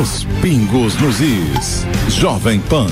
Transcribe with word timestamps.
Os 0.00 0.24
pingos 0.40 0.98
nos 1.02 1.20
is. 1.20 1.84
Jovem 2.08 2.58
Pan. 2.60 2.86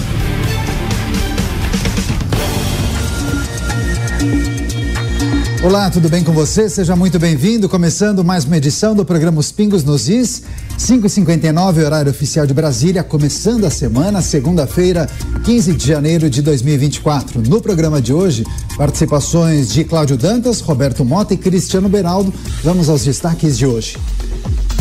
Olá, 5.64 5.88
tudo 5.88 6.10
bem 6.10 6.22
com 6.22 6.32
você? 6.32 6.68
Seja 6.68 6.94
muito 6.94 7.18
bem-vindo. 7.18 7.70
Começando 7.70 8.22
mais 8.22 8.44
uma 8.44 8.58
edição 8.58 8.94
do 8.94 9.02
programa 9.02 9.40
Os 9.40 9.50
Pingos 9.50 9.82
nos 9.82 10.10
Is, 10.10 10.42
5h59, 10.78 11.82
horário 11.82 12.10
oficial 12.10 12.44
de 12.44 12.52
Brasília, 12.52 13.02
começando 13.02 13.64
a 13.64 13.70
semana, 13.70 14.20
segunda-feira, 14.20 15.08
15 15.42 15.72
de 15.72 15.86
janeiro 15.86 16.28
de 16.28 16.42
2024. 16.42 17.40
No 17.48 17.62
programa 17.62 18.02
de 18.02 18.12
hoje, 18.12 18.44
participações 18.76 19.72
de 19.72 19.84
Cláudio 19.84 20.18
Dantas, 20.18 20.60
Roberto 20.60 21.02
Mota 21.02 21.32
e 21.32 21.38
Cristiano 21.38 21.88
Beraldo. 21.88 22.30
Vamos 22.62 22.90
aos 22.90 23.04
destaques 23.04 23.56
de 23.56 23.64
hoje. 23.64 23.96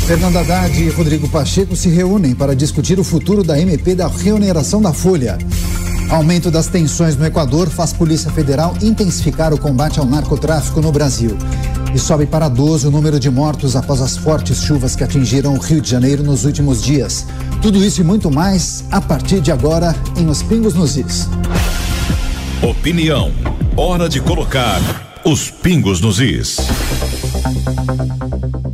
Fernando 0.10 0.38
Haddad 0.38 0.76
e 0.82 0.90
Rodrigo 0.90 1.30
Pacheco 1.30 1.76
se 1.76 1.88
reúnem 1.88 2.34
para 2.34 2.56
discutir 2.56 3.00
o 3.00 3.04
futuro 3.04 3.44
da 3.44 3.62
MP 3.62 3.94
da 3.94 4.08
reoneração 4.08 4.82
da 4.82 4.92
Folha. 4.92 5.38
Aumento 6.10 6.50
das 6.50 6.66
tensões 6.66 7.16
no 7.16 7.28
Equador 7.28 7.70
faz 7.70 7.94
Polícia 7.94 8.32
Federal 8.32 8.76
intensificar 8.82 9.54
o 9.54 9.60
combate 9.60 10.00
ao 10.00 10.08
narcotráfico 10.08 10.82
no 10.82 10.92
Brasil. 10.92 11.38
E 11.94 12.00
sobe 12.00 12.26
para 12.26 12.50
12 12.50 12.88
o 12.88 12.92
número 12.92 13.20
de 13.20 13.30
mortos 13.30 13.76
após 13.76 14.02
as 14.02 14.18
fortes 14.18 14.64
chuvas 14.64 14.96
que 14.96 15.04
atingiram 15.04 15.54
o 15.54 15.60
Rio 15.60 15.80
de 15.80 15.92
Janeiro 15.92 16.24
nos 16.24 16.44
últimos 16.44 16.82
dias. 16.82 17.28
Tudo 17.62 17.78
isso 17.78 18.02
e 18.02 18.04
muito 18.04 18.32
mais 18.32 18.86
a 18.90 19.00
partir 19.00 19.40
de 19.42 19.52
agora 19.52 19.96
em 20.18 20.28
Os 20.28 20.42
Pingos 20.42 20.74
nos 20.74 20.98
Is. 20.98 21.30
Opinião. 22.64 23.32
Hora 23.78 24.10
de 24.10 24.20
colocar 24.22 24.82
os 25.24 25.52
pingos 25.52 26.02
nos 26.02 26.20
is. 26.20 26.58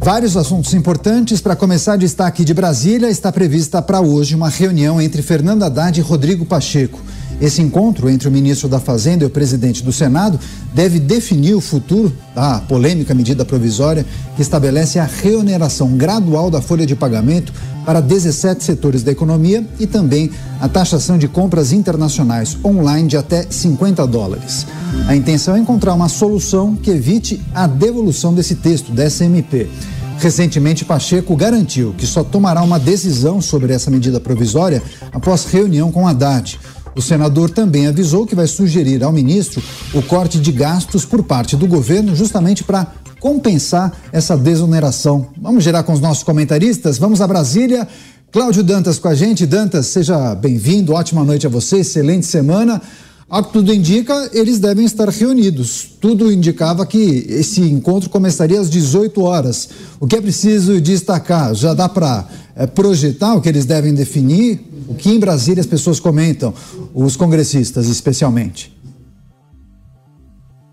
Vários 0.06 0.38
assuntos 0.38 0.74
importantes. 0.74 1.42
Para 1.42 1.56
começar, 1.56 1.98
destaque 1.98 2.46
de 2.46 2.54
Brasília: 2.54 3.10
está 3.10 3.32
prevista 3.32 3.82
para 3.82 4.02
hoje 4.02 4.36
uma 4.36 4.50
reunião 4.50 5.02
entre 5.02 5.22
Fernando 5.22 5.64
Haddad 5.64 6.00
e 6.00 6.04
Rodrigo 6.04 6.46
Pacheco. 6.46 7.00
Esse 7.42 7.62
encontro 7.62 8.10
entre 8.10 8.28
o 8.28 8.32
ministro 8.32 8.70
da 8.70 8.80
Fazenda 8.80 9.24
e 9.24 9.28
o 9.28 9.30
presidente 9.30 9.84
do 9.84 9.92
Senado 9.92 10.40
deve 10.74 11.00
definir 11.00 11.54
o 11.54 11.62
futuro 11.62 12.14
da 12.34 12.60
polêmica 12.62 13.14
medida 13.14 13.44
provisória 13.44 14.06
que 14.36 14.42
estabelece 14.42 15.00
a 15.00 15.06
reoneração 15.06 15.98
gradual 15.98 16.50
da 16.50 16.62
folha 16.62 16.86
de 16.86 16.96
pagamento 16.96 17.52
para 17.86 18.02
17 18.02 18.64
setores 18.64 19.04
da 19.04 19.12
economia 19.12 19.66
e 19.80 19.86
também 19.86 20.32
a 20.60 20.68
taxação 20.68 21.18
de 21.18 21.28
compras 21.28 21.72
internacionais 21.72 22.58
online 22.64 23.08
de 23.08 23.18
até 23.18 23.46
50 23.50 24.08
dólares. 24.08 24.66
A 25.08 25.16
intenção 25.16 25.56
é 25.56 25.60
encontrar 25.60 25.94
uma 25.94 26.10
solução 26.10 26.76
que 26.76 26.90
evite 26.90 27.42
a 27.54 27.68
devolução 27.68 28.34
desse 28.34 28.56
texto, 28.56 28.92
dessa 28.92 29.26
MP. 29.26 29.70
Recentemente, 30.18 30.86
Pacheco 30.86 31.36
garantiu 31.36 31.94
que 31.98 32.08
só 32.08 32.24
tomará 32.24 32.62
uma 32.64 32.80
decisão 32.80 33.42
sobre 33.42 33.74
essa 33.74 33.92
medida 33.92 34.20
provisória 34.20 34.82
após 35.12 35.46
reunião 35.46 35.92
com 35.92 36.08
Haddad. 36.08 36.58
O 36.96 37.02
senador 37.02 37.50
também 37.50 37.88
avisou 37.88 38.26
que 38.26 38.36
vai 38.36 38.48
sugerir 38.48 39.04
ao 39.04 39.12
ministro 39.12 39.62
o 39.94 40.02
corte 40.02 40.40
de 40.40 40.52
gastos 40.52 41.04
por 41.06 41.24
parte 41.24 41.56
do 41.56 41.68
governo, 41.68 42.16
justamente 42.16 42.64
para 42.64 42.88
compensar 43.20 43.92
essa 44.12 44.38
desoneração. 44.38 45.28
Vamos 45.42 45.64
gerar 45.64 45.84
com 45.84 45.94
os 45.94 46.00
nossos 46.00 46.24
comentaristas? 46.24 46.98
Vamos 46.98 47.22
a 47.22 47.28
Brasília. 47.28 47.88
Cláudio 48.32 48.64
Dantas 48.64 49.00
com 49.00 49.08
a 49.08 49.16
gente. 49.16 49.46
Dantas, 49.46 49.88
seja 49.88 50.36
bem-vindo. 50.36 50.94
Ótima 50.94 51.24
noite 51.24 51.48
a 51.48 51.50
você. 51.50 51.78
Excelente 51.78 52.26
semana. 52.26 52.82
Ao 53.28 53.44
que 53.44 53.54
tudo 53.54 53.74
indica, 53.74 54.30
eles 54.34 54.60
devem 54.60 54.86
estar 54.86 55.10
reunidos. 55.10 55.90
Tudo 56.00 56.32
indicava 56.32 56.86
que 56.86 57.26
esse 57.28 57.60
encontro 57.62 58.08
começaria 58.08 58.60
às 58.60 58.70
18 58.70 59.20
horas. 59.24 59.68
O 60.00 60.06
que 60.06 60.16
é 60.16 60.22
preciso 60.22 60.80
destacar? 60.80 61.56
Já 61.56 61.74
dá 61.74 61.90
para 61.90 62.28
é, 62.56 62.68
projetar 62.68 63.34
o 63.34 63.42
que 63.42 63.50
eles 63.50 63.66
devem 63.66 63.96
definir? 63.96 64.60
O 64.88 64.94
que 64.94 65.10
em 65.10 65.20
Brasília 65.20 65.60
as 65.60 65.66
pessoas 65.66 66.00
comentam, 66.00 66.54
os 66.94 67.16
congressistas 67.16 67.88
especialmente? 67.88 68.72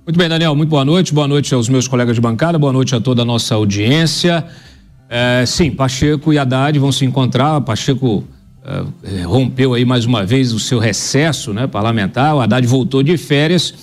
Muito 0.07 0.19
bem, 0.19 0.29
Daniel, 0.29 0.55
muito 0.55 0.69
boa 0.69 0.85
noite. 0.85 1.15
Boa 1.15 1.27
noite 1.27 1.55
aos 1.55 1.71
meus 1.71 1.89
colegas 1.89 2.17
de 2.17 2.21
bancada, 2.21 2.59
boa 2.59 2.73
noite 2.73 2.95
a 2.95 3.01
toda 3.01 3.23
a 3.23 3.25
nossa 3.25 3.55
audiência. 3.55 4.45
É, 5.09 5.45
sim, 5.47 5.71
Pacheco 5.71 6.31
e 6.35 6.39
Haddad 6.39 6.79
vão 6.79 6.93
se 6.93 7.07
encontrar. 7.07 7.63
Pacheco 7.63 8.25
é, 8.65 9.23
rompeu 9.23 9.75
aí 9.75 9.85
mais 9.85 10.05
uma 10.05 10.25
vez 10.25 10.53
o 10.53 10.59
seu 10.61 10.79
recesso 10.79 11.53
né, 11.53 11.67
parlamentar, 11.67 12.35
o 12.35 12.41
Haddad 12.41 12.67
voltou 12.67 13.03
de 13.03 13.17
férias 13.17 13.75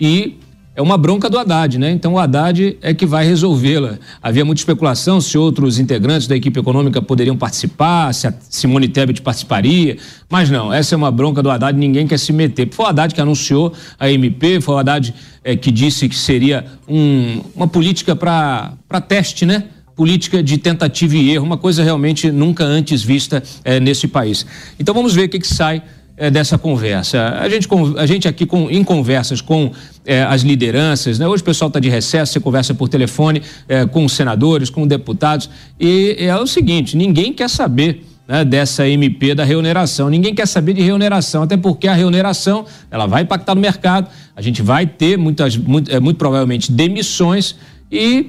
e 0.00 0.38
é 0.78 0.80
uma 0.80 0.96
bronca 0.96 1.28
do 1.28 1.36
Haddad, 1.36 1.76
né? 1.76 1.90
Então 1.90 2.14
o 2.14 2.18
Haddad 2.20 2.78
é 2.80 2.94
que 2.94 3.04
vai 3.04 3.26
resolvê-la. 3.26 3.98
Havia 4.22 4.44
muita 4.44 4.60
especulação 4.60 5.20
se 5.20 5.36
outros 5.36 5.80
integrantes 5.80 6.28
da 6.28 6.36
equipe 6.36 6.60
econômica 6.60 7.02
poderiam 7.02 7.36
participar, 7.36 8.14
se 8.14 8.28
a 8.28 8.34
Simone 8.48 8.86
Tebet 8.86 9.20
participaria, 9.20 9.96
mas 10.30 10.48
não, 10.50 10.72
essa 10.72 10.94
é 10.94 10.96
uma 10.96 11.10
bronca 11.10 11.42
do 11.42 11.50
Haddad, 11.50 11.76
ninguém 11.76 12.06
quer 12.06 12.16
se 12.16 12.32
meter. 12.32 12.68
Foi 12.70 12.84
o 12.84 12.88
Haddad 12.90 13.12
que 13.12 13.20
anunciou 13.20 13.72
a 13.98 14.08
MP, 14.08 14.60
foi 14.60 14.76
o 14.76 14.78
Haddad 14.78 15.12
é, 15.42 15.56
que 15.56 15.72
disse 15.72 16.08
que 16.08 16.14
seria 16.14 16.64
um, 16.86 17.40
uma 17.56 17.66
política 17.66 18.14
para 18.14 19.00
teste, 19.00 19.44
né? 19.44 19.64
Política 19.98 20.40
de 20.40 20.56
tentativa 20.56 21.16
e 21.16 21.32
erro, 21.32 21.44
uma 21.44 21.56
coisa 21.56 21.82
realmente 21.82 22.30
nunca 22.30 22.62
antes 22.62 23.02
vista 23.02 23.42
é, 23.64 23.80
nesse 23.80 24.06
país. 24.06 24.46
Então 24.78 24.94
vamos 24.94 25.12
ver 25.12 25.24
o 25.24 25.28
que, 25.28 25.40
que 25.40 25.48
sai 25.48 25.82
é, 26.16 26.30
dessa 26.30 26.56
conversa. 26.56 27.36
A 27.40 27.48
gente, 27.48 27.68
a 27.96 28.06
gente 28.06 28.28
aqui 28.28 28.46
com, 28.46 28.70
em 28.70 28.84
conversas 28.84 29.40
com 29.40 29.72
é, 30.06 30.22
as 30.22 30.42
lideranças, 30.42 31.18
né? 31.18 31.26
hoje 31.26 31.42
o 31.42 31.44
pessoal 31.44 31.66
está 31.66 31.80
de 31.80 31.88
recesso, 31.88 32.32
você 32.32 32.38
conversa 32.38 32.72
por 32.74 32.88
telefone 32.88 33.42
com 33.90 34.04
os 34.04 34.12
senadores, 34.12 34.70
com 34.70 34.86
deputados, 34.86 35.50
e 35.80 36.14
é 36.16 36.36
o 36.36 36.46
seguinte: 36.46 36.96
ninguém 36.96 37.32
quer 37.32 37.50
saber. 37.50 38.04
Né, 38.28 38.44
dessa 38.44 38.86
MP 38.86 39.34
da 39.34 39.42
reoneração. 39.42 40.10
Ninguém 40.10 40.34
quer 40.34 40.46
saber 40.46 40.74
de 40.74 40.82
reoneração, 40.82 41.44
até 41.44 41.56
porque 41.56 41.88
a 41.88 41.94
reoneração 41.94 42.66
ela 42.90 43.06
vai 43.06 43.22
impactar 43.22 43.54
no 43.54 43.60
mercado, 43.62 44.06
a 44.36 44.42
gente 44.42 44.60
vai 44.60 44.86
ter 44.86 45.16
muitas, 45.16 45.56
muito, 45.56 46.02
muito 46.02 46.18
provavelmente 46.18 46.70
demissões 46.70 47.56
e 47.90 48.26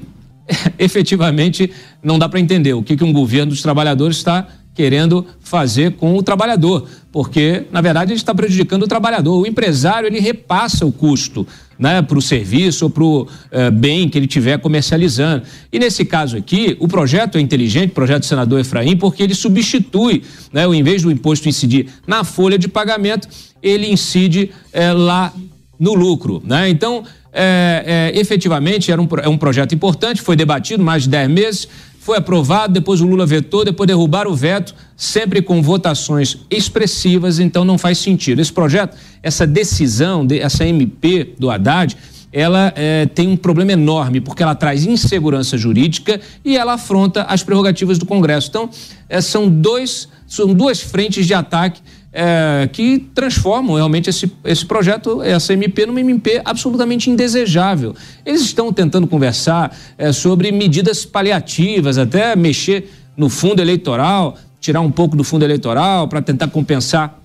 efetivamente 0.77 1.71
não 2.03 2.17
dá 2.17 2.27
para 2.27 2.39
entender 2.39 2.73
o 2.73 2.83
que, 2.83 2.95
que 2.95 3.03
um 3.03 3.13
governo 3.13 3.51
dos 3.51 3.61
trabalhadores 3.61 4.17
está 4.17 4.47
querendo 4.73 5.25
fazer 5.41 5.95
com 5.95 6.15
o 6.15 6.23
trabalhador, 6.23 6.87
porque 7.11 7.65
na 7.69 7.81
verdade 7.81 8.13
ele 8.13 8.17
está 8.17 8.33
prejudicando 8.33 8.83
o 8.83 8.87
trabalhador. 8.87 9.41
O 9.41 9.45
empresário 9.45 10.07
ele 10.07 10.21
repassa 10.21 10.85
o 10.85 10.91
custo, 10.91 11.45
né, 11.77 12.01
para 12.01 12.17
o 12.17 12.21
serviço 12.21 12.85
ou 12.85 12.89
para 12.89 13.03
o 13.03 13.27
eh, 13.51 13.69
bem 13.71 14.07
que 14.07 14.17
ele 14.17 14.25
estiver 14.25 14.57
comercializando. 14.59 15.43
E 15.69 15.79
nesse 15.79 16.05
caso 16.05 16.37
aqui, 16.37 16.77
o 16.79 16.87
projeto 16.87 17.37
é 17.37 17.41
inteligente, 17.41 17.91
o 17.91 17.93
projeto 17.93 18.19
do 18.19 18.25
senador 18.25 18.59
Efraim, 18.61 18.95
porque 18.95 19.21
ele 19.21 19.35
substitui, 19.35 20.23
né, 20.53 20.65
em 20.65 20.81
vez 20.81 21.01
do 21.01 21.11
imposto 21.11 21.49
incidir 21.49 21.87
na 22.07 22.23
folha 22.23 22.57
de 22.57 22.69
pagamento, 22.69 23.27
ele 23.61 23.91
incide 23.91 24.51
eh, 24.71 24.93
lá 24.93 25.33
no 25.77 25.93
lucro, 25.93 26.41
né? 26.45 26.69
Então 26.69 27.03
é, 27.31 28.11
é, 28.15 28.19
efetivamente 28.19 28.91
era 28.91 29.01
um, 29.01 29.07
é 29.21 29.29
um 29.29 29.37
projeto 29.37 29.73
importante, 29.73 30.21
foi 30.21 30.35
debatido 30.35 30.83
mais 30.83 31.03
de 31.03 31.09
10 31.09 31.29
meses, 31.29 31.67
foi 31.99 32.17
aprovado, 32.17 32.73
depois 32.73 33.01
o 33.01 33.05
Lula 33.05 33.25
vetou, 33.25 33.63
depois 33.63 33.85
derrubaram 33.85 34.31
o 34.31 34.35
veto, 34.35 34.73
sempre 34.97 35.41
com 35.41 35.61
votações 35.61 36.37
expressivas, 36.49 37.39
então 37.39 37.63
não 37.63 37.77
faz 37.77 37.99
sentido. 37.99 38.41
Esse 38.41 38.51
projeto, 38.51 38.97
essa 39.21 39.45
decisão, 39.45 40.25
essa 40.41 40.65
MP 40.65 41.35
do 41.37 41.51
Haddad, 41.51 41.95
ela 42.31 42.71
é, 42.75 43.05
tem 43.07 43.27
um 43.27 43.37
problema 43.37 43.73
enorme, 43.73 44.21
porque 44.21 44.41
ela 44.41 44.55
traz 44.55 44.85
insegurança 44.85 45.57
jurídica 45.57 46.21
e 46.45 46.57
ela 46.57 46.73
afronta 46.73 47.23
as 47.23 47.43
prerrogativas 47.43 47.97
do 47.97 48.05
Congresso. 48.05 48.49
Então, 48.49 48.69
é, 49.07 49.19
são, 49.19 49.49
dois, 49.49 50.07
são 50.27 50.53
duas 50.53 50.79
frentes 50.79 51.25
de 51.25 51.33
ataque 51.33 51.81
é, 52.11 52.67
que 52.71 52.99
transformam 53.13 53.75
realmente 53.75 54.09
esse, 54.09 54.31
esse 54.43 54.65
projeto, 54.65 55.21
essa 55.21 55.53
MP, 55.53 55.85
numa 55.85 56.01
MP 56.01 56.41
absolutamente 56.43 57.09
indesejável. 57.09 57.95
Eles 58.25 58.41
estão 58.41 58.73
tentando 58.73 59.07
conversar 59.07 59.75
é, 59.97 60.11
sobre 60.11 60.51
medidas 60.51 61.05
paliativas, 61.05 61.97
até 61.97 62.35
mexer 62.35 62.89
no 63.15 63.29
fundo 63.29 63.61
eleitoral, 63.61 64.37
tirar 64.59 64.81
um 64.81 64.91
pouco 64.91 65.15
do 65.15 65.23
fundo 65.23 65.43
eleitoral 65.43 66.07
para 66.07 66.21
tentar 66.21 66.47
compensar 66.47 67.19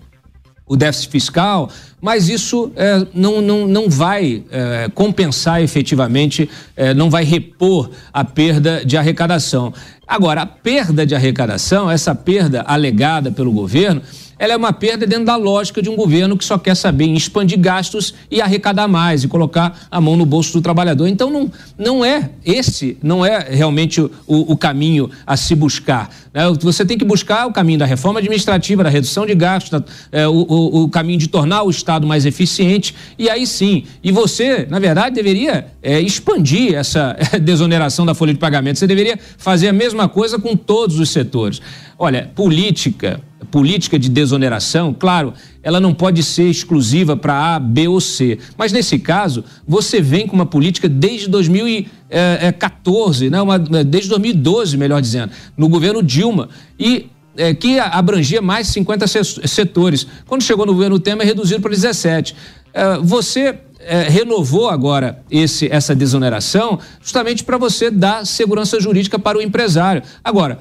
o 0.66 0.76
déficit 0.76 1.10
fiscal, 1.10 1.70
mas 2.00 2.28
isso 2.28 2.72
é, 2.74 3.06
não, 3.12 3.42
não, 3.42 3.66
não 3.66 3.88
vai 3.88 4.42
é, 4.50 4.90
compensar 4.94 5.62
efetivamente, 5.62 6.48
é, 6.74 6.94
não 6.94 7.10
vai 7.10 7.22
repor 7.22 7.90
a 8.12 8.24
perda 8.24 8.82
de 8.84 8.96
arrecadação. 8.96 9.74
Agora, 10.06 10.42
a 10.42 10.46
perda 10.46 11.04
de 11.04 11.14
arrecadação, 11.14 11.90
essa 11.90 12.14
perda 12.14 12.62
alegada 12.62 13.30
pelo 13.30 13.52
governo, 13.52 14.00
ela 14.38 14.52
é 14.52 14.56
uma 14.56 14.72
perda 14.72 15.06
dentro 15.06 15.24
da 15.24 15.36
lógica 15.36 15.80
de 15.80 15.88
um 15.88 15.96
governo 15.96 16.36
que 16.36 16.44
só 16.44 16.58
quer 16.58 16.74
saber 16.74 17.06
expandir 17.06 17.58
gastos 17.58 18.14
e 18.30 18.40
arrecadar 18.40 18.88
mais 18.88 19.24
e 19.24 19.28
colocar 19.28 19.86
a 19.90 20.00
mão 20.00 20.16
no 20.16 20.26
bolso 20.26 20.52
do 20.52 20.60
trabalhador. 20.60 21.06
Então 21.06 21.30
não, 21.30 21.50
não 21.78 22.04
é 22.04 22.30
esse, 22.44 22.96
não 23.02 23.24
é 23.24 23.48
realmente 23.50 24.00
o, 24.00 24.10
o 24.26 24.56
caminho 24.56 25.10
a 25.26 25.36
se 25.36 25.54
buscar. 25.54 26.10
Né? 26.32 26.42
Você 26.60 26.84
tem 26.84 26.98
que 26.98 27.04
buscar 27.04 27.46
o 27.46 27.52
caminho 27.52 27.78
da 27.78 27.86
reforma 27.86 28.18
administrativa, 28.18 28.82
da 28.82 28.90
redução 28.90 29.24
de 29.24 29.34
gastos, 29.34 29.82
é, 30.10 30.26
o, 30.26 30.88
caminho 30.88 31.18
de 31.18 31.28
tornar 31.28 31.62
o 31.62 31.70
Estado 31.70 32.06
mais 32.06 32.26
eficiente 32.26 32.94
e 33.18 33.30
aí 33.30 33.46
sim. 33.46 33.84
E 34.02 34.10
você, 34.10 34.66
na 34.68 34.78
verdade, 34.78 35.14
deveria 35.14 35.66
é, 35.82 36.00
expandir 36.00 36.74
essa 36.74 37.16
desoneração 37.40 38.04
da 38.04 38.14
folha 38.14 38.32
de 38.32 38.38
pagamento. 38.38 38.78
Você 38.78 38.86
deveria 38.86 39.18
fazer 39.38 39.68
a 39.68 39.72
mesma 39.72 40.08
coisa 40.08 40.38
com 40.38 40.56
todos 40.56 40.98
os 40.98 41.10
setores. 41.10 41.60
Olha, 41.98 42.30
política 42.34 43.20
política 43.50 43.98
de 43.98 44.08
desoneração, 44.08 44.94
claro, 44.98 45.32
ela 45.62 45.80
não 45.80 45.94
pode 45.94 46.22
ser 46.22 46.44
exclusiva 46.44 47.16
para 47.16 47.54
A, 47.54 47.58
B 47.58 47.88
ou 47.88 48.00
C. 48.00 48.38
Mas 48.56 48.72
nesse 48.72 48.98
caso, 48.98 49.44
você 49.66 50.00
vem 50.00 50.26
com 50.26 50.34
uma 50.34 50.46
política 50.46 50.88
desde 50.88 51.28
2014, 51.28 53.30
né? 53.30 53.40
Uma, 53.40 53.58
desde 53.58 54.10
2012, 54.10 54.76
melhor 54.76 55.00
dizendo, 55.00 55.32
no 55.56 55.68
governo 55.68 56.02
Dilma. 56.02 56.48
E 56.78 57.06
é, 57.36 57.52
que 57.52 57.78
abrangia 57.78 58.40
mais 58.40 58.68
de 58.68 58.72
50 58.74 59.06
setores. 59.46 60.06
Quando 60.26 60.42
chegou 60.42 60.66
no 60.66 60.72
governo 60.72 60.98
Temer, 60.98 61.26
reduzido 61.26 61.60
para 61.60 61.70
17. 61.70 62.34
É, 62.72 62.98
você 62.98 63.58
é, 63.80 64.08
renovou 64.08 64.68
agora 64.68 65.22
esse, 65.30 65.68
essa 65.70 65.94
desoneração 65.94 66.78
justamente 67.00 67.44
para 67.44 67.58
você 67.58 67.90
dar 67.90 68.26
segurança 68.26 68.80
jurídica 68.80 69.18
para 69.18 69.38
o 69.38 69.42
empresário. 69.42 70.02
Agora, 70.22 70.58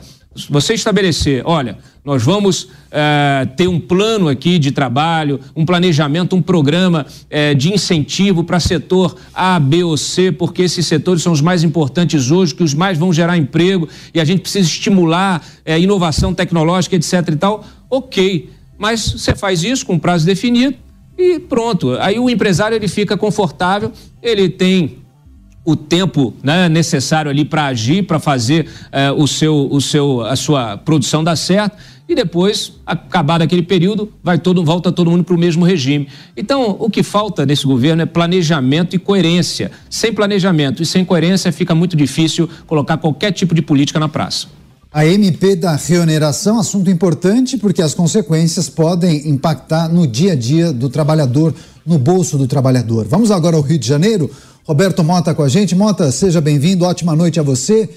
você 0.49 0.73
estabelecer, 0.73 1.43
olha, 1.45 1.77
nós 2.03 2.23
vamos 2.23 2.69
é, 2.91 3.47
ter 3.55 3.67
um 3.67 3.79
plano 3.79 4.27
aqui 4.27 4.59
de 4.59 4.71
trabalho, 4.71 5.39
um 5.55 5.65
planejamento, 5.65 6.35
um 6.35 6.41
programa 6.41 7.05
é, 7.29 7.53
de 7.53 7.71
incentivo 7.71 8.43
para 8.43 8.59
setor 8.59 9.15
A, 9.33 9.59
B 9.59 9.83
ou 9.83 9.95
C, 9.95 10.31
porque 10.31 10.63
esses 10.63 10.85
setores 10.85 11.23
são 11.23 11.31
os 11.31 11.39
mais 11.39 11.63
importantes 11.63 12.29
hoje, 12.29 12.53
que 12.53 12.63
os 12.63 12.73
mais 12.73 12.97
vão 12.97 13.13
gerar 13.13 13.37
emprego 13.37 13.87
e 14.13 14.19
a 14.19 14.25
gente 14.25 14.41
precisa 14.41 14.67
estimular 14.67 15.45
é, 15.63 15.79
inovação 15.79 16.33
tecnológica, 16.33 16.95
etc. 16.95 17.29
e 17.29 17.35
tal. 17.35 17.63
Ok, 17.89 18.49
mas 18.77 19.13
você 19.13 19.35
faz 19.35 19.63
isso 19.63 19.85
com 19.85 19.97
prazo 19.97 20.25
definido 20.25 20.75
e 21.17 21.39
pronto. 21.39 21.95
Aí 21.99 22.19
o 22.19 22.29
empresário 22.29 22.75
ele 22.75 22.87
fica 22.87 23.15
confortável, 23.15 23.91
ele 24.21 24.49
tem 24.49 25.02
o 25.65 25.75
tempo 25.75 26.33
né, 26.43 26.67
necessário 26.67 27.31
ali 27.31 27.45
para 27.45 27.65
agir, 27.67 28.03
para 28.03 28.19
fazer 28.19 28.67
eh, 28.91 29.11
o 29.11 29.25
seu, 29.27 29.69
o 29.71 29.79
seu, 29.79 30.21
a 30.21 30.35
sua 30.35 30.77
produção 30.77 31.23
dar 31.23 31.35
certo 31.35 31.77
e 32.07 32.13
depois, 32.13 32.73
acabado 32.85 33.43
aquele 33.43 33.63
período, 33.63 34.11
vai 34.21 34.37
todo, 34.37 34.63
volta 34.63 34.91
todo 34.91 35.09
mundo 35.09 35.23
para 35.23 35.35
o 35.35 35.39
mesmo 35.39 35.63
regime. 35.63 36.07
Então, 36.35 36.75
o 36.77 36.89
que 36.89 37.01
falta 37.01 37.45
nesse 37.45 37.65
governo 37.65 38.01
é 38.01 38.05
planejamento 38.05 38.95
e 38.95 38.99
coerência. 38.99 39.71
Sem 39.89 40.11
planejamento 40.11 40.83
e 40.83 40.85
sem 40.85 41.05
coerência 41.05 41.51
fica 41.51 41.73
muito 41.73 41.95
difícil 41.95 42.49
colocar 42.67 42.97
qualquer 42.97 43.31
tipo 43.31 43.55
de 43.55 43.61
política 43.61 43.99
na 43.99 44.09
praça. 44.09 44.47
A 44.91 45.07
MP 45.07 45.55
da 45.55 45.75
reoneração, 45.75 46.59
assunto 46.59 46.91
importante 46.91 47.57
porque 47.57 47.81
as 47.81 47.95
consequências 47.95 48.69
podem 48.69 49.27
impactar 49.29 49.87
no 49.87 50.05
dia 50.05 50.33
a 50.33 50.35
dia 50.35 50.71
do 50.71 50.89
trabalhador, 50.89 51.55
no 51.85 51.97
bolso 51.97 52.37
do 52.37 52.47
trabalhador. 52.47 53.07
Vamos 53.09 53.31
agora 53.31 53.55
ao 53.55 53.61
Rio 53.63 53.79
de 53.79 53.87
Janeiro. 53.87 54.29
Roberto 54.63 55.03
Mota 55.03 55.33
com 55.33 55.43
a 55.43 55.49
gente. 55.49 55.75
Mota, 55.75 56.09
seja 56.09 56.39
bem-vindo, 56.39 56.85
ótima 56.85 57.15
noite 57.15 57.37
a 57.39 57.43
você. 57.43 57.89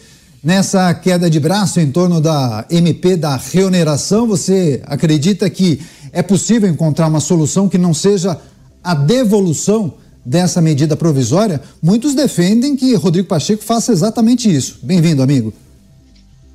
Nessa 0.42 0.92
queda 0.94 1.30
de 1.30 1.38
braço 1.38 1.78
em 1.78 1.90
torno 1.90 2.20
da 2.20 2.66
MP 2.68 3.16
da 3.16 3.36
reoneração, 3.36 4.26
você 4.26 4.82
acredita 4.84 5.48
que 5.48 5.80
é 6.12 6.22
possível 6.22 6.68
encontrar 6.68 7.06
uma 7.06 7.20
solução 7.20 7.68
que 7.68 7.78
não 7.78 7.94
seja 7.94 8.36
a 8.82 8.94
devolução 8.94 9.94
dessa 10.24 10.60
medida 10.60 10.96
provisória? 10.96 11.60
Muitos 11.80 12.14
defendem 12.14 12.74
que 12.74 12.94
Rodrigo 12.94 13.28
Pacheco 13.28 13.62
faça 13.62 13.92
exatamente 13.92 14.52
isso. 14.52 14.80
Bem-vindo, 14.82 15.22
amigo. 15.22 15.52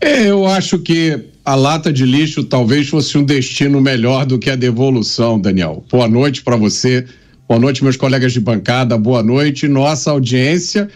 É, 0.01 0.27
eu 0.29 0.45
acho 0.45 0.79
que 0.79 1.29
a 1.45 1.55
lata 1.55 1.91
de 1.91 2.05
lixo 2.05 2.43
talvez 2.43 2.89
fosse 2.89 3.17
um 3.17 3.23
destino 3.23 3.79
melhor 3.79 4.25
do 4.25 4.37
que 4.37 4.49
a 4.49 4.55
devolução, 4.57 5.39
Daniel. 5.39 5.85
Boa 5.89 6.07
noite 6.07 6.43
para 6.43 6.57
você. 6.57 7.05
Boa 7.51 7.59
noite, 7.59 7.83
meus 7.83 7.97
colegas 7.97 8.31
de 8.31 8.39
bancada, 8.39 8.97
boa 8.97 9.21
noite, 9.21 9.67
nossa 9.67 10.09
audiência, 10.09 10.87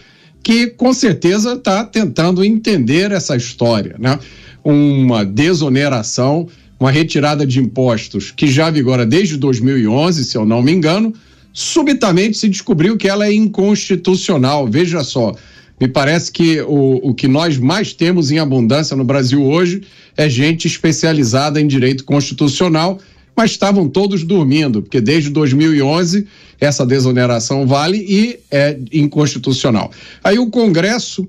que 0.42 0.68
com 0.68 0.90
certeza 0.94 1.52
está 1.52 1.84
tentando 1.84 2.42
entender 2.42 3.12
essa 3.12 3.36
história, 3.36 3.94
né? 3.98 4.18
Uma 4.64 5.22
desoneração, 5.22 6.48
uma 6.80 6.90
retirada 6.90 7.46
de 7.46 7.60
impostos 7.60 8.30
que 8.34 8.46
já 8.46 8.70
vigora 8.70 9.04
desde 9.04 9.36
2011, 9.36 10.24
se 10.24 10.34
eu 10.34 10.46
não 10.46 10.62
me 10.62 10.72
engano, 10.72 11.12
subitamente 11.52 12.38
se 12.38 12.48
descobriu 12.48 12.96
que 12.96 13.06
ela 13.06 13.26
é 13.26 13.34
inconstitucional. 13.34 14.66
Veja 14.66 15.04
só, 15.04 15.34
me 15.78 15.86
parece 15.86 16.32
que 16.32 16.62
o, 16.62 17.10
o 17.10 17.14
que 17.14 17.28
nós 17.28 17.58
mais 17.58 17.92
temos 17.92 18.30
em 18.30 18.38
abundância 18.38 18.96
no 18.96 19.04
Brasil 19.04 19.44
hoje 19.44 19.82
é 20.16 20.26
gente 20.26 20.66
especializada 20.66 21.60
em 21.60 21.66
direito 21.66 22.02
constitucional 22.02 22.98
mas 23.36 23.50
estavam 23.50 23.88
todos 23.88 24.24
dormindo, 24.24 24.82
porque 24.82 25.00
desde 25.00 25.28
2011 25.30 26.26
essa 26.58 26.86
desoneração 26.86 27.66
vale 27.66 27.98
e 27.98 28.38
é 28.50 28.78
inconstitucional. 28.90 29.90
Aí 30.24 30.38
o 30.38 30.50
Congresso 30.50 31.28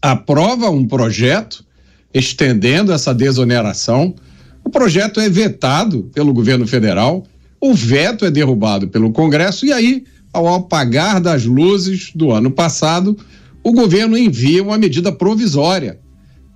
aprova 0.00 0.68
um 0.68 0.86
projeto 0.86 1.64
estendendo 2.12 2.92
essa 2.92 3.14
desoneração. 3.14 4.14
O 4.62 4.68
projeto 4.68 5.20
é 5.20 5.28
vetado 5.28 6.10
pelo 6.12 6.34
governo 6.34 6.66
federal, 6.66 7.24
o 7.60 7.74
veto 7.74 8.24
é 8.24 8.30
derrubado 8.30 8.88
pelo 8.88 9.12
Congresso, 9.12 9.64
e 9.64 9.72
aí, 9.72 10.04
ao 10.32 10.52
apagar 10.52 11.20
das 11.20 11.44
luzes 11.44 12.10
do 12.14 12.30
ano 12.30 12.50
passado, 12.50 13.16
o 13.62 13.72
governo 13.72 14.18
envia 14.18 14.62
uma 14.62 14.76
medida 14.76 15.12
provisória, 15.12 15.98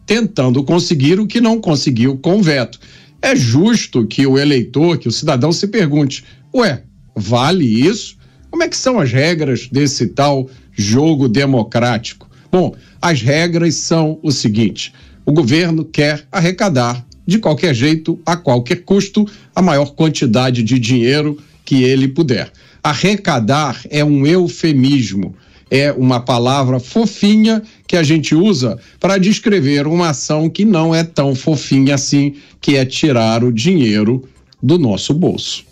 tentando 0.04 0.62
conseguir 0.64 1.18
o 1.20 1.26
que 1.26 1.40
não 1.40 1.60
conseguiu 1.60 2.16
com 2.18 2.38
o 2.38 2.42
veto. 2.42 2.78
É 3.20 3.34
justo 3.34 4.06
que 4.06 4.26
o 4.26 4.38
eleitor, 4.38 4.98
que 4.98 5.08
o 5.08 5.12
cidadão 5.12 5.52
se 5.52 5.66
pergunte: 5.68 6.24
ué, 6.54 6.82
vale 7.14 7.64
isso? 7.64 8.16
Como 8.50 8.62
é 8.62 8.68
que 8.68 8.76
são 8.76 8.98
as 8.98 9.12
regras 9.12 9.68
desse 9.68 10.08
tal 10.08 10.48
jogo 10.72 11.28
democrático? 11.28 12.28
Bom, 12.50 12.74
as 13.00 13.20
regras 13.20 13.74
são 13.74 14.18
o 14.22 14.30
seguinte: 14.30 14.92
o 15.24 15.32
governo 15.32 15.84
quer 15.84 16.26
arrecadar 16.30 17.04
de 17.26 17.38
qualquer 17.38 17.74
jeito, 17.74 18.20
a 18.24 18.36
qualquer 18.36 18.84
custo, 18.84 19.26
a 19.54 19.60
maior 19.60 19.94
quantidade 19.94 20.62
de 20.62 20.78
dinheiro 20.78 21.36
que 21.64 21.82
ele 21.82 22.06
puder. 22.06 22.52
Arrecadar 22.82 23.80
é 23.90 24.04
um 24.04 24.24
eufemismo 24.24 25.34
é 25.70 25.92
uma 25.92 26.20
palavra 26.20 26.78
fofinha 26.78 27.62
que 27.86 27.96
a 27.96 28.02
gente 28.02 28.34
usa 28.34 28.78
para 29.00 29.18
descrever 29.18 29.86
uma 29.86 30.10
ação 30.10 30.48
que 30.48 30.64
não 30.64 30.94
é 30.94 31.02
tão 31.02 31.34
fofinha 31.34 31.94
assim, 31.94 32.34
que 32.60 32.76
é 32.76 32.84
tirar 32.84 33.42
o 33.42 33.52
dinheiro 33.52 34.22
do 34.62 34.78
nosso 34.78 35.12
bolso. 35.12 35.64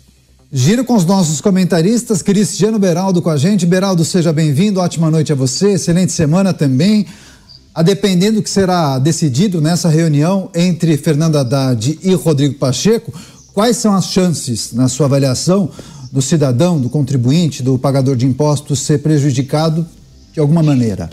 Giro 0.51 0.85
com 0.85 0.95
os 0.95 1.05
nossos 1.05 1.41
comentaristas, 1.41 2.21
Cristiano 2.21 2.79
Beraldo 2.79 3.21
com 3.21 3.29
a 3.29 3.37
gente. 3.37 3.65
Beraldo, 3.65 4.05
seja 4.05 4.31
bem-vindo, 4.31 4.79
ótima 4.79 5.11
noite 5.11 5.31
a 5.31 5.35
você, 5.35 5.73
excelente 5.73 6.11
semana 6.11 6.53
também. 6.53 7.05
A 7.73 7.81
depender 7.81 8.31
do 8.31 8.41
que 8.41 8.49
será 8.49 8.97
decidido 8.99 9.59
nessa 9.59 9.89
reunião 9.89 10.49
entre 10.55 10.95
Fernando 10.95 11.37
Haddad 11.37 11.99
e 12.01 12.13
Rodrigo 12.13 12.55
Pacheco, 12.55 13.13
quais 13.53 13.75
são 13.75 13.93
as 13.93 14.05
chances, 14.05 14.71
na 14.71 14.87
sua 14.87 15.07
avaliação, 15.07 15.69
do 16.11 16.21
cidadão, 16.21 16.79
do 16.79 16.89
contribuinte, 16.89 17.63
do 17.63 17.77
pagador 17.77 18.15
de 18.15 18.25
impostos 18.25 18.79
ser 18.79 18.99
prejudicado 18.99 19.85
de 20.33 20.39
alguma 20.39 20.63
maneira? 20.63 21.09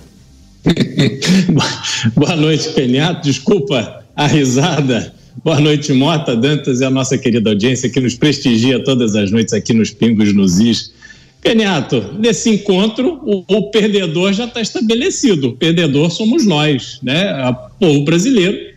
Boa 2.15 2.37
noite, 2.37 2.69
Peniato. 2.71 3.23
Desculpa 3.23 4.05
a 4.15 4.27
risada. 4.27 5.15
Boa 5.45 5.61
noite, 5.61 5.93
Mota, 5.93 6.37
Dantas 6.37 6.81
e 6.81 6.85
a 6.85 6.91
nossa 6.91 7.17
querida 7.17 7.51
audiência 7.51 7.89
que 7.89 8.01
nos 8.01 8.15
prestigia 8.15 8.83
todas 8.85 9.17
as 9.17 9.31
noites 9.31 9.55
aqui 9.55 9.73
nos 9.73 9.91
Pingos 9.91 10.33
nos 10.35 10.61
Is. 10.61 10.93
Peniato, 11.41 12.15
nesse 12.19 12.51
encontro, 12.51 13.19
o, 13.25 13.45
o 13.49 13.71
perdedor 13.71 14.33
já 14.33 14.45
está 14.45 14.61
estabelecido. 14.61 15.49
O 15.49 15.53
perdedor 15.57 16.11
somos 16.11 16.47
nós, 16.47 17.01
né? 17.03 17.49
O 17.49 17.55
povo 17.81 18.05
brasileiro. 18.05 18.73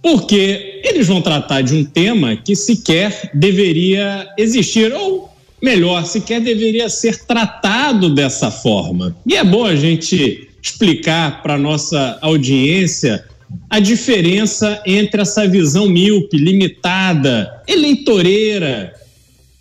Porque 0.00 0.82
eles 0.84 1.06
vão 1.06 1.20
tratar 1.20 1.62
de 1.62 1.74
um 1.74 1.84
tema 1.84 2.36
que 2.36 2.54
sequer 2.54 3.30
deveria 3.34 4.28
existir, 4.38 4.92
ou 4.92 5.33
melhor, 5.64 6.04
sequer 6.04 6.40
deveria 6.40 6.90
ser 6.90 7.24
tratado 7.24 8.14
dessa 8.14 8.50
forma. 8.50 9.16
E 9.26 9.34
é 9.34 9.42
bom 9.42 9.64
a 9.64 9.74
gente 9.74 10.48
explicar 10.62 11.42
para 11.42 11.56
nossa 11.56 12.18
audiência 12.20 13.24
a 13.70 13.80
diferença 13.80 14.82
entre 14.84 15.22
essa 15.22 15.48
visão 15.48 15.88
míope, 15.88 16.36
limitada, 16.36 17.62
eleitoreira 17.66 18.92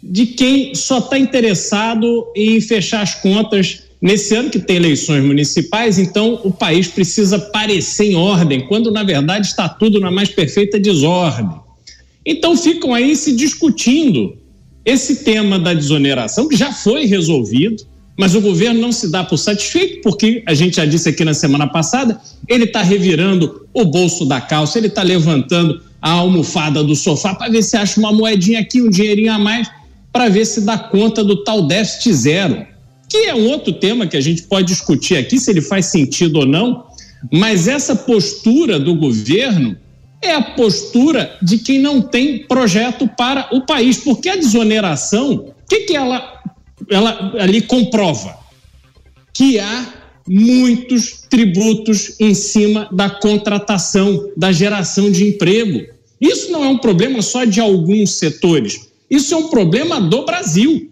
de 0.01 0.25
quem 0.25 0.75
só 0.75 0.97
está 0.97 1.17
interessado 1.17 2.27
em 2.35 2.59
fechar 2.59 3.01
as 3.01 3.15
contas 3.15 3.83
nesse 4.01 4.35
ano 4.35 4.49
que 4.49 4.59
tem 4.59 4.75
eleições 4.75 5.23
municipais, 5.23 5.97
então 5.97 6.41
o 6.43 6.51
país 6.51 6.87
precisa 6.87 7.39
parecer 7.39 8.11
em 8.11 8.15
ordem, 8.15 8.67
quando 8.67 8.91
na 8.91 9.03
verdade 9.03 9.47
está 9.47 9.69
tudo 9.69 10.01
na 10.01 10.11
mais 10.11 10.27
perfeita 10.27 10.77
desordem. 10.77 11.49
Então 12.25 12.57
ficam 12.57 12.93
aí 12.93 13.15
se 13.15 13.33
discutindo 13.33 14.37
esse 14.85 15.23
tema 15.23 15.57
da 15.57 15.73
desoneração, 15.73 16.47
que 16.47 16.55
já 16.55 16.71
foi 16.71 17.05
resolvido, 17.05 17.83
mas 18.17 18.35
o 18.35 18.41
governo 18.41 18.79
não 18.79 18.91
se 18.91 19.09
dá 19.09 19.23
por 19.23 19.37
satisfeito, 19.37 20.01
porque 20.01 20.43
a 20.45 20.53
gente 20.53 20.75
já 20.75 20.85
disse 20.85 21.09
aqui 21.09 21.25
na 21.25 21.33
semana 21.33 21.67
passada, 21.67 22.19
ele 22.47 22.65
está 22.65 22.81
revirando 22.81 23.65
o 23.73 23.85
bolso 23.85 24.25
da 24.25 24.39
calça, 24.39 24.77
ele 24.77 24.87
está 24.87 25.01
levantando 25.01 25.81
a 26.01 26.11
almofada 26.11 26.83
do 26.83 26.95
sofá 26.95 27.33
para 27.33 27.49
ver 27.49 27.63
se 27.63 27.77
acha 27.77 27.99
uma 27.99 28.11
moedinha 28.11 28.59
aqui, 28.59 28.81
um 28.81 28.89
dinheirinho 28.89 29.31
a 29.31 29.39
mais, 29.39 29.67
para 30.11 30.29
ver 30.29 30.45
se 30.45 30.61
dá 30.61 30.77
conta 30.77 31.23
do 31.23 31.43
tal 31.43 31.65
déficit 31.65 32.13
zero, 32.13 32.65
que 33.09 33.17
é 33.17 33.33
um 33.33 33.47
outro 33.47 33.73
tema 33.73 34.05
que 34.05 34.17
a 34.17 34.21
gente 34.21 34.43
pode 34.43 34.67
discutir 34.67 35.15
aqui, 35.17 35.39
se 35.39 35.49
ele 35.49 35.61
faz 35.61 35.87
sentido 35.87 36.39
ou 36.39 36.45
não, 36.45 36.83
mas 37.31 37.67
essa 37.67 37.95
postura 37.95 38.79
do 38.79 38.93
governo 38.95 39.77
é 40.23 40.35
a 40.35 40.41
postura 40.41 41.37
de 41.41 41.59
quem 41.59 41.79
não 41.79 42.01
tem 42.01 42.39
projeto 42.47 43.07
para 43.17 43.49
o 43.51 43.65
país, 43.65 43.97
porque 43.97 44.29
a 44.29 44.35
desoneração, 44.35 45.33
o 45.33 45.53
que, 45.69 45.81
que 45.81 45.95
ela, 45.95 46.41
ela 46.89 47.33
ali 47.39 47.61
comprova? 47.61 48.37
Que 49.33 49.59
há 49.59 49.93
muitos 50.27 51.23
tributos 51.29 52.15
em 52.19 52.33
cima 52.33 52.87
da 52.91 53.09
contratação, 53.09 54.31
da 54.37 54.51
geração 54.51 55.11
de 55.11 55.27
emprego. 55.27 55.85
Isso 56.19 56.51
não 56.51 56.63
é 56.63 56.69
um 56.69 56.77
problema 56.77 57.21
só 57.21 57.43
de 57.43 57.59
alguns 57.59 58.11
setores, 58.11 58.89
isso 59.09 59.33
é 59.33 59.37
um 59.37 59.49
problema 59.49 59.99
do 59.99 60.25
Brasil. 60.25 60.89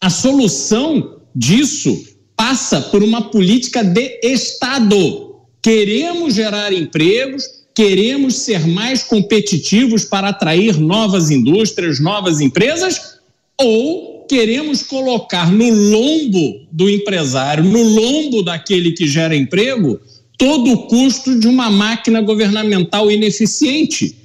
A 0.00 0.10
solução 0.10 1.20
disso 1.34 2.14
passa 2.36 2.80
por 2.80 3.02
uma 3.02 3.30
política 3.30 3.82
de 3.82 4.20
Estado. 4.22 5.36
Queremos 5.62 6.34
gerar 6.34 6.72
empregos, 6.72 7.63
queremos 7.74 8.36
ser 8.36 8.66
mais 8.66 9.02
competitivos 9.02 10.04
para 10.04 10.28
atrair 10.28 10.78
novas 10.78 11.30
indústrias, 11.30 11.98
novas 11.98 12.40
empresas, 12.40 13.18
ou 13.60 14.24
queremos 14.28 14.82
colocar 14.82 15.50
no 15.50 15.68
lombo 15.68 16.66
do 16.70 16.88
empresário, 16.88 17.64
no 17.64 17.82
lombo 17.82 18.42
daquele 18.42 18.92
que 18.92 19.06
gera 19.06 19.36
emprego, 19.36 20.00
todo 20.38 20.72
o 20.72 20.86
custo 20.86 21.38
de 21.38 21.46
uma 21.46 21.70
máquina 21.70 22.20
governamental 22.20 23.10
ineficiente. 23.10 24.16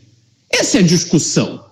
Essa 0.51 0.77
é 0.77 0.81
a 0.81 0.83
discussão. 0.83 1.63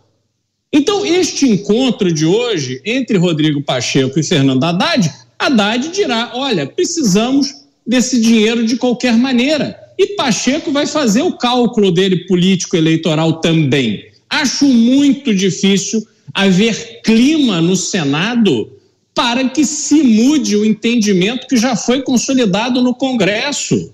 Então, 0.71 1.05
este 1.05 1.47
encontro 1.47 2.11
de 2.11 2.25
hoje 2.25 2.81
entre 2.85 3.17
Rodrigo 3.17 3.63
Pacheco 3.63 4.19
e 4.19 4.23
Fernando 4.23 4.63
Haddad, 4.63 5.11
Haddad 5.39 5.89
dirá: 5.89 6.31
olha, 6.33 6.67
precisamos 6.67 7.53
desse 7.85 8.19
dinheiro 8.19 8.65
de 8.65 8.75
qualquer 8.75 9.15
maneira. 9.15 9.86
E 9.97 10.15
Pacheco 10.15 10.71
vai 10.71 10.85
fazer 10.85 11.23
o 11.23 11.33
cálculo 11.33 11.91
dele 11.91 12.27
político-eleitoral 12.27 13.41
também. 13.41 14.05
Acho 14.29 14.65
muito 14.65 15.33
difícil 15.33 16.05
haver 16.33 17.01
clima 17.01 17.61
no 17.61 17.75
Senado 17.75 18.71
para 19.15 19.49
que 19.49 19.65
se 19.65 20.03
mude 20.03 20.55
o 20.55 20.63
entendimento 20.63 21.47
que 21.47 21.57
já 21.57 21.75
foi 21.75 22.03
consolidado 22.03 22.83
no 22.83 22.93
Congresso. 22.93 23.91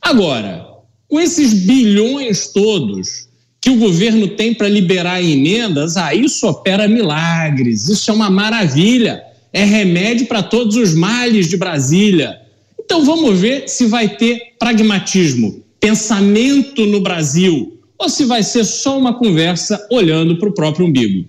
Agora, 0.00 0.66
com 1.08 1.20
esses 1.20 1.52
bilhões 1.52 2.46
todos 2.46 3.28
que 3.60 3.68
o 3.68 3.76
governo 3.76 4.28
tem 4.28 4.54
para 4.54 4.68
liberar 4.68 5.22
emendas, 5.22 5.96
ah, 5.96 6.14
isso 6.14 6.48
opera 6.48 6.88
milagres, 6.88 7.88
isso 7.88 8.10
é 8.10 8.14
uma 8.14 8.30
maravilha, 8.30 9.22
é 9.52 9.62
remédio 9.62 10.26
para 10.26 10.42
todos 10.42 10.74
os 10.74 10.94
males 10.94 11.48
de 11.48 11.58
Brasília. 11.58 12.40
Então 12.84 13.04
vamos 13.04 13.38
ver 13.38 13.68
se 13.68 13.86
vai 13.86 14.08
ter 14.08 14.54
pragmatismo, 14.58 15.62
pensamento 15.80 16.84
no 16.86 17.00
Brasil, 17.00 17.78
ou 17.98 18.08
se 18.08 18.24
vai 18.24 18.42
ser 18.42 18.64
só 18.64 18.98
uma 18.98 19.14
conversa 19.14 19.86
olhando 19.90 20.38
para 20.38 20.48
o 20.48 20.52
próprio 20.52 20.86
umbigo. 20.86 21.26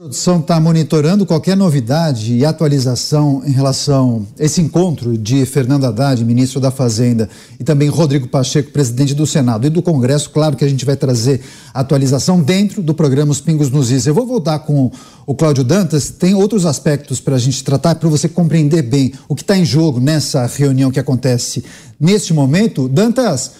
A 0.00 0.04
produção 0.04 0.40
está 0.40 0.58
monitorando 0.58 1.26
qualquer 1.26 1.54
novidade 1.54 2.34
e 2.34 2.42
atualização 2.42 3.42
em 3.44 3.50
relação 3.50 4.26
a 4.40 4.42
esse 4.42 4.58
encontro 4.62 5.18
de 5.18 5.44
Fernando 5.44 5.84
Haddad, 5.84 6.24
ministro 6.24 6.58
da 6.58 6.70
Fazenda, 6.70 7.28
e 7.58 7.64
também 7.64 7.90
Rodrigo 7.90 8.26
Pacheco, 8.26 8.70
presidente 8.70 9.12
do 9.12 9.26
Senado 9.26 9.66
e 9.66 9.68
do 9.68 9.82
Congresso. 9.82 10.30
Claro 10.30 10.56
que 10.56 10.64
a 10.64 10.68
gente 10.68 10.86
vai 10.86 10.96
trazer 10.96 11.42
atualização 11.74 12.40
dentro 12.40 12.80
do 12.80 12.94
programa 12.94 13.30
Os 13.30 13.42
Pingos 13.42 13.70
nos 13.70 13.90
Is. 13.90 14.06
Eu 14.06 14.14
vou 14.14 14.26
voltar 14.26 14.60
com 14.60 14.90
o 15.26 15.34
Cláudio 15.34 15.64
Dantas. 15.64 16.08
Tem 16.08 16.34
outros 16.34 16.64
aspectos 16.64 17.20
para 17.20 17.36
a 17.36 17.38
gente 17.38 17.62
tratar, 17.62 17.96
para 17.96 18.08
você 18.08 18.26
compreender 18.26 18.80
bem 18.80 19.12
o 19.28 19.34
que 19.34 19.42
está 19.42 19.54
em 19.54 19.66
jogo 19.66 20.00
nessa 20.00 20.46
reunião 20.46 20.90
que 20.90 20.98
acontece 20.98 21.62
neste 22.00 22.32
momento. 22.32 22.88
Dantas 22.88 23.50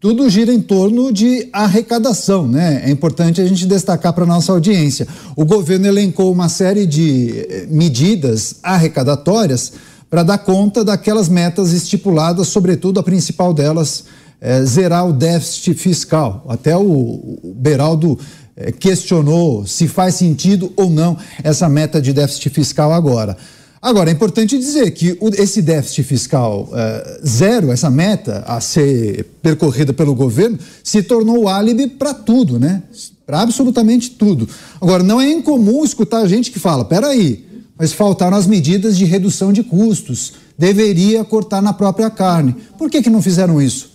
tudo 0.00 0.30
gira 0.30 0.50
em 0.50 0.62
torno 0.62 1.12
de 1.12 1.46
arrecadação, 1.52 2.48
né? 2.48 2.82
É 2.86 2.90
importante 2.90 3.38
a 3.38 3.46
gente 3.46 3.66
destacar 3.66 4.14
para 4.14 4.24
nossa 4.24 4.50
audiência. 4.50 5.06
O 5.36 5.44
governo 5.44 5.86
elencou 5.86 6.32
uma 6.32 6.48
série 6.48 6.86
de 6.86 7.46
eh, 7.46 7.66
medidas 7.68 8.56
arrecadatórias 8.62 9.74
para 10.08 10.22
dar 10.22 10.38
conta 10.38 10.82
daquelas 10.82 11.28
metas 11.28 11.74
estipuladas, 11.74 12.48
sobretudo 12.48 12.98
a 12.98 13.02
principal 13.02 13.52
delas, 13.52 14.04
é, 14.40 14.64
zerar 14.64 15.06
o 15.06 15.12
déficit 15.12 15.74
fiscal. 15.74 16.46
Até 16.48 16.74
o, 16.74 16.82
o 16.82 17.54
Beraldo 17.54 18.18
é, 18.56 18.72
questionou 18.72 19.66
se 19.66 19.86
faz 19.86 20.14
sentido 20.14 20.72
ou 20.76 20.88
não 20.88 21.16
essa 21.44 21.68
meta 21.68 22.00
de 22.00 22.12
déficit 22.14 22.48
fiscal 22.48 22.92
agora. 22.92 23.36
Agora, 23.82 24.10
é 24.10 24.12
importante 24.12 24.58
dizer 24.58 24.90
que 24.90 25.18
esse 25.38 25.62
déficit 25.62 26.02
fiscal 26.02 26.68
uh, 26.70 27.26
zero, 27.26 27.72
essa 27.72 27.88
meta 27.88 28.44
a 28.46 28.60
ser 28.60 29.24
percorrida 29.40 29.90
pelo 29.94 30.14
governo, 30.14 30.58
se 30.84 31.02
tornou 31.02 31.48
álibi 31.48 31.86
para 31.86 32.12
tudo, 32.12 32.58
né? 32.58 32.82
Para 33.24 33.40
absolutamente 33.40 34.10
tudo. 34.10 34.46
Agora, 34.78 35.02
não 35.02 35.18
é 35.18 35.30
incomum 35.30 35.82
escutar 35.82 36.26
gente 36.26 36.50
que 36.50 36.58
fala: 36.58 36.84
peraí, 36.84 37.46
mas 37.78 37.94
faltaram 37.94 38.36
as 38.36 38.46
medidas 38.46 38.98
de 38.98 39.06
redução 39.06 39.50
de 39.50 39.62
custos, 39.62 40.34
deveria 40.58 41.24
cortar 41.24 41.62
na 41.62 41.72
própria 41.72 42.10
carne. 42.10 42.54
Por 42.76 42.90
que, 42.90 43.00
que 43.00 43.08
não 43.08 43.22
fizeram 43.22 43.62
isso? 43.62 43.92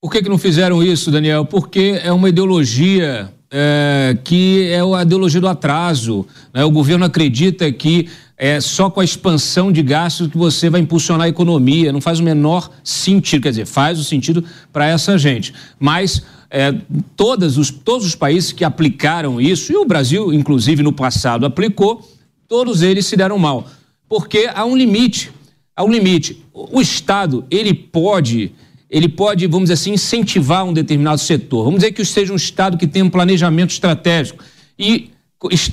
Por 0.00 0.12
que, 0.12 0.22
que 0.22 0.28
não 0.28 0.38
fizeram 0.38 0.84
isso, 0.84 1.10
Daniel? 1.10 1.44
Porque 1.44 2.00
é 2.00 2.12
uma 2.12 2.28
ideologia 2.28 3.34
é, 3.50 4.16
que 4.24 4.68
é 4.70 4.80
a 4.80 5.02
ideologia 5.02 5.40
do 5.40 5.48
atraso. 5.48 6.26
Né? 6.52 6.64
O 6.64 6.70
governo 6.70 7.04
acredita 7.04 7.70
que 7.70 8.08
é 8.38 8.60
só 8.60 8.90
com 8.90 9.00
a 9.00 9.04
expansão 9.04 9.72
de 9.72 9.82
gastos 9.82 10.28
que 10.28 10.36
você 10.36 10.68
vai 10.68 10.80
impulsionar 10.80 11.26
a 11.26 11.28
economia. 11.28 11.92
Não 11.92 12.00
faz 12.00 12.20
o 12.20 12.22
menor 12.22 12.70
sentido, 12.84 13.42
quer 13.42 13.50
dizer, 13.50 13.66
faz 13.66 13.98
o 13.98 14.04
sentido 14.04 14.44
para 14.72 14.86
essa 14.86 15.16
gente. 15.16 15.54
Mas 15.78 16.22
é, 16.50 16.74
todos, 17.16 17.56
os, 17.56 17.70
todos 17.70 18.06
os 18.06 18.14
países 18.14 18.52
que 18.52 18.64
aplicaram 18.64 19.40
isso, 19.40 19.72
e 19.72 19.76
o 19.76 19.84
Brasil, 19.84 20.32
inclusive, 20.32 20.82
no 20.82 20.92
passado 20.92 21.46
aplicou, 21.46 22.06
todos 22.46 22.82
eles 22.82 23.06
se 23.06 23.16
deram 23.16 23.38
mal. 23.38 23.66
Porque 24.08 24.48
há 24.52 24.64
um 24.64 24.76
limite. 24.76 25.32
Há 25.74 25.84
um 25.84 25.90
limite. 25.90 26.42
O 26.52 26.80
Estado, 26.80 27.44
ele 27.50 27.74
pode 27.74 28.52
ele 28.90 29.08
pode, 29.08 29.46
vamos 29.46 29.64
dizer 29.68 29.74
assim, 29.74 29.92
incentivar 29.92 30.64
um 30.64 30.72
determinado 30.72 31.20
setor. 31.20 31.64
Vamos 31.64 31.80
dizer 31.80 31.92
que 31.92 32.04
seja 32.04 32.32
um 32.32 32.36
Estado 32.36 32.76
que 32.76 32.86
tenha 32.86 33.04
um 33.04 33.10
planejamento 33.10 33.70
estratégico 33.70 34.42
e 34.78 35.10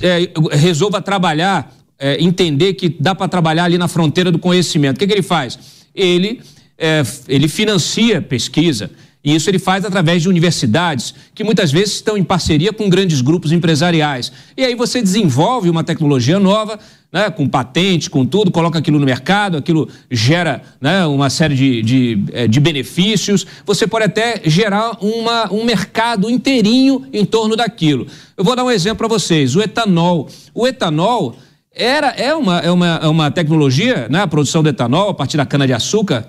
é, 0.02 0.56
resolva 0.56 1.00
trabalhar, 1.00 1.72
é, 1.98 2.22
entender 2.22 2.74
que 2.74 2.88
dá 2.88 3.14
para 3.14 3.28
trabalhar 3.28 3.64
ali 3.64 3.78
na 3.78 3.88
fronteira 3.88 4.30
do 4.30 4.38
conhecimento. 4.38 4.96
O 4.96 4.98
que, 4.98 5.06
que 5.06 5.12
ele 5.12 5.22
faz? 5.22 5.58
Ele, 5.94 6.40
é, 6.76 7.02
ele 7.28 7.48
financia 7.48 8.20
pesquisa, 8.20 8.90
e 9.24 9.34
isso 9.34 9.48
ele 9.48 9.58
faz 9.58 9.84
através 9.86 10.20
de 10.20 10.28
universidades, 10.28 11.14
que 11.34 11.42
muitas 11.42 11.72
vezes 11.72 11.94
estão 11.94 12.18
em 12.18 12.22
parceria 12.22 12.74
com 12.74 12.90
grandes 12.90 13.22
grupos 13.22 13.52
empresariais. 13.52 14.30
E 14.54 14.62
aí 14.62 14.74
você 14.74 15.00
desenvolve 15.00 15.70
uma 15.70 15.82
tecnologia 15.82 16.38
nova, 16.38 16.78
né, 17.14 17.30
com 17.30 17.48
patente, 17.48 18.10
com 18.10 18.26
tudo, 18.26 18.50
coloca 18.50 18.76
aquilo 18.76 18.98
no 18.98 19.06
mercado, 19.06 19.56
aquilo 19.56 19.88
gera 20.10 20.60
né, 20.80 21.06
uma 21.06 21.30
série 21.30 21.54
de, 21.54 21.80
de, 21.80 22.24
é, 22.32 22.48
de 22.48 22.58
benefícios. 22.58 23.46
Você 23.64 23.86
pode 23.86 24.06
até 24.06 24.42
gerar 24.44 24.98
uma, 25.00 25.52
um 25.52 25.64
mercado 25.64 26.28
inteirinho 26.28 27.06
em 27.12 27.24
torno 27.24 27.54
daquilo. 27.54 28.08
Eu 28.36 28.42
vou 28.42 28.56
dar 28.56 28.64
um 28.64 28.70
exemplo 28.70 28.98
para 28.98 29.06
vocês: 29.06 29.54
o 29.54 29.62
etanol. 29.62 30.28
O 30.52 30.66
etanol 30.66 31.36
era, 31.72 32.08
é, 32.08 32.34
uma, 32.34 32.58
é, 32.58 32.70
uma, 32.72 33.00
é 33.00 33.06
uma 33.06 33.30
tecnologia, 33.30 34.08
né, 34.10 34.22
a 34.22 34.26
produção 34.26 34.64
do 34.64 34.68
etanol 34.68 35.10
a 35.10 35.14
partir 35.14 35.36
da 35.36 35.46
cana-de-açúcar 35.46 36.26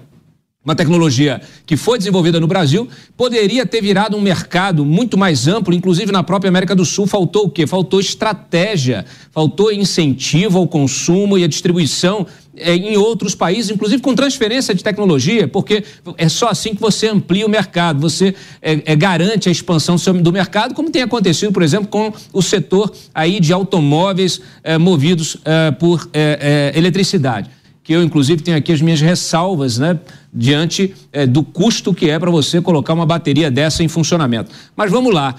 uma 0.65 0.75
tecnologia 0.75 1.39
que 1.63 1.77
foi 1.77 1.99
desenvolvida 1.99 2.39
no 2.39 2.47
Brasil, 2.47 2.89
poderia 3.15 3.67
ter 3.67 3.81
virado 3.81 4.17
um 4.17 4.21
mercado 4.21 4.83
muito 4.83 5.15
mais 5.15 5.47
amplo, 5.47 5.75
inclusive 5.75 6.11
na 6.11 6.23
própria 6.23 6.49
América 6.49 6.75
do 6.75 6.83
Sul. 6.83 7.05
Faltou 7.05 7.45
o 7.45 7.49
quê? 7.49 7.67
Faltou 7.67 7.99
estratégia, 7.99 9.05
faltou 9.31 9.71
incentivo 9.71 10.57
ao 10.57 10.67
consumo 10.67 11.37
e 11.37 11.43
à 11.43 11.47
distribuição 11.47 12.25
é, 12.57 12.75
em 12.75 12.97
outros 12.97 13.35
países, 13.35 13.69
inclusive 13.69 14.01
com 14.01 14.15
transferência 14.15 14.73
de 14.73 14.83
tecnologia, 14.83 15.47
porque 15.47 15.83
é 16.17 16.27
só 16.27 16.47
assim 16.47 16.73
que 16.73 16.81
você 16.81 17.09
amplia 17.09 17.45
o 17.45 17.49
mercado, 17.49 17.99
você 17.99 18.33
é, 18.59 18.81
é, 18.85 18.95
garante 18.95 19.49
a 19.49 19.51
expansão 19.51 19.97
do 20.19 20.31
mercado, 20.31 20.73
como 20.73 20.89
tem 20.89 21.03
acontecido, 21.03 21.51
por 21.51 21.61
exemplo, 21.61 21.87
com 21.87 22.11
o 22.33 22.41
setor 22.41 22.91
aí 23.13 23.39
de 23.39 23.53
automóveis 23.53 24.41
é, 24.63 24.77
movidos 24.79 25.37
é, 25.45 25.71
por 25.71 26.09
é, 26.11 26.71
eletricidade 26.75 27.49
que 27.85 27.93
eu, 27.93 28.03
inclusive, 28.03 28.41
tenho 28.41 28.57
aqui 28.57 28.73
as 28.73 28.81
minhas 28.81 28.99
ressalvas, 28.99 29.77
né, 29.77 29.99
diante 30.33 30.95
é, 31.13 31.27
do 31.27 31.43
custo 31.43 31.93
que 31.93 32.09
é 32.09 32.17
para 32.17 32.31
você 32.31 32.59
colocar 32.59 32.93
uma 32.93 33.05
bateria 33.05 33.51
dessa 33.51 33.83
em 33.83 33.87
funcionamento. 33.87 34.51
Mas 34.75 34.89
vamos 34.89 35.13
lá. 35.13 35.35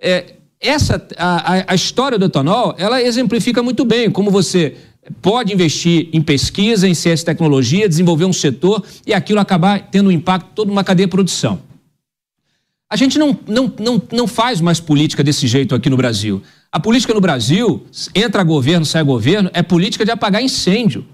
É, 0.00 0.32
essa, 0.58 1.06
a, 1.18 1.72
a 1.72 1.74
história 1.74 2.18
do 2.18 2.24
etanol, 2.24 2.74
ela 2.78 3.02
exemplifica 3.02 3.62
muito 3.62 3.84
bem 3.84 4.10
como 4.10 4.30
você 4.30 4.76
pode 5.20 5.52
investir 5.52 6.08
em 6.10 6.22
pesquisa, 6.22 6.88
em 6.88 6.94
ciência 6.94 7.22
e 7.22 7.26
tecnologia, 7.26 7.86
desenvolver 7.86 8.24
um 8.24 8.32
setor 8.32 8.82
e 9.06 9.12
aquilo 9.12 9.38
acabar 9.38 9.90
tendo 9.90 10.08
um 10.08 10.12
impacto 10.12 10.48
toda 10.54 10.72
uma 10.72 10.82
cadeia 10.82 11.06
de 11.06 11.10
produção. 11.10 11.60
A 12.88 12.96
gente 12.96 13.18
não, 13.18 13.38
não, 13.46 13.72
não, 13.78 14.02
não 14.10 14.26
faz 14.26 14.58
mais 14.62 14.80
política 14.80 15.22
desse 15.22 15.46
jeito 15.46 15.74
aqui 15.74 15.90
no 15.90 15.98
Brasil. 15.98 16.42
A 16.72 16.80
política 16.80 17.12
no 17.12 17.20
Brasil, 17.20 17.84
entra 18.14 18.42
governo, 18.42 18.86
sai 18.86 19.02
governo, 19.02 19.50
é 19.52 19.62
política 19.62 20.04
de 20.04 20.10
apagar 20.10 20.42
incêndio. 20.42 21.04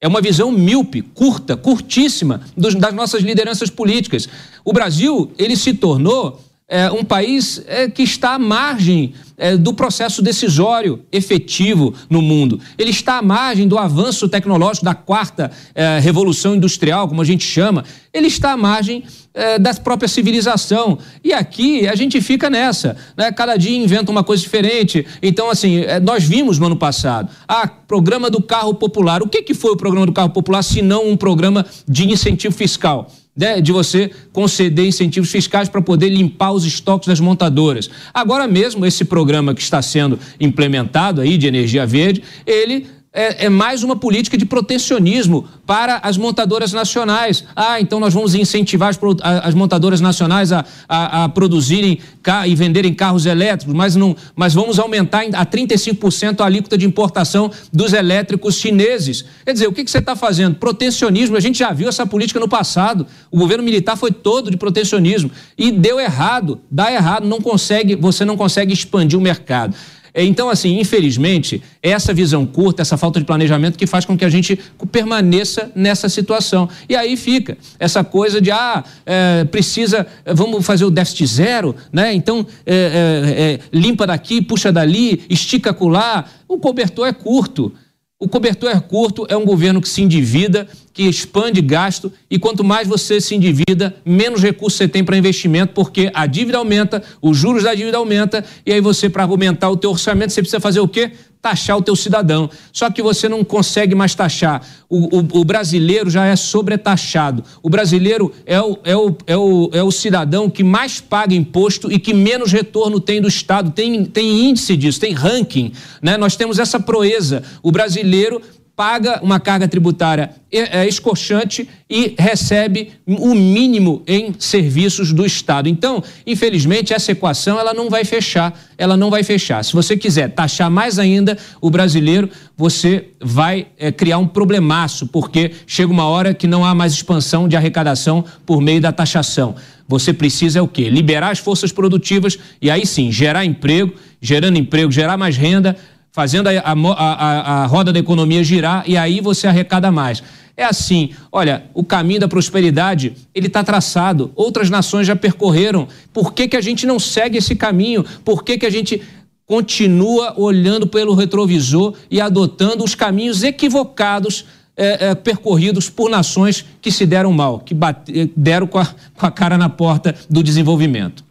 É 0.00 0.06
uma 0.06 0.20
visão 0.20 0.52
míope, 0.52 1.00
curta, 1.00 1.56
curtíssima 1.56 2.42
dos, 2.56 2.74
das 2.74 2.94
nossas 2.94 3.22
lideranças 3.22 3.70
políticas. 3.70 4.28
O 4.64 4.72
Brasil, 4.72 5.32
ele 5.38 5.56
se 5.56 5.72
tornou 5.72 6.40
é, 6.68 6.90
um 6.90 7.04
país 7.04 7.62
é, 7.66 7.88
que 7.88 8.02
está 8.02 8.34
à 8.34 8.38
margem 8.38 9.14
é, 9.38 9.56
do 9.56 9.72
processo 9.72 10.20
decisório 10.20 11.04
efetivo 11.12 11.94
no 12.10 12.20
mundo. 12.20 12.58
Ele 12.76 12.90
está 12.90 13.18
à 13.18 13.22
margem 13.22 13.68
do 13.68 13.78
avanço 13.78 14.28
tecnológico 14.28 14.84
da 14.84 14.94
quarta 14.94 15.50
é, 15.74 16.00
revolução 16.00 16.56
industrial, 16.56 17.08
como 17.08 17.22
a 17.22 17.24
gente 17.24 17.44
chama. 17.44 17.84
Ele 18.12 18.26
está 18.26 18.52
à 18.52 18.56
margem 18.56 19.04
é, 19.32 19.58
da 19.58 19.74
própria 19.74 20.08
civilização. 20.08 20.98
E 21.22 21.32
aqui 21.32 21.86
a 21.86 21.94
gente 21.94 22.20
fica 22.20 22.50
nessa. 22.50 22.96
Né? 23.16 23.30
Cada 23.30 23.56
dia 23.56 23.76
inventa 23.76 24.10
uma 24.10 24.24
coisa 24.24 24.42
diferente. 24.42 25.06
Então, 25.22 25.48
assim, 25.48 25.82
é, 25.82 26.00
nós 26.00 26.24
vimos 26.24 26.58
no 26.58 26.66
ano 26.66 26.76
passado. 26.76 27.30
Ah, 27.46 27.68
programa 27.68 28.28
do 28.28 28.42
carro 28.42 28.74
popular. 28.74 29.22
O 29.22 29.28
que, 29.28 29.42
que 29.42 29.54
foi 29.54 29.70
o 29.70 29.76
programa 29.76 30.06
do 30.06 30.12
carro 30.12 30.30
popular, 30.30 30.62
se 30.62 30.82
não 30.82 31.08
um 31.08 31.16
programa 31.16 31.64
de 31.86 32.10
incentivo 32.10 32.54
fiscal? 32.54 33.08
Né, 33.36 33.60
de 33.60 33.70
você 33.70 34.10
conceder 34.32 34.86
incentivos 34.86 35.30
fiscais 35.30 35.68
para 35.68 35.82
poder 35.82 36.08
limpar 36.08 36.52
os 36.52 36.64
estoques 36.64 37.08
das 37.08 37.20
montadoras. 37.20 37.90
Agora 38.14 38.48
mesmo, 38.48 38.86
esse 38.86 39.04
programa 39.04 39.54
que 39.54 39.60
está 39.60 39.82
sendo 39.82 40.18
implementado 40.40 41.20
aí 41.20 41.36
de 41.36 41.46
energia 41.46 41.86
verde, 41.86 42.22
ele 42.46 42.86
é, 43.16 43.46
é, 43.46 43.48
mais 43.48 43.82
uma 43.82 43.96
política 43.96 44.36
de 44.36 44.44
protecionismo 44.44 45.48
para 45.66 45.96
as 46.02 46.18
montadoras 46.18 46.72
nacionais. 46.74 47.42
Ah, 47.56 47.80
então 47.80 47.98
nós 47.98 48.12
vamos 48.12 48.34
incentivar 48.34 48.90
as, 48.90 48.98
as 49.42 49.54
montadoras 49.54 50.02
nacionais 50.02 50.52
a, 50.52 50.66
a, 50.86 51.24
a, 51.24 51.28
produzirem 51.30 51.98
e 52.46 52.54
venderem 52.54 52.92
carros 52.92 53.24
elétricos, 53.24 53.74
mas, 53.74 53.96
não, 53.96 54.14
mas 54.34 54.52
vamos 54.52 54.78
aumentar 54.78 55.22
a 55.32 55.46
35% 55.46 56.40
a 56.40 56.44
alíquota 56.44 56.76
de 56.76 56.84
importação 56.84 57.50
dos 57.72 57.94
elétricos 57.94 58.56
chineses. 58.56 59.24
Quer 59.44 59.54
dizer, 59.54 59.66
o 59.66 59.72
que, 59.72 59.82
que 59.82 59.90
você 59.90 59.98
está 59.98 60.14
fazendo? 60.14 60.56
Protecionismo. 60.56 61.36
A 61.36 61.40
gente 61.40 61.58
já 61.58 61.72
viu 61.72 61.88
essa 61.88 62.04
política 62.04 62.38
no 62.38 62.48
passado. 62.48 63.06
O 63.30 63.38
governo 63.38 63.64
militar 63.64 63.96
foi 63.96 64.12
todo 64.12 64.50
de 64.50 64.58
protecionismo 64.58 65.30
e 65.56 65.72
deu 65.72 65.98
errado, 65.98 66.60
dá 66.70 66.92
errado, 66.92 67.26
não 67.26 67.40
consegue, 67.40 67.96
você 67.96 68.24
não 68.24 68.36
consegue 68.36 68.74
expandir 68.74 69.18
o 69.18 69.22
mercado. 69.22 69.74
É, 70.16 70.24
então, 70.24 70.48
assim, 70.48 70.80
infelizmente, 70.80 71.62
essa 71.82 72.14
visão 72.14 72.46
curta, 72.46 72.80
essa 72.80 72.96
falta 72.96 73.20
de 73.20 73.26
planejamento 73.26 73.76
que 73.76 73.86
faz 73.86 74.06
com 74.06 74.16
que 74.16 74.24
a 74.24 74.30
gente 74.30 74.58
permaneça 74.90 75.70
nessa 75.76 76.08
situação. 76.08 76.70
E 76.88 76.96
aí 76.96 77.18
fica 77.18 77.58
essa 77.78 78.02
coisa 78.02 78.40
de, 78.40 78.50
ah, 78.50 78.82
é, 79.04 79.44
precisa, 79.44 80.06
vamos 80.24 80.64
fazer 80.64 80.86
o 80.86 80.90
déficit 80.90 81.26
zero, 81.26 81.76
né? 81.92 82.14
Então, 82.14 82.46
é, 82.64 82.74
é, 82.74 83.42
é 83.42 83.60
limpa 83.70 84.06
daqui, 84.06 84.40
puxa 84.40 84.72
dali, 84.72 85.22
estica 85.28 85.68
acolá. 85.68 86.24
O 86.48 86.58
cobertor 86.58 87.06
é 87.06 87.12
curto. 87.12 87.74
O 88.18 88.26
cobertor 88.26 88.70
é 88.70 88.80
curto, 88.80 89.26
é 89.28 89.36
um 89.36 89.44
governo 89.44 89.82
que 89.82 89.88
se 89.88 90.00
endivida, 90.00 90.66
que 90.96 91.02
expande 91.02 91.60
gasto 91.60 92.10
e 92.30 92.38
quanto 92.38 92.64
mais 92.64 92.88
você 92.88 93.20
se 93.20 93.34
endivida, 93.34 93.94
menos 94.02 94.42
recursos 94.42 94.78
você 94.78 94.88
tem 94.88 95.04
para 95.04 95.14
investimento, 95.14 95.74
porque 95.74 96.10
a 96.14 96.24
dívida 96.24 96.56
aumenta, 96.56 97.02
os 97.20 97.36
juros 97.36 97.64
da 97.64 97.74
dívida 97.74 97.98
aumenta 97.98 98.42
e 98.64 98.72
aí 98.72 98.80
você 98.80 99.10
para 99.10 99.22
argumentar 99.22 99.68
o 99.68 99.76
teu 99.76 99.90
orçamento 99.90 100.32
você 100.32 100.40
precisa 100.40 100.58
fazer 100.58 100.80
o 100.80 100.88
quê? 100.88 101.12
taxar 101.42 101.76
o 101.76 101.82
teu 101.82 101.94
cidadão. 101.94 102.50
Só 102.72 102.90
que 102.90 103.00
você 103.00 103.28
não 103.28 103.44
consegue 103.44 103.94
mais 103.94 104.16
taxar. 104.16 104.66
O, 104.88 105.18
o, 105.18 105.40
o 105.40 105.44
brasileiro 105.44 106.10
já 106.10 106.26
é 106.26 106.34
sobretaxado. 106.34 107.44
O 107.62 107.70
brasileiro 107.70 108.32
é 108.44 108.60
o, 108.60 108.76
é, 108.82 108.96
o, 108.96 109.16
é, 109.26 109.36
o, 109.36 109.70
é 109.72 109.82
o 109.82 109.92
cidadão 109.92 110.50
que 110.50 110.64
mais 110.64 111.00
paga 111.00 111.34
imposto 111.34 111.92
e 111.92 112.00
que 112.00 112.12
menos 112.12 112.50
retorno 112.50 112.98
tem 112.98 113.20
do 113.20 113.28
Estado. 113.28 113.70
Tem, 113.70 114.04
tem 114.06 114.48
índice 114.48 114.76
disso, 114.76 114.98
tem 114.98 115.12
ranking. 115.12 115.72
Né? 116.02 116.16
Nós 116.16 116.34
temos 116.34 116.58
essa 116.58 116.80
proeza. 116.80 117.44
O 117.62 117.70
brasileiro 117.70 118.42
paga 118.76 119.20
uma 119.22 119.40
carga 119.40 119.66
tributária 119.66 120.30
é, 120.52 120.80
é, 120.80 120.86
escorchante 120.86 121.66
e 121.88 122.14
recebe 122.18 122.92
o 123.06 123.34
mínimo 123.34 124.02
em 124.06 124.34
serviços 124.38 125.14
do 125.14 125.24
Estado. 125.24 125.66
Então, 125.66 126.04
infelizmente, 126.26 126.92
essa 126.92 127.12
equação 127.12 127.58
ela 127.58 127.72
não 127.72 127.88
vai 127.88 128.04
fechar, 128.04 128.52
ela 128.76 128.94
não 128.94 129.08
vai 129.08 129.22
fechar. 129.22 129.64
Se 129.64 129.72
você 129.72 129.96
quiser 129.96 130.28
taxar 130.28 130.70
mais 130.70 130.98
ainda 130.98 131.38
o 131.58 131.70
brasileiro, 131.70 132.28
você 132.54 133.08
vai 133.20 133.68
é, 133.78 133.90
criar 133.90 134.18
um 134.18 134.26
problemaço, 134.26 135.06
porque 135.06 135.52
chega 135.66 135.90
uma 135.90 136.06
hora 136.06 136.34
que 136.34 136.46
não 136.46 136.62
há 136.62 136.74
mais 136.74 136.92
expansão 136.92 137.48
de 137.48 137.56
arrecadação 137.56 138.22
por 138.44 138.60
meio 138.60 138.80
da 138.80 138.92
taxação. 138.92 139.54
Você 139.88 140.12
precisa 140.12 140.58
é 140.58 140.62
o 140.62 140.68
quê? 140.68 140.90
Liberar 140.90 141.30
as 141.30 141.38
forças 141.38 141.72
produtivas 141.72 142.38
e 142.60 142.70
aí 142.70 142.84
sim 142.84 143.10
gerar 143.10 143.44
emprego, 143.44 143.94
gerando 144.20 144.58
emprego, 144.58 144.90
gerar 144.90 145.16
mais 145.16 145.36
renda 145.36 145.76
fazendo 146.16 146.46
a, 146.46 146.52
a, 146.52 146.72
a, 146.72 147.62
a 147.64 147.66
roda 147.66 147.92
da 147.92 147.98
economia 147.98 148.42
girar 148.42 148.84
e 148.86 148.96
aí 148.96 149.20
você 149.20 149.46
arrecada 149.46 149.92
mais. 149.92 150.22
É 150.56 150.64
assim, 150.64 151.10
olha, 151.30 151.64
o 151.74 151.84
caminho 151.84 152.20
da 152.20 152.26
prosperidade, 152.26 153.12
ele 153.34 153.48
está 153.48 153.62
traçado. 153.62 154.32
Outras 154.34 154.70
nações 154.70 155.06
já 155.06 155.14
percorreram. 155.14 155.86
Por 156.14 156.32
que, 156.32 156.48
que 156.48 156.56
a 156.56 156.60
gente 156.62 156.86
não 156.86 156.98
segue 156.98 157.36
esse 157.36 157.54
caminho? 157.54 158.02
Por 158.24 158.42
que, 158.42 158.56
que 158.56 158.64
a 158.64 158.70
gente 158.70 159.02
continua 159.44 160.32
olhando 160.40 160.86
pelo 160.86 161.12
retrovisor 161.12 161.92
e 162.10 162.18
adotando 162.18 162.82
os 162.82 162.94
caminhos 162.94 163.42
equivocados 163.42 164.46
é, 164.74 165.08
é, 165.08 165.14
percorridos 165.14 165.90
por 165.90 166.08
nações 166.08 166.64
que 166.80 166.90
se 166.90 167.04
deram 167.04 167.30
mal, 167.30 167.60
que 167.60 167.74
bate, 167.74 168.32
deram 168.34 168.66
com 168.66 168.78
a, 168.78 168.86
com 169.14 169.26
a 169.26 169.30
cara 169.30 169.58
na 169.58 169.68
porta 169.68 170.14
do 170.30 170.42
desenvolvimento? 170.42 171.25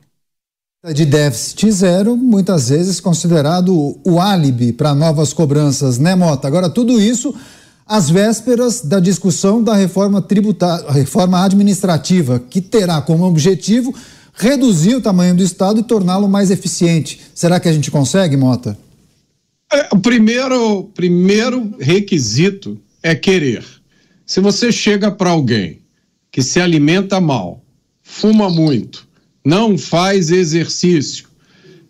De 0.94 1.06
déficit 1.06 1.72
zero, 1.72 2.16
muitas 2.16 2.70
vezes 2.70 3.00
considerado 3.00 3.98
o 4.04 4.20
álibi 4.20 4.72
para 4.72 4.94
novas 4.94 5.34
cobranças, 5.34 5.98
né, 5.98 6.16
Mota? 6.16 6.48
Agora, 6.48 6.70
tudo 6.70 7.02
isso 7.02 7.34
às 7.88 8.10
vésperas 8.10 8.82
da 8.82 9.00
discussão 9.00 9.64
da 9.64 9.76
reforma 9.76 10.22
tributária, 10.22 10.92
reforma 10.92 11.44
administrativa, 11.44 12.40
que 12.40 12.62
terá 12.62 13.02
como 13.02 13.26
objetivo 13.26 13.94
reduzir 14.34 14.96
o 14.96 15.02
tamanho 15.02 15.36
do 15.36 15.44
Estado 15.44 15.80
e 15.80 15.84
torná-lo 15.84 16.28
mais 16.28 16.52
eficiente. 16.52 17.22
Será 17.34 17.60
que 17.60 17.70
a 17.70 17.74
gente 17.74 17.90
consegue, 17.90 18.36
Mota? 18.36 18.78
É, 19.72 19.88
o 19.92 20.00
primeiro, 20.00 20.84
primeiro 20.94 21.74
requisito 21.80 22.78
é 23.02 23.16
querer. 23.16 23.64
Se 24.26 24.40
você 24.40 24.72
chega 24.72 25.12
para 25.12 25.30
alguém 25.30 25.80
que 26.32 26.42
se 26.42 26.60
alimenta 26.60 27.22
mal, 27.22 27.64
fuma 28.04 28.50
muito, 28.50 29.08
não 29.46 29.78
faz 29.78 30.32
exercício. 30.32 31.28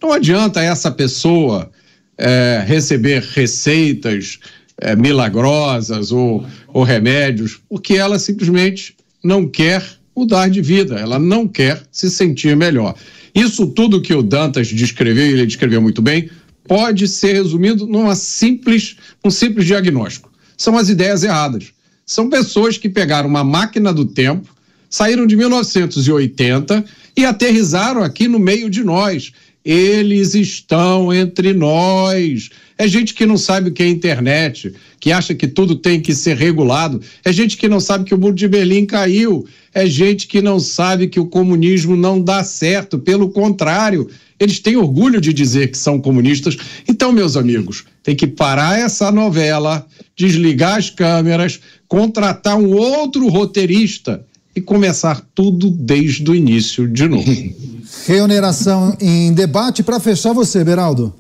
Não 0.02 0.12
adianta 0.12 0.62
essa 0.62 0.92
pessoa 0.92 1.72
é, 2.18 2.64
receber 2.68 3.24
receitas 3.34 4.40
é, 4.78 4.96
milagrosas 4.96 6.12
ou, 6.12 6.46
ou 6.68 6.84
remédios, 6.84 7.62
porque 7.70 7.94
ela 7.94 8.20
simplesmente 8.20 8.96
não 9.24 9.48
quer 9.48 9.84
mudar 10.16 10.50
de 10.50 10.62
vida, 10.62 10.96
ela 10.96 11.18
não 11.18 11.48
quer 11.48 11.82
se 11.92 12.10
sentir 12.10 12.56
melhor. 12.56 12.96
Isso 13.34 13.68
tudo 13.68 14.02
que 14.02 14.14
o 14.14 14.22
Dantas 14.22 14.68
descreveu, 14.68 15.26
e 15.26 15.34
ele 15.34 15.46
descreveu 15.46 15.82
muito 15.82 16.02
bem, 16.02 16.30
pode 16.68 17.08
ser 17.08 17.34
resumido 17.34 17.86
numa 17.86 18.16
simples, 18.16 18.98
um 19.24 19.30
simples 19.30 19.66
diagnóstico. 19.66 20.32
São 20.58 20.78
as 20.78 20.90
ideias 20.90 21.24
erradas. 21.24 21.74
São 22.06 22.30
pessoas 22.30 22.78
que 22.78 22.88
pegaram 22.88 23.28
uma 23.28 23.44
máquina 23.44 23.92
do 23.92 24.06
tempo, 24.06 24.55
saíram 24.90 25.26
de 25.26 25.36
1980 25.36 26.86
e 27.18 27.26
aterrizaram 27.26 28.04
aqui 28.04 28.28
no 28.28 28.40
meio 28.40 28.70
de 28.70 28.84
nós. 28.84 29.32
Eles 29.64 30.36
estão 30.36 31.12
entre 31.12 31.54
nós. 31.54 32.50
é 32.78 32.88
gente 32.88 33.14
que 33.14 33.26
não 33.26 33.38
sabe 33.38 33.70
o 33.70 33.74
que 33.74 33.82
é 33.82 33.88
internet, 33.88 34.74
que 35.00 35.12
acha 35.12 35.34
que 35.34 35.48
tudo 35.48 35.76
tem 35.76 36.00
que 36.00 36.14
ser 36.14 36.36
regulado, 36.36 37.02
é 37.24 37.32
gente 37.32 37.58
que 37.58 37.68
não 37.68 37.80
sabe 37.80 38.06
que 38.06 38.14
o 38.14 38.18
muro 38.18 38.36
de 38.36 38.48
Berlim 38.48 38.86
caiu, 38.86 39.48
é 39.74 39.88
gente 39.88 40.28
que 40.28 40.42
não 40.42 40.60
sabe 40.60 41.08
que 41.08 41.20
o 41.20 41.26
comunismo 41.26 41.96
não 41.96 42.22
dá 42.22 42.44
certo, 42.44 43.00
pelo 43.00 43.30
contrário, 43.30 44.10
eles 44.40 44.60
têm 44.60 44.76
orgulho 44.76 45.22
de 45.22 45.34
dizer 45.34 45.72
que 45.72 45.78
são 45.78 46.00
comunistas. 46.00 46.58
Então, 46.88 47.12
meus 47.12 47.38
amigos, 47.38 47.86
tem 48.04 48.16
que 48.16 48.28
parar 48.28 48.78
essa 48.78 49.12
novela, 49.12 49.86
desligar 50.16 50.78
as 50.78 50.90
câmeras, 50.90 51.60
contratar 51.88 52.58
um 52.58 52.74
outro 52.74 53.28
roteirista 53.30 54.26
e 54.56 54.62
começar 54.62 55.22
tudo 55.36 55.70
desde 55.70 56.30
o 56.30 56.34
início 56.34 56.88
de 56.88 57.08
novo. 57.08 57.26
Reoneração 58.08 58.96
em 59.02 59.34
debate 59.34 59.84
para 59.84 60.00
fechar 60.00 60.34
você, 60.34 60.64
Beraldo. 60.64 61.14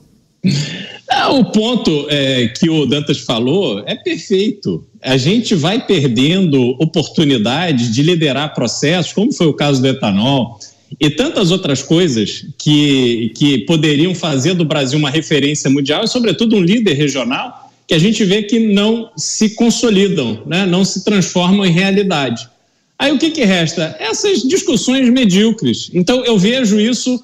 É, 1.09 1.25
o 1.27 1.45
ponto 1.45 2.07
é, 2.09 2.47
que 2.47 2.69
o 2.69 2.85
Dantas 2.85 3.19
falou 3.19 3.83
é 3.85 3.95
perfeito. 3.95 4.85
A 5.01 5.17
gente 5.17 5.55
vai 5.55 5.85
perdendo 5.85 6.75
oportunidades 6.79 7.93
de 7.93 8.01
liderar 8.01 8.53
processos, 8.53 9.13
como 9.13 9.31
foi 9.31 9.47
o 9.47 9.53
caso 9.53 9.81
do 9.81 9.87
etanol, 9.87 10.59
e 10.99 11.09
tantas 11.09 11.51
outras 11.51 11.81
coisas 11.81 12.45
que, 12.57 13.31
que 13.35 13.59
poderiam 13.59 14.15
fazer 14.15 14.53
do 14.53 14.65
Brasil 14.65 14.97
uma 14.97 15.09
referência 15.09 15.69
mundial 15.69 16.03
e, 16.03 16.07
sobretudo, 16.07 16.55
um 16.55 16.61
líder 16.61 16.93
regional, 16.93 17.71
que 17.87 17.93
a 17.93 17.99
gente 17.99 18.23
vê 18.23 18.43
que 18.43 18.59
não 18.73 19.09
se 19.15 19.51
consolidam, 19.51 20.41
né? 20.45 20.65
não 20.65 20.83
se 20.83 21.03
transformam 21.03 21.65
em 21.65 21.71
realidade. 21.71 22.47
Aí 22.97 23.11
o 23.11 23.17
que, 23.17 23.31
que 23.31 23.43
resta? 23.43 23.95
Essas 23.99 24.41
discussões 24.43 25.09
medíocres. 25.09 25.89
Então, 25.93 26.23
eu 26.23 26.37
vejo 26.37 26.79
isso 26.79 27.23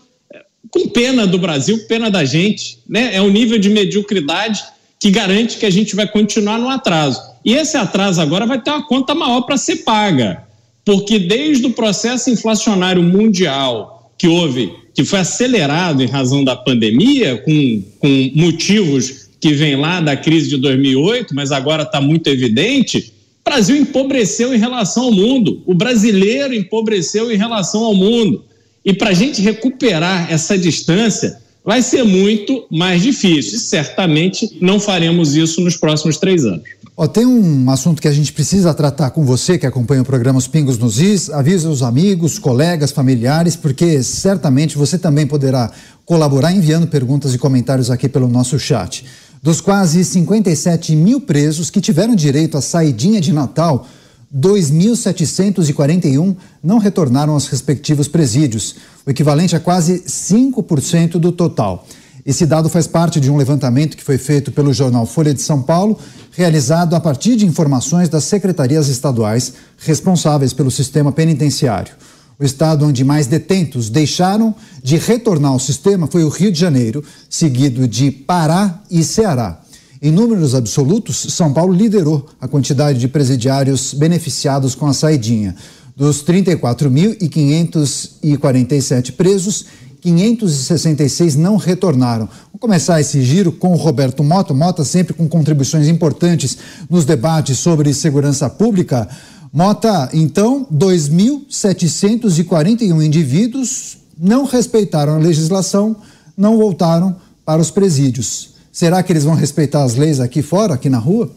com 0.69 0.87
pena 0.89 1.25
do 1.25 1.37
Brasil, 1.37 1.85
pena 1.87 2.09
da 2.09 2.25
gente. 2.25 2.79
Né? 2.87 3.15
É 3.15 3.21
um 3.21 3.29
nível 3.29 3.57
de 3.57 3.69
mediocridade 3.69 4.63
que 4.99 5.09
garante 5.09 5.57
que 5.57 5.65
a 5.65 5.69
gente 5.69 5.95
vai 5.95 6.07
continuar 6.07 6.59
no 6.59 6.69
atraso. 6.69 7.21
E 7.43 7.53
esse 7.53 7.75
atraso 7.77 8.21
agora 8.21 8.45
vai 8.45 8.61
ter 8.61 8.69
uma 8.69 8.85
conta 8.85 9.15
maior 9.15 9.41
para 9.41 9.57
ser 9.57 9.77
paga 9.77 10.51
porque 10.85 11.19
desde 11.19 11.65
o 11.65 11.71
processo 11.71 12.29
inflacionário 12.29 13.03
mundial 13.03 14.11
que 14.17 14.27
houve, 14.27 14.71
que 14.93 15.03
foi 15.03 15.19
acelerado 15.19 16.03
em 16.03 16.07
razão 16.07 16.43
da 16.43 16.55
pandemia, 16.55 17.37
com, 17.37 17.83
com 17.99 18.31
motivos 18.35 19.29
que 19.39 19.53
vêm 19.53 19.75
lá 19.75 19.99
da 20.01 20.15
crise 20.15 20.49
de 20.49 20.57
2008, 20.57 21.33
mas 21.33 21.51
agora 21.51 21.83
está 21.83 21.99
muito 21.99 22.27
evidente, 22.27 23.13
o 23.20 23.20
Brasil 23.51 23.75
empobreceu 23.75 24.55
em 24.55 24.57
relação 24.57 25.03
ao 25.03 25.11
mundo, 25.11 25.61
o 25.65 25.73
brasileiro 25.73 26.53
empobreceu 26.53 27.29
em 27.29 27.35
relação 27.35 27.83
ao 27.83 27.93
mundo. 27.93 28.45
E 28.83 28.93
para 28.93 29.09
a 29.09 29.13
gente 29.13 29.41
recuperar 29.41 30.31
essa 30.31 30.57
distância, 30.57 31.37
vai 31.63 31.81
ser 31.81 32.05
muito 32.05 32.65
mais 32.71 33.01
difícil. 33.01 33.57
E 33.57 33.59
certamente 33.59 34.57
não 34.61 34.79
faremos 34.79 35.35
isso 35.35 35.59
nos 35.59 35.75
próximos 35.75 36.15
três 36.15 36.45
anos. 36.45 36.63
Ó, 36.95 37.05
tem 37.07 37.25
um 37.25 37.69
assunto 37.69 38.01
que 38.01 38.07
a 38.07 38.13
gente 38.13 38.31
precisa 38.31 38.73
tratar 38.73 39.09
com 39.09 39.25
você 39.25 39.57
que 39.57 39.65
acompanha 39.65 40.01
o 40.01 40.05
programa 40.05 40.39
Os 40.39 40.47
Pingos 40.47 40.77
nos 40.77 41.01
Is. 41.01 41.29
Avisa 41.29 41.69
os 41.69 41.83
amigos, 41.83 42.39
colegas, 42.39 42.91
familiares, 42.91 43.57
porque 43.57 44.01
certamente 44.01 44.77
você 44.77 44.97
também 44.97 45.27
poderá 45.27 45.69
colaborar 46.05 46.53
enviando 46.53 46.87
perguntas 46.87 47.35
e 47.35 47.37
comentários 47.37 47.91
aqui 47.91 48.07
pelo 48.07 48.29
nosso 48.29 48.57
chat. 48.57 49.03
Dos 49.43 49.59
quase 49.59 50.05
57 50.05 50.95
mil 50.95 51.19
presos 51.19 51.71
que 51.71 51.81
tiveram 51.81 52.13
direito 52.13 52.57
à 52.57 52.61
saidinha 52.61 53.19
de 53.19 53.33
Natal, 53.33 53.87
2.741 54.35 56.35
não 56.63 56.77
retornaram 56.77 57.33
aos 57.33 57.47
respectivos 57.47 58.07
presídios, 58.07 58.75
o 59.03 59.09
equivalente 59.09 59.55
a 59.55 59.59
quase 59.59 60.01
5% 60.01 61.13
do 61.13 61.31
total. 61.31 61.87
Esse 62.23 62.45
dado 62.45 62.69
faz 62.69 62.85
parte 62.85 63.19
de 63.19 63.31
um 63.31 63.37
levantamento 63.37 63.97
que 63.97 64.03
foi 64.03 64.19
feito 64.19 64.51
pelo 64.51 64.71
jornal 64.71 65.07
Folha 65.07 65.33
de 65.33 65.41
São 65.41 65.59
Paulo, 65.59 65.97
realizado 66.31 66.95
a 66.95 66.99
partir 66.99 67.35
de 67.35 67.47
informações 67.47 68.09
das 68.09 68.25
secretarias 68.25 68.89
estaduais 68.89 69.53
responsáveis 69.79 70.53
pelo 70.53 70.69
sistema 70.69 71.11
penitenciário. 71.11 71.93
O 72.41 72.43
estado 72.43 72.85
onde 72.87 73.03
mais 73.03 73.27
detentos 73.27 73.87
deixaram 73.87 74.55
de 74.81 74.97
retornar 74.97 75.51
ao 75.51 75.59
sistema 75.59 76.07
foi 76.07 76.23
o 76.23 76.29
Rio 76.29 76.51
de 76.51 76.59
Janeiro, 76.59 77.03
seguido 77.29 77.87
de 77.87 78.09
Pará 78.09 78.81
e 78.89 79.03
Ceará. 79.03 79.61
Em 80.01 80.11
números 80.11 80.55
absolutos, 80.55 81.27
São 81.29 81.53
Paulo 81.53 81.71
liderou 81.71 82.27
a 82.41 82.47
quantidade 82.47 82.97
de 82.97 83.07
presidiários 83.07 83.93
beneficiados 83.93 84.73
com 84.73 84.87
a 84.87 84.93
saidinha. 84.93 85.55
Dos 85.95 86.23
34.547 86.23 89.11
presos, 89.11 89.67
566 90.01 91.35
não 91.35 91.57
retornaram. 91.57 92.25
Vamos 92.25 92.59
começar 92.59 92.99
esse 92.99 93.21
giro 93.21 93.51
com 93.51 93.71
o 93.71 93.77
Roberto 93.77 94.23
Mota. 94.23 94.51
Mota 94.51 94.83
sempre 94.83 95.13
com 95.13 95.29
contribuições 95.29 95.87
importantes 95.87 96.57
nos 96.89 97.05
debates 97.05 97.59
sobre 97.59 97.93
segurança 97.93 98.49
pública. 98.49 99.07
Mota, 99.53 100.09
então, 100.13 100.65
2.741 100.73 103.03
indivíduos 103.03 103.97
não 104.17 104.45
respeitaram 104.45 105.15
a 105.15 105.17
legislação, 105.17 105.97
não 106.37 106.57
voltaram 106.57 107.19
para 107.43 107.61
os 107.61 107.69
presídios. 107.69 108.51
Será 108.71 109.03
que 109.03 109.11
eles 109.11 109.25
vão 109.25 109.35
respeitar 109.35 109.83
as 109.83 109.95
leis 109.95 110.21
aqui 110.21 110.41
fora, 110.41 110.75
aqui 110.75 110.89
na 110.89 110.99
rua? 110.99 111.29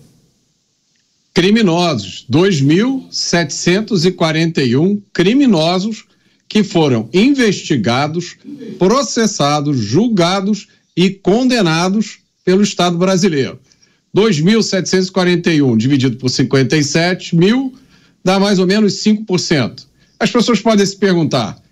Criminosos, 1.32 2.24
2.741 2.30 5.02
criminosos 5.12 6.04
que 6.48 6.62
foram 6.62 7.08
investigados, 7.12 8.36
processados, 8.78 9.78
julgados 9.78 10.68
e 10.96 11.10
condenados 11.10 12.20
pelo 12.44 12.62
Estado 12.62 12.96
brasileiro. 12.96 13.58
2.741 14.16 15.76
dividido 15.76 16.16
por 16.16 16.28
57 16.28 17.34
mil 17.34 17.74
dá 18.24 18.40
mais 18.40 18.58
ou 18.58 18.66
menos 18.66 18.94
5%. 19.04 19.86
As 20.18 20.30
pessoas 20.30 20.60
podem 20.60 20.84
se 20.86 20.96
perguntar: 20.96 21.62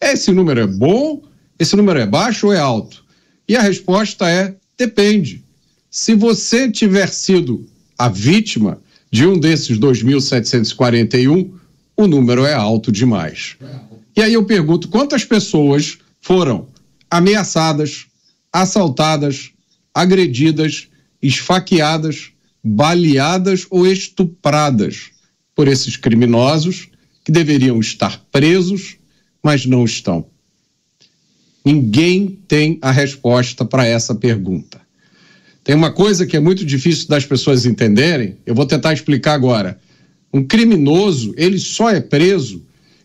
esse 0.00 0.30
número 0.30 0.60
é 0.60 0.66
bom, 0.66 1.22
esse 1.58 1.74
número 1.74 1.98
é 1.98 2.06
baixo 2.06 2.46
ou 2.46 2.52
é 2.52 2.58
alto? 2.58 3.04
E 3.48 3.56
a 3.56 3.60
resposta 3.60 4.30
é: 4.30 4.54
depende. 4.78 5.44
Se 5.90 6.14
você 6.14 6.70
tiver 6.70 7.08
sido 7.08 7.66
a 7.98 8.08
vítima 8.08 8.80
de 9.10 9.26
um 9.26 9.38
desses 9.38 9.78
2.741, 9.78 11.50
o 11.96 12.06
número 12.06 12.44
é 12.44 12.54
alto 12.54 12.92
demais. 12.92 13.56
E 14.14 14.22
aí 14.22 14.34
eu 14.34 14.44
pergunto: 14.44 14.88
quantas 14.88 15.24
pessoas 15.24 15.98
foram 16.20 16.68
ameaçadas, 17.10 18.06
assaltadas, 18.52 19.50
agredidas, 19.94 20.88
esfaqueadas, 21.22 22.30
baleadas 22.62 23.66
ou 23.70 23.86
estupradas 23.86 25.15
por 25.56 25.66
esses 25.66 25.96
criminosos 25.96 26.88
que 27.24 27.32
deveriam 27.32 27.80
estar 27.80 28.24
presos, 28.30 28.96
mas 29.42 29.66
não 29.66 29.84
estão? 29.84 30.26
Ninguém 31.64 32.38
tem 32.46 32.78
a 32.80 32.92
resposta 32.92 33.64
para 33.64 33.84
essa 33.84 34.14
pergunta. 34.14 34.80
Tem 35.64 35.74
uma 35.74 35.90
coisa 35.90 36.24
que 36.24 36.36
é 36.36 36.40
muito 36.40 36.64
difícil 36.64 37.08
das 37.08 37.26
pessoas 37.26 37.66
entenderem, 37.66 38.36
eu 38.46 38.54
vou 38.54 38.66
tentar 38.66 38.92
explicar 38.92 39.32
agora. 39.32 39.80
Um 40.32 40.44
criminoso, 40.44 41.34
ele 41.36 41.58
só 41.58 41.90
é 41.90 42.00
preso 42.00 42.62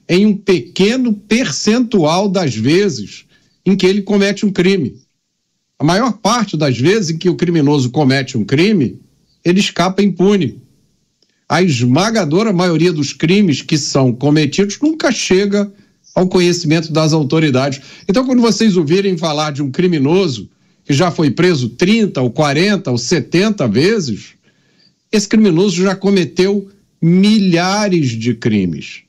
em 0.07 0.27
um 0.27 0.37
pequeno 0.37 1.13
percentual 1.13 2.29
das 2.29 2.53
vezes 2.53 3.25
em 3.65 3.75
que 3.75 3.87
ele 3.87 4.01
comete 4.03 4.45
um 4.45 4.51
crime. 4.51 4.95
A 5.79 5.83
maior 5.83 6.13
parte 6.13 6.55
das 6.55 6.77
vezes 6.77 7.09
em 7.09 7.17
que 7.17 7.29
o 7.29 7.35
criminoso 7.35 7.89
comete 7.89 8.37
um 8.37 8.45
crime, 8.45 8.99
ele 9.43 9.59
escapa 9.59 10.03
impune. 10.03 10.61
A 11.51 11.61
esmagadora 11.61 12.53
maioria 12.53 12.93
dos 12.93 13.11
crimes 13.11 13.61
que 13.61 13.77
são 13.77 14.13
cometidos 14.13 14.79
nunca 14.81 15.11
chega 15.11 15.69
ao 16.15 16.25
conhecimento 16.25 16.93
das 16.93 17.11
autoridades. 17.11 17.81
Então, 18.07 18.25
quando 18.25 18.41
vocês 18.41 18.77
ouvirem 18.77 19.17
falar 19.17 19.51
de 19.51 19.61
um 19.61 19.69
criminoso 19.69 20.49
que 20.85 20.93
já 20.93 21.11
foi 21.11 21.29
preso 21.29 21.67
30 21.67 22.21
ou 22.21 22.31
40 22.31 22.89
ou 22.89 22.97
70 22.97 23.67
vezes, 23.67 24.27
esse 25.11 25.27
criminoso 25.27 25.83
já 25.83 25.93
cometeu 25.93 26.69
milhares 27.01 28.11
de 28.11 28.33
crimes. 28.33 29.01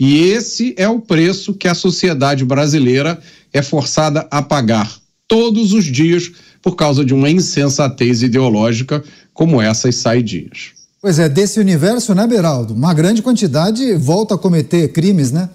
E 0.00 0.30
esse 0.30 0.72
é 0.78 0.88
o 0.88 0.98
preço 0.98 1.52
que 1.52 1.68
a 1.68 1.74
sociedade 1.74 2.42
brasileira 2.42 3.20
é 3.52 3.60
forçada 3.60 4.26
a 4.30 4.40
pagar 4.40 4.98
todos 5.28 5.74
os 5.74 5.84
dias 5.84 6.32
por 6.62 6.74
causa 6.74 7.04
de 7.04 7.12
uma 7.12 7.28
insensatez 7.28 8.22
ideológica 8.22 9.04
como 9.34 9.60
essas 9.60 9.96
saidinhas. 9.96 10.81
Pois 11.02 11.18
é, 11.18 11.28
desse 11.28 11.58
universo, 11.58 12.14
né, 12.14 12.24
Beraldo? 12.28 12.74
Uma 12.74 12.94
grande 12.94 13.22
quantidade 13.22 13.92
volta 13.96 14.36
a 14.36 14.38
cometer 14.38 14.92
crimes, 14.92 15.32
né? 15.32 15.50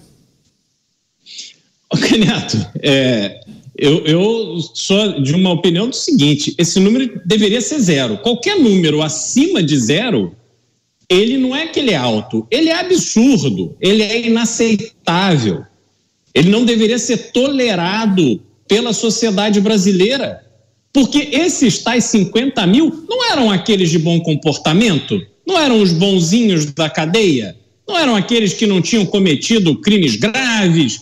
Ô, 1.90 1.96
é, 2.82 3.40
eu, 3.74 4.04
eu 4.04 4.60
sou 4.74 5.22
de 5.22 5.34
uma 5.34 5.50
opinião 5.50 5.88
do 5.88 5.96
seguinte: 5.96 6.54
esse 6.58 6.78
número 6.78 7.18
deveria 7.24 7.62
ser 7.62 7.80
zero. 7.80 8.18
Qualquer 8.18 8.58
número 8.58 9.00
acima 9.00 9.62
de 9.62 9.78
zero 9.78 10.36
ele 11.08 11.38
não 11.38 11.56
é 11.56 11.66
que 11.66 11.80
ele 11.80 11.92
é 11.92 11.96
alto, 11.96 12.46
ele 12.50 12.68
é 12.68 12.78
absurdo, 12.78 13.74
ele 13.80 14.02
é 14.02 14.26
inaceitável. 14.26 15.64
Ele 16.34 16.50
não 16.50 16.66
deveria 16.66 16.98
ser 16.98 17.32
tolerado 17.32 18.42
pela 18.68 18.92
sociedade 18.92 19.60
brasileira. 19.62 20.44
Porque 20.92 21.30
esses 21.32 21.78
tais 21.78 22.04
50 22.04 22.66
mil 22.66 23.04
não 23.08 23.30
eram 23.32 23.50
aqueles 23.50 23.90
de 23.90 23.98
bom 23.98 24.20
comportamento? 24.20 25.18
Não 25.48 25.58
eram 25.58 25.80
os 25.80 25.92
bonzinhos 25.92 26.66
da 26.66 26.90
cadeia? 26.90 27.56
Não 27.88 27.96
eram 27.96 28.14
aqueles 28.14 28.52
que 28.52 28.66
não 28.66 28.82
tinham 28.82 29.06
cometido 29.06 29.80
crimes 29.80 30.14
graves, 30.14 31.00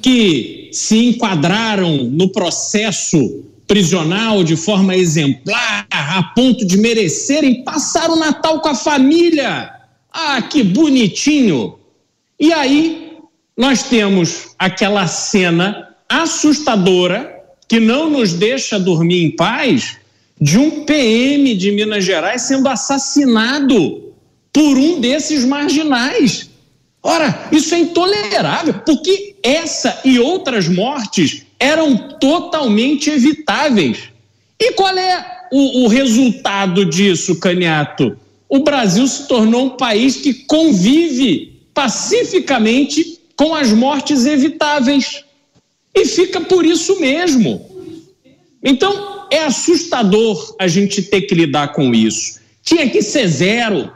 que 0.00 0.70
se 0.72 0.96
enquadraram 0.96 2.04
no 2.04 2.28
processo 2.28 3.42
prisional 3.66 4.44
de 4.44 4.54
forma 4.54 4.94
exemplar, 4.94 5.84
a 5.90 6.22
ponto 6.22 6.64
de 6.64 6.78
merecerem 6.78 7.64
passar 7.64 8.08
o 8.08 8.14
Natal 8.14 8.60
com 8.60 8.68
a 8.68 8.74
família? 8.76 9.68
Ah, 10.12 10.40
que 10.42 10.62
bonitinho! 10.62 11.76
E 12.38 12.52
aí 12.52 13.14
nós 13.56 13.82
temos 13.82 14.50
aquela 14.56 15.08
cena 15.08 15.88
assustadora 16.08 17.36
que 17.66 17.80
não 17.80 18.08
nos 18.08 18.32
deixa 18.32 18.78
dormir 18.78 19.24
em 19.24 19.30
paz 19.32 19.97
de 20.40 20.58
um 20.58 20.84
PM 20.84 21.54
de 21.54 21.72
Minas 21.72 22.04
Gerais 22.04 22.42
sendo 22.42 22.68
assassinado 22.68 24.12
por 24.52 24.78
um 24.78 25.00
desses 25.00 25.44
marginais. 25.44 26.48
Ora, 27.02 27.48
isso 27.52 27.74
é 27.74 27.78
intolerável, 27.78 28.74
porque 28.84 29.36
essa 29.42 30.00
e 30.04 30.18
outras 30.18 30.68
mortes 30.68 31.42
eram 31.58 31.96
totalmente 32.20 33.10
evitáveis. 33.10 34.10
E 34.58 34.72
qual 34.72 34.96
é 34.96 35.46
o, 35.52 35.84
o 35.84 35.88
resultado 35.88 36.84
disso, 36.84 37.38
Caniato? 37.38 38.16
O 38.48 38.60
Brasil 38.60 39.06
se 39.06 39.28
tornou 39.28 39.66
um 39.66 39.70
país 39.70 40.16
que 40.16 40.34
convive 40.34 41.60
pacificamente 41.74 43.20
com 43.36 43.54
as 43.54 43.72
mortes 43.72 44.26
evitáveis. 44.26 45.24
E 45.94 46.04
fica 46.04 46.40
por 46.40 46.66
isso 46.66 46.98
mesmo. 47.00 47.64
Então, 48.62 49.17
é 49.30 49.44
assustador 49.44 50.56
a 50.58 50.66
gente 50.66 51.02
ter 51.02 51.22
que 51.22 51.34
lidar 51.34 51.72
com 51.72 51.94
isso. 51.94 52.40
Tinha 52.62 52.88
que 52.88 53.02
ser 53.02 53.26
zero. 53.28 53.90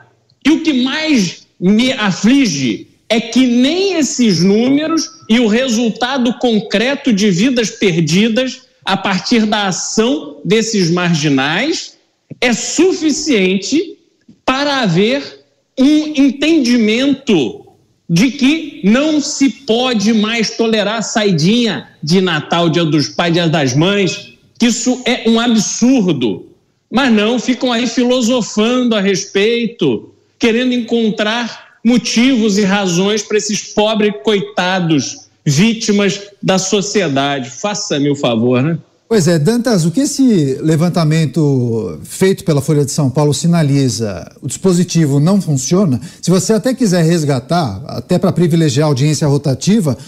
E 0.44 0.50
o 0.50 0.62
que 0.62 0.72
mais 0.72 1.46
me 1.60 1.92
aflige 1.92 2.88
é 3.08 3.20
que 3.20 3.46
nem 3.46 3.94
esses 3.94 4.42
números 4.42 5.08
e 5.28 5.38
o 5.38 5.46
resultado 5.46 6.32
concreto 6.38 7.12
de 7.12 7.30
vidas 7.30 7.70
perdidas 7.70 8.62
a 8.84 8.96
partir 8.96 9.46
da 9.46 9.68
ação 9.68 10.40
desses 10.44 10.90
marginais 10.90 11.96
é 12.40 12.52
suficiente 12.52 13.98
para 14.44 14.80
haver 14.80 15.44
um 15.78 16.06
entendimento 16.16 17.66
de 18.08 18.30
que 18.30 18.80
não 18.84 19.20
se 19.20 19.48
pode 19.48 20.12
mais 20.12 20.56
tolerar 20.56 21.02
saidinha 21.02 21.88
de 22.02 22.20
Natal, 22.20 22.68
Dia 22.68 22.84
dos 22.84 23.08
Pais, 23.08 23.32
Dia 23.32 23.48
das 23.48 23.74
Mães, 23.74 24.31
isso 24.66 25.00
é 25.04 25.28
um 25.28 25.40
absurdo. 25.40 26.46
Mas 26.90 27.12
não, 27.12 27.38
ficam 27.38 27.72
aí 27.72 27.86
filosofando 27.86 28.94
a 28.94 29.00
respeito, 29.00 30.12
querendo 30.38 30.74
encontrar 30.74 31.78
motivos 31.84 32.58
e 32.58 32.62
razões 32.62 33.22
para 33.22 33.38
esses 33.38 33.62
pobres 33.62 34.12
coitados, 34.22 35.22
vítimas 35.44 36.20
da 36.42 36.58
sociedade. 36.58 37.50
Faça-me 37.50 38.10
o 38.10 38.14
favor, 38.14 38.62
né? 38.62 38.78
Pois 39.08 39.28
é, 39.28 39.38
Dantas, 39.38 39.84
o 39.84 39.90
que 39.90 40.00
esse 40.00 40.58
levantamento 40.62 41.98
feito 42.02 42.44
pela 42.44 42.62
Folha 42.62 42.82
de 42.82 42.92
São 42.92 43.10
Paulo 43.10 43.34
sinaliza? 43.34 44.30
O 44.40 44.46
dispositivo 44.46 45.20
não 45.20 45.38
funciona? 45.38 46.00
Se 46.22 46.30
você 46.30 46.54
até 46.54 46.72
quiser 46.72 47.04
resgatar, 47.04 47.82
até 47.86 48.18
para 48.18 48.32
privilegiar 48.32 48.86
a 48.86 48.88
audiência 48.88 49.28
rotativa, 49.28 49.98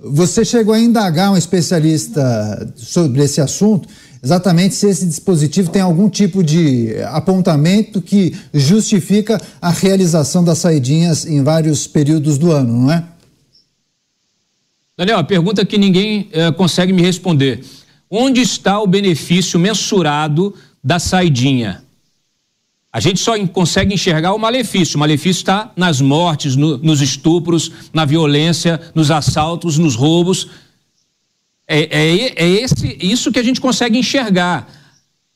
você 0.00 0.46
chegou 0.46 0.72
a 0.74 0.80
indagar 0.80 1.30
um 1.30 1.36
especialista 1.36 2.72
sobre 2.74 3.22
esse 3.22 3.40
assunto, 3.40 3.86
exatamente 4.24 4.74
se 4.74 4.88
esse 4.88 5.06
dispositivo 5.06 5.70
tem 5.70 5.82
algum 5.82 6.08
tipo 6.08 6.42
de 6.42 6.96
apontamento 7.12 8.00
que 8.00 8.34
justifica 8.54 9.38
a 9.60 9.70
realização 9.70 10.42
das 10.42 10.58
saidinhas 10.58 11.26
em 11.26 11.42
vários 11.42 11.86
períodos 11.86 12.38
do 12.38 12.50
ano, 12.50 12.82
não 12.82 12.92
é? 12.92 13.04
Daniel, 14.96 15.18
a 15.18 15.24
pergunta 15.24 15.64
que 15.66 15.76
ninguém 15.76 16.28
eh, 16.32 16.52
consegue 16.52 16.92
me 16.92 17.02
responder. 17.02 17.64
Onde 18.08 18.40
está 18.40 18.80
o 18.80 18.86
benefício 18.86 19.58
mensurado 19.58 20.54
da 20.82 20.98
saidinha? 20.98 21.82
A 22.92 23.00
gente 23.00 23.18
só 23.18 23.36
consegue 23.48 23.92
enxergar 23.92 24.32
o 24.34 24.38
malefício. 24.38 24.96
O 24.96 25.00
malefício 25.00 25.40
está 25.40 25.72
nas 25.76 26.00
mortes, 26.00 26.54
no, 26.54 26.78
nos 26.78 27.00
estupros, 27.00 27.72
na 27.92 28.04
violência, 28.04 28.80
nos 28.94 29.10
assaltos, 29.10 29.78
nos 29.78 29.96
roubos. 29.96 30.48
É, 31.66 31.80
é, 31.80 32.44
é 32.44 32.48
esse, 32.48 32.96
isso 33.00 33.32
que 33.32 33.38
a 33.38 33.42
gente 33.42 33.60
consegue 33.60 33.98
enxergar. 33.98 34.68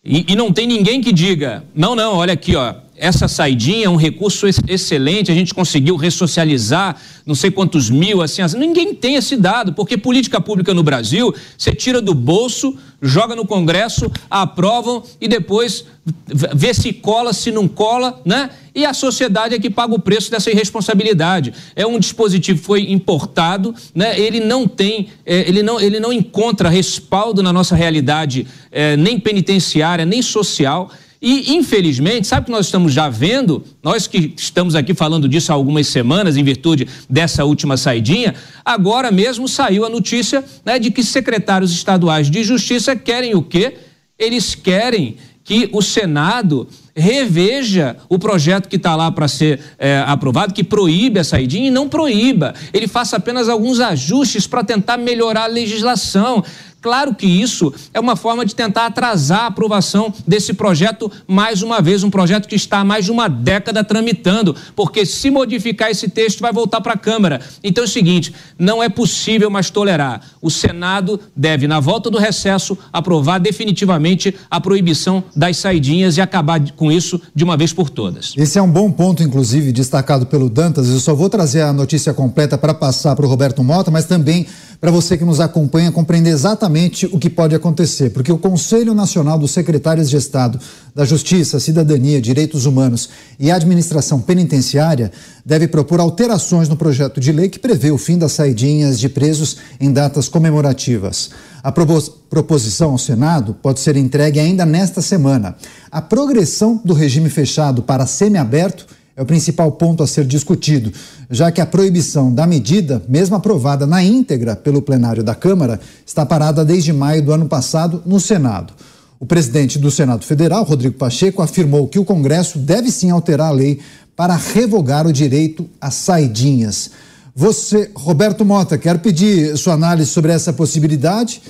E, 0.04 0.32
e, 0.32 0.36
não 0.36 0.52
tem 0.52 0.66
ninguém 0.66 1.00
que 1.00 1.12
diga, 1.12 1.64
não, 1.74 1.94
não, 1.94 2.14
olha 2.14 2.32
aqui, 2.32 2.54
ó, 2.54 2.74
essa 2.98 3.28
saidinha 3.28 3.86
é 3.86 3.88
um 3.88 3.96
recurso 3.96 4.46
excelente, 4.46 5.30
a 5.30 5.34
gente 5.34 5.54
conseguiu 5.54 5.96
ressocializar 5.96 6.96
não 7.24 7.34
sei 7.34 7.50
quantos 7.50 7.90
mil, 7.90 8.22
assim, 8.22 8.40
assim, 8.40 8.58
ninguém 8.58 8.94
tem 8.94 9.14
esse 9.14 9.36
dado, 9.36 9.74
porque 9.74 9.98
política 9.98 10.40
pública 10.40 10.72
no 10.72 10.82
Brasil, 10.82 11.34
você 11.56 11.74
tira 11.74 12.00
do 12.00 12.14
bolso, 12.14 12.76
joga 13.02 13.36
no 13.36 13.46
Congresso, 13.46 14.10
aprovam 14.30 15.02
e 15.20 15.28
depois 15.28 15.84
vê 16.26 16.72
se 16.72 16.92
cola, 16.92 17.32
se 17.32 17.50
não 17.50 17.68
cola, 17.68 18.20
né? 18.24 18.50
E 18.74 18.84
a 18.84 18.94
sociedade 18.94 19.54
é 19.54 19.58
que 19.58 19.68
paga 19.68 19.94
o 19.94 19.98
preço 19.98 20.30
dessa 20.30 20.50
irresponsabilidade. 20.50 21.52
É 21.76 21.86
um 21.86 21.98
dispositivo 21.98 22.58
que 22.58 22.64
foi 22.64 22.90
importado, 22.90 23.74
né? 23.94 24.18
Ele 24.18 24.40
não 24.40 24.66
tem, 24.66 25.08
é, 25.26 25.48
ele, 25.48 25.62
não, 25.62 25.80
ele 25.80 26.00
não 26.00 26.12
encontra 26.12 26.68
respaldo 26.68 27.42
na 27.42 27.52
nossa 27.52 27.76
realidade, 27.76 28.46
é, 28.72 28.96
nem 28.96 29.18
penitenciária, 29.20 30.04
nem 30.04 30.22
social. 30.22 30.90
E, 31.20 31.56
infelizmente, 31.56 32.28
sabe 32.28 32.46
que 32.46 32.52
nós 32.52 32.66
estamos 32.66 32.92
já 32.92 33.08
vendo? 33.08 33.64
Nós 33.82 34.06
que 34.06 34.32
estamos 34.36 34.76
aqui 34.76 34.94
falando 34.94 35.28
disso 35.28 35.50
há 35.50 35.54
algumas 35.54 35.88
semanas, 35.88 36.36
em 36.36 36.44
virtude 36.44 36.86
dessa 37.10 37.44
última 37.44 37.76
saidinha, 37.76 38.34
agora 38.64 39.10
mesmo 39.10 39.48
saiu 39.48 39.84
a 39.84 39.88
notícia 39.88 40.44
né, 40.64 40.78
de 40.78 40.90
que 40.92 41.02
secretários 41.02 41.72
estaduais 41.72 42.30
de 42.30 42.44
justiça 42.44 42.94
querem 42.94 43.34
o 43.34 43.42
quê? 43.42 43.74
Eles 44.16 44.54
querem 44.54 45.16
que 45.48 45.66
o 45.72 45.80
Senado 45.80 46.68
reveja 46.94 47.96
o 48.06 48.18
projeto 48.18 48.68
que 48.68 48.76
está 48.76 48.94
lá 48.94 49.10
para 49.10 49.26
ser 49.26 49.60
é, 49.78 50.04
aprovado, 50.06 50.52
que 50.52 50.62
proíbe 50.62 51.18
a 51.20 51.24
saidinha 51.24 51.68
e 51.68 51.70
não 51.70 51.88
proíba. 51.88 52.52
Ele 52.70 52.86
faça 52.86 53.16
apenas 53.16 53.48
alguns 53.48 53.80
ajustes 53.80 54.46
para 54.46 54.62
tentar 54.62 54.98
melhorar 54.98 55.44
a 55.44 55.46
legislação. 55.46 56.44
Claro 56.88 57.14
que 57.14 57.26
isso 57.26 57.70
é 57.92 58.00
uma 58.00 58.16
forma 58.16 58.46
de 58.46 58.54
tentar 58.54 58.86
atrasar 58.86 59.40
a 59.40 59.46
aprovação 59.48 60.10
desse 60.26 60.54
projeto 60.54 61.12
mais 61.26 61.60
uma 61.60 61.82
vez, 61.82 62.02
um 62.02 62.08
projeto 62.08 62.48
que 62.48 62.54
está 62.54 62.78
há 62.78 62.84
mais 62.84 63.04
de 63.04 63.10
uma 63.10 63.28
década 63.28 63.84
tramitando, 63.84 64.56
porque 64.74 65.04
se 65.04 65.30
modificar 65.30 65.90
esse 65.90 66.08
texto 66.08 66.40
vai 66.40 66.50
voltar 66.50 66.80
para 66.80 66.94
a 66.94 66.96
Câmara. 66.96 67.42
Então 67.62 67.84
é 67.84 67.86
o 67.86 67.90
seguinte, 67.90 68.34
não 68.58 68.82
é 68.82 68.88
possível 68.88 69.50
mais 69.50 69.68
tolerar. 69.68 70.22
O 70.40 70.50
Senado 70.50 71.20
deve, 71.36 71.68
na 71.68 71.78
volta 71.78 72.08
do 72.08 72.16
recesso, 72.16 72.78
aprovar 72.90 73.38
definitivamente 73.38 74.34
a 74.50 74.58
proibição 74.58 75.22
das 75.36 75.58
saidinhas 75.58 76.16
e 76.16 76.22
acabar 76.22 76.58
com 76.72 76.90
isso 76.90 77.20
de 77.34 77.44
uma 77.44 77.58
vez 77.58 77.70
por 77.70 77.90
todas. 77.90 78.32
Esse 78.34 78.58
é 78.58 78.62
um 78.62 78.70
bom 78.70 78.90
ponto, 78.90 79.22
inclusive, 79.22 79.72
destacado 79.72 80.24
pelo 80.24 80.48
Dantas. 80.48 80.88
Eu 80.88 81.00
só 81.00 81.14
vou 81.14 81.28
trazer 81.28 81.60
a 81.60 81.70
notícia 81.70 82.14
completa 82.14 82.56
para 82.56 82.72
passar 82.72 83.14
para 83.14 83.26
o 83.26 83.28
Roberto 83.28 83.62
Mota, 83.62 83.90
mas 83.90 84.06
também 84.06 84.46
para 84.80 84.92
você 84.92 85.18
que 85.18 85.24
nos 85.24 85.40
acompanha 85.40 85.90
compreender 85.90 86.30
exatamente 86.30 87.06
o 87.06 87.18
que 87.18 87.28
pode 87.28 87.54
acontecer, 87.54 88.10
porque 88.10 88.30
o 88.30 88.38
Conselho 88.38 88.94
Nacional 88.94 89.38
dos 89.38 89.50
Secretários 89.50 90.08
de 90.08 90.16
Estado 90.16 90.60
da 90.94 91.04
Justiça, 91.04 91.58
Cidadania, 91.58 92.20
Direitos 92.20 92.64
Humanos 92.64 93.08
e 93.40 93.50
Administração 93.50 94.20
Penitenciária 94.20 95.10
deve 95.44 95.66
propor 95.66 95.98
alterações 95.98 96.68
no 96.68 96.76
projeto 96.76 97.20
de 97.20 97.32
lei 97.32 97.48
que 97.48 97.58
prevê 97.58 97.90
o 97.90 97.98
fim 97.98 98.16
das 98.16 98.32
saidinhas 98.32 99.00
de 99.00 99.08
presos 99.08 99.56
em 99.80 99.92
datas 99.92 100.28
comemorativas. 100.28 101.30
A 101.62 101.72
proposição 101.72 102.92
ao 102.92 102.98
Senado 102.98 103.54
pode 103.54 103.80
ser 103.80 103.96
entregue 103.96 104.38
ainda 104.38 104.64
nesta 104.64 105.02
semana. 105.02 105.56
A 105.90 106.00
progressão 106.00 106.80
do 106.84 106.94
regime 106.94 107.28
fechado 107.28 107.82
para 107.82 108.06
semiaberto 108.06 108.86
é 109.18 109.22
o 109.22 109.26
principal 109.26 109.72
ponto 109.72 110.00
a 110.00 110.06
ser 110.06 110.24
discutido, 110.24 110.92
já 111.28 111.50
que 111.50 111.60
a 111.60 111.66
proibição 111.66 112.32
da 112.32 112.46
medida, 112.46 113.02
mesmo 113.08 113.34
aprovada 113.34 113.84
na 113.84 114.00
íntegra 114.00 114.54
pelo 114.54 114.80
plenário 114.80 115.24
da 115.24 115.34
Câmara, 115.34 115.80
está 116.06 116.24
parada 116.24 116.64
desde 116.64 116.92
maio 116.92 117.20
do 117.20 117.32
ano 117.32 117.48
passado 117.48 118.00
no 118.06 118.20
Senado. 118.20 118.72
O 119.18 119.26
presidente 119.26 119.76
do 119.76 119.90
Senado 119.90 120.24
Federal, 120.24 120.62
Rodrigo 120.62 120.94
Pacheco, 120.94 121.42
afirmou 121.42 121.88
que 121.88 121.98
o 121.98 122.04
Congresso 122.04 122.60
deve 122.60 122.92
sim 122.92 123.10
alterar 123.10 123.48
a 123.48 123.50
lei 123.50 123.80
para 124.14 124.36
revogar 124.36 125.04
o 125.04 125.12
direito 125.12 125.68
às 125.80 125.94
saidinhas. 125.94 126.92
Você, 127.34 127.90
Roberto 127.96 128.44
Mota, 128.44 128.78
quero 128.78 129.00
pedir 129.00 129.56
sua 129.58 129.74
análise 129.74 130.10
sobre 130.10 130.30
essa 130.30 130.52
possibilidade 130.52 131.42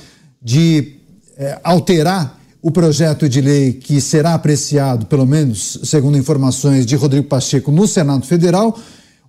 de 0.42 0.94
é, 1.37 1.59
alterar 1.62 2.38
o 2.61 2.71
projeto 2.71 3.29
de 3.29 3.40
lei 3.40 3.73
que 3.73 4.01
será 4.01 4.35
apreciado, 4.35 5.07
pelo 5.07 5.27
menos 5.27 5.81
segundo 5.85 6.18
informações 6.18 6.85
de 6.85 6.97
Rodrigo 6.97 7.27
Pacheco, 7.27 7.71
no 7.71 7.87
Senado 7.87 8.27
Federal, 8.27 8.79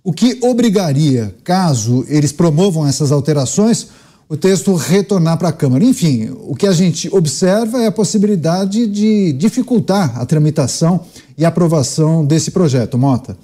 o 0.02 0.12
que 0.12 0.38
obrigaria, 0.42 1.34
caso 1.44 2.04
eles 2.08 2.32
promovam 2.32 2.86
essas 2.86 3.12
alterações, 3.12 3.88
o 4.28 4.36
texto 4.36 4.74
retornar 4.74 5.36
para 5.38 5.48
a 5.48 5.52
Câmara. 5.52 5.84
Enfim, 5.84 6.30
o 6.42 6.54
que 6.54 6.66
a 6.66 6.72
gente 6.72 7.08
observa 7.12 7.82
é 7.82 7.86
a 7.86 7.92
possibilidade 7.92 8.86
de 8.86 9.32
dificultar 9.32 10.18
a 10.18 10.24
tramitação 10.24 11.04
e 11.36 11.44
aprovação 11.44 12.24
desse 12.24 12.50
projeto. 12.50 12.96
Mota. 12.96 13.36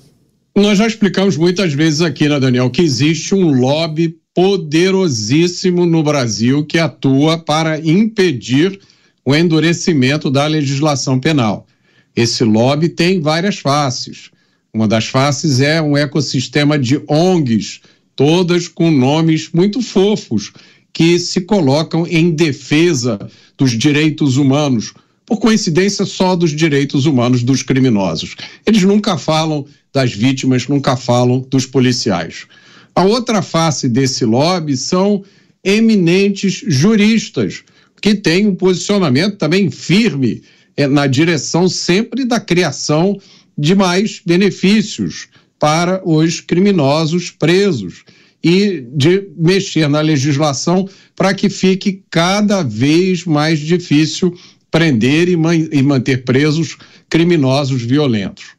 Nós 0.57 0.79
já 0.79 0.87
explicamos 0.87 1.37
muitas 1.37 1.75
vezes 1.75 2.01
aqui, 2.01 2.29
né, 2.29 2.41
Daniel, 2.41 2.71
que 2.71 2.81
existe 2.81 3.35
um 3.35 3.61
lobby 3.61 4.17
poderosíssimo 4.35 5.85
no 5.85 6.03
Brasil 6.03 6.65
que 6.65 6.79
atua 6.79 7.37
para 7.37 7.79
impedir 7.81 8.79
o 9.27 9.35
endurecimento 9.35 10.31
da 10.31 10.47
legislação 10.47 11.19
penal. 11.19 11.67
Esse 12.15 12.45
lobby 12.45 12.89
tem 12.89 13.21
várias 13.21 13.59
faces. 13.59 14.31
Uma 14.73 14.87
das 14.87 15.07
faces 15.07 15.61
é 15.61 15.83
um 15.83 15.97
ecossistema 15.97 16.79
de 16.79 17.03
ONGs, 17.09 17.81
todas 18.15 18.69
com 18.69 18.91
nomes 18.91 19.51
muito 19.53 19.83
fofos, 19.83 20.53
que 20.93 21.19
se 21.19 21.41
colocam 21.41 22.07
em 22.07 22.31
defesa 22.31 23.19
dos 23.59 23.73
direitos 23.73 24.37
humanos, 24.37 24.95
por 25.27 25.39
coincidência 25.41 26.07
só 26.07 26.37
dos 26.37 26.53
direitos 26.53 27.05
humanos 27.05 27.43
dos 27.43 27.63
criminosos. 27.63 28.37
Eles 28.65 28.85
nunca 28.85 29.19
falam 29.19 29.67
das 29.93 30.13
vítimas, 30.13 30.69
nunca 30.69 30.97
falam 30.97 31.45
dos 31.51 31.67
policiais. 31.67 32.47
A 32.95 33.03
outra 33.03 33.43
face 33.43 33.89
desse 33.89 34.25
lobby 34.25 34.77
são 34.77 35.25
eminentes 35.65 36.63
juristas, 36.67 37.65
que 38.01 38.15
têm 38.15 38.47
um 38.47 38.55
posicionamento 38.55 39.37
também 39.37 39.71
firme 39.71 40.43
é, 40.77 40.87
na 40.87 41.07
direção 41.07 41.69
sempre 41.69 42.25
da 42.25 42.39
criação 42.39 43.19
de 43.57 43.75
mais 43.75 44.21
benefícios 44.25 45.29
para 45.59 46.03
os 46.05 46.41
criminosos 46.41 47.31
presos 47.31 48.05
e 48.45 48.85
de 48.93 49.29
mexer 49.37 49.89
na 49.89 50.01
legislação 50.01 50.89
para 51.15 51.35
que 51.35 51.49
fique 51.49 52.03
cada 52.11 52.63
vez 52.63 53.25
mais 53.25 53.59
difícil 53.59 54.37
prender 54.71 55.29
e, 55.29 55.37
man 55.37 55.57
e 55.57 55.83
manter 55.83 56.25
presos 56.25 56.77
criminosos 57.09 57.83
violentos. 57.83 58.56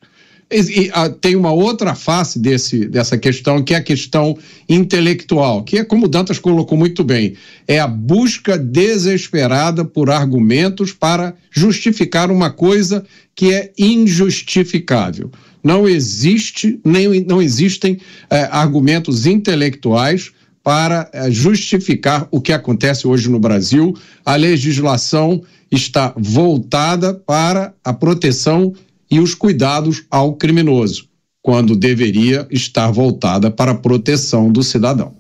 E, 0.50 0.86
e 0.86 0.92
a, 0.94 1.10
tem 1.10 1.36
uma 1.36 1.52
outra 1.52 1.94
face 1.94 2.40
desse, 2.40 2.88
dessa 2.88 3.18
questão, 3.18 3.62
que 3.62 3.74
é 3.74 3.78
a 3.78 3.84
questão 3.84 4.38
intelectual, 4.68 5.64
que 5.64 5.78
é 5.78 5.84
como 5.84 6.06
o 6.06 6.08
Dantas 6.08 6.40
colocou 6.40 6.78
muito 6.78 7.04
bem, 7.04 7.36
é 7.68 7.80
a 7.80 7.88
busca 7.88 8.58
desesperada 8.58 9.84
por 9.84 10.10
argumentos 10.10 10.94
para 10.94 11.34
justificar 11.52 12.32
uma 12.32 12.50
coisa 12.50 13.04
que 13.36 13.54
é 13.54 13.72
injustificável. 13.78 15.30
Não 15.62 15.88
existe, 15.88 16.80
nem 16.86 17.26
não 17.26 17.42
existem 17.42 18.00
eh, 18.30 18.48
argumentos 18.50 19.26
intelectuais 19.26 20.32
para 20.64 21.10
eh, 21.12 21.30
justificar 21.30 22.26
o 22.32 22.40
que 22.40 22.54
acontece 22.54 23.06
hoje 23.06 23.30
no 23.30 23.40
Brasil. 23.40 23.94
A 24.26 24.36
legislação 24.38 25.44
está 25.70 26.14
voltada 26.16 27.14
para 27.14 27.74
a 27.84 27.92
proteção 27.92 28.74
e 29.10 29.20
os 29.20 29.34
cuidados 29.34 30.04
ao 30.10 30.34
criminoso, 30.34 31.08
quando 31.42 31.76
deveria 31.76 32.48
estar 32.52 32.92
voltada 32.92 33.50
para 33.50 33.72
a 33.72 33.76
proteção 33.76 34.52
do 34.52 34.64
cidadão. 34.64 35.14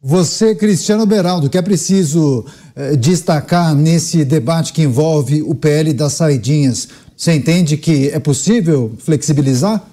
Você, 0.00 0.54
Cristiano 0.54 1.06
Beraldo, 1.06 1.50
que 1.50 1.58
é 1.58 1.62
preciso 1.62 2.44
eh, 2.76 2.94
destacar 2.96 3.74
nesse 3.74 4.24
debate 4.24 4.72
que 4.72 4.82
envolve 4.82 5.42
o 5.42 5.54
PL 5.54 5.92
das 5.92 6.12
saidinhas, 6.12 6.88
você 7.16 7.32
entende 7.32 7.76
que 7.76 8.10
é 8.10 8.18
possível 8.20 8.94
flexibilizar? 8.98 9.84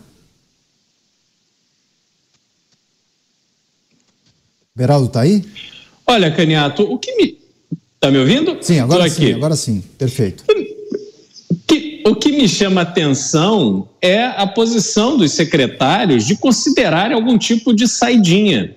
Beraldo 4.75 5.07
está 5.07 5.21
aí? 5.21 5.45
Olha, 6.05 6.35
Caniato, 6.35 6.83
o 6.83 6.99
que 6.99 7.15
me. 7.15 7.39
Está 7.95 8.11
me 8.11 8.17
ouvindo? 8.17 8.57
Sim, 8.61 8.79
agora 8.79 9.09
sim, 9.09 9.33
agora 9.33 9.55
sim. 9.55 9.81
Perfeito. 9.97 10.43
O 12.05 12.15
que 12.15 12.31
me 12.31 12.49
chama 12.49 12.81
atenção 12.81 13.87
é 14.01 14.25
a 14.25 14.45
posição 14.45 15.17
dos 15.17 15.31
secretários 15.31 16.25
de 16.25 16.35
considerarem 16.35 17.15
algum 17.15 17.37
tipo 17.37 17.73
de 17.73 17.87
saidinha. 17.87 18.75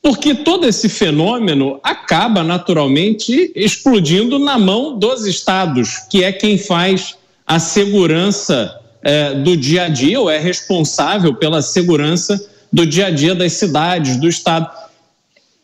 Porque 0.00 0.34
todo 0.34 0.66
esse 0.66 0.88
fenômeno 0.88 1.78
acaba 1.82 2.42
naturalmente 2.42 3.52
explodindo 3.54 4.38
na 4.38 4.58
mão 4.58 4.98
dos 4.98 5.26
estados, 5.26 5.98
que 6.08 6.24
é 6.24 6.32
quem 6.32 6.56
faz 6.56 7.16
a 7.46 7.58
segurança 7.58 8.74
é, 9.02 9.34
do 9.34 9.54
dia 9.54 9.84
a 9.84 9.88
dia, 9.88 10.18
ou 10.18 10.30
é 10.30 10.38
responsável 10.38 11.34
pela 11.34 11.60
segurança 11.60 12.48
do 12.72 12.86
dia 12.86 13.08
a 13.08 13.10
dia 13.10 13.34
das 13.34 13.52
cidades, 13.54 14.16
do 14.16 14.28
Estado. 14.28 14.70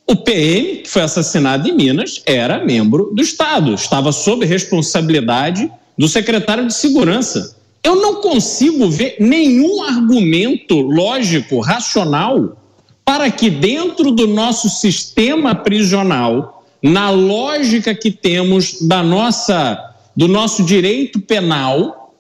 O 0.07 0.17
PM, 0.17 0.83
que 0.83 0.91
foi 0.91 1.01
assassinado 1.01 1.67
em 1.67 1.73
Minas, 1.73 2.23
era 2.27 2.63
membro 2.63 3.11
do 3.15 3.23
Estado, 3.23 3.73
estava 3.73 4.13
sob 4.13 4.45
responsabilidade 4.45 5.71
do 5.97 6.09
secretário 6.09 6.67
de 6.67 6.75
Segurança. 6.75 7.57
Eu 7.83 7.97
não 7.97 8.17
consigo 8.17 8.89
ver 8.89 9.17
nenhum 9.21 9.83
argumento 9.83 10.81
lógico, 10.81 11.61
racional, 11.61 12.57
para 13.05 13.31
que 13.31 13.51
dentro 13.51 14.11
do 14.11 14.27
nosso 14.27 14.69
sistema 14.69 15.55
prisional, 15.55 16.65
na 16.83 17.11
lógica 17.11 17.95
que 17.95 18.11
temos 18.11 18.81
da 18.83 19.03
nossa 19.03 19.91
do 20.17 20.29
nosso 20.29 20.63
direito 20.63 21.21
penal, 21.21 22.15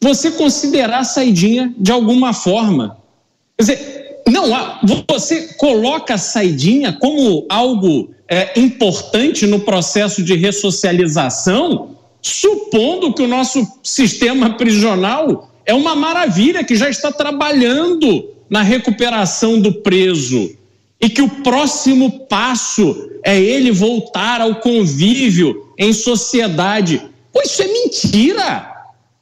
você 0.00 0.30
considerar 0.32 0.98
a 0.98 1.04
saidinha 1.04 1.74
de 1.78 1.90
alguma 1.90 2.34
forma. 2.34 2.98
Quer 3.56 3.62
dizer, 3.62 4.04
não 4.28 4.50
você 5.08 5.54
coloca 5.54 6.14
a 6.14 6.18
saidinha 6.18 6.92
como 6.92 7.46
algo 7.48 8.10
é, 8.28 8.58
importante 8.58 9.46
no 9.46 9.60
processo 9.60 10.22
de 10.22 10.34
ressocialização, 10.34 11.96
supondo 12.24 13.12
que 13.12 13.20
o 13.20 13.28
nosso 13.28 13.70
sistema 13.82 14.54
prisional 14.54 15.50
é 15.66 15.74
uma 15.74 15.94
maravilha 15.94 16.64
que 16.64 16.74
já 16.74 16.88
está 16.88 17.12
trabalhando 17.12 18.30
na 18.48 18.62
recuperação 18.62 19.60
do 19.60 19.74
preso 19.82 20.56
e 20.98 21.10
que 21.10 21.20
o 21.20 21.28
próximo 21.28 22.20
passo 22.26 23.10
é 23.22 23.38
ele 23.38 23.70
voltar 23.70 24.40
ao 24.40 24.54
convívio 24.56 25.68
em 25.76 25.92
sociedade. 25.92 27.02
Pois 27.30 27.50
isso 27.50 27.62
é 27.62 27.66
mentira. 27.66 28.72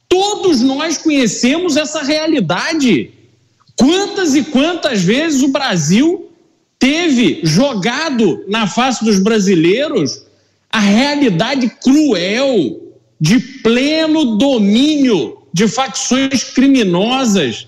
Todos 0.07 0.61
nós 0.61 0.97
conhecemos 0.97 1.75
essa 1.75 2.03
realidade. 2.03 3.11
Quantas 3.77 4.33
e 4.33 4.45
quantas 4.45 5.01
vezes 5.01 5.41
o 5.41 5.49
Brasil 5.49 6.31
teve 6.79 7.41
jogado 7.43 8.45
na 8.47 8.65
face 8.65 9.03
dos 9.03 9.19
brasileiros 9.19 10.23
a 10.69 10.79
realidade 10.79 11.69
cruel 11.83 12.82
de 13.23 13.39
pleno 13.39 14.35
domínio 14.35 15.37
de 15.53 15.65
facções 15.65 16.43
criminosas, 16.43 17.65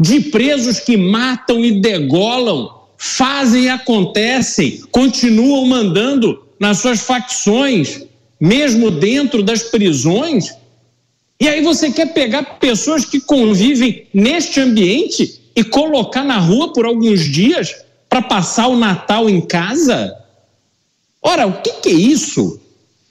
de 0.00 0.18
presos 0.18 0.80
que 0.80 0.96
matam 0.96 1.62
e 1.62 1.72
degolam, 1.72 2.70
fazem 2.96 3.64
e 3.64 3.68
acontecem, 3.68 4.80
continuam 4.90 5.66
mandando 5.66 6.42
nas 6.58 6.78
suas 6.78 7.00
facções 7.00 8.06
mesmo 8.40 8.90
dentro 8.90 9.42
das 9.42 9.64
prisões. 9.64 10.54
E 11.38 11.48
aí 11.48 11.62
você 11.62 11.90
quer 11.90 12.14
pegar 12.14 12.58
pessoas 12.58 13.04
que 13.04 13.20
convivem 13.20 14.06
neste 14.14 14.58
ambiente 14.58 15.38
e 15.54 15.62
colocar 15.62 16.24
na 16.24 16.38
rua 16.38 16.72
por 16.72 16.86
alguns 16.86 17.20
dias 17.20 17.76
para 18.08 18.22
passar 18.22 18.68
o 18.68 18.78
Natal 18.78 19.28
em 19.28 19.42
casa? 19.42 20.16
Ora, 21.20 21.46
o 21.46 21.60
que, 21.60 21.72
que 21.82 21.88
é 21.90 21.92
isso? 21.92 22.58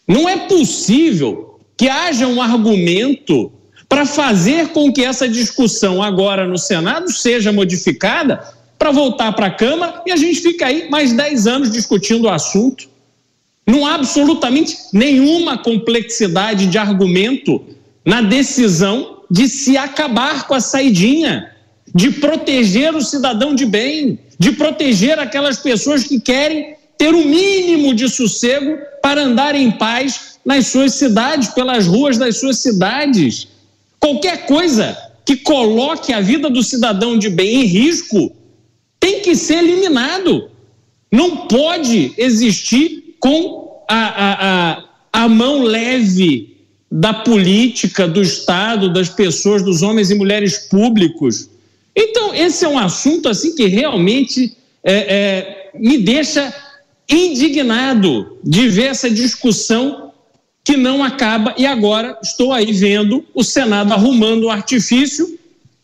Não 0.07 0.27
é 0.27 0.47
possível 0.47 1.52
que 1.77 1.89
haja 1.89 2.27
um 2.27 2.41
argumento 2.41 3.51
para 3.89 4.05
fazer 4.05 4.69
com 4.69 4.91
que 4.91 5.03
essa 5.03 5.27
discussão 5.27 6.01
agora 6.01 6.47
no 6.47 6.57
Senado 6.57 7.11
seja 7.11 7.51
modificada 7.51 8.43
para 8.77 8.91
voltar 8.91 9.31
para 9.33 9.47
a 9.47 9.51
Câmara 9.51 10.01
e 10.05 10.11
a 10.11 10.15
gente 10.15 10.41
fica 10.41 10.65
aí 10.65 10.89
mais 10.89 11.13
10 11.13 11.47
anos 11.47 11.71
discutindo 11.71 12.25
o 12.25 12.29
assunto. 12.29 12.89
Não 13.65 13.85
há 13.85 13.95
absolutamente 13.95 14.75
nenhuma 14.91 15.57
complexidade 15.57 16.67
de 16.67 16.77
argumento 16.77 17.63
na 18.05 18.21
decisão 18.21 19.21
de 19.29 19.47
se 19.47 19.77
acabar 19.77 20.47
com 20.47 20.53
a 20.53 20.59
saidinha, 20.59 21.51
de 21.93 22.11
proteger 22.11 22.93
o 22.95 23.01
cidadão 23.01 23.55
de 23.55 23.65
bem, 23.65 24.19
de 24.37 24.51
proteger 24.51 25.17
aquelas 25.19 25.59
pessoas 25.59 26.03
que 26.03 26.19
querem 26.19 26.75
ter 26.97 27.13
o 27.13 27.19
um 27.19 27.25
mínimo 27.25 27.93
de 27.93 28.09
sossego 28.09 28.77
para 29.01 29.23
andar 29.23 29.55
em 29.55 29.71
paz 29.71 30.32
nas 30.45 30.67
suas 30.67 30.93
cidades, 30.93 31.49
pelas 31.49 31.87
ruas 31.87 32.17
das 32.17 32.37
suas 32.37 32.59
cidades. 32.59 33.47
Qualquer 33.99 34.45
coisa 34.45 34.97
que 35.25 35.37
coloque 35.37 36.11
a 36.11 36.19
vida 36.19 36.49
do 36.49 36.61
cidadão 36.61 37.17
de 37.17 37.29
bem 37.29 37.61
em 37.61 37.65
risco 37.65 38.35
tem 38.99 39.21
que 39.21 39.35
ser 39.35 39.59
eliminado. 39.59 40.49
Não 41.11 41.47
pode 41.47 42.13
existir 42.17 43.15
com 43.19 43.83
a, 43.87 43.95
a, 43.95 44.71
a, 44.71 44.83
a 45.13 45.29
mão 45.29 45.63
leve 45.63 46.57
da 46.91 47.13
política, 47.13 48.07
do 48.07 48.21
Estado, 48.21 48.91
das 48.91 49.09
pessoas, 49.09 49.63
dos 49.63 49.81
homens 49.81 50.11
e 50.11 50.15
mulheres 50.15 50.57
públicos. 50.57 51.49
Então, 51.95 52.33
esse 52.35 52.65
é 52.65 52.67
um 52.67 52.77
assunto 52.77 53.29
assim 53.29 53.55
que 53.55 53.67
realmente 53.67 54.55
é, 54.83 54.93
é, 54.93 55.71
me 55.73 55.97
deixa 55.97 56.53
indignado 57.09 58.37
de 58.43 58.69
ver 58.69 58.87
essa 58.87 59.09
discussão 59.09 60.02
que 60.63 60.77
não 60.77 61.03
acaba 61.03 61.53
e 61.57 61.65
agora 61.65 62.17
estou 62.23 62.53
aí 62.53 62.71
vendo 62.71 63.25
o 63.33 63.43
Senado 63.43 63.91
arrumando 63.91 64.45
um 64.45 64.49
artifício 64.49 65.37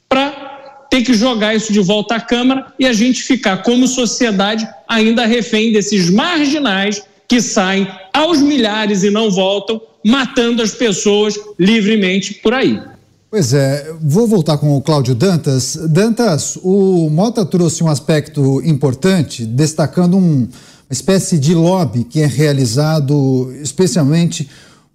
para 0.08 0.88
ter 0.90 1.04
que 1.04 1.14
jogar 1.14 1.54
isso 1.54 1.72
de 1.72 1.80
volta 1.80 2.16
à 2.16 2.22
Câmara 2.22 2.74
e 2.80 2.86
a 2.86 2.94
gente 2.94 3.22
ficar 3.22 3.58
como 3.58 3.88
sociedade 3.88 4.68
ainda 4.88 5.26
refém 5.26 5.72
desses 5.72 6.10
marginais 6.10 7.04
que 7.28 7.42
saem 7.42 7.88
aos 8.12 8.42
milhares 8.42 9.04
e 9.04 9.12
não 9.12 9.30
voltam, 9.30 9.80
matando 10.04 10.64
as 10.64 10.72
pessoas 10.72 11.36
livremente 11.60 12.34
por 12.36 12.54
aí. 12.54 12.82
Pois 13.30 13.54
é, 13.54 13.94
vou 14.02 14.28
voltar 14.28 14.58
com 14.58 14.76
o 14.76 14.82
Cláudio 14.82 15.14
Dantas. 15.14 15.76
Dantas, 15.90 16.58
o 16.64 17.08
Mota 17.12 17.46
trouxe 17.46 17.84
um 17.84 17.88
aspecto 17.88 18.60
importante, 18.66 19.46
destacando 19.46 20.18
um, 20.18 20.48
uma 20.48 20.50
espécie 20.90 21.38
de 21.38 21.54
lobby 21.54 22.04
que 22.04 22.22
é 22.22 22.26
realizado 22.26 23.54
especialmente 23.62 24.50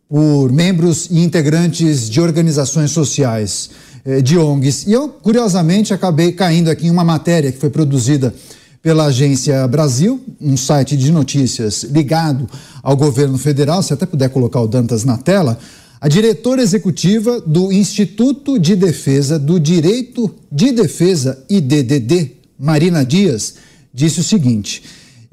por 0.09 0.53
membros 0.53 1.09
e 1.11 1.21
integrantes 1.21 2.09
de 2.09 2.21
organizações 2.21 2.91
sociais, 2.91 3.71
eh, 4.05 4.21
de 4.21 4.39
ONGs. 4.39 4.87
E 4.87 4.93
eu, 4.93 5.09
curiosamente, 5.09 5.95
acabei 5.95 6.33
caindo 6.33 6.71
aqui 6.71 6.87
em 6.87 6.91
uma 6.91 7.05
matéria 7.05 7.51
que 7.51 7.59
foi 7.59 7.71
produzida 7.71 8.35
pela 8.83 9.07
Agência 9.07 9.67
Brasil, 9.67 10.21
um 10.39 10.59
site 10.59 10.95
de 10.95 11.11
notícias 11.11 11.85
ligado 11.85 12.47
ao 12.83 12.95
governo 12.95 13.39
federal. 13.39 13.83
Se 13.83 13.95
até 13.95 14.05
puder 14.05 14.29
colocar 14.29 14.61
o 14.61 14.69
Dantas 14.69 15.05
na 15.05 15.17
tela. 15.17 15.59
A 15.99 16.07
diretora 16.07 16.61
executiva 16.61 17.41
do 17.41 17.73
Instituto 17.73 18.59
de 18.59 18.77
Defesa 18.77 19.39
do 19.39 19.59
Direito 19.59 20.35
de 20.53 20.71
Defesa, 20.71 21.43
IDDD, 21.49 22.33
Marina 22.59 23.07
Dias, 23.07 23.55
disse 23.93 24.21
o 24.21 24.25
seguinte: 24.25 24.83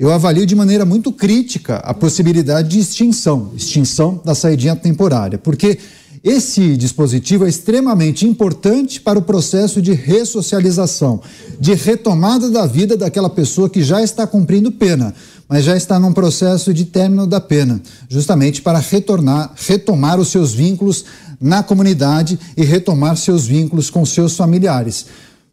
Eu 0.01 0.11
avalio 0.11 0.47
de 0.47 0.55
maneira 0.55 0.83
muito 0.83 1.11
crítica 1.11 1.75
a 1.75 1.93
possibilidade 1.93 2.69
de 2.69 2.79
extinção, 2.79 3.51
extinção 3.55 4.19
da 4.25 4.33
saidinha 4.33 4.75
temporária, 4.75 5.37
porque 5.37 5.77
esse 6.23 6.75
dispositivo 6.75 7.45
é 7.45 7.49
extremamente 7.49 8.25
importante 8.25 8.99
para 8.99 9.19
o 9.19 9.21
processo 9.21 9.79
de 9.79 9.93
ressocialização, 9.93 11.21
de 11.59 11.75
retomada 11.75 12.49
da 12.49 12.65
vida 12.65 12.97
daquela 12.97 13.29
pessoa 13.29 13.69
que 13.69 13.83
já 13.83 14.01
está 14.01 14.25
cumprindo 14.25 14.71
pena, 14.71 15.13
mas 15.47 15.63
já 15.63 15.77
está 15.77 15.99
num 15.99 16.13
processo 16.13 16.73
de 16.73 16.85
término 16.85 17.27
da 17.27 17.39
pena, 17.39 17.79
justamente 18.09 18.59
para 18.59 18.79
retornar, 18.79 19.53
retomar 19.55 20.19
os 20.19 20.29
seus 20.29 20.51
vínculos 20.51 21.05
na 21.39 21.61
comunidade 21.61 22.39
e 22.57 22.65
retomar 22.65 23.15
seus 23.17 23.45
vínculos 23.45 23.91
com 23.91 24.03
seus 24.03 24.35
familiares. 24.35 25.05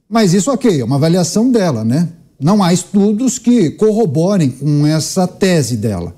Mas 0.09 0.33
isso, 0.33 0.51
ok, 0.51 0.81
é 0.81 0.85
uma 0.85 0.97
avaliação 0.97 1.53
dela, 1.53 1.85
né? 1.85 2.09
Não 2.41 2.63
há 2.63 2.73
estudos 2.73 3.39
que 3.39 3.71
corroborem 3.73 4.51
com 4.51 4.87
essa 4.87 5.27
tese 5.27 5.77
dela. 5.77 6.15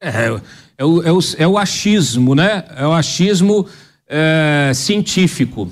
É, 0.00 0.40
é 0.78 0.84
o, 0.84 1.02
é 1.02 1.12
o, 1.12 1.18
é 1.38 1.48
o 1.48 1.58
achismo, 1.58 2.34
né? 2.34 2.64
É 2.76 2.86
o 2.86 2.92
achismo 2.92 3.66
é, 4.06 4.70
científico. 4.74 5.70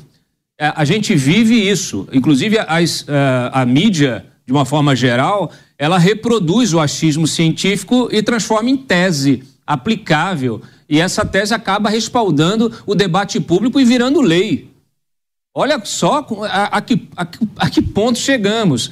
É, 0.58 0.72
a 0.74 0.84
gente 0.84 1.14
vive 1.14 1.54
isso. 1.54 2.08
Inclusive, 2.12 2.58
as, 2.58 3.04
é, 3.08 3.50
a 3.52 3.64
mídia, 3.64 4.26
de 4.44 4.52
uma 4.52 4.64
forma 4.64 4.96
geral, 4.96 5.52
ela 5.78 5.98
reproduz 5.98 6.74
o 6.74 6.80
achismo 6.80 7.26
científico 7.26 8.08
e 8.10 8.22
transforma 8.22 8.70
em 8.70 8.76
tese 8.76 9.44
aplicável. 9.64 10.60
E 10.88 11.00
essa 11.00 11.24
tese 11.24 11.54
acaba 11.54 11.88
respaldando 11.88 12.72
o 12.86 12.94
debate 12.94 13.38
público 13.38 13.78
e 13.78 13.84
virando 13.84 14.20
lei. 14.20 14.75
Olha 15.58 15.80
só 15.84 16.26
a, 16.50 16.76
a, 16.76 16.80
que, 16.82 17.08
a, 17.16 17.26
a 17.56 17.70
que 17.70 17.80
ponto 17.80 18.18
chegamos. 18.18 18.90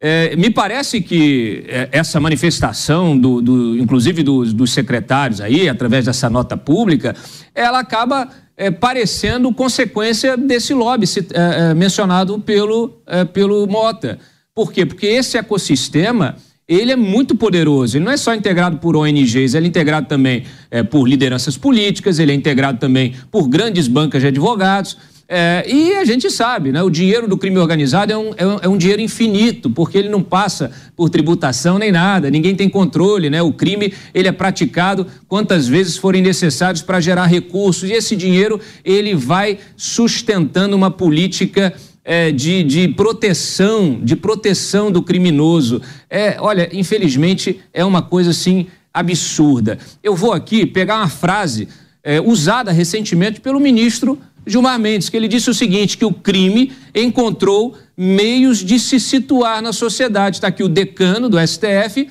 É, 0.00 0.36
me 0.36 0.48
parece 0.48 1.00
que 1.00 1.64
é, 1.66 1.88
essa 1.90 2.20
manifestação, 2.20 3.18
do, 3.18 3.42
do 3.42 3.76
inclusive 3.76 4.22
do, 4.22 4.44
dos 4.44 4.72
secretários 4.72 5.40
aí, 5.40 5.68
através 5.68 6.04
dessa 6.04 6.30
nota 6.30 6.56
pública, 6.56 7.16
ela 7.52 7.80
acaba 7.80 8.28
é, 8.56 8.70
parecendo 8.70 9.52
consequência 9.52 10.36
desse 10.36 10.72
lobby 10.72 11.04
é, 11.34 11.70
é, 11.70 11.74
mencionado 11.74 12.38
pelo, 12.38 13.02
é, 13.04 13.24
pelo 13.24 13.66
Mota. 13.66 14.20
Por 14.54 14.72
quê? 14.72 14.86
Porque 14.86 15.06
esse 15.06 15.36
ecossistema 15.36 16.36
ele 16.68 16.92
é 16.92 16.96
muito 16.96 17.34
poderoso. 17.34 17.96
Ele 17.96 18.04
não 18.04 18.12
é 18.12 18.16
só 18.16 18.32
integrado 18.32 18.76
por 18.76 18.94
ONGs, 18.94 19.54
ele 19.54 19.66
é 19.66 19.68
integrado 19.68 20.06
também 20.06 20.44
por 20.90 21.08
lideranças 21.08 21.56
políticas, 21.56 22.20
ele 22.20 22.30
é 22.30 22.34
integrado 22.34 22.78
também 22.78 23.16
por 23.32 23.48
grandes 23.48 23.88
bancas 23.88 24.20
de 24.20 24.28
advogados. 24.28 24.96
É, 25.30 25.62
e 25.68 25.94
a 25.94 26.06
gente 26.06 26.30
sabe, 26.30 26.72
né, 26.72 26.82
o 26.82 26.88
dinheiro 26.88 27.28
do 27.28 27.36
crime 27.36 27.58
organizado 27.58 28.10
é 28.10 28.16
um, 28.16 28.32
é, 28.34 28.46
um, 28.46 28.58
é 28.62 28.68
um, 28.68 28.78
dinheiro 28.78 29.02
infinito, 29.02 29.68
porque 29.68 29.98
ele 29.98 30.08
não 30.08 30.22
passa 30.22 30.70
por 30.96 31.10
tributação 31.10 31.78
nem 31.78 31.92
nada, 31.92 32.30
ninguém 32.30 32.54
tem 32.54 32.66
controle, 32.66 33.28
né? 33.28 33.42
O 33.42 33.52
crime 33.52 33.92
ele 34.14 34.26
é 34.26 34.32
praticado 34.32 35.06
quantas 35.28 35.68
vezes 35.68 35.98
forem 35.98 36.22
necessários 36.22 36.80
para 36.80 36.98
gerar 36.98 37.26
recursos, 37.26 37.90
e 37.90 37.92
esse 37.92 38.16
dinheiro 38.16 38.58
ele 38.82 39.14
vai 39.14 39.58
sustentando 39.76 40.74
uma 40.74 40.90
política 40.90 41.74
é, 42.02 42.32
de, 42.32 42.64
de 42.64 42.88
proteção, 42.88 44.00
de 44.02 44.16
proteção 44.16 44.90
do 44.90 45.02
criminoso. 45.02 45.82
É, 46.08 46.38
olha, 46.40 46.70
infelizmente 46.72 47.60
é 47.74 47.84
uma 47.84 48.00
coisa 48.00 48.30
assim 48.30 48.68
absurda. 48.94 49.78
Eu 50.02 50.16
vou 50.16 50.32
aqui 50.32 50.64
pegar 50.64 50.96
uma 50.96 51.08
frase 51.10 51.68
é, 52.02 52.18
usada 52.18 52.72
recentemente 52.72 53.42
pelo 53.42 53.60
ministro 53.60 54.18
Gilmar 54.46 54.78
Mendes, 54.78 55.08
que 55.08 55.16
ele 55.16 55.28
disse 55.28 55.50
o 55.50 55.54
seguinte: 55.54 55.98
que 55.98 56.04
o 56.04 56.12
crime 56.12 56.72
encontrou 56.94 57.76
meios 57.96 58.58
de 58.58 58.78
se 58.78 59.00
situar 59.00 59.60
na 59.60 59.72
sociedade. 59.72 60.36
Está 60.36 60.48
aqui 60.48 60.62
o 60.62 60.68
decano 60.68 61.28
do 61.28 61.38
STF 61.44 62.08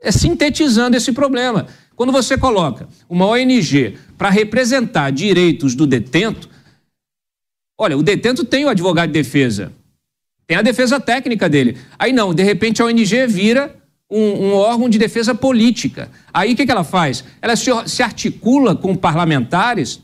é, 0.00 0.10
sintetizando 0.10 0.96
esse 0.96 1.12
problema. 1.12 1.66
Quando 1.94 2.12
você 2.12 2.38
coloca 2.38 2.88
uma 3.08 3.26
ONG 3.26 3.98
para 4.16 4.30
representar 4.30 5.10
direitos 5.10 5.74
do 5.74 5.86
detento, 5.86 6.48
olha, 7.78 7.96
o 7.96 8.02
detento 8.02 8.44
tem 8.44 8.64
o 8.64 8.68
advogado 8.68 9.08
de 9.08 9.12
defesa, 9.12 9.72
tem 10.46 10.56
a 10.56 10.62
defesa 10.62 10.98
técnica 10.98 11.48
dele. 11.48 11.76
Aí 11.98 12.12
não, 12.12 12.32
de 12.32 12.42
repente 12.42 12.80
a 12.80 12.86
ONG 12.86 13.26
vira 13.26 13.76
um, 14.10 14.46
um, 14.46 14.52
órgão 14.54 14.88
de 14.88 14.98
defesa 14.98 15.34
política. 15.34 16.10
Aí 16.32 16.54
o 16.54 16.56
que, 16.56 16.64
que 16.64 16.72
ela 16.72 16.84
faz? 16.84 17.22
Ela 17.40 17.54
se, 17.54 17.70
se 17.86 18.02
articula 18.02 18.74
com 18.74 18.96
parlamentares 18.96 20.00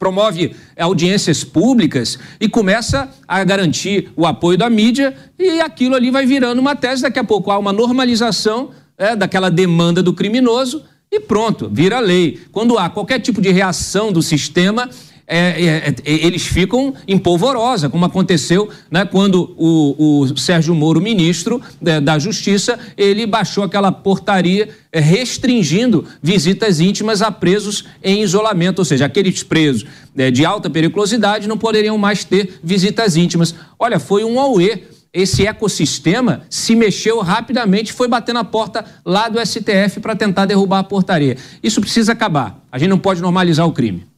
promove 0.00 0.56
audiências 0.78 1.44
públicas 1.44 2.18
e 2.40 2.48
começa 2.48 3.10
a 3.28 3.44
garantir 3.44 4.10
o 4.16 4.26
apoio 4.26 4.56
da 4.56 4.70
mídia 4.70 5.14
e 5.38 5.60
aquilo 5.60 5.94
ali 5.94 6.10
vai 6.10 6.24
virando 6.24 6.58
uma 6.58 6.74
tese. 6.74 7.02
Daqui 7.02 7.18
a 7.18 7.24
pouco 7.24 7.50
há 7.50 7.58
uma 7.58 7.70
normalização 7.70 8.70
é, 8.96 9.14
daquela 9.14 9.50
demanda 9.50 10.02
do 10.02 10.14
criminoso 10.14 10.82
e 11.12 11.20
pronto, 11.20 11.68
vira 11.70 12.00
lei. 12.00 12.40
Quando 12.50 12.78
há 12.78 12.88
qualquer 12.88 13.18
tipo 13.18 13.42
de 13.42 13.50
reação 13.50 14.10
do 14.10 14.22
sistema, 14.22 14.88
é, 15.30 15.64
é, 15.64 15.94
é, 16.04 16.26
eles 16.26 16.44
ficam 16.44 16.92
em 17.06 17.16
polvorosa, 17.16 17.88
como 17.88 18.04
aconteceu 18.04 18.68
né, 18.90 19.04
quando 19.04 19.54
o, 19.56 20.22
o 20.22 20.36
Sérgio 20.36 20.74
Moro, 20.74 21.00
ministro 21.00 21.62
é, 21.86 22.00
da 22.00 22.18
Justiça, 22.18 22.76
ele 22.96 23.26
baixou 23.26 23.62
aquela 23.62 23.92
portaria 23.92 24.70
é, 24.90 24.98
restringindo 24.98 26.04
visitas 26.20 26.80
íntimas 26.80 27.22
a 27.22 27.30
presos 27.30 27.84
em 28.02 28.22
isolamento, 28.22 28.80
ou 28.80 28.84
seja, 28.84 29.06
aqueles 29.06 29.44
presos 29.44 29.86
é, 30.16 30.32
de 30.32 30.44
alta 30.44 30.68
periculosidade 30.68 31.46
não 31.46 31.56
poderiam 31.56 31.96
mais 31.96 32.24
ter 32.24 32.58
visitas 32.60 33.16
íntimas. 33.16 33.54
Olha, 33.78 34.00
foi 34.00 34.24
um 34.24 34.40
auê 34.40 34.82
esse 35.12 35.44
ecossistema 35.44 36.42
se 36.48 36.76
mexeu 36.76 37.20
rapidamente, 37.20 37.92
foi 37.92 38.06
bater 38.06 38.32
na 38.32 38.44
porta 38.44 38.84
lá 39.04 39.28
do 39.28 39.44
STF 39.44 39.98
para 40.00 40.14
tentar 40.14 40.46
derrubar 40.46 40.78
a 40.78 40.84
portaria. 40.84 41.36
Isso 41.62 41.80
precisa 41.80 42.12
acabar. 42.12 42.60
A 42.70 42.78
gente 42.78 42.90
não 42.90 42.98
pode 42.98 43.20
normalizar 43.20 43.66
o 43.66 43.72
crime 43.72 44.09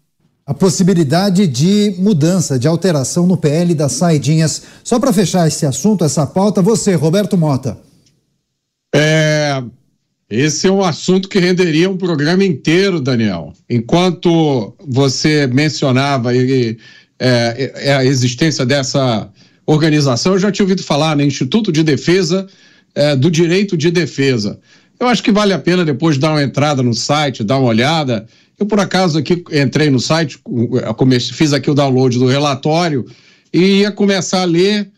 a 0.45 0.53
possibilidade 0.53 1.47
de 1.47 1.95
mudança, 1.99 2.59
de 2.59 2.67
alteração 2.67 3.27
no 3.27 3.37
PL 3.37 3.75
das 3.75 3.93
saidinhas. 3.93 4.63
Só 4.83 4.99
para 4.99 5.13
fechar 5.13 5.47
esse 5.47 5.65
assunto, 5.65 6.05
essa 6.05 6.27
pauta, 6.27 6.61
você, 6.61 6.95
Roberto 6.95 7.39
Mota. 7.39 7.79
É, 8.95 9.63
esse 10.29 10.67
é 10.67 10.71
um 10.71 10.83
assunto 10.83 11.29
que 11.29 11.39
renderia 11.39 11.89
um 11.89 11.97
programa 11.97 12.45
inteiro, 12.45 13.01
Daniel. 13.01 13.53
Enquanto 13.69 14.75
você 14.87 15.47
mencionava 15.47 16.35
é, 16.35 16.77
é, 17.19 17.95
a 17.95 18.05
existência 18.05 18.67
dessa 18.67 19.31
organização, 19.65 20.33
eu 20.33 20.39
já 20.39 20.51
tinha 20.51 20.65
ouvido 20.65 20.83
falar, 20.83 21.17
né? 21.17 21.25
Instituto 21.25 21.71
de 21.71 21.85
Defesa 21.85 22.47
é, 22.95 23.15
do 23.15 23.31
Direito 23.31 23.77
de 23.77 23.91
Defesa. 23.91 24.59
Eu 24.99 25.07
acho 25.07 25.23
que 25.23 25.33
vale 25.33 25.53
a 25.53 25.59
pena 25.59 25.85
depois 25.85 26.19
dar 26.19 26.31
uma 26.31 26.43
entrada 26.43 26.83
no 26.83 26.95
site, 26.95 27.45
dar 27.45 27.59
uma 27.59 27.69
olhada 27.69 28.27
eu, 28.63 28.67
por 28.67 28.79
acaso, 28.79 29.19
aqui 29.19 29.45
entrei 29.53 29.91
no 29.91 29.99
site, 29.99 30.41
fiz 31.33 31.53
aqui 31.53 31.71
o 31.71 31.75
download 31.75 32.19
do 32.19 32.27
relatório 32.27 33.05
e 33.53 33.81
ia 33.81 33.91
começar 33.91 34.43
a 34.43 34.47
ler 34.47 34.91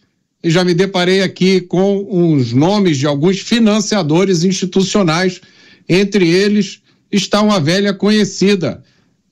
e 0.42 0.50
já 0.50 0.62
me 0.62 0.74
deparei 0.74 1.22
aqui 1.22 1.62
com 1.62 2.34
os 2.34 2.52
nomes 2.52 2.98
de 2.98 3.06
alguns 3.06 3.40
financiadores 3.40 4.44
institucionais. 4.44 5.40
Entre 5.88 6.28
eles 6.28 6.82
está 7.10 7.40
uma 7.40 7.58
velha 7.58 7.94
conhecida, 7.94 8.82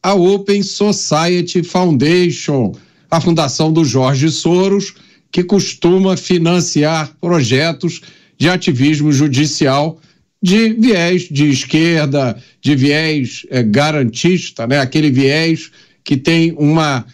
a 0.02 0.14
Open 0.14 0.62
Society 0.62 1.62
Foundation, 1.62 2.72
a 3.10 3.20
fundação 3.20 3.70
do 3.70 3.84
Jorge 3.84 4.30
Soros, 4.30 4.94
que 5.30 5.44
costuma 5.44 6.16
financiar 6.16 7.14
projetos 7.20 8.00
de 8.38 8.48
ativismo 8.48 9.12
judicial 9.12 10.00
de 10.42 10.70
viés 10.74 11.28
de 11.30 11.50
esquerda, 11.50 12.36
de 12.60 12.74
viés 12.74 13.46
é, 13.50 13.62
garantista, 13.62 14.66
né? 14.66 14.80
aquele 14.80 15.10
viés 15.10 15.70
que 16.04 16.16
tem 16.16 16.52
uma 16.58 17.06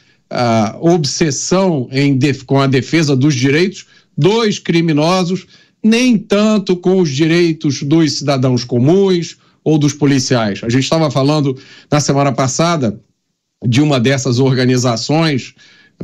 obsessão 0.80 1.88
def 2.18 2.42
com 2.42 2.60
a 2.60 2.66
defesa 2.66 3.16
dos 3.16 3.34
direitos 3.34 3.86
dos 4.14 4.58
criminosos, 4.58 5.46
nem 5.82 6.18
tanto 6.18 6.76
com 6.76 7.00
os 7.00 7.08
direitos 7.08 7.82
dos 7.82 8.18
cidadãos 8.18 8.62
comuns 8.62 9.38
ou 9.64 9.78
dos 9.78 9.94
policiais. 9.94 10.60
A 10.62 10.68
gente 10.68 10.82
estava 10.82 11.10
falando 11.10 11.56
na 11.90 11.98
semana 11.98 12.30
passada 12.30 13.00
de 13.66 13.80
uma 13.80 13.98
dessas 13.98 14.38
organizações 14.38 15.54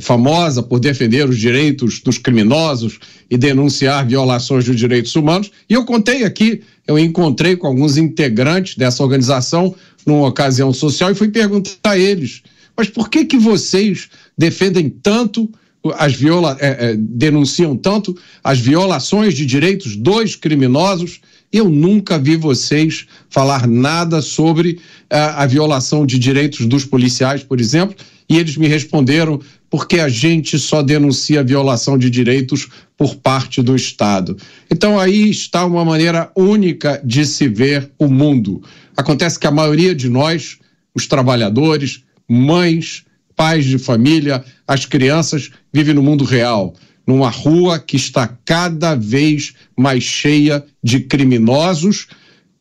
famosa 0.00 0.62
por 0.62 0.80
defender 0.80 1.28
os 1.28 1.38
direitos 1.38 2.00
dos 2.00 2.18
criminosos 2.18 2.98
e 3.30 3.36
denunciar 3.36 4.06
violações 4.06 4.64
de 4.64 4.74
direitos 4.74 5.14
humanos. 5.14 5.50
E 5.68 5.74
eu 5.74 5.84
contei 5.84 6.24
aqui, 6.24 6.62
eu 6.86 6.98
encontrei 6.98 7.56
com 7.56 7.66
alguns 7.66 7.96
integrantes 7.96 8.76
dessa 8.76 9.02
organização 9.02 9.74
numa 10.04 10.28
ocasião 10.28 10.72
social 10.72 11.10
e 11.10 11.14
fui 11.14 11.28
perguntar 11.28 11.90
a 11.90 11.98
eles: 11.98 12.42
mas 12.76 12.88
por 12.88 13.08
que 13.08 13.24
que 13.24 13.38
vocês 13.38 14.08
defendem 14.36 14.88
tanto 14.88 15.48
as 15.96 16.14
viola, 16.14 16.56
é, 16.60 16.90
é, 16.90 16.96
denunciam 16.96 17.76
tanto 17.76 18.16
as 18.42 18.58
violações 18.58 19.34
de 19.34 19.46
direitos 19.46 19.96
dos 19.96 20.34
criminosos? 20.34 21.20
Eu 21.52 21.68
nunca 21.68 22.18
vi 22.18 22.36
vocês 22.36 23.06
falar 23.30 23.68
nada 23.68 24.20
sobre 24.20 24.80
é, 25.08 25.18
a 25.18 25.46
violação 25.46 26.04
de 26.04 26.18
direitos 26.18 26.66
dos 26.66 26.84
policiais, 26.84 27.44
por 27.44 27.60
exemplo. 27.60 27.94
E 28.28 28.38
eles 28.38 28.56
me 28.56 28.66
responderam 28.66 29.40
porque 29.74 29.98
a 29.98 30.08
gente 30.08 30.56
só 30.56 30.82
denuncia 30.82 31.42
violação 31.42 31.98
de 31.98 32.08
direitos 32.08 32.68
por 32.96 33.16
parte 33.16 33.60
do 33.60 33.74
Estado. 33.74 34.36
Então 34.70 35.00
aí 35.00 35.28
está 35.28 35.66
uma 35.66 35.84
maneira 35.84 36.30
única 36.36 37.02
de 37.04 37.26
se 37.26 37.48
ver 37.48 37.90
o 37.98 38.06
mundo. 38.06 38.62
Acontece 38.96 39.36
que 39.36 39.48
a 39.48 39.50
maioria 39.50 39.92
de 39.92 40.08
nós, 40.08 40.58
os 40.94 41.08
trabalhadores, 41.08 42.04
mães, 42.28 43.04
pais 43.34 43.64
de 43.64 43.76
família, 43.76 44.44
as 44.64 44.86
crianças, 44.86 45.50
vivem 45.72 45.92
no 45.92 46.04
mundo 46.04 46.22
real, 46.22 46.72
numa 47.04 47.28
rua 47.28 47.76
que 47.76 47.96
está 47.96 48.28
cada 48.44 48.94
vez 48.94 49.54
mais 49.76 50.04
cheia 50.04 50.64
de 50.84 51.00
criminosos 51.00 52.06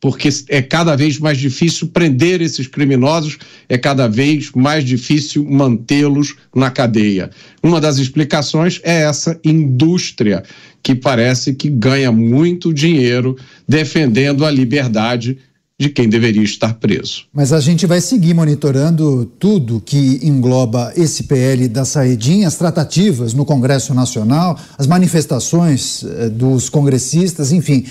porque 0.04 0.28
é 0.50 0.60
cada 0.60 0.94
vez 0.94 1.18
mais 1.18 1.38
difícil 1.38 1.88
prender 1.88 2.42
esses 2.42 2.66
criminosos, 2.66 3.38
é 3.66 3.78
cada 3.78 4.06
vez 4.06 4.50
mais 4.54 4.84
difícil 4.84 5.46
mantê-los 5.48 6.36
na 6.54 6.70
cadeia. 6.70 7.30
Uma 7.62 7.80
das 7.80 7.96
explicações 7.96 8.82
é 8.84 9.04
essa 9.04 9.40
indústria 9.42 10.42
que 10.82 10.94
parece 10.94 11.54
que 11.54 11.70
ganha 11.70 12.12
muito 12.12 12.70
dinheiro 12.70 13.34
defendendo 13.66 14.44
a 14.44 14.50
liberdade 14.50 15.38
de 15.80 15.88
quem 15.88 16.06
deveria 16.06 16.42
estar 16.42 16.74
preso. 16.74 17.24
Mas 17.32 17.50
a 17.50 17.58
gente 17.58 17.86
vai 17.86 18.02
seguir 18.02 18.34
monitorando 18.34 19.24
tudo 19.38 19.80
que 19.80 20.20
engloba 20.22 20.92
esse 20.94 21.22
PL 21.22 21.66
da 21.66 21.86
saedinha, 21.86 22.46
as 22.46 22.56
tratativas 22.56 23.32
no 23.32 23.46
Congresso 23.46 23.94
Nacional, 23.94 24.60
as 24.76 24.86
manifestações 24.86 26.04
eh, 26.04 26.28
dos 26.28 26.68
congressistas, 26.68 27.52
enfim. 27.52 27.86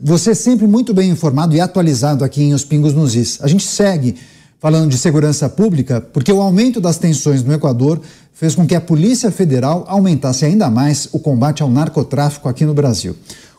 Você 0.00 0.32
é 0.32 0.34
sempre 0.34 0.66
muito 0.66 0.92
bem 0.92 1.10
informado 1.10 1.54
e 1.54 1.60
atualizado 1.60 2.22
aqui 2.22 2.42
em 2.42 2.52
Os 2.52 2.64
Pingos 2.64 2.92
nos 2.92 3.14
Is. 3.14 3.38
A 3.40 3.48
gente 3.48 3.64
segue 3.64 4.14
falando 4.60 4.90
de 4.90 4.98
segurança 4.98 5.48
pública 5.48 6.02
porque 6.02 6.30
o 6.30 6.42
aumento 6.42 6.82
das 6.82 6.98
tensões 6.98 7.42
no 7.42 7.54
Equador 7.54 8.02
fez 8.34 8.54
com 8.54 8.66
que 8.66 8.74
a 8.74 8.80
Polícia 8.80 9.30
Federal 9.30 9.86
aumentasse 9.88 10.44
ainda 10.44 10.68
mais 10.68 11.08
o 11.12 11.18
combate 11.18 11.62
ao 11.62 11.70
narcotráfico 11.70 12.46
aqui 12.46 12.66
no 12.66 12.74
Brasil. 12.74 13.16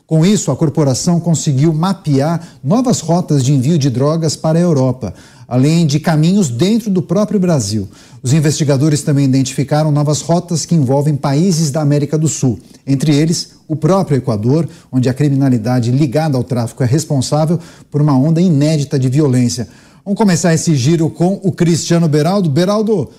Com 0.08 0.26
isso, 0.26 0.52
a 0.52 0.56
corporação 0.56 1.20
conseguiu 1.20 1.74
mapear 1.74 2.42
novas 2.64 3.02
rotas 3.02 3.44
de 3.44 3.52
envio 3.52 3.78
de 3.78 3.90
drogas 3.90 4.38
para 4.38 4.58
a 4.58 4.62
Europa, 4.62 5.14
além 5.46 5.86
de 5.86 6.00
caminhos 6.00 6.48
dentro 6.48 6.90
do 6.90 7.02
próprio 7.02 7.38
Brasil. 7.38 7.90
Os 8.24 8.32
investigadores 8.32 9.02
também 9.02 9.26
identificaram 9.26 9.92
novas 9.92 10.22
rotas 10.22 10.66
que 10.66 10.74
envolvem 10.74 11.18
países 11.18 11.72
da 11.72 11.82
América 11.82 12.18
do 12.18 12.30
Sul, 12.30 12.58
entre 12.88 13.14
eles 13.14 13.50
o 13.68 13.76
próprio 13.76 14.16
Equador, 14.16 14.70
onde 14.90 15.10
a 15.10 15.14
criminalidade 15.14 15.92
ligada 15.92 16.38
ao 16.38 16.44
tráfico 16.44 16.84
é 16.84 16.86
responsável 16.86 17.60
por 17.92 18.02
uma 18.02 18.18
onda 18.18 18.40
inédita 18.40 18.98
de 18.98 19.10
violência. 19.10 19.68
Vamos 20.06 20.18
começar 20.18 20.54
esse 20.54 20.74
giro 20.74 21.10
com 21.10 21.38
o 21.44 21.52
Cristiano 21.52 22.08
Beraldo. 22.08 22.50
Beraldo, 22.50 23.10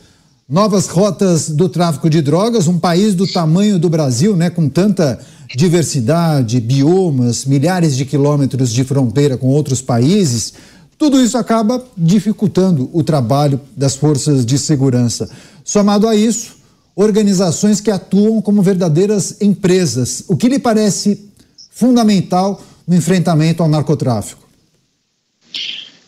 novas 0.48 0.86
rotas 0.86 1.50
do 1.50 1.68
tráfico 1.68 2.08
de 2.08 2.22
drogas, 2.22 2.66
um 2.66 2.78
país 2.78 3.14
do 3.14 3.26
tamanho 3.26 3.78
do 3.78 3.90
Brasil, 3.90 4.34
né, 4.34 4.48
com 4.48 4.66
tanta 4.66 5.18
diversidade, 5.54 6.58
biomas, 6.58 7.44
milhares 7.44 7.94
de 7.94 8.06
quilômetros 8.06 8.72
de 8.72 8.82
fronteira 8.82 9.36
com 9.36 9.48
outros 9.48 9.82
países. 9.82 10.54
Tudo 10.96 11.22
isso 11.22 11.36
acaba 11.36 11.84
dificultando 11.96 12.88
o 12.94 13.02
trabalho 13.04 13.60
das 13.76 13.94
forças 13.94 14.46
de 14.46 14.58
segurança. 14.58 15.28
Somado 15.62 16.08
a 16.08 16.16
isso, 16.16 16.56
organizações 16.96 17.80
que 17.80 17.90
atuam 17.90 18.40
como 18.40 18.62
verdadeiras 18.62 19.36
empresas. 19.42 20.24
O 20.28 20.36
que 20.36 20.48
lhe 20.48 20.58
parece 20.58 21.28
fundamental 21.70 22.60
no 22.86 22.96
enfrentamento 22.96 23.62
ao 23.62 23.68
narcotráfico? 23.68 24.47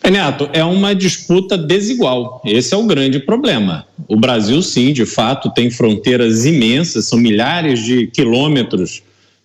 Renato, 0.03 0.49
é 0.53 0.65
uma 0.65 0.95
disputa 0.95 1.59
desigual. 1.59 2.41
Esse 2.45 2.75
é 2.75 2.77
o 2.77 2.87
grande 2.87 3.21
problema. 3.21 3.87
O 4.09 4.17
Brasil, 4.17 4.63
sim, 4.63 4.93
de 4.93 5.05
fato, 5.05 5.51
tem 5.51 5.71
fronteiras 5.71 6.47
imensas, 6.47 7.07
são 7.07 7.19
milhares 7.19 7.81
de 7.85 8.07
quilômetros, 8.07 9.03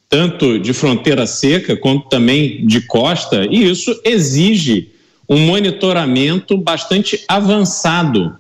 tanto 0.10 0.58
de 0.58 0.72
fronteira 0.72 1.28
seca 1.28 1.76
quanto 1.76 2.08
também 2.08 2.66
de 2.66 2.82
costa, 2.82 3.46
e 3.50 3.70
isso 3.70 4.00
exige 4.06 4.90
um 5.28 5.40
monitoramento 5.40 6.58
bastante 6.58 7.24
avançado. 7.28 8.36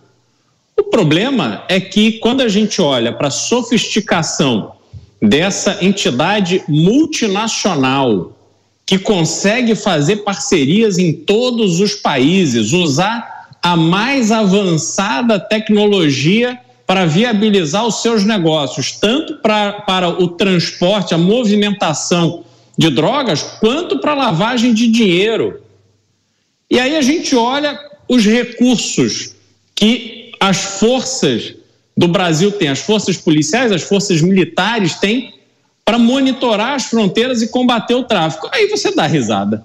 O 0.78 0.84
problema 0.84 1.64
é 1.68 1.80
que 1.80 2.14
quando 2.14 2.42
a 2.42 2.48
gente 2.48 2.82
olha 2.82 3.12
para 3.12 3.28
a 3.28 3.32
sofisticação 3.32 4.74
dessa 5.22 5.84
entidade 5.84 6.64
multinacional 6.68 8.35
que 8.86 9.00
consegue 9.00 9.74
fazer 9.74 10.18
parcerias 10.18 10.98
em 10.98 11.12
todos 11.12 11.80
os 11.80 11.96
países, 11.96 12.72
usar 12.72 13.50
a 13.62 13.76
mais 13.76 14.32
avançada 14.32 15.40
tecnologia 15.40 16.60
para 16.86 17.06
viabilizar 17.06 17.86
os 17.86 18.04
seus 18.04 18.24
negócios, 18.24 18.92
tanto 18.92 19.38
pra, 19.38 19.74
para 19.74 20.08
o 20.08 20.28
transporte, 20.28 21.16
a 21.16 21.18
movimentação 21.18 22.44
de 22.78 22.92
drogas, 22.92 23.42
quanto 23.60 24.00
para 24.00 24.12
a 24.12 24.16
lavagem 24.16 24.72
de 24.72 24.88
dinheiro. 24.88 25.62
E 26.70 26.80
aí 26.80 26.96
a 26.96 27.02
gente 27.02 27.36
olha 27.36 27.80
os 28.08 28.24
recursos 28.24 29.34
que 29.74 30.32
as 30.40 30.58
forças 30.58 31.56
do 31.98 32.08
Brasil 32.08 32.52
têm, 32.52 32.68
as 32.68 32.80
forças 32.80 33.18
policiais, 33.18 33.72
as 33.72 33.82
forças 33.82 34.22
militares 34.22 34.96
têm 34.96 35.34
para 35.86 36.00
monitorar 36.00 36.74
as 36.74 36.86
fronteiras 36.86 37.44
e 37.44 37.48
combater 37.48 37.94
o 37.94 38.04
tráfico. 38.04 38.50
Aí 38.52 38.68
você 38.68 38.94
dá 38.94 39.06
risada. 39.06 39.64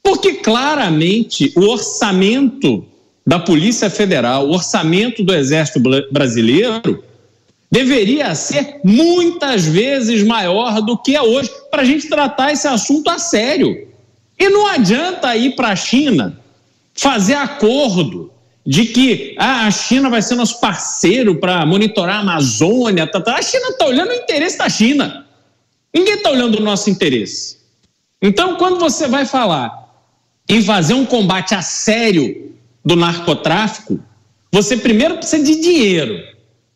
Porque 0.00 0.34
claramente 0.34 1.52
o 1.56 1.62
orçamento 1.62 2.86
da 3.26 3.38
Polícia 3.38 3.90
Federal, 3.90 4.46
o 4.46 4.52
orçamento 4.52 5.24
do 5.24 5.34
Exército 5.34 5.80
Brasileiro, 6.10 7.02
deveria 7.70 8.34
ser 8.34 8.80
muitas 8.84 9.64
vezes 9.66 10.22
maior 10.22 10.80
do 10.80 10.96
que 10.96 11.16
é 11.16 11.22
hoje 11.22 11.50
para 11.70 11.82
a 11.82 11.84
gente 11.84 12.08
tratar 12.08 12.52
esse 12.52 12.66
assunto 12.66 13.10
a 13.10 13.18
sério. 13.18 13.88
E 14.38 14.48
não 14.48 14.66
adianta 14.66 15.36
ir 15.36 15.54
para 15.54 15.68
a 15.68 15.76
China 15.76 16.40
fazer 16.94 17.34
acordo 17.34 18.32
de 18.64 18.86
que 18.86 19.34
ah, 19.38 19.66
a 19.66 19.70
China 19.70 20.08
vai 20.08 20.22
ser 20.22 20.34
nosso 20.36 20.60
parceiro 20.60 21.36
para 21.36 21.64
monitorar 21.66 22.16
a 22.16 22.20
Amazônia. 22.20 23.06
Tá, 23.06 23.20
tá. 23.20 23.36
A 23.36 23.42
China 23.42 23.68
está 23.68 23.86
olhando 23.86 24.10
o 24.10 24.14
interesse 24.14 24.56
da 24.56 24.68
China. 24.68 25.26
Ninguém 25.94 26.14
está 26.14 26.30
olhando 26.30 26.58
o 26.58 26.62
nosso 26.62 26.88
interesse. 26.88 27.58
Então, 28.22 28.56
quando 28.56 28.78
você 28.78 29.08
vai 29.08 29.26
falar 29.26 29.88
em 30.48 30.62
fazer 30.62 30.94
um 30.94 31.06
combate 31.06 31.54
a 31.54 31.62
sério 31.62 32.54
do 32.84 32.96
narcotráfico, 32.96 34.00
você 34.52 34.76
primeiro 34.76 35.16
precisa 35.16 35.44
de 35.44 35.60
dinheiro, 35.60 36.20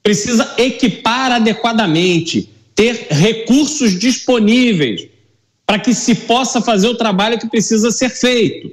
precisa 0.02 0.54
equipar 0.58 1.32
adequadamente, 1.32 2.50
ter 2.74 3.08
recursos 3.10 3.98
disponíveis 3.98 5.08
para 5.66 5.78
que 5.78 5.94
se 5.94 6.14
possa 6.14 6.60
fazer 6.60 6.88
o 6.88 6.96
trabalho 6.96 7.38
que 7.38 7.48
precisa 7.48 7.90
ser 7.90 8.10
feito. 8.10 8.70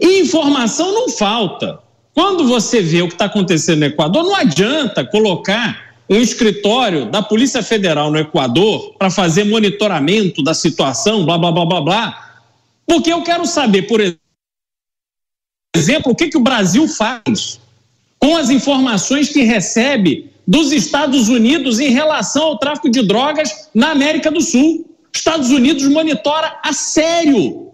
E 0.00 0.20
informação 0.20 0.92
não 0.92 1.08
falta. 1.08 1.80
Quando 2.14 2.46
você 2.46 2.80
vê 2.82 3.02
o 3.02 3.08
que 3.08 3.14
está 3.14 3.24
acontecendo 3.26 3.80
no 3.80 3.86
Equador, 3.86 4.24
não 4.24 4.34
adianta 4.34 5.04
colocar 5.04 5.89
um 6.10 6.16
escritório 6.16 7.06
da 7.06 7.22
Polícia 7.22 7.62
Federal 7.62 8.10
no 8.10 8.18
Equador 8.18 8.94
para 8.98 9.10
fazer 9.10 9.44
monitoramento 9.44 10.42
da 10.42 10.52
situação, 10.52 11.24
blá, 11.24 11.38
blá, 11.38 11.52
blá, 11.52 11.64
blá, 11.64 11.80
blá. 11.80 12.42
Porque 12.84 13.12
eu 13.12 13.22
quero 13.22 13.46
saber, 13.46 13.82
por 13.82 14.00
exemplo, 15.76 16.10
o 16.10 16.14
que, 16.16 16.28
que 16.28 16.36
o 16.36 16.42
Brasil 16.42 16.88
faz 16.88 17.60
com 18.18 18.36
as 18.36 18.50
informações 18.50 19.28
que 19.28 19.42
recebe 19.42 20.28
dos 20.44 20.72
Estados 20.72 21.28
Unidos 21.28 21.78
em 21.78 21.90
relação 21.90 22.42
ao 22.42 22.58
tráfico 22.58 22.90
de 22.90 23.06
drogas 23.06 23.68
na 23.72 23.92
América 23.92 24.32
do 24.32 24.40
Sul. 24.40 24.84
Estados 25.14 25.50
Unidos 25.50 25.84
monitora 25.86 26.58
a 26.64 26.72
sério 26.72 27.70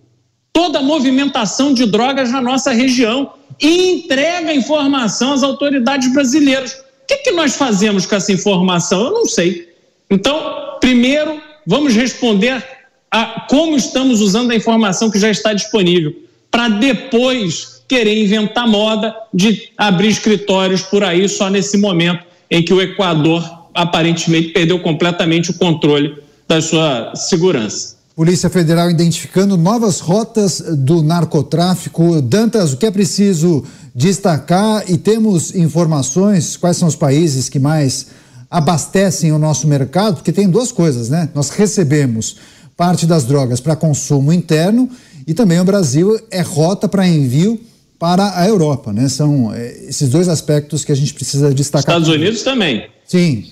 toda 0.53 0.79
a 0.79 0.83
movimentação 0.83 1.73
de 1.73 1.87
drogas 1.87 2.31
na 2.31 2.41
nossa 2.41 2.73
região 2.73 3.33
e 3.61 3.93
entrega 3.93 4.55
informação 4.55 5.33
às 5.33 5.43
autoridades 5.43 6.13
brasileiras. 6.13 6.86
O 7.07 7.09
que, 7.09 7.19
que 7.19 7.31
nós 7.31 7.55
fazemos 7.55 8.05
com 8.05 8.17
essa 8.17 8.33
informação? 8.33 9.05
Eu 9.05 9.13
não 9.13 9.27
sei. 9.27 9.69
Então, 10.11 10.77
primeiro, 10.81 11.41
vamos 11.65 11.95
responder 11.95 12.65
a 13.09 13.47
como 13.49 13.77
estamos 13.77 14.21
usando 14.21 14.51
a 14.51 14.57
informação 14.57 15.09
que 15.09 15.17
já 15.17 15.31
está 15.31 15.53
disponível, 15.53 16.13
para 16.51 16.69
depois 16.69 17.81
querer 17.87 18.21
inventar 18.21 18.67
moda 18.67 19.15
de 19.33 19.71
abrir 19.79 20.09
escritórios 20.09 20.83
por 20.83 21.05
aí 21.05 21.29
só 21.29 21.49
nesse 21.49 21.79
momento 21.79 22.25
em 22.51 22.61
que 22.65 22.75
o 22.75 22.83
Equador 22.83 23.49
aparentemente 23.73 24.49
perdeu 24.49 24.81
completamente 24.81 25.53
o 25.53 25.55
controle 25.55 26.17
da 26.49 26.61
sua 26.61 27.15
segurança. 27.15 27.95
Polícia 28.17 28.51
Federal 28.51 28.91
identificando 28.91 29.57
novas 29.57 30.01
rotas 30.01 30.61
do 30.61 31.03
narcotráfico. 31.03 32.21
Dantas, 32.21 32.73
o 32.73 32.79
que 32.79 32.87
é 32.87 32.91
preciso 32.91 33.63
destacar 33.97 34.85
e 34.91 34.99
temos 34.99 35.55
informações 35.55 36.55
quais 36.55 36.77
são 36.77 36.87
os 36.87 36.95
países 36.95 37.49
que 37.49 37.59
mais 37.59 38.09
abastecem 38.51 39.33
o 39.33 39.39
nosso 39.39 39.67
mercado? 39.67 40.17
Porque 40.17 40.33
tem 40.33 40.51
duas 40.51 40.71
coisas, 40.71 41.09
né? 41.09 41.31
Nós 41.35 41.49
recebemos 41.49 42.37
parte 42.77 43.07
das 43.07 43.25
drogas 43.25 43.59
para 43.59 43.75
consumo 43.75 44.35
interno 44.35 44.91
e 45.27 45.33
também 45.33 45.59
o 45.59 45.65
Brasil 45.65 46.21
é 46.31 46.43
rota 46.43 46.87
para 46.87 47.09
envio 47.09 47.59
para 47.99 48.39
a 48.39 48.47
Europa, 48.47 48.93
né? 48.93 49.09
São 49.09 49.51
é, 49.55 49.87
esses 49.89 50.11
dois 50.11 50.29
aspectos 50.29 50.85
que 50.85 50.93
a 50.93 50.95
gente 50.95 51.15
precisa 51.15 51.55
destacar. 51.55 51.97
Estados 51.97 52.09
Unidos 52.09 52.43
também. 52.43 52.91
Sim. 53.07 53.47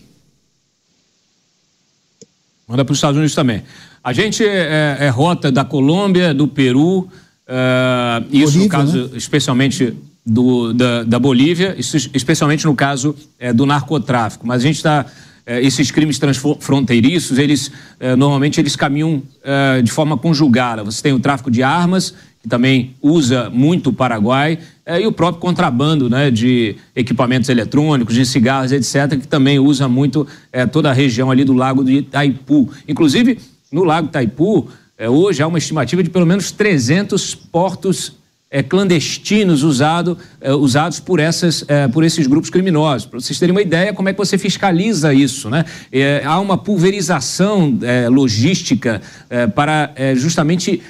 Manda 2.68 2.84
para 2.84 2.92
os 2.92 2.98
Estados 2.98 3.16
Unidos 3.16 3.34
também. 3.34 3.62
A 4.02 4.12
gente 4.12 4.44
é, 4.44 4.98
é, 5.00 5.06
é 5.06 5.08
rota 5.08 5.50
da 5.50 5.64
Colômbia, 5.64 6.34
do 6.34 6.46
Peru, 6.46 7.08
é, 7.48 8.22
isso 8.30 8.58
Bolívia, 8.58 8.62
no 8.62 8.68
caso, 8.68 9.04
né? 9.04 9.10
especialmente 9.14 9.96
do, 10.24 10.72
da, 10.72 11.02
da, 11.04 11.18
Bolívia, 11.18 11.76
especialmente 11.78 12.64
no 12.64 12.74
caso 12.74 13.14
é, 13.38 13.52
do 13.52 13.66
narcotráfico. 13.66 14.46
Mas 14.46 14.62
a 14.62 14.66
gente 14.66 14.76
está 14.76 15.06
é, 15.46 15.60
esses 15.60 15.90
crimes 15.90 16.18
transfronteiriços, 16.18 17.38
eles 17.38 17.70
é, 18.00 18.16
normalmente 18.16 18.58
eles 18.58 18.74
caminham 18.74 19.22
é, 19.42 19.82
de 19.82 19.92
forma 19.92 20.16
conjugada. 20.16 20.82
Você 20.82 21.02
tem 21.02 21.12
o 21.12 21.20
tráfico 21.20 21.50
de 21.50 21.62
armas, 21.62 22.14
que 22.42 22.48
também 22.48 22.94
usa 23.02 23.50
muito 23.50 23.90
o 23.90 23.92
Paraguai, 23.92 24.58
é, 24.86 25.02
e 25.02 25.06
o 25.06 25.12
próprio 25.12 25.40
contrabando 25.40 26.08
né, 26.08 26.30
de 26.30 26.76
equipamentos 26.96 27.50
eletrônicos, 27.50 28.14
de 28.14 28.24
cigarros, 28.24 28.72
etc., 28.72 29.20
que 29.20 29.28
também 29.28 29.58
usa 29.58 29.86
muito 29.88 30.26
é, 30.50 30.64
toda 30.64 30.90
a 30.90 30.92
região 30.94 31.30
ali 31.30 31.44
do 31.44 31.52
Lago 31.52 31.84
de 31.84 31.98
Itaipu. 31.98 32.70
Inclusive, 32.88 33.38
no 33.70 33.84
Lago 33.84 34.08
Itaipu, 34.08 34.68
hoje 35.10 35.42
há 35.42 35.46
uma 35.46 35.58
estimativa 35.58 36.02
de 36.02 36.08
pelo 36.08 36.24
menos 36.24 36.50
300 36.52 37.34
portos 37.34 38.12
é, 38.54 38.62
clandestinos 38.62 39.64
usado, 39.64 40.16
é, 40.40 40.52
usados 40.52 41.00
por, 41.00 41.18
essas, 41.18 41.64
é, 41.66 41.88
por 41.88 42.04
esses 42.04 42.24
grupos 42.28 42.50
criminosos. 42.50 43.04
Para 43.04 43.18
vocês 43.18 43.36
terem 43.36 43.50
uma 43.50 43.60
ideia, 43.60 43.92
como 43.92 44.08
é 44.08 44.12
que 44.12 44.18
você 44.18 44.38
fiscaliza 44.38 45.12
isso? 45.12 45.50
Né? 45.50 45.64
É, 45.90 46.22
há 46.24 46.38
uma 46.38 46.56
pulverização 46.56 47.76
é, 47.82 48.08
logística 48.08 49.02
é, 49.28 49.48
para 49.48 49.92
justamente 50.14 50.80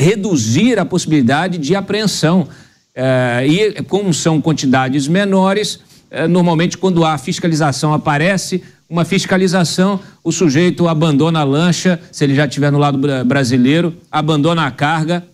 reduzir 0.00 0.78
a 0.78 0.84
possibilidade 0.84 1.58
de 1.58 1.74
apreensão. 1.74 2.46
e 3.44 3.82
como 3.84 4.14
são 4.14 4.40
quantidades 4.40 5.08
menores, 5.08 5.80
normalmente 6.30 6.78
quando 6.78 7.04
a 7.04 7.18
fiscalização 7.18 7.92
aparece, 7.92 8.62
uma 8.88 9.04
fiscalização, 9.04 9.98
o 10.22 10.30
sujeito 10.30 10.86
abandona 10.86 11.40
a 11.40 11.44
lancha, 11.44 12.00
se 12.12 12.22
ele 12.22 12.36
já 12.36 12.46
estiver 12.46 12.70
no 12.70 12.78
lado 12.78 13.00
brasileiro, 13.24 13.94
abandona 14.12 14.64
a 14.64 14.70
carga 14.70 15.24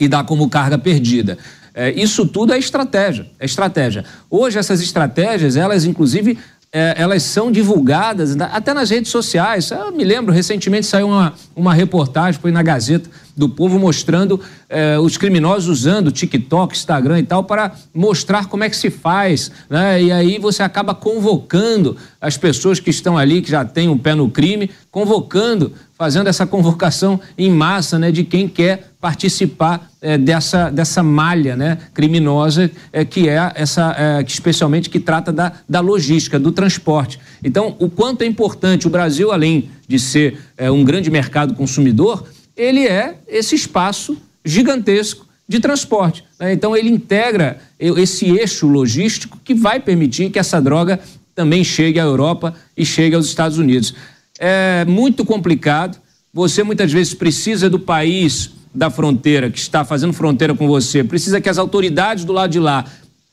e 0.00 0.08
dá 0.08 0.24
como 0.24 0.48
carga 0.48 0.78
perdida. 0.78 1.38
É, 1.74 1.92
isso 1.92 2.26
tudo 2.26 2.52
é 2.52 2.58
estratégia, 2.58 3.26
é 3.38 3.44
estratégia. 3.44 4.04
Hoje 4.28 4.58
essas 4.58 4.80
estratégias, 4.80 5.54
elas 5.54 5.84
inclusive 5.84 6.36
é, 6.72 6.94
elas 6.96 7.22
são 7.22 7.50
divulgadas 7.50 8.36
até 8.40 8.72
nas 8.72 8.90
redes 8.90 9.10
sociais. 9.10 9.70
Eu 9.70 9.92
me 9.92 10.04
lembro, 10.04 10.32
recentemente 10.32 10.86
saiu 10.86 11.08
uma, 11.08 11.34
uma 11.54 11.74
reportagem, 11.74 12.40
foi 12.40 12.50
na 12.50 12.62
Gazeta 12.62 13.10
do 13.40 13.48
Povo, 13.48 13.78
mostrando 13.78 14.38
é, 14.68 14.98
os 14.98 15.16
criminosos 15.16 15.66
usando 15.66 16.12
TikTok, 16.12 16.76
Instagram 16.76 17.18
e 17.20 17.22
tal, 17.22 17.42
para 17.42 17.72
mostrar 17.92 18.46
como 18.46 18.62
é 18.62 18.68
que 18.68 18.76
se 18.76 18.90
faz. 18.90 19.50
Né? 19.68 20.02
E 20.02 20.12
aí 20.12 20.38
você 20.38 20.62
acaba 20.62 20.94
convocando 20.94 21.96
as 22.20 22.36
pessoas 22.36 22.78
que 22.78 22.90
estão 22.90 23.16
ali, 23.16 23.40
que 23.40 23.50
já 23.50 23.64
têm 23.64 23.88
um 23.88 23.96
pé 23.96 24.14
no 24.14 24.30
crime, 24.30 24.70
convocando, 24.90 25.72
fazendo 25.96 26.28
essa 26.28 26.46
convocação 26.46 27.18
em 27.38 27.50
massa 27.50 27.98
né, 27.98 28.12
de 28.12 28.24
quem 28.24 28.46
quer 28.46 28.90
participar 29.00 29.90
é, 30.02 30.18
dessa, 30.18 30.68
dessa 30.68 31.02
malha 31.02 31.56
né, 31.56 31.78
criminosa 31.94 32.70
é, 32.92 33.04
que 33.06 33.26
é 33.26 33.52
essa, 33.54 34.22
que 34.22 34.30
especialmente 34.30 34.90
que 34.90 35.00
trata 35.00 35.32
da, 35.32 35.52
da 35.66 35.80
logística, 35.80 36.38
do 36.38 36.52
transporte. 36.52 37.18
Então, 37.42 37.74
o 37.78 37.88
quanto 37.88 38.20
é 38.20 38.26
importante 38.26 38.86
o 38.86 38.90
Brasil, 38.90 39.32
além 39.32 39.70
de 39.88 39.98
ser 39.98 40.38
um 40.70 40.84
grande 40.84 41.10
mercado 41.10 41.54
consumidor, 41.54 42.26
ele 42.56 42.86
é 42.86 43.18
esse 43.28 43.54
espaço 43.54 44.16
gigantesco 44.44 45.26
de 45.48 45.60
transporte. 45.60 46.24
Né? 46.38 46.52
Então, 46.52 46.76
ele 46.76 46.88
integra 46.88 47.58
esse 47.78 48.26
eixo 48.26 48.66
logístico 48.66 49.38
que 49.44 49.54
vai 49.54 49.80
permitir 49.80 50.30
que 50.30 50.38
essa 50.38 50.60
droga 50.60 51.00
também 51.34 51.64
chegue 51.64 51.98
à 51.98 52.04
Europa 52.04 52.54
e 52.76 52.84
chegue 52.84 53.14
aos 53.14 53.26
Estados 53.26 53.58
Unidos. 53.58 53.94
É 54.38 54.84
muito 54.84 55.24
complicado. 55.24 55.98
Você 56.32 56.62
muitas 56.62 56.92
vezes 56.92 57.14
precisa 57.14 57.68
do 57.68 57.78
país 57.78 58.50
da 58.72 58.88
fronteira, 58.88 59.50
que 59.50 59.58
está 59.58 59.84
fazendo 59.84 60.12
fronteira 60.12 60.54
com 60.54 60.68
você, 60.68 61.02
precisa 61.02 61.40
que 61.40 61.48
as 61.48 61.58
autoridades 61.58 62.24
do 62.24 62.32
lado 62.32 62.50
de 62.52 62.60
lá 62.60 62.84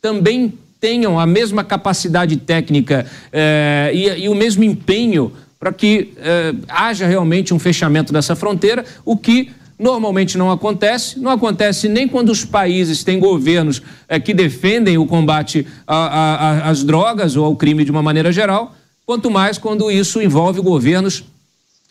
também 0.01 0.53
tenham 0.79 1.19
a 1.19 1.25
mesma 1.25 1.63
capacidade 1.63 2.37
técnica 2.37 3.05
eh, 3.31 3.91
e, 3.93 4.23
e, 4.23 4.29
o 4.29 4.35
mesmo 4.35 4.63
empenho 4.63 5.31
para 5.59 5.73
que 5.73 6.13
eh, 6.17 6.53
haja 6.67 7.07
realmente 7.07 7.53
um 7.53 7.59
fechamento 7.59 8.13
dessa 8.13 8.35
fronteira, 8.35 8.85
o 9.03 9.17
que 9.17 9.51
normalmente 9.79 10.37
não 10.37 10.51
acontece. 10.51 11.19
Não 11.19 11.31
acontece 11.31 11.87
nem 11.87 12.07
quando 12.07 12.29
os 12.29 12.43
países 12.45 13.03
têm 13.03 13.19
governos 13.19 13.81
eh, 14.07 14.19
que 14.19 14.33
defendem 14.33 14.97
o 14.97 15.05
combate 15.05 15.65
às 15.85 16.83
drogas 16.83 17.35
ou 17.35 17.45
ao 17.45 17.55
crime 17.55 17.83
de 17.83 17.91
uma 17.91 18.03
maneira 18.03 18.31
geral, 18.31 18.75
quanto 19.05 19.31
mais 19.31 19.57
quando 19.57 19.89
isso 19.91 20.21
envolve 20.21 20.61
governos 20.61 21.23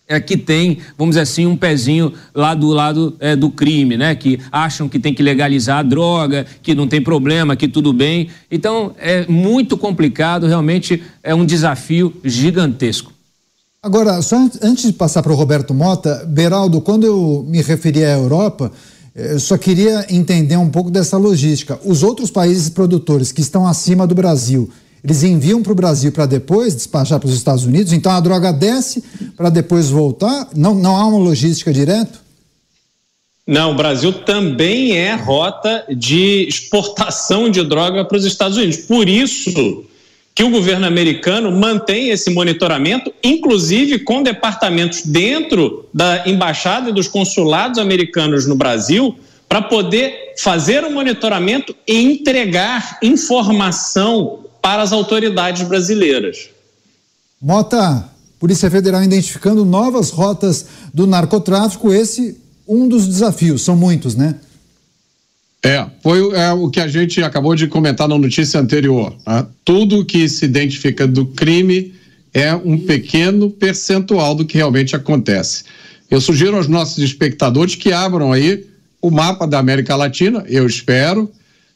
é, 0.09 0.21
que 0.21 0.37
tem, 0.37 0.79
vamos 0.97 1.15
dizer 1.15 1.23
assim, 1.23 1.47
um 1.47 1.57
pezinho 1.57 2.13
lá 2.33 2.55
do 2.55 2.69
lado 2.69 3.17
é, 3.19 3.35
do 3.35 3.51
crime, 3.51 3.97
né? 3.97 4.15
Que 4.15 4.39
acham 4.53 4.89
que 4.89 5.01
tem 5.01 5.13
que 5.13 5.23
legalizar 5.23 5.79
a 5.79 5.83
droga, 5.83 6.47
que 6.63 6.75
não 6.75 6.87
tem 6.87 7.03
problema, 7.03 7.57
que 7.57 7.67
tudo 7.67 7.93
bem. 7.93 8.29
Então, 8.51 8.95
é 8.99 9.27
muito 9.27 9.77
complicado, 9.77 10.47
realmente 10.47 11.03
é 11.23 11.35
um 11.35 11.45
desafio 11.45 12.15
gigantesco. 12.23 13.16
Agora, 13.87 14.21
só 14.21 14.37
antes 14.63 14.87
de 14.87 14.93
passar 14.93 15.23
para 15.23 15.31
o 15.31 15.37
Roberto 15.37 15.73
Mota, 15.73 16.25
Beraldo, 16.27 16.81
quando 16.81 17.07
eu 17.07 17.47
me 17.49 17.63
referi 17.63 18.05
à 18.05 18.15
Europa, 18.15 18.73
eh, 19.15 19.35
eu 19.35 19.39
só 19.39 19.57
queria 19.57 20.05
entender 20.11 20.57
um 20.57 20.69
pouco 20.69 20.91
dessa 20.91 21.17
logística. 21.17 21.79
Os 21.85 22.03
outros 22.03 22.29
países 22.29 22.69
produtores 22.69 23.31
que 23.31 23.41
estão 23.41 23.65
acima 23.65 24.05
do 24.05 24.13
Brasil, 24.13 24.69
eles 25.05 25.23
enviam 25.23 25.63
para 25.63 25.71
o 25.71 25.77
Brasil 25.77 26.11
para 26.11 26.27
depois 26.27 26.75
despachar 26.75 27.21
para 27.21 27.29
os 27.29 27.35
Estados 27.37 27.65
Unidos, 27.65 27.93
então 27.93 28.11
a 28.11 28.19
droga 28.19 28.53
desce 28.53 29.05
para 29.37 29.51
depois 29.51 29.89
voltar? 29.89 30.49
Não, 30.53 30.75
não 30.75 30.97
há 30.97 31.07
uma 31.07 31.19
logística 31.19 31.73
direta? 31.73 32.19
Não, 33.47 33.71
o 33.71 33.77
Brasil 33.77 34.13
também 34.13 34.97
é 34.97 35.15
rota 35.15 35.85
de 35.97 36.45
exportação 36.49 37.49
de 37.49 37.63
droga 37.63 38.05
para 38.05 38.19
os 38.19 38.25
Estados 38.25 38.57
Unidos. 38.57 38.79
Por 38.79 39.09
isso 39.09 39.87
que 40.37 40.45
o 40.45 40.51
governo 40.51 40.87
americano 40.87 41.51
mantém 41.51 42.11
esse 42.11 42.29
monitoramento, 42.29 43.11
inclusive 43.25 44.01
com 44.01 44.23
departamentos 44.23 45.01
dentro 45.03 45.89
da 45.95 46.29
embaixada 46.29 46.91
e 46.91 46.93
dos 46.93 47.09
consulados 47.09 47.79
americanos 47.79 48.47
no 48.47 48.55
Brasil, 48.55 49.19
para 49.49 49.63
poder 49.63 50.35
fazer 50.39 50.85
o 50.85 50.93
monitoramento 50.93 51.75
e 51.89 52.03
entregar 52.03 52.99
informação 53.03 54.41
para 54.61 54.83
as 54.83 54.93
autoridades 54.93 55.67
brasileiras. 55.67 56.51
Mota, 57.41 58.05
Polícia 58.39 58.71
Federal 58.71 59.03
identificando 59.03 59.65
novas 59.65 60.11
rotas 60.11 60.67
do 60.93 61.07
narcotráfico, 61.07 61.91
esse 61.91 62.37
um 62.69 62.87
dos 62.87 63.07
desafios, 63.07 63.63
são 63.63 63.75
muitos, 63.75 64.15
né? 64.15 64.35
É, 65.67 65.85
foi 66.01 66.21
é, 66.37 66.53
o 66.53 66.71
que 66.71 66.79
a 66.79 66.87
gente 66.87 67.21
acabou 67.25 67.57
de 67.57 67.67
comentar 67.67 68.07
na 68.07 68.17
notícia 68.17 68.61
anterior. 68.61 69.17
Né? 69.27 69.45
Tudo 69.65 70.05
que 70.05 70.29
se 70.29 70.45
identifica 70.45 71.09
do 71.09 71.27
crime 71.27 71.93
é 72.33 72.55
um 72.55 72.79
pequeno 72.79 73.51
percentual 73.51 74.37
do 74.37 74.45
que 74.45 74.57
realmente 74.57 74.95
acontece. 74.95 75.65
Eu 76.09 76.21
sugiro 76.21 76.57
aos 76.57 76.69
nossos 76.69 77.03
espectadores 77.03 77.75
que 77.75 77.93
abram 77.93 78.33
aí 78.33 78.65
o 79.03 79.11
mapa 79.11 79.45
da 79.45 79.59
América 79.59 79.97
Latina, 79.97 80.45
eu 80.47 80.65
espero. 80.69 81.29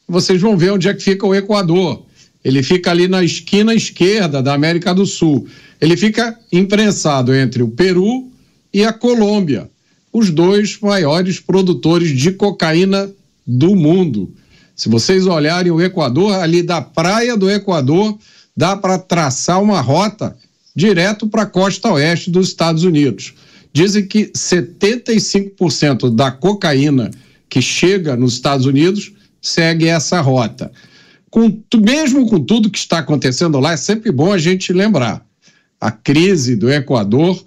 Vocês 0.06 0.40
vão 0.40 0.56
ver 0.56 0.70
onde 0.70 0.88
é 0.88 0.94
que 0.94 1.02
fica 1.02 1.26
o 1.26 1.34
Equador. 1.34 2.04
Ele 2.44 2.62
fica 2.62 2.92
ali 2.92 3.08
na 3.08 3.24
esquina 3.24 3.74
esquerda 3.74 4.40
da 4.40 4.54
América 4.54 4.94
do 4.94 5.04
Sul. 5.04 5.48
Ele 5.80 5.96
fica 5.96 6.38
imprensado 6.52 7.34
entre 7.34 7.60
o 7.60 7.68
Peru, 7.68 8.30
e 8.72 8.84
a 8.84 8.92
Colômbia, 8.92 9.68
os 10.12 10.30
dois 10.30 10.78
maiores 10.80 11.40
produtores 11.40 12.16
de 12.16 12.30
cocaína 12.30 13.10
do 13.50 13.74
mundo. 13.74 14.32
Se 14.76 14.88
vocês 14.88 15.26
olharem 15.26 15.72
o 15.72 15.80
Equador, 15.80 16.34
ali 16.34 16.62
da 16.62 16.80
praia 16.80 17.36
do 17.36 17.50
Equador, 17.50 18.16
dá 18.56 18.76
para 18.76 18.98
traçar 18.98 19.60
uma 19.60 19.80
rota 19.80 20.36
direto 20.74 21.26
para 21.26 21.42
a 21.42 21.46
costa 21.46 21.90
oeste 21.92 22.30
dos 22.30 22.48
Estados 22.48 22.84
Unidos. 22.84 23.34
Dizem 23.72 24.06
que 24.06 24.26
75% 24.26 26.14
da 26.14 26.30
cocaína 26.30 27.10
que 27.48 27.60
chega 27.60 28.16
nos 28.16 28.34
Estados 28.34 28.66
Unidos 28.66 29.12
segue 29.42 29.86
essa 29.86 30.20
rota. 30.20 30.70
Com, 31.28 31.60
mesmo 31.84 32.28
com 32.28 32.40
tudo 32.40 32.70
que 32.70 32.78
está 32.78 32.98
acontecendo 32.98 33.58
lá, 33.58 33.72
é 33.72 33.76
sempre 33.76 34.12
bom 34.12 34.32
a 34.32 34.38
gente 34.38 34.72
lembrar. 34.72 35.24
A 35.80 35.90
crise 35.90 36.54
do 36.54 36.70
Equador 36.70 37.42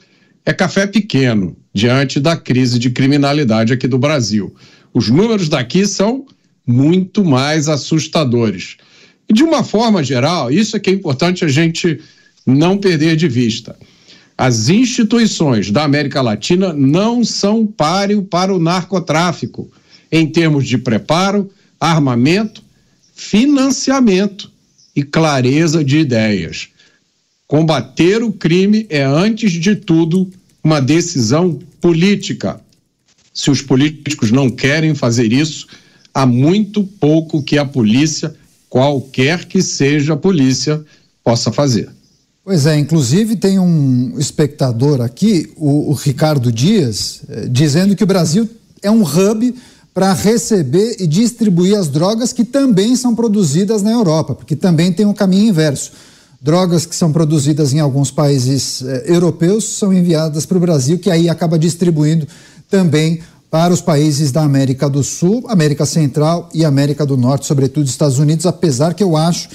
é 0.46 0.54
café 0.54 0.86
pequeno 0.86 1.56
diante 1.74 2.20
da 2.20 2.36
crise 2.36 2.78
de 2.78 2.90
criminalidade 2.90 3.74
aqui 3.74 3.88
do 3.88 3.98
Brasil. 3.98 4.54
Os 4.94 5.10
números 5.10 5.50
daqui 5.50 5.86
são 5.88 6.26
muito 6.66 7.26
mais 7.26 7.68
assustadores. 7.68 8.78
E 9.28 9.34
de 9.34 9.44
uma 9.44 9.64
forma 9.64 10.04
geral, 10.04 10.52
isso 10.52 10.78
é 10.78 10.80
que 10.80 10.90
é 10.90 10.94
importante 10.94 11.44
a 11.44 11.48
gente 11.48 12.00
não 12.46 12.78
perder 12.78 13.16
de 13.16 13.28
vista. 13.28 13.76
As 14.38 14.70
instituições 14.70 15.72
da 15.72 15.84
América 15.84 16.22
Latina 16.22 16.74
não 16.74 17.24
são 17.24 17.66
páreo 17.66 18.24
para 18.24 18.54
o 18.54 18.60
narcotráfico, 18.60 19.72
em 20.12 20.28
termos 20.28 20.68
de 20.68 20.78
preparo, 20.78 21.50
armamento, 21.80 22.64
financiamento 23.16 24.52
e 24.96 25.04
clareza 25.04 25.84
de 25.84 26.00
ideias. 26.00 26.70
Combater 27.48 28.24
o 28.24 28.32
crime 28.32 28.86
é, 28.90 29.04
antes 29.04 29.52
de 29.52 29.76
tudo, 29.76 30.30
uma 30.64 30.80
decisão 30.80 31.60
política. 31.80 32.60
Se 33.34 33.50
os 33.50 33.62
políticos 33.62 34.32
não 34.32 34.50
querem 34.50 34.94
fazer 34.94 35.34
isso, 35.34 35.68
há 36.14 36.26
muito 36.26 36.84
pouco 36.84 37.42
que 37.42 37.58
a 37.58 37.66
polícia, 37.66 38.34
qualquer 38.70 39.46
que 39.46 39.62
seja 39.62 40.14
a 40.14 40.18
polícia, 40.18 40.84
possa 41.24 41.52
fazer. 41.52 41.90
Pois 42.46 42.66
é, 42.66 42.78
inclusive 42.78 43.38
tem 43.38 43.58
um 43.58 44.16
espectador 44.20 45.00
aqui, 45.00 45.52
o, 45.56 45.92
o 45.92 45.94
Ricardo 45.94 46.52
Dias, 46.52 47.22
eh, 47.30 47.48
dizendo 47.50 47.96
que 47.96 48.04
o 48.04 48.08
Brasil 48.08 48.50
é 48.82 48.92
um 48.92 49.02
hub 49.02 49.56
para 49.94 50.12
receber 50.12 50.98
e 51.00 51.08
distribuir 51.08 51.78
as 51.78 51.88
drogas 51.88 52.34
que 52.34 52.44
também 52.44 52.98
são 52.98 53.16
produzidas 53.16 53.82
na 53.82 53.92
Europa, 53.92 54.36
porque 54.36 54.58
também 54.58 54.92
tem 54.92 55.06
um 55.06 55.14
caminho 55.14 55.50
inverso. 55.50 55.94
Drogas 56.42 56.86
que 56.86 56.96
são 56.96 57.14
produzidas 57.14 57.72
em 57.72 57.80
alguns 57.80 58.12
países 58.12 58.82
eh, 58.82 59.04
europeus 59.06 59.64
são 59.78 59.94
enviadas 59.94 60.46
para 60.46 60.58
o 60.58 60.60
Brasil, 60.60 61.00
que 61.00 61.10
aí 61.10 61.30
acaba 61.30 61.58
distribuindo 61.58 62.28
também 62.74 63.20
para 63.52 63.72
os 63.72 63.82
países 63.82 64.32
da 64.32 64.42
América 64.42 64.90
do 64.90 65.04
Sul, 65.04 65.46
América 65.48 65.86
Central 65.86 66.50
e 66.56 66.66
América 66.66 67.06
do 67.06 67.16
Norte, 67.16 67.46
sobretudo 67.46 67.86
Estados 67.86 68.18
Unidos, 68.18 68.48
apesar 68.48 68.96
que 68.96 69.04
eu 69.04 69.16
acho 69.16 69.48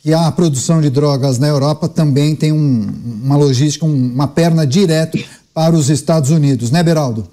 que 0.00 0.14
a 0.14 0.30
produção 0.30 0.80
de 0.80 0.88
drogas 0.88 1.36
na 1.36 1.48
Europa 1.48 1.88
também 1.88 2.36
tem 2.36 2.52
um, 2.52 2.88
uma 3.24 3.36
logística, 3.36 3.84
um, 3.84 4.12
uma 4.14 4.28
perna 4.28 4.64
direta 4.64 5.18
para 5.52 5.74
os 5.74 5.90
Estados 5.90 6.30
Unidos, 6.30 6.70
né, 6.70 6.80
Beraldo? 6.80 7.28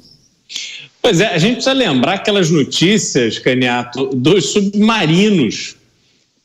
Pois 1.03 1.21
é, 1.21 1.27
a 1.27 1.38
gente 1.38 1.57
precisa 1.57 1.73
lembrar 1.73 2.15
aquelas 2.15 2.49
notícias, 2.49 3.38
Caniato, 3.38 4.07
dos 4.07 4.53
submarinos. 4.53 5.75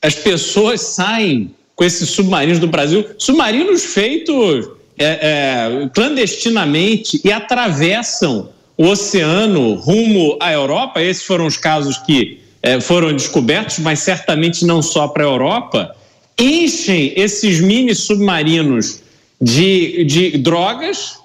As 0.02 0.14
pessoas 0.14 0.82
saem 0.82 1.54
com 1.74 1.82
esses 1.82 2.10
submarinos 2.10 2.58
do 2.58 2.66
Brasil, 2.66 3.06
submarinos 3.16 3.84
feitos 3.86 4.68
é, 4.98 5.06
é, 5.06 5.88
clandestinamente 5.94 7.18
e 7.24 7.32
atravessam 7.32 8.51
o 8.76 8.86
oceano 8.86 9.74
rumo 9.74 10.36
à 10.40 10.52
Europa. 10.52 11.02
Esses 11.02 11.24
foram 11.24 11.46
os 11.46 11.56
casos 11.56 11.98
que 11.98 12.40
é, 12.62 12.80
foram 12.80 13.12
descobertos, 13.12 13.78
mas 13.78 14.00
certamente 14.00 14.64
não 14.64 14.82
só 14.82 15.08
para 15.08 15.24
a 15.24 15.26
Europa 15.26 15.96
enchem 16.38 17.12
esses 17.16 17.60
mini 17.60 17.94
submarinos 17.94 19.02
de, 19.40 20.04
de 20.04 20.38
drogas 20.38 21.18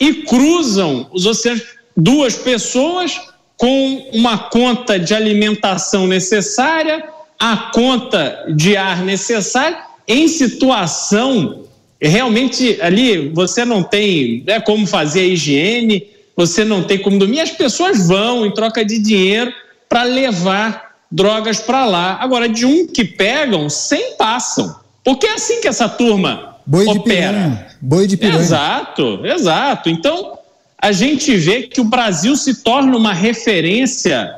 e 0.00 0.14
cruzam 0.24 1.08
os 1.12 1.26
oceanos. 1.26 1.62
Duas 1.96 2.34
pessoas 2.34 3.20
com 3.56 4.10
uma 4.12 4.36
conta 4.36 4.98
de 4.98 5.14
alimentação 5.14 6.06
necessária, 6.06 7.04
a 7.38 7.56
conta 7.72 8.46
de 8.56 8.76
ar 8.76 9.04
necessária, 9.04 9.78
em 10.08 10.26
situação 10.26 11.64
realmente 12.00 12.78
ali 12.82 13.28
você 13.30 13.64
não 13.64 13.82
tem 13.82 14.42
né, 14.46 14.60
como 14.60 14.86
fazer 14.86 15.20
a 15.20 15.24
higiene, 15.24 16.06
você 16.36 16.64
não 16.64 16.82
tem 16.82 16.98
como 16.98 17.18
dormir, 17.18 17.40
as 17.40 17.50
pessoas 17.50 18.06
vão 18.06 18.44
em 18.44 18.52
troca 18.52 18.84
de 18.84 18.98
dinheiro 18.98 19.52
para 19.88 20.02
levar 20.02 20.94
drogas 21.10 21.60
para 21.60 21.84
lá. 21.84 22.18
Agora, 22.20 22.48
de 22.48 22.66
um 22.66 22.86
que 22.86 23.04
pegam, 23.04 23.70
100 23.70 24.16
passam. 24.16 24.74
Porque 25.04 25.26
é 25.26 25.34
assim 25.34 25.60
que 25.60 25.68
essa 25.68 25.88
turma 25.88 26.56
Boi 26.66 26.86
opera. 26.86 26.98
De 26.98 27.02
piranha. 27.02 27.66
Boi 27.80 28.06
de 28.06 28.16
piranha. 28.16 28.40
Exato, 28.40 29.20
exato. 29.24 29.88
Então, 29.88 30.38
a 30.78 30.92
gente 30.92 31.36
vê 31.36 31.62
que 31.62 31.80
o 31.80 31.84
Brasil 31.84 32.36
se 32.36 32.62
torna 32.62 32.96
uma 32.96 33.12
referência 33.12 34.34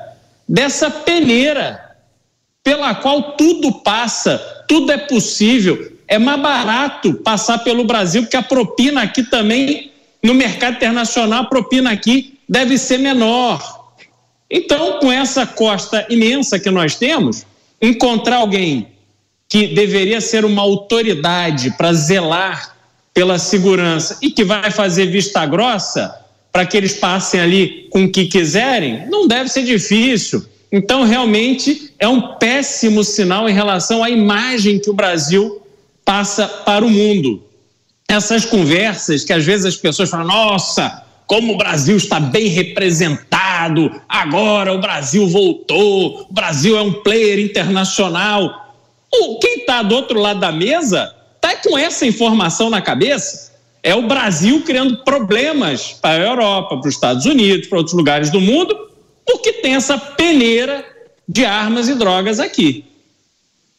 dessa 0.48 0.90
peneira 0.90 1.80
pela 2.62 2.94
qual 2.94 3.32
tudo 3.36 3.80
passa, 3.80 4.38
tudo 4.68 4.92
é 4.92 4.98
possível. 4.98 5.92
É 6.08 6.18
mais 6.18 6.40
barato 6.40 7.14
passar 7.14 7.58
pelo 7.58 7.84
Brasil, 7.84 8.22
porque 8.22 8.36
a 8.36 8.42
propina 8.42 9.02
aqui 9.02 9.22
também, 9.22 9.92
no 10.22 10.34
mercado 10.34 10.76
internacional, 10.76 11.42
a 11.42 11.46
propina 11.46 11.90
aqui 11.90 12.38
deve 12.48 12.78
ser 12.78 12.98
menor. 12.98 13.92
Então, 14.50 15.00
com 15.00 15.10
essa 15.10 15.46
costa 15.46 16.06
imensa 16.08 16.58
que 16.58 16.70
nós 16.70 16.94
temos, 16.94 17.44
encontrar 17.80 18.36
alguém 18.36 18.88
que 19.48 19.68
deveria 19.68 20.20
ser 20.20 20.44
uma 20.44 20.62
autoridade 20.62 21.70
para 21.76 21.92
zelar 21.92 22.76
pela 23.12 23.38
segurança 23.38 24.18
e 24.20 24.30
que 24.30 24.44
vai 24.44 24.70
fazer 24.70 25.06
vista 25.06 25.44
grossa 25.46 26.14
para 26.52 26.66
que 26.66 26.76
eles 26.76 26.94
passem 26.94 27.40
ali 27.40 27.86
com 27.90 28.04
o 28.04 28.10
que 28.10 28.26
quiserem, 28.26 29.06
não 29.08 29.28
deve 29.28 29.48
ser 29.48 29.62
difícil. 29.62 30.44
Então, 30.72 31.04
realmente, 31.04 31.92
é 31.98 32.08
um 32.08 32.36
péssimo 32.36 33.04
sinal 33.04 33.48
em 33.48 33.52
relação 33.52 34.02
à 34.02 34.10
imagem 34.10 34.78
que 34.78 34.90
o 34.90 34.94
Brasil 34.94 35.62
passa 36.04 36.46
para 36.46 36.84
o 36.84 36.90
mundo. 36.90 37.45
Essas 38.08 38.44
conversas 38.44 39.24
que 39.24 39.32
às 39.32 39.44
vezes 39.44 39.66
as 39.66 39.76
pessoas 39.76 40.08
falam, 40.08 40.26
nossa, 40.26 41.04
como 41.26 41.54
o 41.54 41.56
Brasil 41.56 41.96
está 41.96 42.20
bem 42.20 42.46
representado, 42.46 43.90
agora 44.08 44.72
o 44.72 44.78
Brasil 44.78 45.26
voltou, 45.28 46.26
o 46.30 46.32
Brasil 46.32 46.78
é 46.78 46.82
um 46.82 46.92
player 46.92 47.40
internacional. 47.40 48.74
Quem 49.40 49.60
está 49.60 49.82
do 49.82 49.94
outro 49.94 50.20
lado 50.20 50.38
da 50.38 50.52
mesa 50.52 51.12
está 51.34 51.56
com 51.56 51.76
essa 51.76 52.06
informação 52.06 52.70
na 52.70 52.80
cabeça. 52.80 53.52
É 53.82 53.94
o 53.94 54.06
Brasil 54.06 54.62
criando 54.62 54.98
problemas 55.04 55.92
para 56.00 56.22
a 56.22 56.26
Europa, 56.26 56.76
para 56.76 56.88
os 56.88 56.94
Estados 56.94 57.26
Unidos, 57.26 57.66
para 57.66 57.78
outros 57.78 57.96
lugares 57.96 58.30
do 58.30 58.40
mundo, 58.40 58.76
porque 59.24 59.52
tem 59.52 59.74
essa 59.74 59.98
peneira 59.98 60.84
de 61.28 61.44
armas 61.44 61.88
e 61.88 61.94
drogas 61.94 62.38
aqui. 62.38 62.84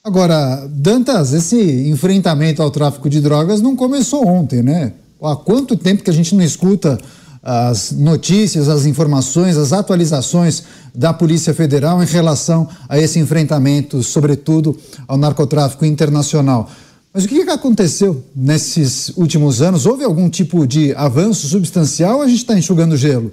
Agora, 0.07 0.65
Dantas, 0.69 1.33
esse 1.33 1.89
enfrentamento 1.89 2.63
ao 2.63 2.71
tráfico 2.71 3.09
de 3.09 3.19
drogas 3.19 3.59
não 3.59 3.75
começou 3.75 4.25
ontem, 4.25 4.63
né? 4.63 4.93
Há 5.21 5.35
quanto 5.35 5.75
tempo 5.75 6.01
que 6.01 6.09
a 6.09 6.13
gente 6.13 6.33
não 6.33 6.41
escuta 6.41 6.97
as 7.43 7.91
notícias, 7.91 8.69
as 8.69 8.85
informações, 8.85 9.57
as 9.57 9.73
atualizações 9.73 10.63
da 10.95 11.13
Polícia 11.13 11.53
Federal 11.53 12.01
em 12.01 12.05
relação 12.05 12.69
a 12.87 12.97
esse 12.97 13.19
enfrentamento, 13.19 14.01
sobretudo 14.01 14.79
ao 15.05 15.17
narcotráfico 15.17 15.83
internacional. 15.83 16.71
Mas 17.13 17.25
o 17.25 17.27
que, 17.27 17.41
aconteceu 17.41 18.23
nesses 18.33 19.09
últimos 19.17 19.61
anos? 19.61 19.85
Houve 19.85 20.05
algum 20.05 20.29
tipo 20.29 20.65
de 20.65 20.93
avanço 20.95 21.49
substancial 21.49 22.19
ou 22.19 22.21
a 22.21 22.27
gente 22.29 22.37
está 22.37 22.57
enxugando 22.57 22.95
gelo? 22.95 23.29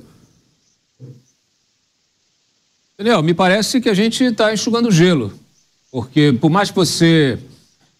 Daniel, 2.99 3.23
me 3.23 3.33
parece 3.33 3.81
que 3.81 3.89
a 3.89 3.95
gente 3.95 4.25
está 4.25 4.53
enxugando 4.53 4.91
gelo, 4.91 5.33
porque 5.95 6.33
por 6.33 6.51
mais 6.51 6.71
que 6.71 6.75
você 6.75 7.39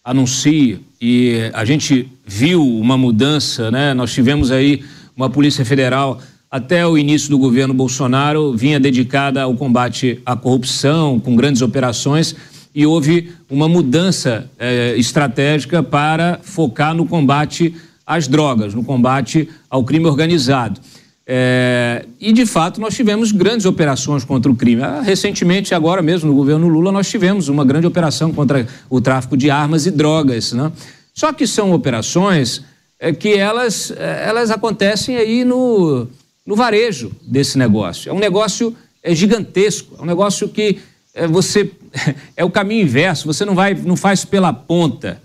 anuncie 0.03 0.81
e 0.99 1.49
a 1.53 1.63
gente 1.63 2.11
viu 2.27 2.61
uma 2.61 2.97
mudança, 2.97 3.71
né? 3.71 3.93
Nós 3.93 4.13
tivemos 4.13 4.51
aí 4.51 4.83
uma 5.15 5.29
Polícia 5.29 5.63
Federal 5.63 6.19
até 6.51 6.85
o 6.85 6.97
início 6.97 7.29
do 7.29 7.37
governo 7.37 7.73
Bolsonaro 7.73 8.51
vinha 8.51 8.81
dedicada 8.81 9.41
ao 9.43 9.55
combate 9.55 10.21
à 10.25 10.35
corrupção, 10.35 11.21
com 11.21 11.37
grandes 11.37 11.61
operações, 11.61 12.35
e 12.75 12.85
houve 12.85 13.31
uma 13.49 13.69
mudança 13.69 14.51
eh, 14.59 14.95
estratégica 14.97 15.81
para 15.81 16.41
focar 16.43 16.93
no 16.93 17.05
combate 17.05 17.73
às 18.05 18.27
drogas, 18.27 18.73
no 18.73 18.83
combate 18.83 19.47
ao 19.69 19.85
crime 19.85 20.05
organizado. 20.05 20.81
É, 21.27 22.05
e, 22.19 22.31
de 22.31 22.45
fato, 22.45 22.79
nós 22.79 22.93
tivemos 22.93 23.31
grandes 23.31 23.65
operações 23.65 24.23
contra 24.23 24.51
o 24.51 24.55
crime. 24.55 24.83
Ah, 24.83 25.01
recentemente, 25.01 25.73
agora 25.73 26.01
mesmo, 26.01 26.29
no 26.29 26.35
governo 26.35 26.67
Lula, 26.67 26.91
nós 26.91 27.09
tivemos 27.09 27.47
uma 27.47 27.65
grande 27.65 27.87
operação 27.87 28.31
contra 28.31 28.67
o 28.89 29.01
tráfico 29.01 29.35
de 29.35 29.49
armas 29.49 29.85
e 29.85 29.91
drogas. 29.91 30.53
Né? 30.53 30.71
Só 31.13 31.33
que 31.33 31.47
são 31.47 31.71
operações 31.71 32.63
é 32.99 33.11
que 33.11 33.33
elas, 33.33 33.91
é, 33.91 34.25
elas 34.27 34.51
acontecem 34.51 35.17
aí 35.17 35.43
no, 35.43 36.07
no 36.45 36.55
varejo 36.55 37.11
desse 37.21 37.57
negócio. 37.57 38.09
É 38.09 38.13
um 38.13 38.19
negócio 38.19 38.75
é, 39.03 39.13
gigantesco, 39.13 39.95
é 39.99 40.01
um 40.01 40.05
negócio 40.05 40.47
que 40.47 40.79
é, 41.13 41.27
você 41.27 41.71
é 42.37 42.45
o 42.45 42.49
caminho 42.49 42.83
inverso. 42.83 43.25
Você 43.25 43.43
não 43.43 43.55
vai, 43.55 43.73
não 43.73 43.95
faz 43.95 44.23
pela 44.23 44.53
ponta. 44.53 45.21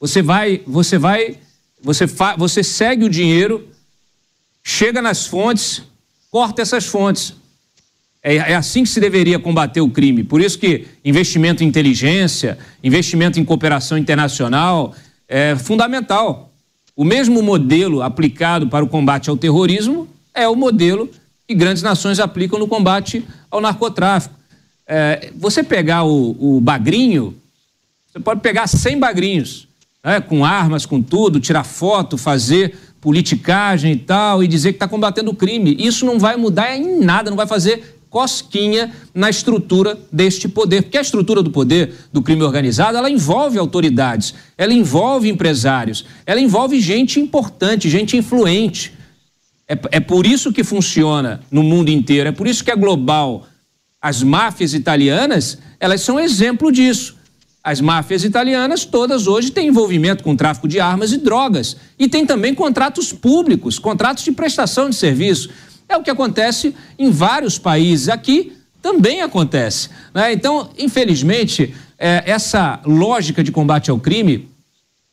Você 0.00 0.20
vai, 0.20 0.62
você 0.66 0.98
vai, 0.98 1.36
você 1.80 2.06
fa, 2.06 2.36
você 2.36 2.62
segue 2.62 3.04
o 3.04 3.10
dinheiro, 3.10 3.68
chega 4.62 5.02
nas 5.02 5.26
fontes, 5.26 5.82
corta 6.30 6.62
essas 6.62 6.86
fontes. 6.86 7.34
É, 8.22 8.36
é, 8.36 8.54
assim 8.54 8.84
que 8.84 8.88
se 8.88 9.00
deveria 9.00 9.38
combater 9.38 9.80
o 9.80 9.90
crime. 9.90 10.22
Por 10.22 10.40
isso 10.40 10.58
que 10.58 10.86
investimento 11.04 11.64
em 11.64 11.66
inteligência, 11.66 12.56
investimento 12.82 13.40
em 13.40 13.44
cooperação 13.44 13.98
internacional 13.98 14.94
é 15.26 15.56
fundamental. 15.56 16.52
O 16.94 17.04
mesmo 17.04 17.42
modelo 17.42 18.00
aplicado 18.00 18.68
para 18.68 18.84
o 18.84 18.88
combate 18.88 19.28
ao 19.28 19.36
terrorismo 19.36 20.06
é 20.32 20.46
o 20.48 20.54
modelo 20.54 21.10
que 21.48 21.54
grandes 21.54 21.82
nações 21.82 22.20
aplicam 22.20 22.58
no 22.58 22.68
combate 22.68 23.26
ao 23.50 23.60
narcotráfico. 23.60 24.34
É, 24.86 25.32
você 25.36 25.62
pegar 25.62 26.04
o, 26.04 26.36
o, 26.38 26.60
bagrinho, 26.60 27.36
você 28.10 28.20
pode 28.20 28.40
pegar 28.40 28.66
100 28.66 28.98
bagrinhos, 28.98 29.68
né, 30.04 30.20
com 30.20 30.44
armas, 30.44 30.84
com 30.84 31.02
tudo, 31.02 31.40
tirar 31.40 31.64
foto, 31.64 32.18
fazer 32.18 32.76
politicagem 33.02 33.92
e 33.92 33.96
tal, 33.96 34.42
e 34.42 34.48
dizer 34.48 34.70
que 34.70 34.76
está 34.76 34.86
combatendo 34.86 35.32
o 35.32 35.34
crime. 35.34 35.76
Isso 35.78 36.06
não 36.06 36.20
vai 36.20 36.36
mudar 36.36 36.74
em 36.74 37.00
nada, 37.00 37.28
não 37.28 37.36
vai 37.36 37.48
fazer 37.48 37.98
cosquinha 38.08 38.92
na 39.12 39.28
estrutura 39.28 39.98
deste 40.10 40.48
poder. 40.48 40.82
Porque 40.82 40.98
a 40.98 41.00
estrutura 41.00 41.42
do 41.42 41.50
poder 41.50 41.94
do 42.12 42.22
crime 42.22 42.42
organizado, 42.42 42.96
ela 42.96 43.10
envolve 43.10 43.58
autoridades, 43.58 44.34
ela 44.56 44.72
envolve 44.72 45.28
empresários, 45.28 46.04
ela 46.24 46.40
envolve 46.40 46.78
gente 46.80 47.18
importante, 47.18 47.90
gente 47.90 48.16
influente. 48.16 48.92
É, 49.66 49.76
é 49.90 50.00
por 50.00 50.24
isso 50.24 50.52
que 50.52 50.62
funciona 50.62 51.40
no 51.50 51.62
mundo 51.62 51.88
inteiro, 51.88 52.28
é 52.28 52.32
por 52.32 52.46
isso 52.46 52.62
que 52.62 52.70
é 52.70 52.76
global. 52.76 53.48
As 54.00 54.22
máfias 54.22 54.74
italianas, 54.74 55.58
elas 55.80 56.02
são 56.02 56.20
exemplo 56.20 56.70
disso. 56.70 57.16
As 57.64 57.80
máfias 57.80 58.24
italianas 58.24 58.84
todas 58.84 59.28
hoje 59.28 59.52
têm 59.52 59.68
envolvimento 59.68 60.24
com 60.24 60.34
tráfico 60.34 60.66
de 60.66 60.80
armas 60.80 61.12
e 61.12 61.18
drogas. 61.18 61.76
E 61.96 62.08
tem 62.08 62.26
também 62.26 62.54
contratos 62.54 63.12
públicos, 63.12 63.78
contratos 63.78 64.24
de 64.24 64.32
prestação 64.32 64.90
de 64.90 64.96
serviço. 64.96 65.48
É 65.88 65.96
o 65.96 66.02
que 66.02 66.10
acontece 66.10 66.74
em 66.98 67.10
vários 67.10 67.58
países. 67.58 68.08
Aqui 68.08 68.52
também 68.82 69.22
acontece. 69.22 69.90
Né? 70.12 70.32
Então, 70.32 70.70
infelizmente, 70.76 71.72
é, 71.96 72.24
essa 72.26 72.80
lógica 72.84 73.44
de 73.44 73.52
combate 73.52 73.92
ao 73.92 74.00
crime, 74.00 74.48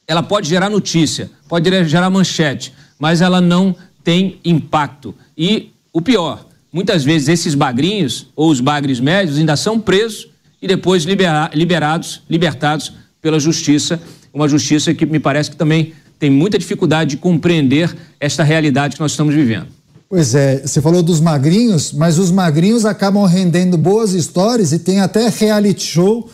ela 0.07 0.23
pode 0.23 0.49
gerar 0.49 0.71
notícia, 0.71 1.29
pode 1.47 1.69
gerar 1.87 2.09
manchete, 2.09 2.73
mas 2.97 3.21
ela 3.21 3.39
não 3.39 3.75
tem 4.03 4.39
impacto. 4.43 5.13
E 5.37 5.69
o 5.93 6.01
pior, 6.01 6.47
muitas 6.73 7.03
vezes 7.03 7.27
esses 7.27 7.53
bagrinhos 7.53 8.25
ou 8.35 8.49
os 8.49 8.59
bagres 8.59 8.99
médios 8.99 9.37
ainda 9.37 9.55
são 9.55 9.79
presos 9.79 10.29
e 10.61 10.67
depois 10.67 11.03
libera 11.03 11.49
liberados, 11.53 12.21
libertados 12.29 12.93
pela 13.21 13.39
justiça, 13.39 13.99
uma 14.33 14.47
justiça 14.47 14.93
que 14.93 15.05
me 15.05 15.19
parece 15.19 15.51
que 15.51 15.57
também 15.57 15.93
tem 16.19 16.29
muita 16.29 16.59
dificuldade 16.59 17.11
de 17.11 17.17
compreender 17.17 17.95
esta 18.19 18.43
realidade 18.43 18.95
que 18.95 19.01
nós 19.01 19.11
estamos 19.11 19.33
vivendo. 19.33 19.67
Pois 20.09 20.33
é, 20.33 20.65
você 20.65 20.81
falou 20.81 21.03
dos 21.03 21.21
magrinhos, 21.21 21.93
mas 21.93 22.17
os 22.17 22.31
magrinhos 22.31 22.83
acabam 22.83 23.23
rendendo 23.25 23.77
boas 23.77 24.13
histórias 24.13 24.71
e 24.71 24.79
tem 24.79 24.99
até 24.99 25.29
reality 25.29 25.83
show 25.83 26.27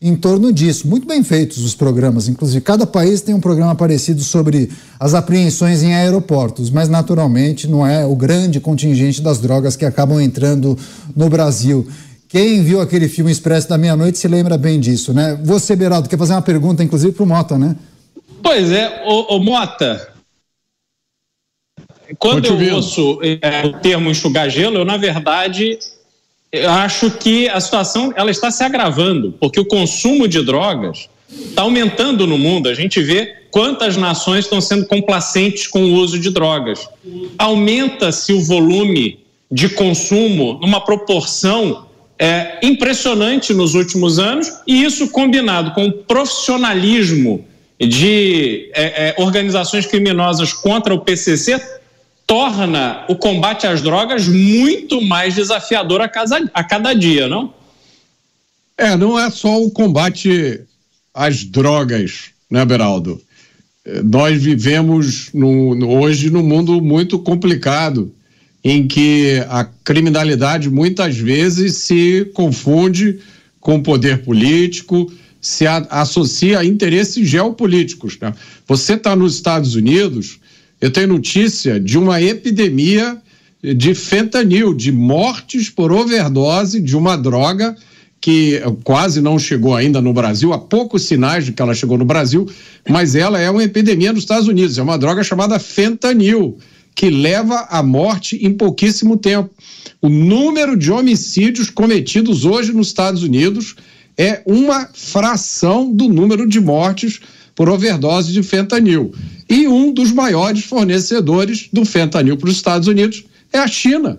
em 0.00 0.14
torno 0.14 0.52
disso. 0.52 0.86
Muito 0.86 1.08
bem 1.08 1.24
feitos 1.24 1.64
os 1.64 1.74
programas, 1.74 2.28
inclusive. 2.28 2.60
Cada 2.60 2.86
país 2.86 3.22
tem 3.22 3.34
um 3.34 3.40
programa 3.40 3.74
parecido 3.74 4.22
sobre 4.22 4.68
as 5.00 5.14
apreensões 5.14 5.82
em 5.82 5.94
aeroportos, 5.94 6.68
mas 6.68 6.90
naturalmente 6.90 7.66
não 7.66 7.86
é 7.86 8.04
o 8.04 8.14
grande 8.14 8.60
contingente 8.60 9.22
das 9.22 9.38
drogas 9.38 9.74
que 9.74 9.86
acabam 9.86 10.20
entrando 10.20 10.76
no 11.16 11.30
Brasil. 11.30 11.88
Quem 12.34 12.64
viu 12.64 12.80
aquele 12.80 13.08
filme 13.08 13.30
Expresso 13.30 13.68
da 13.68 13.78
Meia-Noite 13.78 14.18
se 14.18 14.26
lembra 14.26 14.58
bem 14.58 14.80
disso, 14.80 15.14
né? 15.14 15.38
Você, 15.44 15.76
Beraldo, 15.76 16.08
quer 16.08 16.18
fazer 16.18 16.32
uma 16.32 16.42
pergunta, 16.42 16.82
inclusive, 16.82 17.12
para 17.12 17.22
o 17.22 17.26
Mota, 17.26 17.56
né? 17.56 17.76
Pois 18.42 18.72
é, 18.72 19.04
ô, 19.06 19.36
ô 19.36 19.38
Mota, 19.38 20.12
quando 22.18 22.48
eu 22.48 22.74
ouço 22.74 23.20
é, 23.22 23.64
o 23.64 23.74
termo 23.74 24.10
enxugar 24.10 24.50
gelo, 24.50 24.78
eu, 24.78 24.84
na 24.84 24.96
verdade, 24.96 25.78
eu 26.50 26.68
acho 26.68 27.08
que 27.12 27.48
a 27.48 27.60
situação 27.60 28.12
ela 28.16 28.32
está 28.32 28.50
se 28.50 28.64
agravando, 28.64 29.32
porque 29.38 29.60
o 29.60 29.64
consumo 29.64 30.26
de 30.26 30.42
drogas 30.42 31.08
está 31.30 31.62
aumentando 31.62 32.26
no 32.26 32.36
mundo. 32.36 32.68
A 32.68 32.74
gente 32.74 33.00
vê 33.00 33.32
quantas 33.52 33.96
nações 33.96 34.46
estão 34.46 34.60
sendo 34.60 34.86
complacentes 34.86 35.68
com 35.68 35.84
o 35.84 35.94
uso 35.94 36.18
de 36.18 36.30
drogas. 36.30 36.88
Aumenta-se 37.38 38.32
o 38.32 38.42
volume 38.42 39.20
de 39.52 39.68
consumo 39.68 40.54
numa 40.54 40.80
proporção 40.84 41.93
é, 42.18 42.58
impressionante 42.62 43.52
nos 43.52 43.74
últimos 43.74 44.18
anos, 44.18 44.52
e 44.66 44.84
isso 44.84 45.08
combinado 45.08 45.72
com 45.72 45.86
o 45.86 45.92
profissionalismo 45.92 47.44
de 47.80 48.70
é, 48.74 49.08
é, 49.08 49.14
organizações 49.18 49.86
criminosas 49.86 50.52
contra 50.52 50.94
o 50.94 51.00
PCC 51.00 51.60
torna 52.26 53.04
o 53.08 53.16
combate 53.16 53.66
às 53.66 53.82
drogas 53.82 54.26
muito 54.26 55.02
mais 55.02 55.34
desafiador 55.34 56.00
a, 56.00 56.08
casa, 56.08 56.48
a 56.54 56.64
cada 56.64 56.94
dia, 56.94 57.28
não? 57.28 57.52
É, 58.78 58.96
não 58.96 59.18
é 59.18 59.30
só 59.30 59.62
o 59.62 59.70
combate 59.70 60.60
às 61.12 61.44
drogas, 61.44 62.30
né, 62.50 62.64
Beraldo? 62.64 63.20
Nós 64.04 64.42
vivemos 64.42 65.30
no, 65.34 65.98
hoje 65.98 66.30
num 66.30 66.42
mundo 66.42 66.80
muito 66.80 67.18
complicado, 67.18 68.10
em 68.64 68.88
que 68.88 69.44
a 69.48 69.64
criminalidade 69.84 70.70
muitas 70.70 71.18
vezes 71.18 71.76
se 71.76 72.30
confunde 72.32 73.18
com 73.60 73.76
o 73.76 73.82
poder 73.82 74.22
político, 74.22 75.12
se 75.40 75.66
a, 75.66 75.76
associa 75.90 76.60
a 76.60 76.64
interesses 76.64 77.28
geopolíticos. 77.28 78.18
Né? 78.18 78.32
Você 78.66 78.94
está 78.94 79.14
nos 79.14 79.34
Estados 79.34 79.74
Unidos, 79.74 80.38
eu 80.80 80.90
tenho 80.90 81.08
notícia 81.08 81.78
de 81.78 81.98
uma 81.98 82.20
epidemia 82.22 83.18
de 83.62 83.94
fentanil, 83.94 84.74
de 84.74 84.90
mortes 84.90 85.68
por 85.68 85.92
overdose 85.92 86.80
de 86.80 86.96
uma 86.96 87.16
droga 87.16 87.76
que 88.20 88.62
quase 88.84 89.20
não 89.20 89.38
chegou 89.38 89.74
ainda 89.74 90.00
no 90.00 90.14
Brasil, 90.14 90.54
há 90.54 90.58
poucos 90.58 91.02
sinais 91.02 91.44
de 91.44 91.52
que 91.52 91.60
ela 91.60 91.74
chegou 91.74 91.98
no 91.98 92.06
Brasil, 92.06 92.48
mas 92.88 93.14
ela 93.14 93.38
é 93.38 93.50
uma 93.50 93.62
epidemia 93.62 94.14
nos 94.14 94.22
Estados 94.22 94.48
Unidos, 94.48 94.78
é 94.78 94.82
uma 94.82 94.96
droga 94.96 95.22
chamada 95.22 95.58
fentanil, 95.58 96.56
que 96.94 97.10
leva 97.10 97.66
à 97.70 97.82
morte 97.82 98.36
em 98.36 98.52
pouquíssimo 98.52 99.16
tempo. 99.16 99.50
O 100.00 100.08
número 100.08 100.76
de 100.76 100.90
homicídios 100.92 101.70
cometidos 101.70 102.44
hoje 102.44 102.72
nos 102.72 102.88
Estados 102.88 103.22
Unidos 103.22 103.74
é 104.16 104.42
uma 104.46 104.88
fração 104.92 105.92
do 105.92 106.08
número 106.08 106.48
de 106.48 106.60
mortes 106.60 107.20
por 107.54 107.68
overdose 107.68 108.32
de 108.32 108.42
fentanil. 108.42 109.12
E 109.48 109.66
um 109.66 109.92
dos 109.92 110.12
maiores 110.12 110.64
fornecedores 110.64 111.68
do 111.72 111.84
fentanil 111.84 112.36
para 112.36 112.48
os 112.48 112.56
Estados 112.56 112.88
Unidos 112.88 113.24
é 113.52 113.58
a 113.58 113.66
China. 113.66 114.18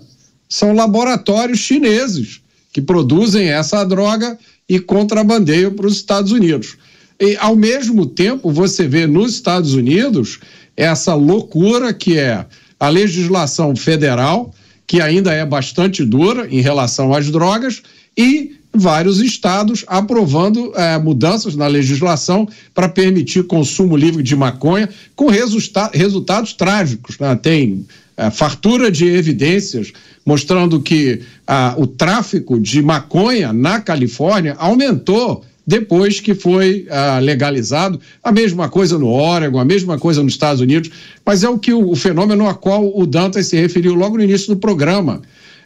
São 0.49 0.73
laboratórios 0.73 1.59
chineses 1.59 2.41
que 2.71 2.81
produzem 2.81 3.47
essa 3.49 3.83
droga 3.83 4.37
e 4.67 4.79
contrabandeiam 4.79 5.73
para 5.73 5.87
os 5.87 5.95
Estados 5.95 6.31
Unidos. 6.31 6.77
E, 7.19 7.37
ao 7.37 7.55
mesmo 7.55 8.05
tempo, 8.05 8.51
você 8.51 8.87
vê 8.87 9.07
nos 9.07 9.33
Estados 9.33 9.73
Unidos 9.73 10.39
essa 10.75 11.13
loucura 11.13 11.93
que 11.93 12.17
é 12.17 12.45
a 12.79 12.89
legislação 12.89 13.75
federal, 13.75 14.53
que 14.87 15.01
ainda 15.01 15.33
é 15.33 15.45
bastante 15.45 16.03
dura 16.05 16.47
em 16.49 16.61
relação 16.61 17.13
às 17.13 17.29
drogas, 17.29 17.81
e 18.17 18.55
vários 18.73 19.19
estados 19.19 19.83
aprovando 19.87 20.73
é, 20.75 20.97
mudanças 20.97 21.55
na 21.55 21.67
legislação 21.67 22.47
para 22.73 22.89
permitir 22.89 23.43
consumo 23.43 23.95
livre 23.95 24.21
de 24.21 24.35
maconha, 24.35 24.89
com 25.15 25.27
resulta 25.27 25.89
resultados 25.93 26.53
trágicos. 26.53 27.17
Né? 27.17 27.35
Tem 27.35 27.85
é, 28.17 28.29
fartura 28.29 28.91
de 28.91 29.05
evidências 29.05 29.91
mostrando 30.25 30.81
que 30.81 31.21
ah, 31.45 31.75
o 31.77 31.85
tráfico 31.85 32.59
de 32.59 32.81
maconha 32.81 33.53
na 33.53 33.79
Califórnia 33.79 34.55
aumentou 34.57 35.45
depois 35.65 36.19
que 36.19 36.35
foi 36.35 36.87
ah, 36.89 37.19
legalizado. 37.19 37.99
A 38.23 38.31
mesma 38.31 38.69
coisa 38.69 38.97
no 38.97 39.07
Oregon, 39.07 39.59
a 39.59 39.65
mesma 39.65 39.97
coisa 39.97 40.21
nos 40.21 40.33
Estados 40.33 40.61
Unidos, 40.61 40.91
mas 41.25 41.43
é 41.43 41.49
o 41.49 41.57
que 41.57 41.73
o, 41.73 41.89
o 41.89 41.95
fenômeno 41.95 42.47
a 42.47 42.53
qual 42.53 42.91
o 42.97 43.05
Dantas 43.05 43.47
se 43.47 43.57
referiu 43.59 43.93
logo 43.93 44.17
no 44.17 44.23
início 44.23 44.47
do 44.53 44.57
programa. 44.57 45.21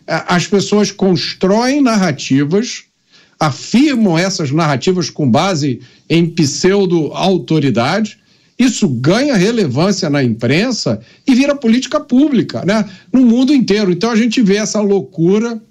As 0.07 0.47
pessoas 0.47 0.91
constroem 0.91 1.81
narrativas 1.81 2.89
afirmam 3.39 4.17
essas 4.17 4.51
narrativas 4.51 5.09
com 5.09 5.29
base 5.29 5.79
em 6.09 6.25
pseudo-autoridade. 6.29 8.19
Isso 8.57 8.89
ganha 8.89 9.35
relevância 9.35 10.09
na 10.09 10.21
imprensa 10.21 10.99
e 11.25 11.33
vira 11.33 11.55
política 11.55 11.99
pública, 11.99 12.65
né? 12.65 12.83
No 13.13 13.25
mundo 13.25 13.53
inteiro. 13.53 13.91
Então 13.91 14.11
a 14.11 14.15
gente 14.17 14.41
vê 14.41 14.57
essa 14.57 14.81
loucura 14.81 15.61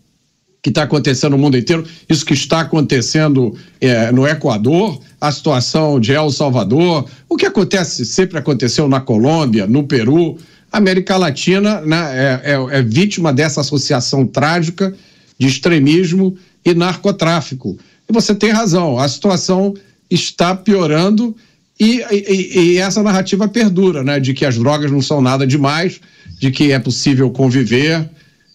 que 0.63 0.71
está 0.71 0.83
acontecendo 0.83 1.33
no 1.33 1.39
mundo 1.39 1.57
inteiro, 1.57 1.85
isso 2.09 2.25
que 2.25 2.35
está 2.35 2.61
acontecendo 2.61 3.57
é, 3.81 4.11
no 4.11 4.27
Equador, 4.27 5.01
a 5.21 5.31
situação 5.31 6.01
de 6.01 6.13
El 6.13 6.31
Salvador, 6.31 7.09
o 7.29 7.37
que 7.37 7.47
acontece, 7.47 8.05
sempre 8.05 8.39
aconteceu 8.39 8.89
na 8.89 9.01
Colômbia, 9.01 9.67
no 9.67 9.85
Peru. 9.85 10.37
A 10.73 10.79
América 10.79 11.17
Latina 11.17 11.81
né, 11.81 12.41
é, 12.45 12.53
é, 12.53 12.79
é 12.79 12.83
vítima 12.83 13.33
dessa 13.33 13.61
associação 13.61 14.27
trágica 14.27 14.95
de 15.39 15.47
extremismo 15.47 16.37
e 16.65 16.75
narcotráfico. 16.75 17.79
E 18.09 18.13
você 18.13 18.35
tem 18.35 18.51
razão, 18.51 18.99
a 18.99 19.09
situação 19.09 19.75
está 20.11 20.55
piorando 20.55 21.37
e, 21.79 22.03
e, 22.11 22.59
e, 22.59 22.79
essa 22.79 23.03
narrativa 23.03 23.47
perdura, 23.47 24.03
né? 24.03 24.19
De 24.19 24.35
que 24.35 24.45
as 24.45 24.59
drogas 24.59 24.91
não 24.91 25.01
são 25.01 25.21
nada 25.21 25.47
demais, 25.47 26.01
de 26.41 26.51
que 26.51 26.73
é 26.73 26.79
possível 26.79 27.31
conviver 27.31 28.09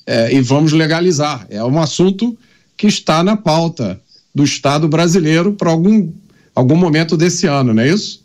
é, 0.06 0.34
e 0.34 0.42
vamos 0.42 0.72
legalizar. 0.74 1.46
É 1.50 1.64
um 1.64 1.80
assunto 1.80 2.38
que 2.78 2.88
está 2.88 3.24
na 3.24 3.38
pauta 3.38 4.00
do 4.34 4.44
Estado 4.44 4.88
brasileiro 4.88 5.54
para 5.54 5.70
algum, 5.70 6.10
algum 6.56 6.76
momento 6.76 7.16
desse 7.16 7.48
ano, 7.48 7.74
não 7.74 7.84
é 7.84 7.90
isso? 7.90 8.24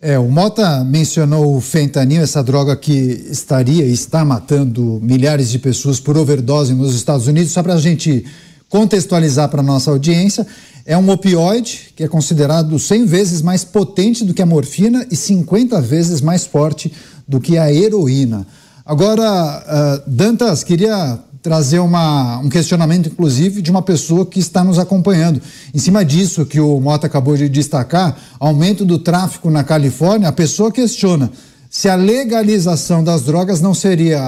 É, 0.00 0.18
o 0.18 0.28
Mota 0.28 0.84
mencionou 0.84 1.56
o 1.56 1.60
fentanil, 1.60 2.20
essa 2.20 2.42
droga 2.42 2.76
que 2.76 2.92
estaria 2.92 3.84
e 3.86 3.92
está 3.92 4.24
matando 4.24 5.00
milhares 5.02 5.48
de 5.48 5.58
pessoas 5.58 5.98
por 5.98 6.18
overdose 6.18 6.74
nos 6.74 6.94
Estados 6.94 7.26
Unidos. 7.26 7.52
Só 7.52 7.62
para 7.62 7.74
a 7.74 7.80
gente 7.80 8.24
contextualizar 8.68 9.48
para 9.48 9.60
a 9.60 9.64
nossa 9.64 9.90
audiência, 9.90 10.46
é 10.84 10.98
um 10.98 11.08
opioide 11.10 11.92
que 11.96 12.04
é 12.04 12.08
considerado 12.08 12.78
100 12.78 13.06
vezes 13.06 13.40
mais 13.40 13.64
potente 13.64 14.22
do 14.22 14.34
que 14.34 14.42
a 14.42 14.46
morfina 14.46 15.06
e 15.10 15.16
50 15.16 15.80
vezes 15.80 16.20
mais 16.20 16.44
forte 16.44 16.92
do 17.26 17.40
que 17.40 17.56
a 17.56 17.72
heroína. 17.72 18.46
Agora, 18.86 19.64
uh, 20.06 20.10
Dantas, 20.10 20.62
queria 20.62 21.18
trazer 21.42 21.80
uma, 21.80 22.38
um 22.38 22.48
questionamento, 22.48 23.08
inclusive, 23.08 23.60
de 23.60 23.70
uma 23.70 23.82
pessoa 23.82 24.24
que 24.24 24.38
está 24.38 24.62
nos 24.62 24.78
acompanhando. 24.78 25.42
Em 25.74 25.78
cima 25.78 26.04
disso 26.04 26.46
que 26.46 26.60
o 26.60 26.80
Mota 26.80 27.08
acabou 27.08 27.36
de 27.36 27.48
destacar, 27.48 28.16
aumento 28.38 28.84
do 28.84 28.98
tráfico 28.98 29.50
na 29.50 29.64
Califórnia, 29.64 30.28
a 30.28 30.32
pessoa 30.32 30.70
questiona 30.70 31.30
se 31.68 31.88
a 31.88 31.94
legalização 31.94 33.02
das 33.02 33.22
drogas 33.22 33.60
não 33.60 33.74
seria 33.74 34.20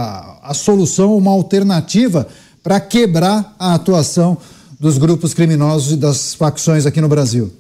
a 0.43 0.53
solução, 0.53 1.17
uma 1.17 1.31
alternativa 1.31 2.27
para 2.63 2.81
quebrar 2.81 3.55
a 3.59 3.75
atuação 3.75 4.37
dos 4.79 4.99
grupos 4.99 5.33
criminosos 5.33 5.93
e 5.93 5.97
das 5.97 6.35
facções 6.35 6.85
aqui 6.85 7.01
no 7.01 7.09
Brasil? 7.09 7.53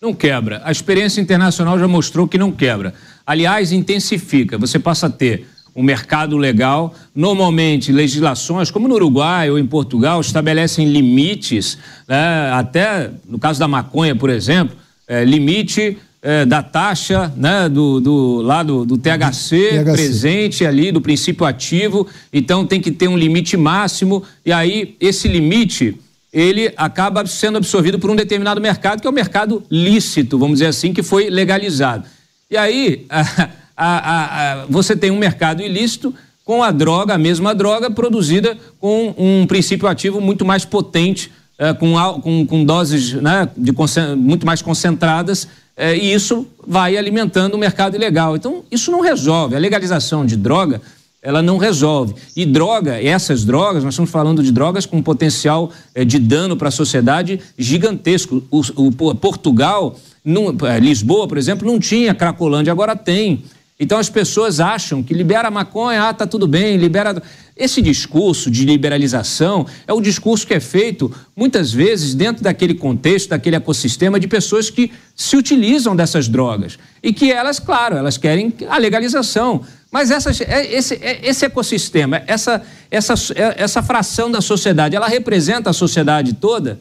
Não 0.00 0.14
quebra. 0.14 0.60
A 0.64 0.70
experiência 0.70 1.20
internacional 1.20 1.76
já 1.78 1.88
mostrou 1.88 2.28
que 2.28 2.38
não 2.38 2.52
quebra. 2.52 2.94
Aliás, 3.28 3.72
intensifica. 3.72 4.56
Você 4.56 4.78
passa 4.78 5.06
a 5.06 5.10
ter 5.10 5.46
um 5.76 5.82
mercado 5.82 6.38
legal. 6.38 6.94
Normalmente, 7.14 7.92
legislações, 7.92 8.70
como 8.70 8.88
no 8.88 8.94
Uruguai 8.94 9.50
ou 9.50 9.58
em 9.58 9.66
Portugal, 9.66 10.18
estabelecem 10.18 10.88
limites, 10.88 11.76
né? 12.08 12.50
até 12.54 13.10
no 13.28 13.38
caso 13.38 13.60
da 13.60 13.68
maconha, 13.68 14.16
por 14.16 14.30
exemplo, 14.30 14.74
é, 15.06 15.26
limite 15.26 15.98
é, 16.22 16.46
da 16.46 16.62
taxa 16.62 17.30
né, 17.36 17.68
do, 17.68 18.00
do, 18.00 18.40
lá 18.40 18.62
do, 18.62 18.86
do 18.86 18.96
THC, 18.96 19.84
THC, 19.84 19.92
presente 19.92 20.64
ali, 20.64 20.90
do 20.90 21.02
princípio 21.02 21.44
ativo. 21.44 22.06
Então 22.32 22.64
tem 22.64 22.80
que 22.80 22.90
ter 22.90 23.08
um 23.08 23.16
limite 23.16 23.58
máximo, 23.58 24.24
e 24.42 24.50
aí 24.50 24.96
esse 24.98 25.28
limite 25.28 26.00
ele 26.32 26.72
acaba 26.78 27.26
sendo 27.26 27.58
absorvido 27.58 27.98
por 27.98 28.10
um 28.10 28.16
determinado 28.16 28.58
mercado, 28.58 29.02
que 29.02 29.06
é 29.06 29.10
o 29.10 29.12
mercado 29.12 29.62
lícito, 29.70 30.38
vamos 30.38 30.60
dizer 30.60 30.70
assim, 30.70 30.94
que 30.94 31.02
foi 31.02 31.28
legalizado. 31.28 32.06
E 32.50 32.56
aí 32.56 33.06
a, 33.08 33.48
a, 33.76 34.52
a, 34.62 34.66
você 34.66 34.96
tem 34.96 35.10
um 35.10 35.18
mercado 35.18 35.62
ilícito 35.62 36.14
com 36.44 36.62
a 36.62 36.70
droga, 36.70 37.14
a 37.14 37.18
mesma 37.18 37.54
droga, 37.54 37.90
produzida 37.90 38.56
com 38.80 39.14
um 39.18 39.46
princípio 39.46 39.86
ativo 39.86 40.20
muito 40.20 40.44
mais 40.44 40.64
potente, 40.64 41.30
é, 41.58 41.74
com, 41.74 41.94
com, 42.22 42.46
com, 42.46 42.64
doses 42.64 43.12
né, 43.14 43.48
de, 43.56 43.72
muito 44.16 44.46
mais 44.46 44.62
concentradas 44.62 45.48
é, 45.76 45.96
e 45.96 46.12
isso 46.12 46.46
vai 46.66 46.96
alimentando 46.96 47.54
o 47.54 47.58
mercado 47.58 47.94
ilegal. 47.94 48.34
Então, 48.34 48.64
isso 48.68 48.90
não 48.90 49.00
resolve. 49.00 49.54
A 49.54 49.58
legalização 49.60 50.26
de 50.26 50.36
droga, 50.36 50.82
ela 51.22 51.42
não 51.42 51.58
resolve. 51.58 52.14
E 52.36 52.46
droga, 52.46 53.02
essas 53.02 53.44
drogas, 53.44 53.82
nós 53.82 53.94
estamos 53.94 54.10
falando 54.10 54.42
de 54.42 54.52
drogas 54.52 54.86
com 54.86 55.02
potencial 55.02 55.70
é, 55.94 56.04
de 56.04 56.18
dano 56.18 56.56
para 56.56 56.68
a 56.68 56.72
sociedade 56.72 57.40
gigantesco. 57.56 58.42
O, 58.50 58.60
o 58.76 59.14
Portugal, 59.14 59.98
não, 60.24 60.54
é, 60.66 60.78
Lisboa, 60.78 61.26
por 61.26 61.36
exemplo, 61.36 61.66
não 61.66 61.80
tinha 61.80 62.14
Cracolândia, 62.14 62.72
agora 62.72 62.94
tem. 62.94 63.42
Então 63.80 63.96
as 63.96 64.10
pessoas 64.10 64.58
acham 64.58 65.02
que 65.02 65.14
libera 65.14 65.50
maconha, 65.50 66.08
ah, 66.08 66.14
tá 66.14 66.26
tudo 66.26 66.48
bem, 66.48 66.76
libera. 66.76 67.22
Esse 67.56 67.80
discurso 67.80 68.50
de 68.50 68.64
liberalização 68.64 69.66
é 69.86 69.92
o 69.92 70.00
discurso 70.00 70.46
que 70.46 70.54
é 70.54 70.60
feito 70.60 71.12
muitas 71.36 71.72
vezes 71.72 72.14
dentro 72.14 72.42
daquele 72.42 72.74
contexto, 72.74 73.30
daquele 73.30 73.56
ecossistema 73.56 74.18
de 74.18 74.26
pessoas 74.28 74.70
que 74.70 74.92
se 75.14 75.36
utilizam 75.36 75.94
dessas 75.94 76.28
drogas 76.28 76.78
e 77.02 77.12
que 77.12 77.30
elas, 77.32 77.58
claro, 77.58 77.96
elas 77.96 78.16
querem 78.16 78.52
a 78.68 78.78
legalização. 78.78 79.64
Mas 79.90 80.10
essa, 80.10 80.30
é, 80.44 80.72
esse, 80.72 80.94
é, 80.94 81.20
esse 81.26 81.44
ecossistema, 81.46 82.22
essa, 82.26 82.62
essa, 82.90 83.14
essa 83.56 83.82
fração 83.82 84.30
da 84.30 84.40
sociedade, 84.40 84.94
ela 84.94 85.08
representa 85.08 85.70
a 85.70 85.72
sociedade 85.72 86.34
toda? 86.34 86.78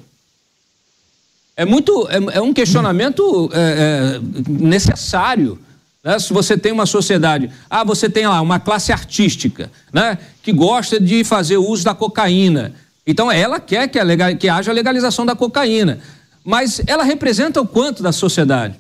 É 1.56 1.66
muito, 1.66 2.08
é, 2.10 2.38
é 2.38 2.42
um 2.42 2.54
questionamento 2.54 3.50
é, 3.54 3.60
é, 3.60 4.20
necessário 4.48 5.60
né? 6.08 6.18
Se 6.20 6.32
você 6.32 6.58
tem 6.58 6.72
uma 6.72 6.86
sociedade, 6.86 7.52
ah, 7.70 7.84
você 7.84 8.10
tem 8.10 8.26
lá 8.26 8.40
uma 8.40 8.62
classe 8.62 8.94
artística, 8.94 9.70
né? 9.92 10.18
Que 10.42 10.54
gosta 10.54 11.02
de 11.02 11.26
fazer 11.26 11.58
uso 11.58 11.84
da 11.84 11.94
cocaína. 11.94 12.74
Então 13.06 13.30
ela 13.30 13.60
quer 13.60 13.90
que, 13.90 14.02
legal, 14.02 14.34
que 14.38 14.48
haja 14.48 14.72
legalização 14.72 15.26
da 15.26 15.36
cocaína. 15.36 16.00
Mas 16.46 16.82
ela 16.88 17.04
representa 17.04 17.60
o 17.60 17.68
quanto 17.68 18.02
da 18.02 18.14
sociedade? 18.14 18.76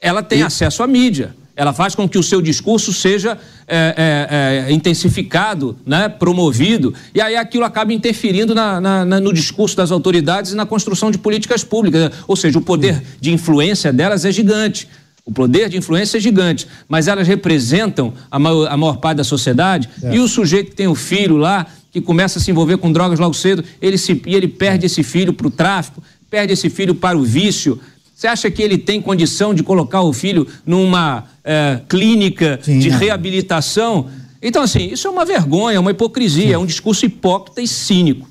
Ela 0.00 0.22
tem 0.22 0.40
e... 0.40 0.42
acesso 0.42 0.82
à 0.82 0.86
mídia. 0.86 1.36
Ela 1.56 1.72
faz 1.72 1.94
com 1.94 2.08
que 2.08 2.18
o 2.18 2.22
seu 2.22 2.42
discurso 2.42 2.92
seja 2.92 3.38
é, 3.66 4.66
é, 4.66 4.66
é, 4.68 4.72
intensificado, 4.72 5.76
né, 5.86 6.08
promovido, 6.08 6.92
e 7.14 7.20
aí 7.20 7.36
aquilo 7.36 7.64
acaba 7.64 7.92
interferindo 7.92 8.54
na, 8.54 8.80
na, 8.80 9.04
na, 9.04 9.20
no 9.20 9.32
discurso 9.32 9.76
das 9.76 9.92
autoridades 9.92 10.52
e 10.52 10.56
na 10.56 10.66
construção 10.66 11.10
de 11.10 11.18
políticas 11.18 11.62
públicas. 11.62 12.10
Ou 12.26 12.34
seja, 12.34 12.58
o 12.58 12.62
poder 12.62 13.02
de 13.20 13.32
influência 13.32 13.92
delas 13.92 14.24
é 14.24 14.32
gigante. 14.32 14.88
O 15.26 15.32
poder 15.32 15.70
de 15.70 15.78
influência 15.78 16.18
é 16.18 16.20
gigante, 16.20 16.66
mas 16.86 17.08
elas 17.08 17.26
representam 17.26 18.12
a 18.30 18.38
maior, 18.38 18.70
a 18.70 18.76
maior 18.76 18.98
parte 18.98 19.18
da 19.18 19.24
sociedade. 19.24 19.88
É. 20.02 20.16
E 20.16 20.18
o 20.18 20.28
sujeito 20.28 20.70
que 20.70 20.76
tem 20.76 20.86
o 20.86 20.94
filho 20.94 21.36
lá, 21.36 21.66
que 21.90 22.00
começa 22.00 22.38
a 22.38 22.42
se 22.42 22.50
envolver 22.50 22.76
com 22.76 22.92
drogas 22.92 23.18
logo 23.18 23.32
cedo, 23.32 23.64
ele, 23.80 23.96
se, 23.96 24.20
ele 24.26 24.48
perde 24.48 24.84
esse 24.84 25.02
filho 25.02 25.32
para 25.32 25.46
o 25.46 25.50
tráfico, 25.50 26.02
perde 26.28 26.52
esse 26.52 26.68
filho 26.68 26.94
para 26.94 27.16
o 27.16 27.22
vício. 27.22 27.80
Você 28.14 28.26
acha 28.26 28.50
que 28.50 28.62
ele 28.62 28.78
tem 28.78 29.00
condição 29.00 29.52
de 29.52 29.62
colocar 29.62 30.02
o 30.02 30.12
filho 30.12 30.46
numa 30.64 31.24
é, 31.42 31.80
clínica 31.88 32.60
Sim, 32.62 32.78
de 32.78 32.88
reabilitação? 32.88 34.08
Então, 34.40 34.62
assim, 34.62 34.86
isso 34.92 35.06
é 35.06 35.10
uma 35.10 35.24
vergonha, 35.24 35.76
é 35.76 35.80
uma 35.80 35.90
hipocrisia, 35.90 36.46
Sim. 36.46 36.52
é 36.52 36.58
um 36.58 36.66
discurso 36.66 37.04
hipócrita 37.04 37.60
e 37.60 37.66
cínico. 37.66 38.28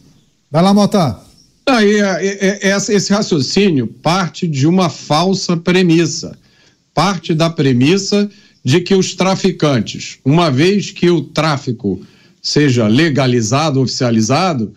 Vai 0.49 0.63
lá, 0.63 0.73
Mota. 0.73 1.19
Aí, 1.65 1.95
esse 2.61 3.11
raciocínio 3.11 3.87
parte 3.87 4.47
de 4.47 4.67
uma 4.67 4.89
falsa 4.89 5.55
premissa 5.57 6.37
parte 6.93 7.33
da 7.33 7.49
premissa 7.49 8.29
de 8.63 8.79
que 8.79 8.95
os 8.95 9.13
traficantes, 9.15 10.19
uma 10.23 10.49
vez 10.49 10.91
que 10.91 11.09
o 11.09 11.21
tráfico 11.21 12.01
seja 12.41 12.87
legalizado, 12.87 13.81
oficializado, 13.81 14.73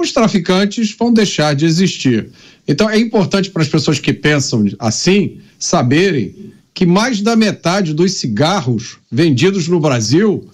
os 0.00 0.12
traficantes 0.12 0.94
vão 0.98 1.12
deixar 1.12 1.54
de 1.54 1.66
existir. 1.66 2.30
Então 2.66 2.88
é 2.88 2.98
importante 2.98 3.50
para 3.50 3.62
as 3.62 3.68
pessoas 3.68 3.98
que 3.98 4.12
pensam 4.12 4.64
assim 4.78 5.38
saberem 5.58 6.52
que 6.72 6.86
mais 6.86 7.20
da 7.20 7.36
metade 7.36 7.92
dos 7.92 8.14
cigarros 8.14 8.98
vendidos 9.10 9.68
no 9.68 9.80
Brasil 9.80 10.48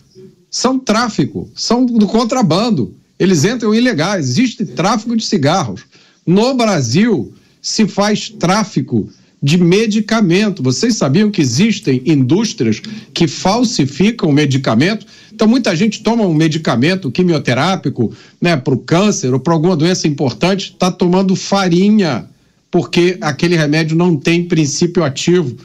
são 0.50 0.78
tráfico, 0.78 1.50
são 1.54 1.84
do 1.84 2.06
contrabando. 2.06 2.94
Eles 3.18 3.44
entram 3.44 3.74
ilegais, 3.74 4.28
existe 4.30 4.64
tráfico 4.64 5.16
de 5.16 5.24
cigarros. 5.24 5.82
No 6.26 6.54
Brasil 6.54 7.32
se 7.62 7.86
faz 7.86 8.30
tráfico 8.30 9.08
de 9.42 9.58
medicamento. 9.58 10.62
Vocês 10.62 10.96
sabiam 10.96 11.30
que 11.30 11.40
existem 11.40 12.02
indústrias 12.04 12.80
que 13.12 13.28
falsificam 13.28 14.32
medicamento? 14.32 15.06
Então, 15.32 15.46
muita 15.46 15.76
gente 15.76 16.02
toma 16.02 16.24
um 16.24 16.34
medicamento 16.34 17.10
quimioterápico 17.10 18.12
né, 18.40 18.56
para 18.56 18.74
o 18.74 18.78
câncer 18.78 19.32
ou 19.34 19.38
para 19.38 19.52
alguma 19.52 19.76
doença 19.76 20.08
importante, 20.08 20.72
está 20.72 20.90
tomando 20.90 21.36
farinha, 21.36 22.26
porque 22.70 23.18
aquele 23.20 23.56
remédio 23.56 23.96
não 23.96 24.16
tem 24.16 24.44
princípio 24.44 25.04
ativo. 25.04 25.56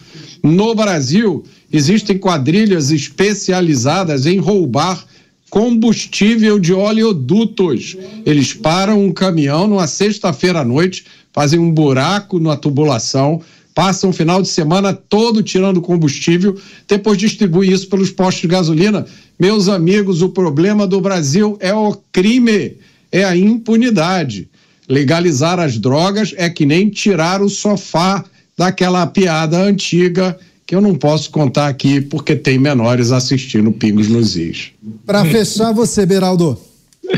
No 0.43 0.75
Brasil, 0.75 1.43
existem 1.71 2.17
quadrilhas 2.17 2.91
especializadas 2.91 4.25
em 4.25 4.39
roubar 4.39 5.05
combustível 5.49 6.57
de 6.57 6.73
oleodutos. 6.73 7.97
Eles 8.25 8.53
param 8.53 9.05
um 9.05 9.11
caminhão 9.11 9.67
numa 9.67 9.85
sexta-feira 9.85 10.61
à 10.61 10.65
noite, 10.65 11.05
fazem 11.33 11.59
um 11.59 11.71
buraco 11.71 12.39
na 12.39 12.55
tubulação, 12.55 13.41
passam 13.73 14.09
o 14.09 14.13
final 14.13 14.41
de 14.41 14.47
semana 14.47 14.93
todo 14.93 15.41
tirando 15.41 15.81
combustível, 15.81 16.59
depois 16.87 17.17
distribui 17.17 17.71
isso 17.71 17.87
pelos 17.87 18.11
postos 18.11 18.41
de 18.41 18.47
gasolina. 18.47 19.05
Meus 19.39 19.67
amigos, 19.67 20.21
o 20.21 20.29
problema 20.29 20.85
do 20.85 20.99
Brasil 21.01 21.57
é 21.59 21.73
o 21.73 21.95
crime, 22.11 22.77
é 23.11 23.23
a 23.23 23.35
impunidade. 23.35 24.49
Legalizar 24.87 25.59
as 25.59 25.77
drogas 25.77 26.33
é 26.37 26.49
que 26.49 26.65
nem 26.65 26.89
tirar 26.89 27.41
o 27.41 27.49
sofá 27.49 28.23
daquela 28.57 29.07
piada 29.07 29.57
antiga 29.57 30.37
que 30.71 30.75
eu 30.75 30.79
não 30.81 30.95
posso 30.95 31.31
contar 31.31 31.67
aqui 31.67 31.99
porque 31.99 32.33
tem 32.33 32.57
menores 32.57 33.11
assistindo 33.11 33.73
Pingos 33.73 34.07
nos 34.07 34.37
Is. 34.37 34.71
Para 35.05 35.25
fechar 35.25 35.73
você, 35.73 36.05
Beraldo. 36.05 36.57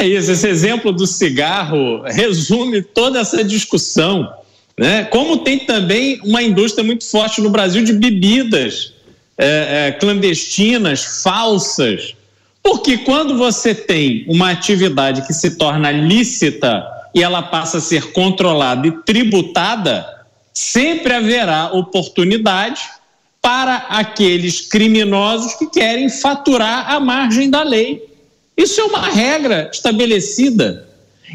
É 0.00 0.06
isso, 0.06 0.32
esse 0.32 0.48
exemplo 0.48 0.92
do 0.92 1.06
cigarro 1.06 2.02
resume 2.02 2.82
toda 2.82 3.20
essa 3.20 3.44
discussão. 3.44 4.28
Né? 4.78 5.04
Como 5.04 5.38
tem 5.38 5.60
também 5.60 6.20
uma 6.24 6.42
indústria 6.42 6.84
muito 6.84 7.04
forte 7.04 7.40
no 7.40 7.50
Brasil 7.50 7.84
de 7.84 7.92
bebidas 7.92 8.92
é, 9.38 9.88
é, 9.88 9.92
clandestinas, 9.92 11.22
falsas. 11.22 12.14
Porque 12.62 12.98
quando 12.98 13.36
você 13.36 13.74
tem 13.74 14.24
uma 14.28 14.50
atividade 14.50 15.26
que 15.26 15.32
se 15.32 15.56
torna 15.56 15.90
lícita 15.90 16.84
e 17.14 17.22
ela 17.22 17.42
passa 17.42 17.78
a 17.78 17.80
ser 17.80 18.12
controlada 18.12 18.86
e 18.86 18.92
tributada, 19.02 20.06
sempre 20.52 21.12
haverá 21.12 21.70
oportunidade 21.72 22.80
para 23.42 23.76
aqueles 23.90 24.62
criminosos 24.62 25.54
que 25.54 25.66
querem 25.66 26.08
faturar 26.08 26.90
à 26.90 26.98
margem 26.98 27.50
da 27.50 27.62
lei. 27.62 28.02
Isso 28.56 28.80
é 28.80 28.84
uma 28.84 29.08
regra 29.08 29.68
estabelecida. 29.72 30.88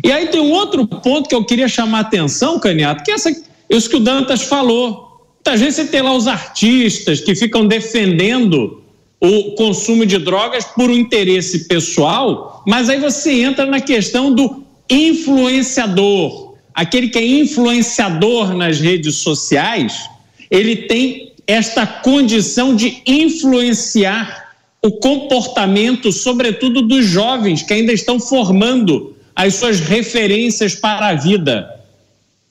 E 0.03 0.11
aí 0.11 0.27
tem 0.27 0.39
um 0.39 0.51
outro 0.51 0.85
ponto 0.87 1.27
que 1.27 1.35
eu 1.35 1.43
queria 1.43 1.67
chamar 1.67 1.99
a 1.99 2.01
atenção, 2.01 2.59
Caniato, 2.59 3.03
que 3.03 3.11
é 3.11 3.15
essa, 3.15 3.35
isso 3.69 3.89
que 3.89 3.95
o 3.95 3.99
Dantas 3.99 4.43
falou. 4.43 5.09
Muitas 5.37 5.61
vezes 5.61 5.75
você 5.75 5.85
tem 5.87 6.01
lá 6.01 6.13
os 6.13 6.27
artistas 6.27 7.21
que 7.21 7.33
ficam 7.35 7.67
defendendo 7.67 8.83
o 9.21 9.51
consumo 9.55 10.05
de 10.05 10.17
drogas 10.17 10.63
por 10.63 10.89
um 10.89 10.93
interesse 10.93 11.67
pessoal, 11.67 12.63
mas 12.65 12.89
aí 12.89 12.99
você 12.99 13.41
entra 13.41 13.65
na 13.65 13.81
questão 13.81 14.33
do 14.33 14.63
influenciador. 14.89 16.53
Aquele 16.73 17.09
que 17.09 17.17
é 17.17 17.25
influenciador 17.25 18.53
nas 18.55 18.79
redes 18.79 19.15
sociais, 19.17 20.09
ele 20.49 20.75
tem 20.87 21.33
esta 21.45 21.85
condição 21.85 22.75
de 22.75 23.01
influenciar 23.05 24.53
o 24.81 24.91
comportamento, 24.91 26.11
sobretudo 26.11 26.81
dos 26.81 27.05
jovens 27.05 27.63
que 27.63 27.73
ainda 27.73 27.91
estão 27.91 28.19
formando 28.19 29.15
as 29.39 29.55
suas 29.55 29.79
referências 29.79 30.75
para 30.75 31.07
a 31.07 31.15
vida. 31.15 31.65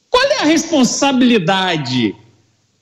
Qual 0.09 0.24
é 0.24 0.39
a 0.39 0.45
responsabilidade 0.45 2.16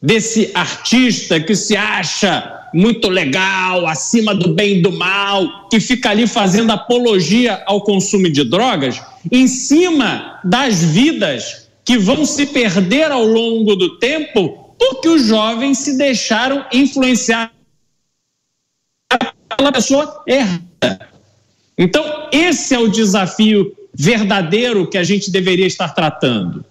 desse 0.00 0.52
artista 0.54 1.40
que 1.40 1.56
se 1.56 1.76
acha 1.76 2.68
muito 2.72 3.08
legal, 3.08 3.84
acima 3.84 4.32
do 4.32 4.54
bem 4.54 4.76
e 4.76 4.82
do 4.82 4.92
mal, 4.92 5.68
que 5.68 5.80
fica 5.80 6.10
ali 6.10 6.24
fazendo 6.24 6.70
apologia 6.70 7.60
ao 7.66 7.80
consumo 7.80 8.30
de 8.30 8.44
drogas, 8.44 9.02
em 9.32 9.48
cima 9.48 10.38
das 10.44 10.84
vidas 10.84 11.68
que 11.84 11.98
vão 11.98 12.24
se 12.24 12.46
perder 12.46 13.10
ao 13.10 13.24
longo 13.24 13.74
do 13.74 13.98
tempo 13.98 14.72
porque 14.78 15.08
os 15.08 15.24
jovens 15.24 15.78
se 15.78 15.98
deixaram 15.98 16.64
influenciar 16.72 17.52
aquela 19.10 19.72
pessoa 19.72 20.22
errada. 20.28 21.08
Então, 21.76 22.28
esse 22.30 22.72
é 22.72 22.78
o 22.78 22.88
desafio 22.88 23.75
verdadeiro 23.96 24.86
que 24.86 24.98
a 24.98 25.04
gente 25.04 25.30
deveria 25.30 25.66
estar 25.66 25.88
tratando. 25.88 26.64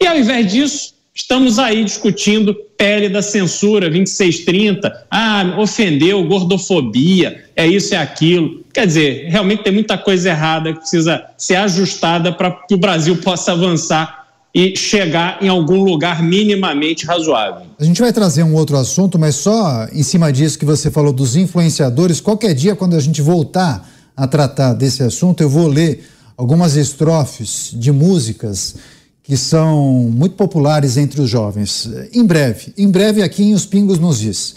E 0.00 0.06
ao 0.06 0.16
invés 0.16 0.50
disso, 0.50 0.94
estamos 1.14 1.58
aí 1.58 1.84
discutindo 1.84 2.54
pele 2.78 3.10
da 3.10 3.20
censura 3.20 3.90
2630, 3.90 5.06
ah, 5.10 5.56
ofendeu, 5.58 6.24
gordofobia, 6.24 7.44
é 7.54 7.66
isso, 7.66 7.94
é 7.94 7.98
aquilo. 7.98 8.64
Quer 8.72 8.86
dizer, 8.86 9.26
realmente 9.28 9.62
tem 9.62 9.72
muita 9.72 9.98
coisa 9.98 10.30
errada 10.30 10.72
que 10.72 10.80
precisa 10.80 11.22
ser 11.36 11.56
ajustada 11.56 12.32
para 12.32 12.50
que 12.50 12.74
o 12.74 12.78
Brasil 12.78 13.16
possa 13.18 13.52
avançar 13.52 14.20
e 14.54 14.74
chegar 14.74 15.38
em 15.42 15.48
algum 15.48 15.84
lugar 15.84 16.22
minimamente 16.22 17.04
razoável. 17.06 17.66
A 17.78 17.84
gente 17.84 18.00
vai 18.00 18.12
trazer 18.12 18.42
um 18.42 18.54
outro 18.54 18.76
assunto, 18.76 19.18
mas 19.18 19.36
só 19.36 19.86
em 19.92 20.02
cima 20.02 20.32
disso 20.32 20.58
que 20.58 20.64
você 20.64 20.90
falou 20.90 21.12
dos 21.12 21.36
influenciadores, 21.36 22.20
qualquer 22.20 22.54
dia, 22.54 22.74
quando 22.74 22.96
a 22.96 23.00
gente 23.00 23.20
voltar 23.20 23.88
a 24.16 24.26
tratar 24.26 24.72
desse 24.72 25.02
assunto, 25.02 25.42
eu 25.42 25.48
vou 25.48 25.68
ler 25.68 26.04
algumas 26.40 26.74
estrofes 26.74 27.70
de 27.74 27.92
músicas 27.92 28.74
que 29.22 29.36
são 29.36 30.10
muito 30.10 30.36
populares 30.36 30.96
entre 30.96 31.20
os 31.20 31.28
jovens. 31.28 31.86
Em 32.14 32.24
breve, 32.24 32.72
em 32.78 32.90
breve 32.90 33.22
aqui 33.22 33.42
em 33.42 33.52
Os 33.52 33.66
Pingos 33.66 33.98
nos 33.98 34.18
Diz. 34.18 34.54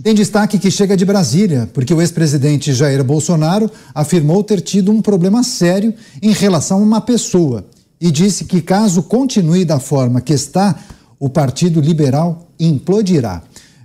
Tem 0.00 0.14
destaque 0.14 0.60
que 0.60 0.70
chega 0.70 0.96
de 0.96 1.04
Brasília, 1.04 1.68
porque 1.74 1.92
o 1.92 2.00
ex-presidente 2.00 2.72
Jair 2.72 3.02
Bolsonaro 3.02 3.68
afirmou 3.92 4.44
ter 4.44 4.60
tido 4.60 4.92
um 4.92 5.02
problema 5.02 5.42
sério 5.42 5.92
em 6.22 6.30
relação 6.30 6.78
a 6.78 6.82
uma 6.82 7.00
pessoa 7.00 7.66
e 8.00 8.12
disse 8.12 8.44
que, 8.44 8.62
caso 8.62 9.02
continue 9.02 9.64
da 9.64 9.80
forma 9.80 10.20
que 10.20 10.32
está, 10.32 10.78
o 11.18 11.28
Partido 11.28 11.80
Liberal 11.80 12.48
implodirá. 12.60 13.42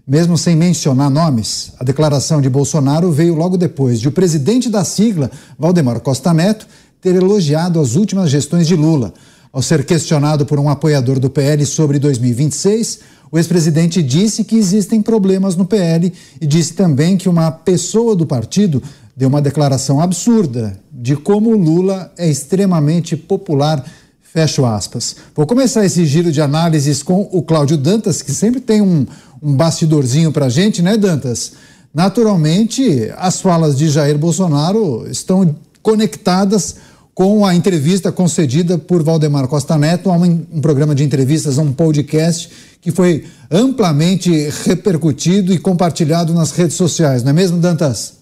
Mesmo 0.07 0.37
sem 0.37 0.55
mencionar 0.55 1.09
nomes, 1.09 1.71
a 1.79 1.83
declaração 1.83 2.41
de 2.41 2.49
Bolsonaro 2.49 3.11
veio 3.11 3.33
logo 3.33 3.57
depois 3.57 3.99
de 3.99 4.07
o 4.07 4.11
presidente 4.11 4.69
da 4.69 4.83
sigla, 4.83 5.31
Valdemar 5.57 5.99
Costa 5.99 6.31
Neto, 6.31 6.67
ter 7.01 7.15
elogiado 7.15 7.79
as 7.79 7.95
últimas 7.95 8.29
gestões 8.29 8.67
de 8.67 8.75
Lula. 8.75 9.13
Ao 9.51 9.61
ser 9.61 9.83
questionado 9.83 10.45
por 10.45 10.59
um 10.59 10.69
apoiador 10.69 11.19
do 11.19 11.29
PL 11.29 11.65
sobre 11.65 11.97
2026, 11.97 12.99
o 13.31 13.37
ex-presidente 13.37 14.01
disse 14.01 14.43
que 14.43 14.55
existem 14.55 15.01
problemas 15.01 15.55
no 15.55 15.65
PL 15.65 16.11
e 16.39 16.45
disse 16.45 16.73
também 16.73 17.17
que 17.17 17.29
uma 17.29 17.51
pessoa 17.51 18.15
do 18.15 18.25
partido 18.25 18.81
deu 19.15 19.27
uma 19.27 19.41
declaração 19.41 19.99
absurda 19.99 20.79
de 20.91 21.15
como 21.15 21.55
Lula 21.55 22.11
é 22.17 22.29
extremamente 22.29 23.15
popular 23.15 23.83
Fecho 24.31 24.63
aspas. 24.63 25.15
Vou 25.35 25.47
começar 25.47 25.83
esse 25.83 26.05
giro 26.05 26.31
de 26.31 26.39
análises 26.39 27.01
com 27.01 27.27
o 27.31 27.41
Cláudio 27.41 27.75
Dantas, 27.75 28.21
que 28.21 28.31
sempre 28.31 28.61
tem 28.61 28.79
um, 28.79 29.07
um 29.41 29.55
bastidorzinho 29.55 30.31
para 30.31 30.49
gente, 30.49 30.83
né, 30.83 30.95
Dantas? 30.95 31.53
Naturalmente, 31.91 33.11
as 33.17 33.41
falas 33.41 33.75
de 33.75 33.89
Jair 33.89 34.19
Bolsonaro 34.19 35.07
estão 35.09 35.55
conectadas 35.81 36.75
com 37.19 37.45
a 37.45 37.53
entrevista 37.53 38.13
concedida 38.13 38.77
por 38.77 39.03
Valdemar 39.03 39.45
Costa 39.49 39.77
Neto 39.77 40.09
a 40.09 40.15
um, 40.15 40.47
um 40.53 40.61
programa 40.61 40.95
de 40.95 41.03
entrevistas, 41.03 41.59
a 41.59 41.61
um 41.61 41.73
podcast 41.73 42.49
que 42.79 42.91
foi 42.91 43.27
amplamente 43.51 44.31
repercutido 44.63 45.51
e 45.51 45.59
compartilhado 45.59 46.33
nas 46.33 46.51
redes 46.51 46.77
sociais, 46.77 47.21
não 47.21 47.31
é 47.31 47.33
mesmo, 47.33 47.59
Dantas? 47.59 48.19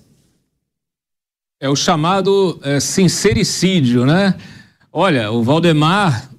É 1.62 1.70
o 1.70 1.76
chamado 1.76 2.60
é, 2.64 2.80
sincericídio, 2.80 4.04
né? 4.04 4.34
Olha, 4.92 5.32
o 5.32 5.44
Valdemar, 5.44 6.32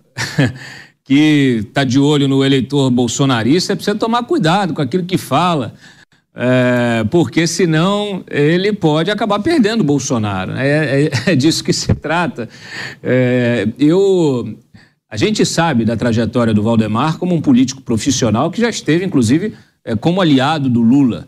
que 1.04 1.64
está 1.68 1.84
de 1.84 2.00
olho 2.00 2.26
no 2.26 2.44
eleitor 2.44 2.90
bolsonarista, 2.90 3.76
precisa 3.76 3.96
tomar 3.96 4.24
cuidado 4.24 4.74
com 4.74 4.82
aquilo 4.82 5.04
que 5.04 5.16
fala. 5.16 5.74
É, 6.40 7.02
porque 7.10 7.48
senão 7.48 8.22
ele 8.30 8.72
pode 8.72 9.10
acabar 9.10 9.40
perdendo 9.40 9.80
o 9.80 9.84
Bolsonaro. 9.84 10.52
Né? 10.52 10.68
É, 10.68 11.02
é, 11.02 11.32
é 11.32 11.36
disso 11.36 11.64
que 11.64 11.72
se 11.72 11.92
trata. 11.96 12.48
É, 13.02 13.66
eu, 13.76 14.56
a 15.10 15.16
gente 15.16 15.44
sabe 15.44 15.84
da 15.84 15.96
trajetória 15.96 16.54
do 16.54 16.62
Valdemar 16.62 17.18
como 17.18 17.34
um 17.34 17.40
político 17.40 17.82
profissional 17.82 18.52
que 18.52 18.60
já 18.60 18.68
esteve, 18.68 19.04
inclusive, 19.04 19.52
é, 19.84 19.96
como 19.96 20.20
aliado 20.20 20.70
do 20.70 20.80
Lula 20.80 21.26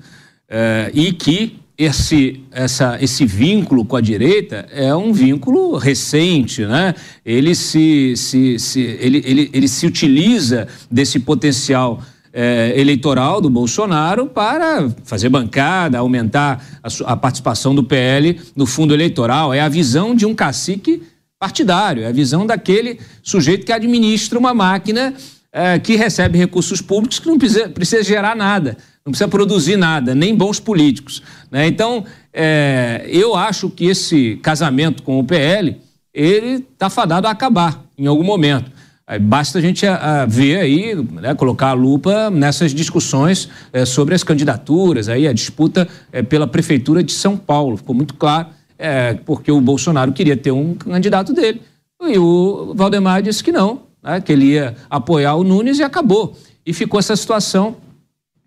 é, 0.49 0.93
e 0.95 1.13
que 1.13 1.59
esse, 1.77 2.43
essa, 2.53 2.97
esse 3.01 3.27
vínculo 3.27 3.85
com 3.85 3.97
a 3.97 4.01
direita 4.01 4.69
é 4.71 4.95
um 4.95 5.13
vínculo 5.13 5.77
recente, 5.77 6.65
né? 6.67 6.95
Ele 7.25 7.55
se, 7.55 8.15
se, 8.17 8.59
se 8.59 8.81
ele, 9.01 9.23
ele, 9.25 9.51
ele 9.53 9.67
se 9.67 9.87
utiliza 9.87 10.69
desse 10.91 11.19
potencial 11.19 12.01
é, 12.33 12.73
eleitoral 12.77 13.41
do 13.41 13.51
Bolsonaro 13.51 14.27
para 14.27 14.89
fazer 15.05 15.29
bancada, 15.29 15.99
aumentar 15.99 16.65
a, 16.83 17.13
a, 17.13 17.17
participação 17.17 17.75
do 17.75 17.83
PL 17.85 18.41
no 18.55 18.67
fundo 18.67 18.95
eleitoral. 18.95 19.53
É 19.53 19.61
a 19.61 19.69
visão 19.69 20.15
de 20.15 20.25
um 20.27 20.35
cacique 20.35 21.03
partidário, 21.39 22.03
é 22.03 22.07
a 22.07 22.13
visão 22.13 22.47
daquele 22.47 23.01
sujeito 23.23 23.67
que 23.67 23.73
administra 23.73 24.39
uma 24.39 24.55
máquina 24.55 25.15
é, 25.53 25.79
que 25.79 25.97
recebe 25.97 26.39
recursos 26.39 26.81
públicos 26.81 27.19
que 27.19 27.27
não 27.27 27.39
precisa, 27.39 27.69
precisa 27.69 28.03
gerar 28.03 28.37
nada 28.37 28.77
não 29.05 29.11
precisa 29.11 29.29
produzir 29.29 29.77
nada, 29.77 30.15
nem 30.15 30.35
bons 30.35 30.61
políticos. 30.61 31.23
Né? 31.51 31.67
Então, 31.67 32.05
é, 32.33 33.07
eu 33.09 33.35
acho 33.35 33.71
que 33.71 33.87
esse 33.87 34.37
casamento 34.43 35.03
com 35.03 35.19
o 35.19 35.25
PL, 35.25 35.81
ele 36.13 36.67
está 36.73 36.91
fadado 36.91 37.27
a 37.27 37.31
acabar 37.31 37.85
em 37.97 38.07
algum 38.07 38.25
momento. 38.25 38.71
Aí 39.11 39.19
basta 39.19 39.59
a 39.59 39.61
gente 39.61 39.85
a, 39.85 40.23
a 40.23 40.27
ver 40.27 40.61
aí, 40.61 40.95
né, 40.95 41.35
colocar 41.35 41.71
a 41.71 41.73
lupa 41.73 42.31
nessas 42.31 42.73
discussões 42.73 43.49
é, 43.73 43.85
sobre 43.85 44.15
as 44.15 44.23
candidaturas, 44.23 45.09
aí 45.09 45.27
a 45.27 45.33
disputa 45.33 45.89
é, 46.13 46.23
pela 46.23 46.47
prefeitura 46.47 47.03
de 47.03 47.11
São 47.11 47.37
Paulo. 47.37 47.77
Ficou 47.77 47.93
muito 47.93 48.15
claro, 48.15 48.47
é, 48.79 49.15
porque 49.15 49.51
o 49.51 49.61
Bolsonaro 49.61 50.13
queria 50.13 50.37
ter 50.37 50.53
um 50.53 50.75
candidato 50.75 51.33
dele. 51.33 51.61
E 52.01 52.17
o 52.21 52.73
Valdemar 52.77 53.21
disse 53.21 53.43
que 53.43 53.51
não, 53.51 53.83
né, 54.01 54.21
que 54.21 54.31
ele 54.31 54.53
ia 54.53 54.77
apoiar 54.89 55.35
o 55.35 55.43
Nunes 55.43 55.81
e 55.81 55.83
acabou. 55.83 56.39
E 56.65 56.73
ficou 56.73 57.01
essa 57.01 57.17
situação 57.17 57.79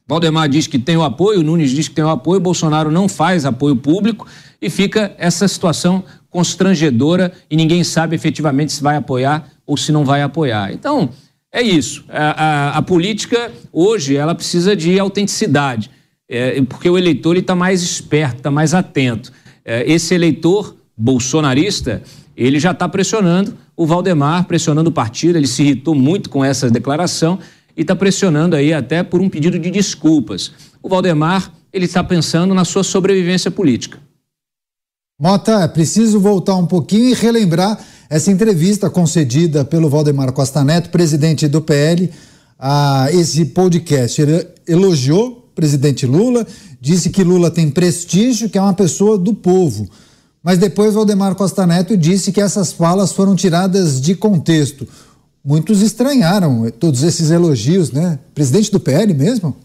Valdemar 0.07 0.49
diz 0.49 0.67
que 0.67 0.77
tem 0.77 0.97
o 0.97 1.03
apoio, 1.03 1.43
Nunes 1.43 1.71
diz 1.71 1.87
que 1.87 1.95
tem 1.95 2.03
o 2.03 2.09
apoio, 2.09 2.39
Bolsonaro 2.39 2.91
não 2.91 3.07
faz 3.07 3.45
apoio 3.45 3.75
público 3.75 4.27
e 4.61 4.69
fica 4.69 5.13
essa 5.17 5.47
situação 5.47 6.03
constrangedora 6.29 7.31
e 7.49 7.55
ninguém 7.55 7.83
sabe 7.83 8.15
efetivamente 8.15 8.73
se 8.73 8.83
vai 8.83 8.97
apoiar 8.97 9.47
ou 9.65 9.77
se 9.77 9.91
não 9.91 10.03
vai 10.03 10.21
apoiar. 10.21 10.73
Então, 10.73 11.09
é 11.51 11.61
isso. 11.61 12.03
A, 12.09 12.45
a, 12.45 12.77
a 12.77 12.81
política, 12.81 13.51
hoje, 13.71 14.15
ela 14.15 14.33
precisa 14.33 14.75
de 14.75 14.99
autenticidade, 14.99 15.89
é, 16.27 16.61
porque 16.63 16.89
o 16.89 16.97
eleitor 16.97 17.37
está 17.37 17.55
mais 17.55 17.81
esperto, 17.81 18.37
está 18.37 18.51
mais 18.51 18.73
atento. 18.73 19.31
É, 19.63 19.89
esse 19.89 20.13
eleitor 20.13 20.75
bolsonarista, 20.97 22.01
ele 22.35 22.59
já 22.59 22.71
está 22.71 22.89
pressionando 22.89 23.55
o 23.75 23.85
Valdemar, 23.85 24.45
pressionando 24.45 24.89
o 24.89 24.93
partido, 24.93 25.37
ele 25.37 25.47
se 25.47 25.63
irritou 25.63 25.95
muito 25.95 26.29
com 26.29 26.43
essa 26.43 26.69
declaração 26.69 27.39
e 27.75 27.81
está 27.81 27.95
pressionando 27.95 28.55
aí 28.55 28.73
até 28.73 29.03
por 29.03 29.21
um 29.21 29.29
pedido 29.29 29.57
de 29.57 29.71
desculpas. 29.71 30.51
O 30.81 30.89
Valdemar, 30.89 31.51
ele 31.71 31.85
está 31.85 32.03
pensando 32.03 32.53
na 32.53 32.65
sua 32.65 32.83
sobrevivência 32.83 33.49
política. 33.49 33.99
Mota, 35.19 35.63
é 35.63 35.67
preciso 35.67 36.19
voltar 36.19 36.55
um 36.55 36.65
pouquinho 36.65 37.09
e 37.09 37.13
relembrar 37.13 37.79
essa 38.13 38.31
entrevista 38.31 38.91
concedida 38.91 39.65
pelo 39.65 39.89
Valdemar 39.89 40.31
Costa 40.33 40.63
Neto, 40.63 40.91
presidente 40.91 41.47
do 41.47 41.59
PL, 41.59 42.11
a 42.59 43.07
esse 43.11 43.43
podcast. 43.45 44.21
Ele 44.21 44.45
elogiou 44.67 45.29
o 45.29 45.55
presidente 45.55 46.05
Lula, 46.05 46.45
disse 46.79 47.09
que 47.09 47.23
Lula 47.23 47.49
tem 47.49 47.71
prestígio, 47.71 48.51
que 48.51 48.57
é 48.59 48.61
uma 48.61 48.75
pessoa 48.75 49.17
do 49.17 49.33
povo. 49.33 49.89
Mas 50.43 50.59
depois 50.59 50.93
Valdemar 50.93 51.33
Costa 51.33 51.65
Neto 51.65 51.97
disse 51.97 52.31
que 52.31 52.39
essas 52.39 52.71
falas 52.71 53.11
foram 53.11 53.35
tiradas 53.35 53.99
de 53.99 54.13
contexto. 54.13 54.87
Muitos 55.43 55.81
estranharam 55.81 56.69
todos 56.79 57.01
esses 57.01 57.31
elogios, 57.31 57.91
né? 57.91 58.19
Presidente 58.35 58.71
do 58.71 58.79
PL 58.79 59.11
mesmo? 59.15 59.57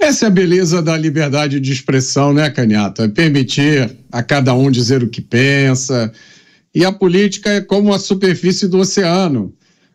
Essa 0.00 0.24
é 0.24 0.26
a 0.26 0.30
beleza 0.30 0.82
da 0.82 0.96
liberdade 0.96 1.60
de 1.60 1.70
expressão, 1.70 2.32
né, 2.32 2.50
Caniata? 2.50 3.04
É 3.04 3.08
permitir 3.08 3.96
a 4.10 4.24
cada 4.24 4.52
um 4.54 4.72
dizer 4.72 5.04
o 5.04 5.08
que 5.08 5.20
pensa. 5.20 6.12
E 6.74 6.84
a 6.84 6.92
política 6.92 7.50
é 7.50 7.60
como 7.60 7.92
a 7.92 7.98
superfície 7.98 8.68
do 8.68 8.78
oceano. 8.78 9.52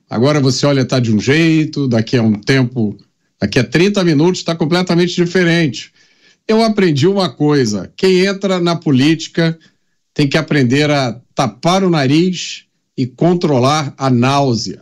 Agora 0.10 0.40
você 0.40 0.66
olha, 0.66 0.82
está 0.82 1.00
de 1.00 1.14
um 1.14 1.20
jeito, 1.20 1.88
daqui 1.88 2.18
a 2.18 2.22
um 2.22 2.34
tempo, 2.34 2.98
daqui 3.40 3.60
a 3.60 3.64
30 3.64 4.04
minutos 4.04 4.40
está 4.40 4.56
completamente 4.56 5.16
diferente. 5.16 5.92
Eu 6.48 6.62
aprendi 6.62 7.08
uma 7.08 7.30
coisa: 7.30 7.92
quem 7.96 8.26
entra 8.26 8.60
na 8.60 8.76
política 8.76 9.58
tem 10.14 10.28
que 10.28 10.38
aprender 10.38 10.90
a 10.92 11.20
tapar 11.34 11.84
o 11.84 11.90
nariz 11.90 12.66
e 12.98 13.08
controlar 13.08 13.94
a 13.98 14.10
náusea. 14.10 14.82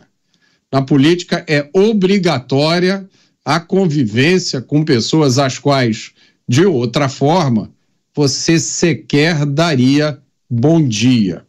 Na 0.72 0.82
política 0.82 1.44
é 1.48 1.68
obrigatória 1.72 3.08
a 3.44 3.60
convivência 3.60 4.60
com 4.60 4.84
pessoas 4.84 5.38
às 5.38 5.58
quais, 5.58 6.12
de 6.48 6.64
outra 6.64 7.08
forma, 7.08 7.70
você 8.14 8.58
sequer 8.58 9.44
daria 9.46 10.18
bom 10.48 10.86
dia. 10.86 11.44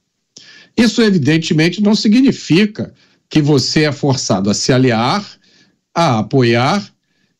Isso, 0.78 1.02
evidentemente, 1.02 1.82
não 1.82 1.96
significa 1.96 2.94
que 3.30 3.42
você 3.42 3.84
é 3.84 3.92
forçado 3.92 4.50
a 4.50 4.54
se 4.54 4.72
aliar, 4.72 5.26
a 5.94 6.20
apoiar 6.20 6.94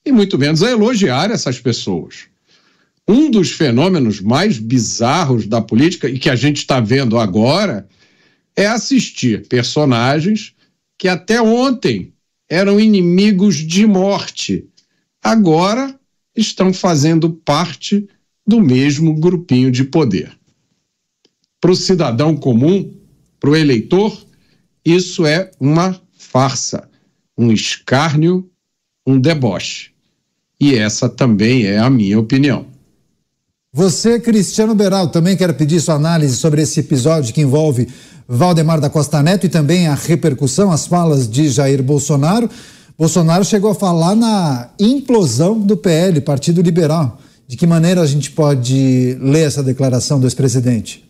e 0.06 0.12
muito 0.12 0.38
menos 0.38 0.64
a 0.64 0.72
elogiar 0.72 1.32
essas 1.32 1.60
pessoas. 1.60 2.26
Um 3.08 3.30
dos 3.30 3.52
fenômenos 3.52 4.20
mais 4.22 4.58
bizarros 4.58 5.46
da 5.46 5.62
política 5.62 6.10
e 6.10 6.18
que 6.18 6.30
a 6.30 6.36
gente 6.36 6.58
está 6.58 6.80
vendo 6.80 7.20
agora 7.20 7.88
é 8.56 8.66
assistir 8.66 9.48
personagens 9.48 10.54
que 10.98 11.08
até 11.08 11.42
ontem 11.42 12.14
eram 12.50 12.80
inimigos 12.80 13.56
de 13.58 13.86
morte, 13.86 14.66
agora 15.22 16.00
estão 16.36 16.74
fazendo 16.74 17.30
parte 17.30 18.08
do 18.46 18.62
mesmo 18.62 19.14
grupinho 19.16 19.72
de 19.72 19.84
poder. 19.84 20.32
Para 21.60 21.72
o 21.72 21.76
cidadão 21.76 22.36
comum, 22.36 22.94
para 23.46 23.52
o 23.52 23.56
eleitor, 23.56 24.18
isso 24.84 25.24
é 25.24 25.52
uma 25.60 25.96
farsa, 26.18 26.90
um 27.38 27.52
escárnio, 27.52 28.50
um 29.06 29.20
deboche. 29.20 29.92
E 30.60 30.74
essa 30.74 31.08
também 31.08 31.64
é 31.68 31.78
a 31.78 31.88
minha 31.88 32.20
opinião. 32.20 32.66
Você, 33.72 34.20
Cristiano 34.20 34.74
Beral, 34.74 35.10
também 35.10 35.38
quer 35.38 35.54
pedir 35.54 35.80
sua 35.80 35.94
análise 35.94 36.38
sobre 36.38 36.64
esse 36.64 36.80
episódio 36.80 37.36
que 37.36 37.42
envolve 37.42 37.88
Valdemar 38.28 38.82
da 38.82 38.90
Costa 38.90 39.22
Neto 39.22 39.46
e 39.46 39.50
também 39.50 39.86
a 39.86 39.94
repercussão, 39.94 40.72
as 40.72 40.88
falas 40.88 41.30
de 41.30 41.48
Jair 41.48 41.84
Bolsonaro. 41.84 42.50
Bolsonaro 42.98 43.46
chegou 43.46 43.70
a 43.70 43.76
falar 43.76 44.16
na 44.16 44.72
implosão 44.80 45.60
do 45.60 45.78
PL, 45.78 46.20
Partido 46.22 46.64
Liberal. 46.64 47.20
De 47.48 47.56
que 47.56 47.68
maneira 47.68 48.02
a 48.02 48.08
gente 48.08 48.32
pode 48.32 49.16
ler 49.22 49.46
essa 49.46 49.62
declaração 49.62 50.20
do 50.20 50.26
ex-presidente? 50.26 51.08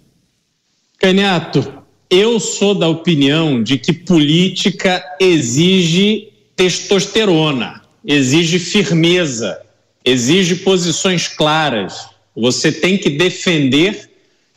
Caniato, 1.00 1.85
eu 2.16 2.40
sou 2.40 2.74
da 2.74 2.88
opinião 2.88 3.62
de 3.62 3.78
que 3.78 3.92
política 3.92 5.04
exige 5.20 6.30
testosterona, 6.56 7.82
exige 8.06 8.58
firmeza, 8.58 9.62
exige 10.04 10.56
posições 10.56 11.28
claras. 11.28 12.08
Você 12.34 12.72
tem 12.72 12.98
que 12.98 13.10
defender 13.10 14.10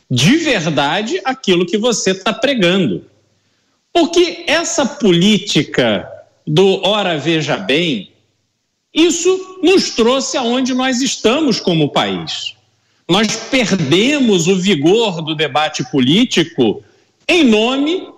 de 0.09 0.37
verdade 0.37 1.19
aquilo 1.25 1.65
que 1.65 1.77
você 1.77 2.11
está 2.11 2.31
pregando. 2.31 3.03
Porque 3.91 4.45
essa 4.47 4.85
política 4.85 6.09
do 6.47 6.81
ora 6.87 7.17
veja 7.17 7.57
bem, 7.57 8.13
isso 8.93 9.59
nos 9.61 9.89
trouxe 9.89 10.37
aonde 10.37 10.73
nós 10.73 11.01
estamos 11.01 11.59
como 11.59 11.91
país. 11.91 12.53
Nós 13.05 13.35
perdemos 13.35 14.47
o 14.47 14.55
vigor 14.55 15.21
do 15.21 15.35
debate 15.35 15.83
político 15.91 16.81
em 17.29 17.43
nome 17.43 18.09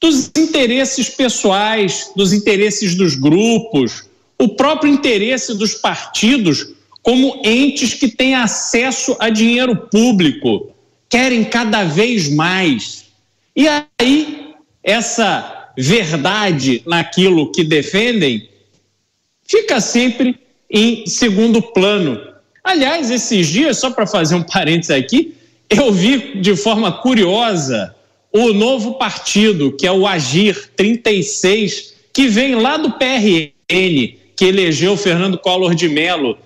dos 0.00 0.30
interesses 0.36 1.08
pessoais, 1.08 2.12
dos 2.14 2.32
interesses 2.32 2.94
dos 2.94 3.16
grupos, 3.16 4.08
o 4.38 4.50
próprio 4.50 4.92
interesse 4.92 5.52
dos 5.58 5.74
partidos 5.74 6.68
como 7.02 7.42
entes 7.44 7.94
que 7.94 8.08
têm 8.08 8.36
acesso 8.36 9.16
a 9.18 9.30
dinheiro 9.30 9.76
público 9.90 10.70
querem 11.08 11.44
cada 11.44 11.82
vez 11.82 12.32
mais. 12.32 13.06
E 13.54 13.66
aí, 13.98 14.54
essa 14.82 15.70
verdade 15.76 16.82
naquilo 16.86 17.50
que 17.50 17.64
defendem 17.64 18.48
fica 19.44 19.80
sempre 19.80 20.38
em 20.70 21.04
segundo 21.06 21.60
plano. 21.60 22.20
Aliás, 22.62 23.10
esses 23.10 23.48
dias, 23.48 23.78
só 23.78 23.90
para 23.90 24.06
fazer 24.06 24.36
um 24.36 24.42
parênteses 24.46 24.90
aqui, 24.90 25.34
eu 25.68 25.92
vi 25.92 26.40
de 26.40 26.54
forma 26.54 26.92
curiosa 26.92 27.95
o 28.44 28.52
novo 28.52 28.94
partido, 28.94 29.72
que 29.72 29.86
é 29.86 29.92
o 29.92 30.06
Agir 30.06 30.70
36, 30.76 31.94
que 32.12 32.28
vem 32.28 32.54
lá 32.54 32.76
do 32.76 32.92
PRN, 32.92 34.16
que 34.36 34.44
elegeu 34.44 34.96
Fernando 34.96 35.38
Collor 35.38 35.74
de 35.74 35.88
Mello 35.88 36.38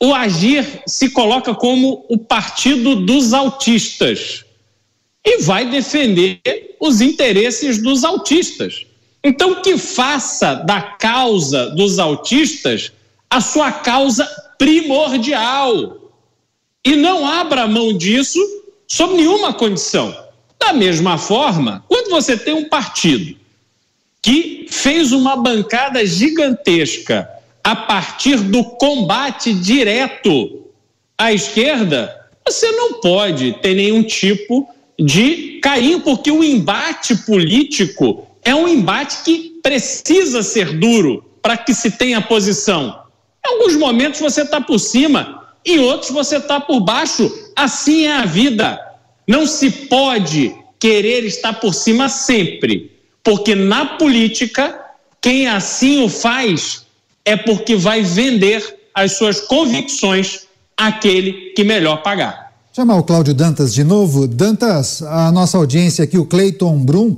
o 0.00 0.14
Agir 0.14 0.82
se 0.86 1.10
coloca 1.10 1.54
como 1.54 2.04
o 2.08 2.18
partido 2.18 2.96
dos 2.96 3.32
autistas 3.32 4.44
e 5.24 5.38
vai 5.38 5.68
defender 5.68 6.76
os 6.78 7.00
interesses 7.00 7.82
dos 7.82 8.04
autistas. 8.04 8.86
Então, 9.24 9.62
que 9.62 9.76
faça 9.76 10.54
da 10.54 10.80
causa 10.80 11.70
dos 11.70 11.98
autistas 11.98 12.92
a 13.30 13.40
sua 13.40 13.72
causa 13.72 14.24
primordial 14.58 16.12
e 16.84 16.94
não 16.94 17.26
abra 17.26 17.66
mão 17.66 17.96
disso 17.96 18.38
sob 18.86 19.14
nenhuma 19.14 19.52
condição. 19.52 20.14
Da 20.58 20.72
mesma 20.72 21.18
forma, 21.18 21.84
quando 21.88 22.10
você 22.10 22.36
tem 22.36 22.54
um 22.54 22.68
partido 22.68 23.36
que 24.22 24.66
fez 24.68 25.12
uma 25.12 25.36
bancada 25.36 26.04
gigantesca 26.04 27.28
a 27.62 27.76
partir 27.76 28.36
do 28.38 28.64
combate 28.64 29.52
direto 29.54 30.64
à 31.18 31.32
esquerda, 31.32 32.26
você 32.46 32.70
não 32.72 33.00
pode 33.00 33.52
ter 33.60 33.74
nenhum 33.74 34.02
tipo 34.02 34.68
de 34.98 35.60
cair, 35.62 36.00
porque 36.00 36.30
o 36.30 36.42
embate 36.42 37.16
político 37.16 38.26
é 38.42 38.54
um 38.54 38.68
embate 38.68 39.18
que 39.24 39.60
precisa 39.62 40.42
ser 40.42 40.78
duro 40.78 41.24
para 41.42 41.56
que 41.56 41.74
se 41.74 41.90
tenha 41.90 42.20
posição. 42.20 43.02
Em 43.44 43.54
alguns 43.54 43.76
momentos 43.76 44.20
você 44.20 44.42
está 44.42 44.60
por 44.60 44.78
cima, 44.78 45.44
em 45.64 45.78
outros 45.80 46.10
você 46.10 46.36
está 46.36 46.60
por 46.60 46.80
baixo. 46.80 47.30
Assim 47.56 48.06
é 48.06 48.12
a 48.12 48.24
vida. 48.24 48.80
Não 49.26 49.46
se 49.46 49.70
pode 49.70 50.54
querer 50.78 51.24
estar 51.24 51.54
por 51.54 51.74
cima 51.74 52.08
sempre, 52.08 52.92
porque 53.24 53.54
na 53.54 53.96
política, 53.96 54.78
quem 55.20 55.48
assim 55.48 56.04
o 56.04 56.08
faz 56.08 56.84
é 57.24 57.36
porque 57.36 57.74
vai 57.76 58.02
vender 58.02 58.62
as 58.94 59.12
suas 59.12 59.40
convicções 59.40 60.42
àquele 60.76 61.52
que 61.54 61.64
melhor 61.64 62.02
pagar. 62.02 62.52
Chamar 62.74 62.96
o 62.96 63.02
Cláudio 63.02 63.34
Dantas 63.34 63.74
de 63.74 63.82
novo. 63.82 64.28
Dantas, 64.28 65.02
a 65.02 65.32
nossa 65.32 65.56
audiência 65.56 66.04
aqui, 66.04 66.18
o 66.18 66.26
Cleiton 66.26 66.78
Brum, 66.78 67.16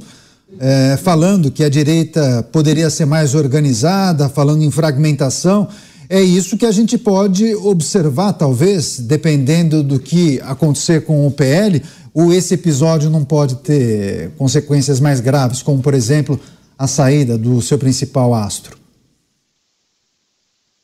é, 0.59 0.97
falando 1.03 1.51
que 1.51 1.63
a 1.63 1.69
direita 1.69 2.49
poderia 2.53 2.89
ser 2.89 3.05
mais 3.05 3.35
organizada, 3.35 4.29
falando 4.29 4.63
em 4.63 4.71
fragmentação. 4.71 5.69
É 6.11 6.23
isso 6.23 6.57
que 6.57 6.65
a 6.65 6.73
gente 6.73 6.97
pode 6.97 7.55
observar, 7.57 8.33
talvez, 8.33 8.99
dependendo 8.99 9.83
do 9.83 9.99
que 10.01 10.41
acontecer 10.41 11.05
com 11.05 11.27
o 11.27 11.31
PL. 11.31 11.83
Ou 12.15 12.33
esse 12.33 12.55
episódio 12.55 13.11
não 13.11 13.25
pode 13.25 13.57
ter 13.57 14.31
consequências 14.39 15.01
mais 15.01 15.21
graves, 15.21 15.63
como, 15.63 15.83
por 15.83 15.93
exemplo, 15.93 16.41
a 16.79 16.87
saída 16.87 17.37
do 17.37 17.61
seu 17.61 17.77
principal 17.77 18.33
astro? 18.33 18.79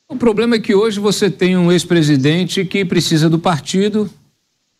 O 0.07 0.15
problema 0.15 0.57
é 0.57 0.59
que 0.59 0.75
hoje 0.75 0.99
você 0.99 1.29
tem 1.29 1.57
um 1.57 1.71
ex-presidente 1.71 2.63
que 2.63 2.85
precisa 2.85 3.27
do 3.27 3.39
partido 3.39 4.07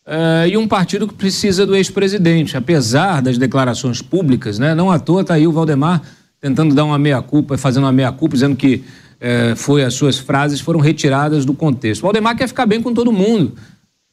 uh, 0.06 0.46
e 0.48 0.56
um 0.56 0.68
partido 0.68 1.08
que 1.08 1.14
precisa 1.14 1.66
do 1.66 1.74
ex-presidente, 1.74 2.56
apesar 2.56 3.20
das 3.20 3.36
declarações 3.36 4.00
públicas, 4.00 4.60
né? 4.60 4.76
Não 4.76 4.92
à 4.92 5.00
toa 5.00 5.22
está 5.22 5.34
aí 5.34 5.46
o 5.48 5.52
Valdemar 5.52 6.00
tentando 6.40 6.72
dar 6.72 6.84
uma 6.84 6.98
meia-culpa, 6.98 7.58
fazendo 7.58 7.84
uma 7.84 7.92
meia-culpa, 7.92 8.34
dizendo 8.34 8.54
que 8.54 8.84
uh, 9.16 9.56
foi 9.56 9.82
as 9.82 9.94
suas 9.94 10.18
frases 10.18 10.60
foram 10.60 10.80
retiradas 10.80 11.44
do 11.44 11.54
contexto. 11.54 12.00
O 12.00 12.04
Valdemar 12.04 12.36
quer 12.36 12.48
ficar 12.48 12.66
bem 12.66 12.82
com 12.82 12.92
todo 12.92 13.12
mundo. 13.12 13.54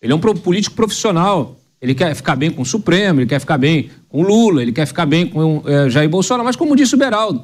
Ele 0.01 0.11
é 0.11 0.15
um 0.15 0.19
político 0.19 0.75
profissional. 0.75 1.57
Ele 1.81 1.93
quer 1.93 2.15
ficar 2.15 2.37
bem 2.37 2.49
com 2.49 2.61
o 2.61 2.65
Supremo, 2.65 3.19
ele 3.19 3.27
quer 3.27 3.39
ficar 3.39 3.57
bem 3.57 3.89
com 4.07 4.21
o 4.21 4.23
Lula, 4.23 4.61
ele 4.61 4.71
quer 4.71 4.85
ficar 4.85 5.05
bem 5.05 5.27
com 5.27 5.57
uh, 5.57 5.89
Jair 5.89 6.09
Bolsonaro, 6.09 6.45
mas 6.45 6.55
como 6.55 6.77
disse 6.77 6.95
o 6.95 6.97
Beraldo, 6.97 7.43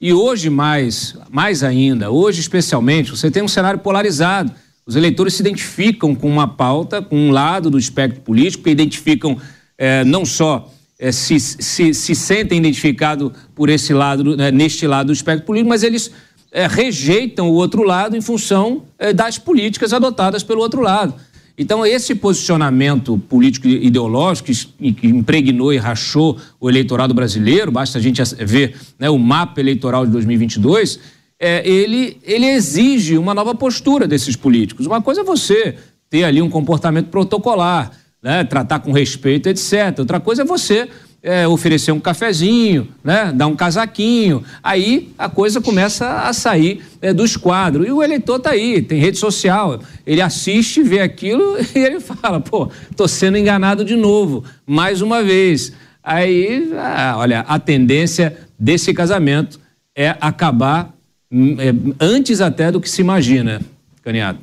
e 0.00 0.10
hoje 0.10 0.48
mais, 0.48 1.14
mais 1.30 1.62
ainda, 1.62 2.10
hoje 2.10 2.40
especialmente, 2.40 3.10
você 3.10 3.30
tem 3.30 3.42
um 3.42 3.48
cenário 3.48 3.80
polarizado. 3.80 4.50
Os 4.86 4.96
eleitores 4.96 5.34
se 5.34 5.42
identificam 5.42 6.14
com 6.14 6.28
uma 6.28 6.48
pauta, 6.48 7.00
com 7.02 7.16
um 7.16 7.30
lado 7.30 7.70
do 7.70 7.78
espectro 7.78 8.20
político, 8.22 8.64
que 8.64 8.70
identificam 8.70 9.38
eh, 9.78 10.04
não 10.04 10.24
só 10.24 10.70
eh, 10.98 11.10
se, 11.10 11.40
se, 11.40 11.94
se 11.94 12.14
sentem 12.14 12.58
identificados 12.58 13.32
por 13.54 13.68
esse 13.70 13.94
lado, 13.94 14.36
né, 14.36 14.50
neste 14.50 14.86
lado 14.86 15.06
do 15.06 15.12
espectro 15.12 15.46
político, 15.46 15.70
mas 15.70 15.82
eles 15.82 16.10
eh, 16.54 16.66
rejeitam 16.66 17.50
o 17.50 17.52
outro 17.52 17.82
lado 17.82 18.16
em 18.16 18.22
função 18.22 18.84
das 19.14 19.36
políticas 19.36 19.92
adotadas 19.92 20.42
pelo 20.42 20.62
outro 20.62 20.80
lado. 20.80 21.14
Então, 21.56 21.86
esse 21.86 22.16
posicionamento 22.16 23.16
político 23.16 23.68
e 23.68 23.86
ideológico 23.86 24.50
que, 24.50 25.06
impregnou 25.06 25.72
e 25.72 25.76
rachou 25.76 26.36
o 26.60 26.68
eleitorado 26.68 27.14
brasileiro, 27.14 27.70
basta 27.70 27.98
a 27.98 28.00
gente 28.00 28.20
ver 28.44 28.76
né, 28.98 29.08
o 29.08 29.18
mapa 29.18 29.60
eleitoral 29.60 30.04
de 30.04 30.10
2022, 30.10 30.98
é, 31.38 31.68
ele, 31.68 32.18
ele 32.24 32.46
exige 32.46 33.16
uma 33.16 33.34
nova 33.34 33.54
postura 33.54 34.08
desses 34.08 34.34
políticos. 34.34 34.86
Uma 34.86 35.00
coisa 35.00 35.20
é 35.20 35.24
você 35.24 35.76
ter 36.10 36.24
ali 36.24 36.42
um 36.42 36.50
comportamento 36.50 37.06
protocolar, 37.08 37.92
né, 38.20 38.42
tratar 38.42 38.80
com 38.80 38.90
respeito, 38.90 39.48
etc. 39.48 39.98
Outra 39.98 40.18
coisa 40.18 40.42
é 40.42 40.44
você 40.44 40.88
é, 41.24 41.48
oferecer 41.48 41.90
um 41.90 41.98
cafezinho, 41.98 42.86
né, 43.02 43.32
dar 43.34 43.46
um 43.46 43.56
casaquinho. 43.56 44.44
Aí 44.62 45.10
a 45.16 45.26
coisa 45.26 45.58
começa 45.58 46.20
a 46.20 46.32
sair 46.34 46.82
é, 47.00 47.14
do 47.14 47.24
esquadro. 47.24 47.86
E 47.86 47.90
o 47.90 48.02
eleitor 48.02 48.36
está 48.36 48.50
aí, 48.50 48.82
tem 48.82 49.00
rede 49.00 49.16
social. 49.16 49.80
Ele 50.06 50.20
assiste, 50.20 50.82
vê 50.82 51.00
aquilo 51.00 51.56
e 51.74 51.78
ele 51.78 51.98
fala: 51.98 52.38
pô, 52.40 52.70
estou 52.90 53.08
sendo 53.08 53.38
enganado 53.38 53.86
de 53.86 53.96
novo, 53.96 54.44
mais 54.66 55.00
uma 55.00 55.22
vez. 55.22 55.72
Aí, 56.02 56.70
ah, 56.76 57.14
olha, 57.16 57.40
a 57.40 57.58
tendência 57.58 58.36
desse 58.58 58.92
casamento 58.92 59.58
é 59.96 60.14
acabar 60.20 60.94
hum, 61.32 61.56
é, 61.58 61.72
antes 61.98 62.42
até 62.42 62.70
do 62.70 62.78
que 62.78 62.90
se 62.90 63.00
imagina, 63.00 63.62
Caniado. 64.02 64.38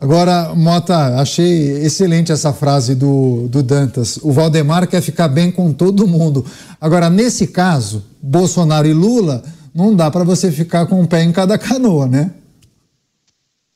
Agora, 0.00 0.54
Mota, 0.54 1.20
achei 1.20 1.72
excelente 1.78 2.30
essa 2.30 2.52
frase 2.52 2.94
do, 2.94 3.48
do 3.48 3.64
Dantas. 3.64 4.16
O 4.22 4.30
Valdemar 4.30 4.86
quer 4.86 5.02
ficar 5.02 5.26
bem 5.26 5.50
com 5.50 5.72
todo 5.72 6.06
mundo. 6.06 6.46
Agora, 6.80 7.10
nesse 7.10 7.48
caso, 7.48 8.04
Bolsonaro 8.22 8.86
e 8.86 8.92
Lula, 8.92 9.42
não 9.74 9.96
dá 9.96 10.08
para 10.08 10.22
você 10.22 10.52
ficar 10.52 10.86
com 10.86 11.00
um 11.00 11.06
pé 11.06 11.24
em 11.24 11.32
cada 11.32 11.58
canoa, 11.58 12.06
né? 12.06 12.30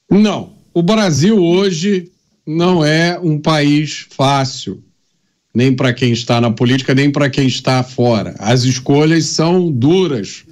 Não. 0.08 0.50
O 0.72 0.80
Brasil 0.80 1.42
hoje 1.42 2.12
não 2.46 2.84
é 2.84 3.18
um 3.18 3.36
país 3.36 4.06
fácil, 4.10 4.80
nem 5.52 5.74
para 5.74 5.92
quem 5.92 6.12
está 6.12 6.40
na 6.40 6.52
política, 6.52 6.94
nem 6.94 7.10
para 7.10 7.28
quem 7.28 7.48
está 7.48 7.82
fora. 7.82 8.36
As 8.38 8.62
escolhas 8.62 9.26
são 9.26 9.70
duras. 9.70 10.44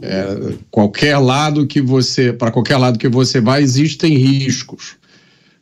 É, 0.00 0.54
qualquer 0.70 1.16
lado 1.16 1.66
que 1.66 1.80
você, 1.80 2.30
para 2.32 2.50
qualquer 2.50 2.76
lado 2.76 2.98
que 2.98 3.08
você 3.08 3.40
vá, 3.40 3.58
existem 3.58 4.16
riscos. 4.16 4.97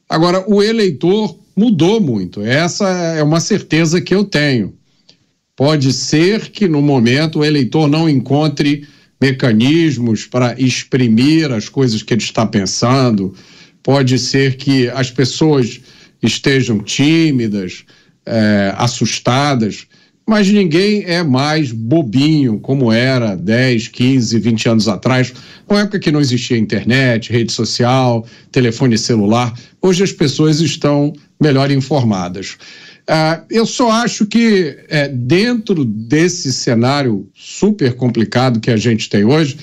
Agora, 0.08 0.44
o 0.48 0.62
eleitor 0.62 1.38
mudou 1.56 2.00
muito. 2.00 2.42
Essa 2.42 2.88
é 2.88 3.22
uma 3.22 3.40
certeza 3.40 4.00
que 4.00 4.14
eu 4.14 4.24
tenho. 4.24 4.74
Pode 5.56 5.92
ser 5.92 6.50
que 6.50 6.68
no 6.68 6.82
momento 6.82 7.38
o 7.38 7.44
eleitor 7.44 7.88
não 7.88 8.08
encontre 8.08 8.86
mecanismos 9.20 10.26
para 10.26 10.54
exprimir 10.60 11.50
as 11.50 11.68
coisas 11.68 12.02
que 12.02 12.12
ele 12.12 12.22
está 12.22 12.44
pensando. 12.44 13.34
Pode 13.82 14.18
ser 14.18 14.56
que 14.56 14.88
as 14.90 15.10
pessoas 15.10 15.80
estejam 16.22 16.78
tímidas, 16.80 17.84
é, 18.26 18.74
assustadas 18.76 19.86
mas 20.26 20.48
ninguém 20.48 21.04
é 21.04 21.22
mais 21.22 21.70
bobinho 21.70 22.58
como 22.58 22.90
era 22.90 23.36
10, 23.36 23.88
15, 23.88 24.38
20 24.40 24.68
anos 24.68 24.88
atrás, 24.88 25.32
uma 25.68 25.80
época 25.80 26.00
que 26.00 26.10
não 26.10 26.20
existia 26.20 26.58
internet, 26.58 27.30
rede 27.30 27.52
social, 27.52 28.26
telefone 28.50 28.98
celular. 28.98 29.54
Hoje 29.80 30.02
as 30.02 30.12
pessoas 30.12 30.60
estão 30.60 31.12
melhor 31.40 31.70
informadas. 31.70 32.56
Uh, 33.08 33.44
eu 33.48 33.64
só 33.64 33.88
acho 33.90 34.26
que 34.26 34.76
é, 34.88 35.06
dentro 35.06 35.84
desse 35.84 36.52
cenário 36.52 37.28
super 37.32 37.94
complicado 37.94 38.58
que 38.58 38.70
a 38.70 38.76
gente 38.76 39.08
tem 39.08 39.24
hoje, 39.24 39.56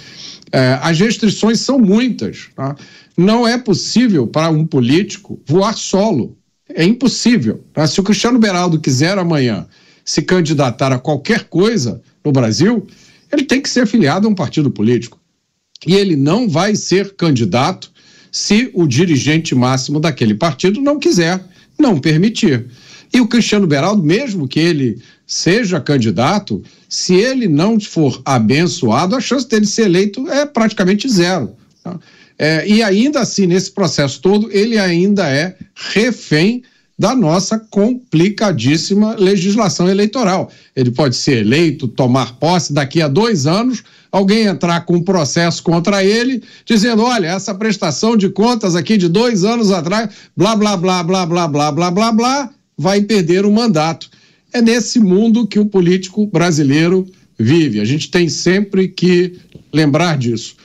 é, 0.49 0.80
as 0.81 0.98
restrições 0.98 1.60
são 1.60 1.77
muitas. 1.77 2.48
Tá? 2.56 2.73
Não 3.18 3.45
é 3.45 3.57
possível 3.57 4.26
para 4.26 4.49
um 4.49 4.65
político 4.65 5.41
voar 5.45 5.73
solo. 5.73 6.38
É 6.69 6.85
impossível. 6.85 7.65
Tá? 7.73 7.85
Se 7.85 7.99
o 7.99 8.03
Cristiano 8.03 8.40
Beraldo 8.40 8.80
quiser 8.80 9.18
amanhã 9.18 9.68
se 10.03 10.21
candidatar 10.21 10.91
a 10.91 10.99
qualquer 10.99 11.45
coisa 11.45 12.01
no 12.23 12.31
Brasil, 12.31 12.85
ele 13.31 13.43
tem 13.43 13.61
que 13.61 13.69
ser 13.69 13.81
afiliado 13.81 14.27
a 14.27 14.30
um 14.30 14.35
partido 14.35 14.69
político. 14.69 15.19
E 15.85 15.95
ele 15.95 16.15
não 16.15 16.47
vai 16.47 16.75
ser 16.75 17.15
candidato 17.15 17.91
se 18.31 18.71
o 18.73 18.88
dirigente 18.88 19.53
máximo 19.53 19.99
daquele 19.99 20.34
partido 20.34 20.81
não 20.81 20.99
quiser, 20.99 21.43
não 21.80 21.99
permitir. 21.99 22.67
E 23.13 23.21
o 23.21 23.27
Cristiano 23.27 23.67
Beraldo, 23.67 24.01
mesmo 24.01 24.47
que 24.47 24.59
ele 24.59 24.99
seja 25.27 25.80
candidato, 25.80 26.63
se 26.89 27.13
ele 27.15 27.47
não 27.47 27.80
for 27.80 28.21
abençoado, 28.25 29.15
a 29.15 29.21
chance 29.21 29.47
dele 29.47 29.67
ser 29.67 29.84
eleito 29.84 30.27
é 30.30 30.45
praticamente 30.45 31.07
zero. 31.07 31.55
É, 32.38 32.67
e 32.67 32.81
ainda 32.81 33.19
assim, 33.19 33.45
nesse 33.45 33.71
processo 33.71 34.19
todo, 34.19 34.49
ele 34.51 34.80
ainda 34.80 35.30
é 35.30 35.55
refém 35.75 36.63
da 36.97 37.15
nossa 37.15 37.57
complicadíssima 37.57 39.15
legislação 39.15 39.89
eleitoral. 39.89 40.51
Ele 40.75 40.91
pode 40.91 41.15
ser 41.15 41.39
eleito, 41.39 41.87
tomar 41.87 42.35
posse, 42.35 42.71
daqui 42.71 43.01
a 43.01 43.07
dois 43.07 43.47
anos, 43.47 43.83
alguém 44.11 44.45
entrar 44.45 44.81
com 44.85 44.97
um 44.97 45.03
processo 45.03 45.63
contra 45.63 46.03
ele, 46.03 46.43
dizendo: 46.65 47.01
olha, 47.01 47.27
essa 47.27 47.53
prestação 47.55 48.15
de 48.15 48.29
contas 48.29 48.75
aqui 48.75 48.95
de 48.95 49.09
dois 49.09 49.43
anos 49.43 49.71
atrás, 49.71 50.09
blá, 50.37 50.55
blá, 50.55 50.77
blá, 50.77 51.03
blá, 51.03 51.25
blá, 51.25 51.47
blá, 51.47 51.71
blá, 51.71 51.91
blá, 51.91 52.11
blá, 52.11 52.49
vai 52.77 53.01
perder 53.01 53.45
o 53.45 53.51
mandato. 53.51 54.09
É 54.51 54.61
nesse 54.61 54.99
mundo 54.99 55.47
que 55.47 55.59
o 55.59 55.65
político 55.65 56.27
brasileiro 56.27 57.07
vive. 57.39 57.79
A 57.79 57.85
gente 57.85 58.11
tem 58.11 58.29
sempre 58.29 58.87
que 58.87 59.39
lembrar 59.73 60.15
disso. 60.15 60.55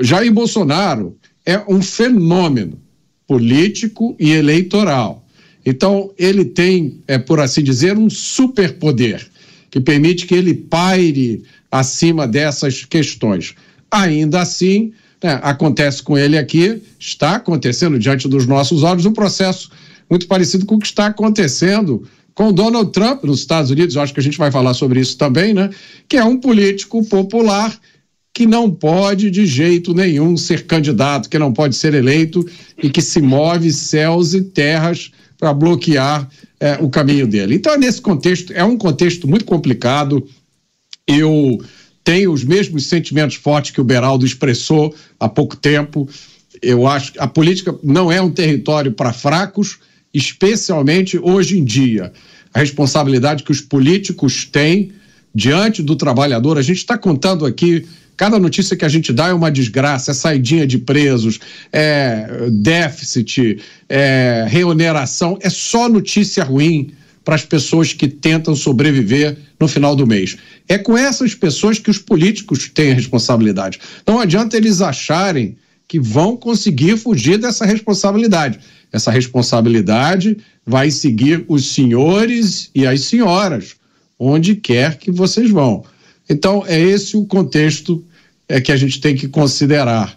Jair 0.00 0.32
Bolsonaro 0.32 1.14
é 1.44 1.62
um 1.68 1.82
fenômeno 1.82 2.80
político 3.26 4.16
e 4.18 4.30
eleitoral 4.30 5.23
então, 5.64 6.10
ele 6.18 6.44
tem, 6.44 7.00
é, 7.08 7.18
por 7.18 7.40
assim 7.40 7.62
dizer, 7.62 7.96
um 7.96 8.10
superpoder 8.10 9.26
que 9.70 9.80
permite 9.80 10.26
que 10.26 10.34
ele 10.34 10.54
paire 10.54 11.42
acima 11.70 12.28
dessas 12.28 12.84
questões. 12.84 13.54
Ainda 13.90 14.40
assim, 14.40 14.92
né, 15.22 15.40
acontece 15.42 16.02
com 16.02 16.18
ele 16.18 16.36
aqui, 16.36 16.82
está 16.98 17.36
acontecendo 17.36 17.98
diante 17.98 18.28
dos 18.28 18.46
nossos 18.46 18.82
olhos 18.82 19.06
um 19.06 19.12
processo 19.12 19.70
muito 20.08 20.26
parecido 20.26 20.66
com 20.66 20.76
o 20.76 20.78
que 20.78 20.86
está 20.86 21.06
acontecendo 21.06 22.06
com 22.34 22.52
Donald 22.52 22.92
Trump 22.92 23.24
nos 23.24 23.40
Estados 23.40 23.70
Unidos. 23.70 23.96
Eu 23.96 24.02
acho 24.02 24.12
que 24.12 24.20
a 24.20 24.22
gente 24.22 24.38
vai 24.38 24.50
falar 24.50 24.74
sobre 24.74 25.00
isso 25.00 25.16
também, 25.16 25.54
né? 25.54 25.70
Que 26.08 26.18
é 26.18 26.24
um 26.24 26.36
político 26.36 27.02
popular 27.04 27.76
que 28.32 28.46
não 28.46 28.70
pode 28.70 29.30
de 29.30 29.46
jeito 29.46 29.94
nenhum 29.94 30.36
ser 30.36 30.66
candidato, 30.66 31.28
que 31.28 31.38
não 31.38 31.52
pode 31.52 31.76
ser 31.76 31.94
eleito 31.94 32.44
e 32.82 32.90
que 32.90 33.00
se 33.00 33.22
move 33.22 33.72
céus 33.72 34.34
e 34.34 34.42
terras 34.42 35.12
para 35.44 35.52
bloquear 35.52 36.26
é, 36.58 36.78
o 36.80 36.88
caminho 36.88 37.26
dele. 37.26 37.56
Então, 37.56 37.76
nesse 37.76 38.00
contexto, 38.00 38.50
é 38.54 38.64
um 38.64 38.78
contexto 38.78 39.28
muito 39.28 39.44
complicado. 39.44 40.26
Eu 41.06 41.62
tenho 42.02 42.32
os 42.32 42.42
mesmos 42.42 42.86
sentimentos 42.86 43.36
fortes 43.36 43.70
que 43.70 43.80
o 43.80 43.84
Beraldo 43.84 44.24
expressou 44.24 44.94
há 45.20 45.28
pouco 45.28 45.54
tempo. 45.54 46.08
Eu 46.62 46.86
acho 46.86 47.12
que 47.12 47.18
a 47.20 47.26
política 47.26 47.78
não 47.82 48.10
é 48.10 48.22
um 48.22 48.30
território 48.30 48.92
para 48.92 49.12
fracos, 49.12 49.80
especialmente 50.14 51.18
hoje 51.18 51.58
em 51.58 51.64
dia. 51.64 52.10
A 52.54 52.60
responsabilidade 52.60 53.42
que 53.42 53.52
os 53.52 53.60
políticos 53.60 54.46
têm 54.46 54.92
diante 55.34 55.82
do 55.82 55.94
trabalhador, 55.94 56.56
a 56.56 56.62
gente 56.62 56.78
está 56.78 56.96
contando 56.96 57.44
aqui 57.44 57.86
Cada 58.16 58.38
notícia 58.38 58.76
que 58.76 58.84
a 58.84 58.88
gente 58.88 59.12
dá 59.12 59.28
é 59.28 59.32
uma 59.32 59.50
desgraça, 59.50 60.10
é 60.12 60.14
saidinha 60.14 60.66
de 60.66 60.78
presos, 60.78 61.40
é 61.72 62.48
déficit, 62.50 63.60
é 63.88 64.46
reoneração, 64.48 65.38
é 65.40 65.50
só 65.50 65.88
notícia 65.88 66.44
ruim. 66.44 66.92
para 67.24 67.34
as 67.34 67.44
pessoas 67.44 67.92
que 67.92 68.06
tentam 68.06 68.54
sobreviver 68.54 69.38
no 69.58 69.66
final 69.66 69.96
do 69.96 70.06
mês. 70.06 70.36
É 70.68 70.76
com 70.76 70.96
essas 70.96 71.34
pessoas 71.34 71.78
que 71.78 71.90
os 71.90 71.98
políticos 71.98 72.68
têm 72.68 72.92
a 72.92 72.94
responsabilidade. 72.94 73.80
Não 74.06 74.20
adianta 74.20 74.56
eles 74.56 74.82
acharem 74.82 75.56
que 75.88 75.98
vão 75.98 76.36
conseguir 76.36 76.96
fugir 76.98 77.38
dessa 77.38 77.64
responsabilidade. 77.64 78.58
Essa 78.92 79.10
responsabilidade 79.10 80.36
vai 80.66 80.90
seguir 80.90 81.44
os 81.48 81.72
senhores 81.72 82.70
e 82.74 82.86
as 82.86 83.02
senhoras, 83.02 83.74
onde 84.18 84.54
quer 84.54 84.98
que 84.98 85.10
vocês 85.10 85.50
vão. 85.50 85.84
Então, 86.28 86.64
é 86.66 86.78
esse 86.80 87.16
o 87.16 87.24
contexto 87.24 88.04
é, 88.48 88.60
que 88.60 88.72
a 88.72 88.76
gente 88.76 89.00
tem 89.00 89.14
que 89.14 89.28
considerar 89.28 90.16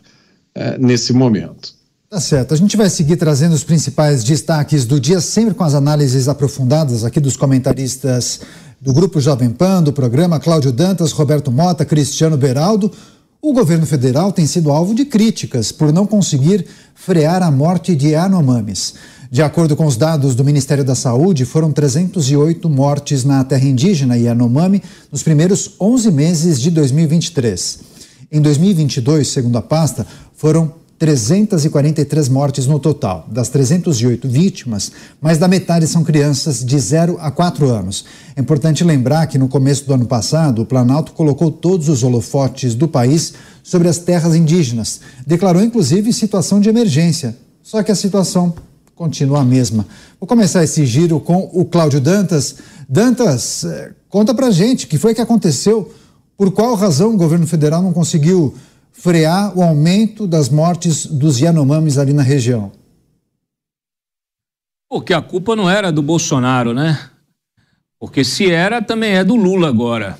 é, 0.56 0.78
nesse 0.78 1.14
momento. 1.14 1.76
Tá 2.10 2.22
certo. 2.22 2.54
A 2.54 2.58
gente 2.58 2.78
vai 2.78 2.90
seguir 2.90 3.18
trazendo 3.18 3.54
os 3.54 3.66
principais 3.66 4.24
destaques 4.24 4.86
do 4.86 5.00
dia, 5.00 5.20
sempre 5.20 5.54
com 5.54 5.64
as 5.64 5.74
análises 5.74 6.30
aprofundadas 6.30 7.04
aqui 7.04 7.20
dos 7.20 7.36
comentaristas 7.36 8.40
do 8.80 8.94
Grupo 8.94 9.20
Jovem 9.20 9.50
Pan, 9.50 9.84
do 9.84 9.92
programa 9.92 10.40
Cláudio 10.40 10.72
Dantas, 10.72 11.12
Roberto 11.12 11.52
Mota, 11.52 11.84
Cristiano 11.84 12.38
Beraldo. 12.38 12.92
O 13.42 13.52
governo 13.52 13.86
federal 13.86 14.32
tem 14.32 14.48
sido 14.48 14.72
alvo 14.72 14.96
de 14.96 15.04
críticas 15.04 15.72
por 15.72 15.92
não 15.92 16.08
conseguir 16.08 16.66
frear 16.96 17.44
a 17.44 17.52
morte 17.52 17.94
de 17.94 18.10
Yanomamis. 18.10 18.94
De 19.30 19.42
acordo 19.42 19.76
com 19.76 19.86
os 19.86 19.98
dados 19.98 20.36
do 20.36 20.44
Ministério 20.44 20.86
da 20.86 20.96
Saúde, 20.96 21.44
foram 21.44 21.72
308 21.72 22.70
mortes 22.70 23.26
na 23.26 23.44
terra 23.44 23.66
indígena 23.66 24.16
Yanomami 24.16 24.82
nos 25.12 25.22
primeiros 25.22 25.72
11 25.80 26.12
meses 26.12 26.62
de 26.62 26.72
2023. 26.72 27.80
Em 28.32 28.42
2022, 28.42 29.28
segundo 29.28 29.58
a 29.58 29.62
pasta, 29.62 30.08
foram 30.34 30.72
343 30.98 32.30
mortes 32.30 32.66
no 32.66 32.80
total. 32.80 33.28
Das 33.30 33.50
308 33.50 34.28
vítimas, 34.30 34.92
mais 35.22 35.38
da 35.38 35.48
metade 35.48 35.88
são 35.88 36.04
crianças 36.04 36.64
de 36.64 36.80
0 36.80 37.18
a 37.20 37.30
4 37.30 37.70
anos. 37.70 38.06
É 38.36 38.42
importante 38.42 38.84
lembrar 38.84 39.28
que 39.28 39.38
no 39.38 39.48
começo 39.50 39.86
do 39.86 39.94
ano 39.94 40.06
passado, 40.06 40.62
o 40.62 40.66
Planalto 40.66 41.12
colocou 41.12 41.52
todos 41.52 41.90
os 41.90 42.02
holofotes 42.02 42.74
do 42.74 42.88
país 42.88 43.34
sobre 43.62 43.90
as 43.90 43.98
terras 43.98 44.36
indígenas. 44.36 45.02
Declarou 45.26 45.62
inclusive 45.62 46.14
situação 46.14 46.60
de 46.62 46.70
emergência. 46.70 47.38
Só 47.62 47.84
que 47.84 47.92
a 47.92 47.96
situação 47.96 48.54
continua 48.98 49.42
a 49.42 49.46
mesma. 49.46 49.86
Vou 50.20 50.28
começar 50.28 50.64
esse 50.64 50.84
giro 50.84 51.20
com 51.20 51.50
o 51.54 51.64
Cláudio 51.64 52.02
Dantas. 52.02 52.58
Dantas, 52.90 53.64
eh, 53.64 53.94
conta 54.10 54.34
pra 54.34 54.50
gente 54.50 54.86
o 54.86 54.88
que 54.90 54.98
foi 54.98 55.14
que 55.14 55.22
aconteceu. 55.22 55.94
Por 56.36 56.52
qual 56.52 56.74
razão 56.74 57.14
o 57.14 57.18
governo 57.18 57.46
federal 57.46 57.82
não 57.82 57.94
conseguiu 57.94 58.56
frear 58.92 59.56
o 59.56 59.62
aumento 59.62 60.26
das 60.26 60.50
mortes 60.50 61.06
dos 61.06 61.40
Yanomamis 61.40 62.00
ali 62.00 62.12
na 62.12 62.24
região? 62.24 62.72
Porque 64.90 65.14
a 65.14 65.22
culpa 65.22 65.56
não 65.56 65.70
era 65.70 65.92
do 65.92 66.02
Bolsonaro, 66.02 66.74
né? 66.74 67.00
Porque 68.00 68.24
se 68.24 68.50
era, 68.50 68.82
também 68.82 69.12
é 69.12 69.24
do 69.24 69.36
Lula 69.36 69.68
agora. 69.68 70.18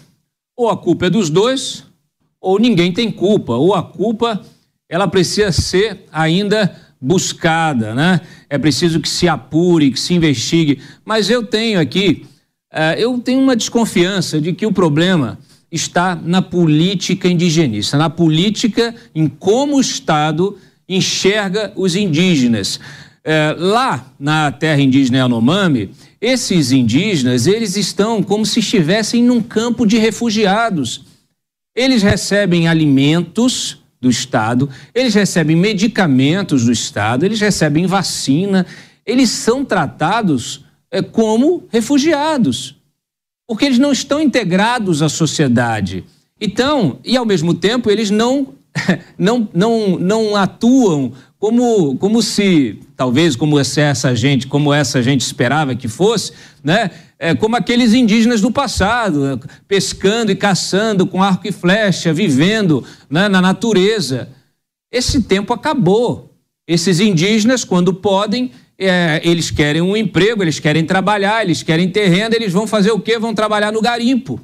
Ou 0.56 0.70
a 0.70 0.78
culpa 0.78 1.08
é 1.08 1.10
dos 1.10 1.32
dois, 1.32 1.84
ou 2.40 2.60
ninguém 2.60 2.92
tem 2.92 3.12
culpa. 3.12 3.54
Ou 3.54 3.74
a 3.74 3.82
culpa, 3.82 4.40
ela 4.88 5.08
precisa 5.08 5.52
ser 5.52 6.06
ainda 6.12 6.87
buscada, 7.00 7.94
né? 7.94 8.22
É 8.50 8.58
preciso 8.58 9.00
que 9.00 9.10
se 9.10 9.28
apure, 9.28 9.92
que 9.92 10.00
se 10.00 10.14
investigue. 10.14 10.80
Mas 11.06 11.30
eu 11.30 11.44
tenho 11.44 11.80
aqui, 11.80 12.26
uh, 12.74 12.98
eu 12.98 13.18
tenho 13.20 13.42
uma 13.42 13.56
desconfiança 13.56 14.42
de 14.42 14.54
que 14.54 14.66
o 14.66 14.72
problema 14.72 15.38
está 15.72 16.16
na 16.16 16.42
política 16.42 17.28
indigenista, 17.28 17.98
na 17.98 18.10
política 18.10 18.96
em 19.14 19.28
como 19.28 19.78
o 19.78 19.82
Estado 19.82 20.58
enxerga 20.88 21.74
os 21.76 21.96
indígenas. 21.96 22.80
É, 23.24 23.54
lá 23.60 24.10
na 24.18 24.50
terra 24.54 24.82
indígena 24.82 25.18
Yanomami, 25.18 25.92
esses 26.22 26.72
indígenas, 26.72 27.46
eles 27.46 27.76
estão 27.76 28.24
como 28.24 28.46
se 28.46 28.62
estivessem 28.62 29.22
num 29.22 29.42
campo 29.42 29.86
de 29.86 29.98
refugiados. 29.98 31.04
Eles 31.76 32.02
recebem 32.02 32.70
alimentos 32.70 33.84
do 34.00 34.10
Estado, 34.10 34.70
eles 34.94 35.14
recebem 35.14 35.56
medicamentos 35.56 36.66
do 36.66 36.72
Estado, 36.72 37.26
eles 37.26 37.40
recebem 37.40 37.86
vacina, 37.88 38.66
eles 39.06 39.30
são 39.30 39.66
tratados 39.66 40.66
é, 40.92 41.02
como 41.02 41.64
refugiados 41.70 42.78
porque 43.48 43.64
eles 43.64 43.80
não 43.80 43.94
estão 43.94 44.22
integrados 44.22 45.02
à 45.02 45.08
sociedade. 45.08 46.04
Então, 46.40 47.00
e 47.04 47.16
ao 47.16 47.26
mesmo 47.26 47.54
tempo, 47.54 47.90
eles 47.90 48.12
não, 48.12 48.54
não, 49.18 49.48
não, 49.54 49.98
não 49.98 50.36
atuam 50.36 51.14
como, 51.40 51.96
como 51.98 52.22
se, 52.22 52.80
talvez, 52.96 53.36
como 53.36 53.58
essa 53.58 54.14
gente, 54.14 54.48
como 54.48 54.74
essa 54.74 55.02
gente 55.02 55.22
esperava 55.22 55.76
que 55.76 55.88
fosse, 55.88 56.34
né? 56.64 56.92
É, 57.20 57.34
como 57.34 57.56
aqueles 57.56 57.94
indígenas 57.94 58.42
do 58.42 58.52
passado, 58.52 59.40
pescando 59.68 60.32
e 60.32 60.36
caçando 60.36 61.08
com 61.08 61.24
arco 61.24 61.48
e 61.48 61.52
flecha, 61.52 62.14
vivendo 62.14 62.84
né, 63.10 63.28
na 63.28 63.42
natureza. 63.42 64.30
Esse 64.92 65.24
tempo 65.24 65.52
acabou. 65.52 66.32
Esses 66.68 67.00
indígenas, 67.00 67.64
quando 67.64 67.94
podem, 67.94 68.52
é, 68.78 69.20
eles 69.24 69.50
querem 69.50 69.82
um 69.82 69.98
emprego, 69.98 70.44
eles 70.44 70.60
querem 70.60 70.86
trabalhar, 70.86 71.44
eles 71.44 71.64
querem 71.64 71.90
ter 71.90 72.08
renda, 72.08 72.36
eles 72.36 72.54
vão 72.54 72.68
fazer 72.68 72.92
o 72.92 73.00
quê? 73.00 73.18
Vão 73.18 73.34
trabalhar 73.34 73.72
no 73.72 73.82
garimpo. 73.82 74.40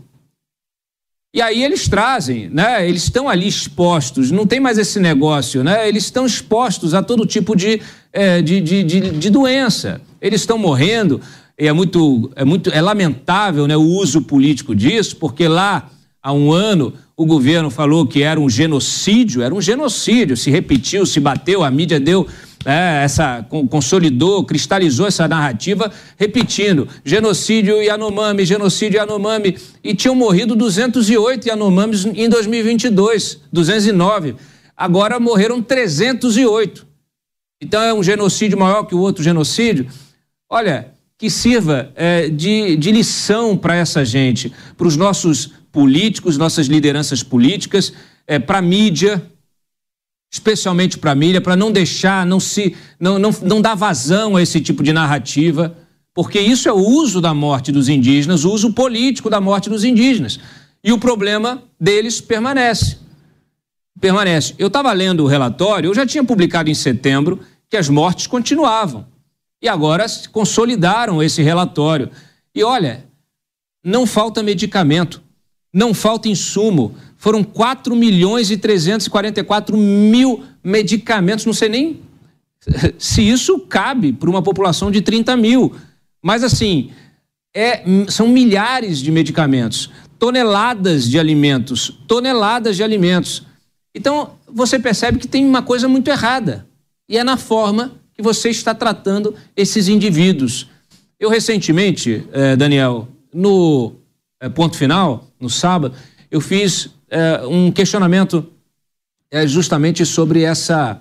E 1.36 1.42
aí 1.42 1.64
eles 1.64 1.88
trazem, 1.88 2.48
né? 2.50 2.88
Eles 2.88 3.04
estão 3.04 3.28
ali 3.28 3.48
expostos, 3.48 4.30
não 4.30 4.46
tem 4.46 4.60
mais 4.60 4.78
esse 4.78 5.00
negócio, 5.00 5.64
né? 5.64 5.88
Eles 5.88 6.04
estão 6.04 6.28
expostos 6.28 6.94
a 6.94 7.02
todo 7.02 7.26
tipo 7.26 7.56
de, 7.56 7.82
é, 8.12 8.40
de, 8.40 8.62
de, 8.62 8.84
de, 8.84 9.00
de 9.12 9.30
doença. 9.32 10.00
Eles 10.22 10.42
estão 10.42 10.60
morrendo. 10.60 11.20
É 11.58 11.72
muito, 11.72 12.32
é 12.36 12.44
muito, 12.44 12.70
é 12.72 12.82
lamentável, 12.82 13.68
né? 13.68 13.78
O 13.78 13.84
uso 13.84 14.22
político 14.22 14.76
disso, 14.76 15.16
porque 15.18 15.48
lá 15.48 15.90
há 16.22 16.34
um 16.34 16.52
ano 16.52 16.94
o 17.16 17.26
governo 17.26 17.70
falou 17.70 18.08
que 18.08 18.24
era 18.24 18.40
um 18.40 18.50
genocídio, 18.50 19.44
era 19.44 19.54
um 19.54 19.62
genocídio, 19.62 20.36
se 20.36 20.50
repetiu, 20.50 21.06
se 21.06 21.20
bateu, 21.20 21.64
a 21.64 21.70
mídia 21.70 22.00
deu 22.00 22.28
é, 22.66 23.04
essa 23.04 23.46
consolidou, 23.70 24.44
cristalizou 24.46 25.06
essa 25.06 25.28
narrativa, 25.28 25.92
repetindo 26.18 26.88
genocídio 27.04 27.82
Yanomami, 27.82 28.46
genocídio 28.46 28.98
Yanomami, 28.98 29.58
e 29.84 29.94
tinham 29.94 30.16
morrido 30.16 30.56
208 30.56 31.48
Yanomamis 31.48 32.06
em 32.06 32.30
2022, 32.30 33.42
209. 33.52 34.36
Agora 34.76 35.20
morreram 35.20 35.62
308. 35.62 36.88
Então 37.62 37.82
é 37.82 37.94
um 37.94 38.02
genocídio 38.02 38.58
maior 38.58 38.84
que 38.84 38.96
o 38.96 39.00
outro 39.00 39.24
genocídio. 39.24 39.88
Olha, 40.50 40.93
que 41.24 41.30
sirva 41.30 41.90
é, 41.96 42.28
de, 42.28 42.76
de 42.76 42.92
lição 42.92 43.56
para 43.56 43.78
essa 43.78 44.04
gente, 44.04 44.52
para 44.76 44.86
os 44.86 44.98
nossos 44.98 45.52
políticos, 45.72 46.38
nossas 46.38 46.68
lideranças 46.68 47.24
políticas, 47.24 47.94
é, 48.28 48.40
para 48.40 48.58
a 48.58 48.62
mídia, 48.62 49.24
especialmente 50.30 50.98
para 50.98 51.12
a 51.12 51.16
mídia, 51.16 51.40
para 51.40 51.56
não 51.56 51.72
deixar, 51.72 52.26
não 52.26 52.42
se, 52.42 52.76
não, 53.00 53.18
não, 53.18 53.30
não 53.42 53.62
dar 53.62 53.74
vazão 53.74 54.36
a 54.36 54.42
esse 54.42 54.60
tipo 54.60 54.84
de 54.84 54.92
narrativa, 54.92 55.78
porque 56.14 56.42
isso 56.42 56.68
é 56.68 56.74
o 56.74 56.86
uso 56.86 57.22
da 57.22 57.34
morte 57.34 57.72
dos 57.72 57.88
indígenas, 57.88 58.44
o 58.44 58.52
uso 58.52 58.74
político 58.74 59.30
da 59.30 59.40
morte 59.40 59.70
dos 59.70 59.86
indígenas. 59.86 60.38
E 60.84 60.92
o 60.92 61.00
problema 61.00 61.64
deles 61.80 62.20
permanece. 62.20 62.98
Permanece. 63.98 64.56
Eu 64.58 64.68
estava 64.68 64.92
lendo 64.92 65.24
o 65.24 65.28
relatório, 65.28 65.90
eu 65.90 65.96
já 65.96 66.06
tinha 66.06 66.26
publicado 66.26 66.70
em 66.70 66.76
setembro 66.76 67.40
que 67.70 67.78
as 67.78 67.88
mortes 67.88 68.28
continuavam. 68.28 69.13
E 69.64 69.70
agora 69.70 70.06
consolidaram 70.30 71.24
esse 71.24 71.42
relatório. 71.42 72.12
E 72.54 72.62
olha, 72.62 73.06
não 73.82 74.06
falta 74.06 74.44
medicamento, 74.44 75.24
não 75.74 75.94
falta 75.94 76.28
insumo, 76.28 76.94
foram 77.16 77.42
4 77.42 77.96
milhões 77.96 78.52
e 78.52 78.58
344 78.58 79.78
mil 79.78 80.44
medicamentos. 80.62 81.46
Não 81.46 81.54
sei 81.54 81.70
nem 81.70 82.02
se 83.00 83.26
isso 83.26 83.58
cabe 83.60 84.12
para 84.12 84.30
uma 84.30 84.42
população 84.42 84.92
de 84.92 85.02
30 85.02 85.38
mil. 85.38 85.74
Mas, 86.22 86.44
assim, 86.44 86.92
é, 87.56 87.84
são 88.10 88.28
milhares 88.28 89.00
de 89.00 89.12
medicamentos, 89.12 89.90
toneladas 90.20 91.10
de 91.10 91.18
alimentos, 91.18 91.98
toneladas 92.06 92.76
de 92.76 92.84
alimentos. 92.84 93.44
Então, 93.96 94.32
você 94.46 94.78
percebe 94.78 95.20
que 95.20 95.28
tem 95.28 95.46
uma 95.46 95.62
coisa 95.62 95.88
muito 95.88 96.10
errada. 96.10 96.68
E 97.08 97.18
é 97.18 97.24
na 97.24 97.38
forma 97.38 98.03
você 98.24 98.50
está 98.50 98.74
tratando 98.74 99.36
esses 99.56 99.88
indivíduos. 99.88 100.70
Eu, 101.20 101.30
recentemente, 101.30 102.24
eh, 102.32 102.56
Daniel, 102.56 103.08
no 103.34 103.94
eh, 104.42 104.50
ponto 104.50 104.78
final, 104.78 105.28
no 105.40 105.50
sábado, 105.50 105.94
eu 106.32 106.42
fiz 106.42 106.90
é, 107.12 107.46
um 107.46 107.72
questionamento 107.72 108.50
justamente 109.46 110.06
sobre 110.06 110.44
essa, 110.44 111.00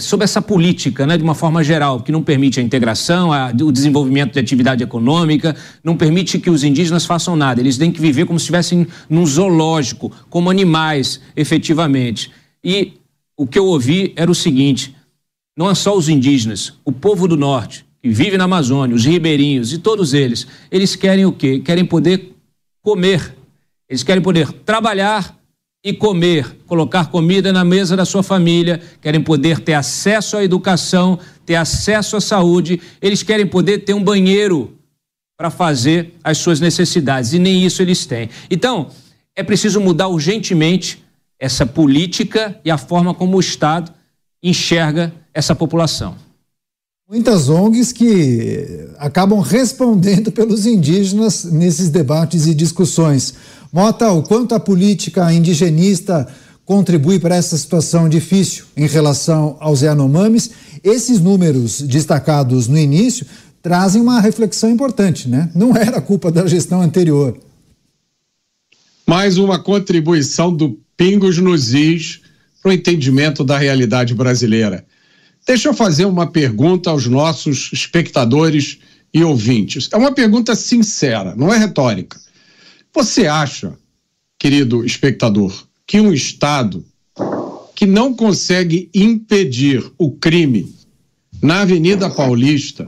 sobre 0.00 0.24
essa 0.24 0.40
política, 0.40 1.06
né, 1.06 1.16
de 1.16 1.22
uma 1.22 1.34
forma 1.34 1.62
geral, 1.62 2.00
que 2.00 2.10
não 2.10 2.22
permite 2.22 2.58
a 2.58 2.62
integração, 2.62 3.32
a, 3.32 3.50
o 3.50 3.72
desenvolvimento 3.72 4.32
de 4.32 4.38
atividade 4.38 4.82
econômica, 4.82 5.54
não 5.84 5.96
permite 5.96 6.38
que 6.38 6.48
os 6.50 6.64
indígenas 6.64 7.04
façam 7.06 7.36
nada. 7.36 7.60
Eles 7.60 7.76
têm 7.78 7.92
que 7.92 8.00
viver 8.00 8.26
como 8.26 8.38
se 8.38 8.44
estivessem 8.44 8.86
num 9.08 9.26
zoológico, 9.26 10.10
como 10.30 10.50
animais, 10.50 11.20
efetivamente. 11.36 12.30
E 12.64 12.94
o 13.38 13.46
que 13.46 13.58
eu 13.58 13.66
ouvi 13.66 14.12
era 14.16 14.30
o 14.30 14.34
seguinte: 14.34 14.94
não 15.58 15.68
é 15.68 15.74
só 15.74 15.96
os 15.96 16.08
indígenas, 16.08 16.74
o 16.84 16.92
povo 16.92 17.26
do 17.26 17.36
norte, 17.36 17.84
que 18.00 18.08
vivem 18.08 18.38
na 18.38 18.44
Amazônia, 18.44 18.94
os 18.94 19.04
ribeirinhos 19.04 19.72
e 19.72 19.78
todos 19.78 20.14
eles, 20.14 20.46
eles 20.70 20.94
querem 20.94 21.26
o 21.26 21.32
quê? 21.32 21.58
Querem 21.58 21.84
poder 21.84 22.32
comer. 22.80 23.34
Eles 23.88 24.04
querem 24.04 24.22
poder 24.22 24.52
trabalhar 24.52 25.36
e 25.84 25.92
comer, 25.92 26.58
colocar 26.64 27.06
comida 27.06 27.52
na 27.52 27.64
mesa 27.64 27.96
da 27.96 28.04
sua 28.04 28.22
família, 28.22 28.80
querem 29.00 29.20
poder 29.20 29.58
ter 29.58 29.74
acesso 29.74 30.36
à 30.36 30.44
educação, 30.44 31.18
ter 31.44 31.56
acesso 31.56 32.16
à 32.16 32.20
saúde, 32.20 32.80
eles 33.02 33.24
querem 33.24 33.46
poder 33.46 33.78
ter 33.78 33.94
um 33.94 34.04
banheiro 34.04 34.76
para 35.36 35.50
fazer 35.50 36.14
as 36.22 36.38
suas 36.38 36.60
necessidades 36.60 37.32
e 37.32 37.38
nem 37.40 37.66
isso 37.66 37.82
eles 37.82 38.06
têm. 38.06 38.30
Então, 38.48 38.90
é 39.34 39.42
preciso 39.42 39.80
mudar 39.80 40.06
urgentemente 40.06 41.04
essa 41.36 41.66
política 41.66 42.60
e 42.64 42.70
a 42.70 42.78
forma 42.78 43.12
como 43.12 43.36
o 43.36 43.40
Estado 43.40 43.92
enxerga 44.40 45.12
essa 45.38 45.54
população. 45.54 46.16
Muitas 47.08 47.48
ONGs 47.48 47.92
que 47.92 48.88
acabam 48.98 49.38
respondendo 49.38 50.32
pelos 50.34 50.66
indígenas 50.66 51.44
nesses 51.44 51.90
debates 51.90 52.48
e 52.48 52.54
discussões. 52.54 53.34
Mota, 53.72 54.10
o 54.10 54.20
quanto 54.20 54.56
a 54.56 54.60
política 54.60 55.32
indigenista 55.32 56.26
contribui 56.64 57.20
para 57.20 57.36
essa 57.36 57.56
situação 57.56 58.08
difícil 58.08 58.64
em 58.76 58.88
relação 58.88 59.56
aos 59.60 59.80
Yanomamis? 59.80 60.50
Esses 60.82 61.20
números 61.20 61.80
destacados 61.82 62.66
no 62.66 62.76
início 62.76 63.24
trazem 63.62 64.02
uma 64.02 64.20
reflexão 64.20 64.68
importante, 64.68 65.28
né? 65.28 65.50
Não 65.54 65.70
era 65.78 66.00
culpa 66.00 66.32
da 66.32 66.48
gestão 66.48 66.82
anterior. 66.82 67.38
Mais 69.06 69.38
uma 69.38 69.58
contribuição 69.58 70.52
do 70.52 70.80
Pingos 70.96 71.38
nos 71.38 71.72
Is 71.74 72.22
para 72.60 72.70
o 72.70 72.72
entendimento 72.72 73.44
da 73.44 73.56
realidade 73.56 74.14
brasileira. 74.14 74.84
Deixa 75.48 75.66
eu 75.66 75.72
fazer 75.72 76.04
uma 76.04 76.26
pergunta 76.26 76.90
aos 76.90 77.06
nossos 77.06 77.70
espectadores 77.72 78.80
e 79.14 79.24
ouvintes. 79.24 79.88
É 79.90 79.96
uma 79.96 80.12
pergunta 80.12 80.54
sincera, 80.54 81.34
não 81.34 81.50
é 81.50 81.56
retórica. 81.56 82.20
Você 82.94 83.26
acha, 83.26 83.72
querido 84.38 84.84
espectador, 84.84 85.66
que 85.86 85.98
um 85.98 86.12
Estado 86.12 86.84
que 87.74 87.86
não 87.86 88.12
consegue 88.12 88.90
impedir 88.94 89.90
o 89.96 90.10
crime 90.10 90.70
na 91.40 91.62
Avenida 91.62 92.10
Paulista, 92.10 92.86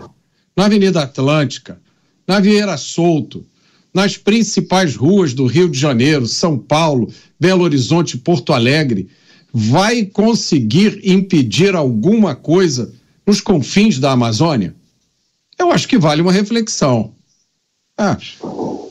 na 0.54 0.66
Avenida 0.66 1.00
Atlântica, 1.00 1.80
na 2.28 2.40
Vieira 2.40 2.76
Solto, 2.76 3.42
nas 3.94 4.18
principais 4.18 4.94
ruas 4.94 5.32
do 5.32 5.46
Rio 5.46 5.66
de 5.70 5.78
Janeiro, 5.78 6.26
São 6.26 6.58
Paulo, 6.58 7.10
Belo 7.40 7.64
Horizonte, 7.64 8.18
Porto 8.18 8.52
Alegre, 8.52 9.08
vai 9.52 10.05
conseguir 10.05 11.01
impedir 11.05 11.74
alguma 11.74 12.35
coisa 12.35 12.93
nos 13.27 13.40
confins 13.40 13.98
da 13.98 14.12
Amazônia? 14.12 14.74
Eu 15.59 15.70
acho 15.72 15.86
que 15.86 15.98
vale 15.98 16.22
uma 16.22 16.32
reflexão. 16.32 17.12
Ah, 17.97 18.16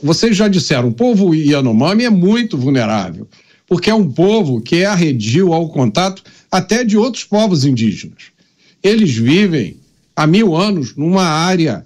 vocês 0.03 0.37
já 0.37 0.47
disseram, 0.47 0.89
o 0.89 0.93
povo 0.93 1.33
Yanomami 1.33 2.03
é 2.03 2.09
muito 2.09 2.57
vulnerável, 2.57 3.27
porque 3.67 3.89
é 3.89 3.93
um 3.93 4.11
povo 4.11 4.61
que 4.61 4.77
é 4.77 4.85
arredio 4.85 5.51
ao 5.51 5.69
contato 5.69 6.23
até 6.51 6.83
de 6.83 6.95
outros 6.95 7.23
povos 7.23 7.65
indígenas. 7.65 8.31
Eles 8.83 9.11
vivem 9.15 9.77
há 10.15 10.27
mil 10.27 10.55
anos 10.55 10.95
numa 10.95 11.23
área 11.23 11.83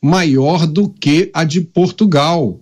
maior 0.00 0.66
do 0.66 0.88
que 0.88 1.30
a 1.34 1.44
de 1.44 1.60
Portugal. 1.60 2.60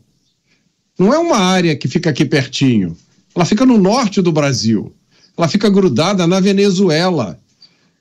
Não 0.99 1.13
é 1.13 1.19
uma 1.19 1.39
área 1.39 1.77
que 1.77 1.89
fica 1.89 2.11
aqui 2.11 2.25
pertinho. 2.25 2.97
Ela 3.35 3.45
fica 3.45 3.67
no 3.67 3.79
norte 3.79 4.23
do 4.23 4.33
Brasil. 4.33 4.93
Ela 5.37 5.49
fica 5.49 5.69
grudada 5.69 6.27
na 6.27 6.41
Venezuela. 6.41 7.41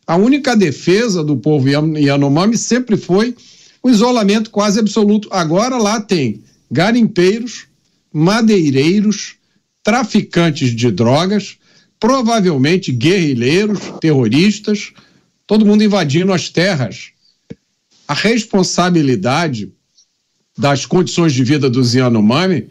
A 0.06 0.16
única 0.16 0.56
defesa 0.56 1.24
do 1.24 1.38
povo 1.38 1.68
Yanomami 1.70 2.58
sempre 2.58 2.98
foi 2.98 3.36
o 3.82 3.90
isolamento 3.90 4.50
quase 4.50 4.80
absoluto. 4.80 5.28
Agora 5.32 5.78
lá 5.78 6.00
tem 6.00 6.44
garimpeiros, 6.70 7.66
madeireiros, 8.12 9.36
traficantes 9.84 10.76
de 10.76 10.92
drogas, 10.92 11.58
provavelmente 12.00 12.92
guerrilheiros, 12.92 13.80
terroristas, 14.00 14.92
todo 15.48 15.66
mundo 15.66 15.84
invadindo 15.84 16.34
as 16.34 16.50
terras. 16.50 17.12
A 18.08 18.14
responsabilidade 18.14 19.72
das 20.58 20.86
condições 20.86 21.34
de 21.34 21.44
vida 21.44 21.70
dos 21.70 21.94
Yanomami 21.94 22.68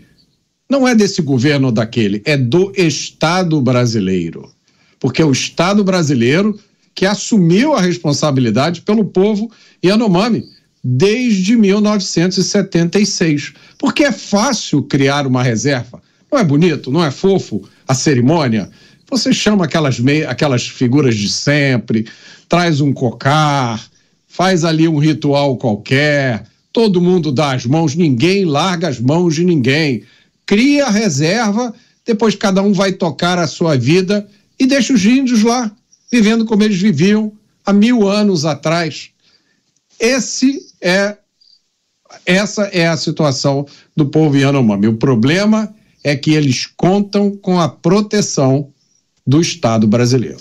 não 0.72 0.88
é 0.88 0.94
desse 0.94 1.20
governo 1.20 1.66
ou 1.66 1.72
daquele, 1.72 2.22
é 2.24 2.34
do 2.34 2.72
Estado 2.74 3.60
brasileiro. 3.60 4.50
Porque 4.98 5.20
é 5.20 5.24
o 5.24 5.30
Estado 5.30 5.84
brasileiro 5.84 6.58
que 6.94 7.04
assumiu 7.04 7.74
a 7.74 7.80
responsabilidade 7.82 8.80
pelo 8.80 9.04
povo 9.04 9.50
Yanomami 9.84 10.44
desde 10.82 11.56
1976. 11.58 13.52
Porque 13.76 14.04
é 14.04 14.12
fácil 14.12 14.82
criar 14.84 15.26
uma 15.26 15.42
reserva. 15.42 16.00
Não 16.32 16.38
é 16.38 16.44
bonito, 16.44 16.90
não 16.90 17.04
é 17.04 17.10
fofo 17.10 17.68
a 17.86 17.94
cerimônia? 17.94 18.70
Você 19.10 19.30
chama 19.30 19.66
aquelas, 19.66 20.00
aquelas 20.26 20.66
figuras 20.66 21.14
de 21.14 21.28
sempre, 21.28 22.06
traz 22.48 22.80
um 22.80 22.94
cocar, 22.94 23.78
faz 24.26 24.64
ali 24.64 24.88
um 24.88 24.96
ritual 24.96 25.58
qualquer, 25.58 26.44
todo 26.72 27.02
mundo 27.02 27.30
dá 27.30 27.52
as 27.52 27.66
mãos, 27.66 27.94
ninguém 27.94 28.46
larga 28.46 28.88
as 28.88 28.98
mãos 28.98 29.34
de 29.34 29.44
ninguém 29.44 30.04
cria 30.46 30.86
a 30.86 30.90
reserva, 30.90 31.74
depois 32.04 32.34
cada 32.34 32.62
um 32.62 32.72
vai 32.72 32.92
tocar 32.92 33.38
a 33.38 33.46
sua 33.46 33.76
vida 33.76 34.28
e 34.58 34.66
deixa 34.66 34.92
os 34.92 35.04
índios 35.04 35.42
lá, 35.42 35.70
vivendo 36.10 36.44
como 36.44 36.62
eles 36.62 36.80
viviam 36.80 37.32
há 37.64 37.72
mil 37.72 38.08
anos 38.08 38.44
atrás. 38.44 39.10
Esse 39.98 40.58
é 40.80 41.16
essa 42.26 42.64
é 42.64 42.86
a 42.86 42.96
situação 42.96 43.66
do 43.96 44.06
povo 44.06 44.36
Yanomami. 44.36 44.86
O 44.86 44.98
problema 44.98 45.74
é 46.04 46.14
que 46.14 46.32
eles 46.32 46.66
contam 46.66 47.30
com 47.30 47.58
a 47.58 47.68
proteção 47.68 48.68
do 49.26 49.40
Estado 49.40 49.86
brasileiro. 49.86 50.38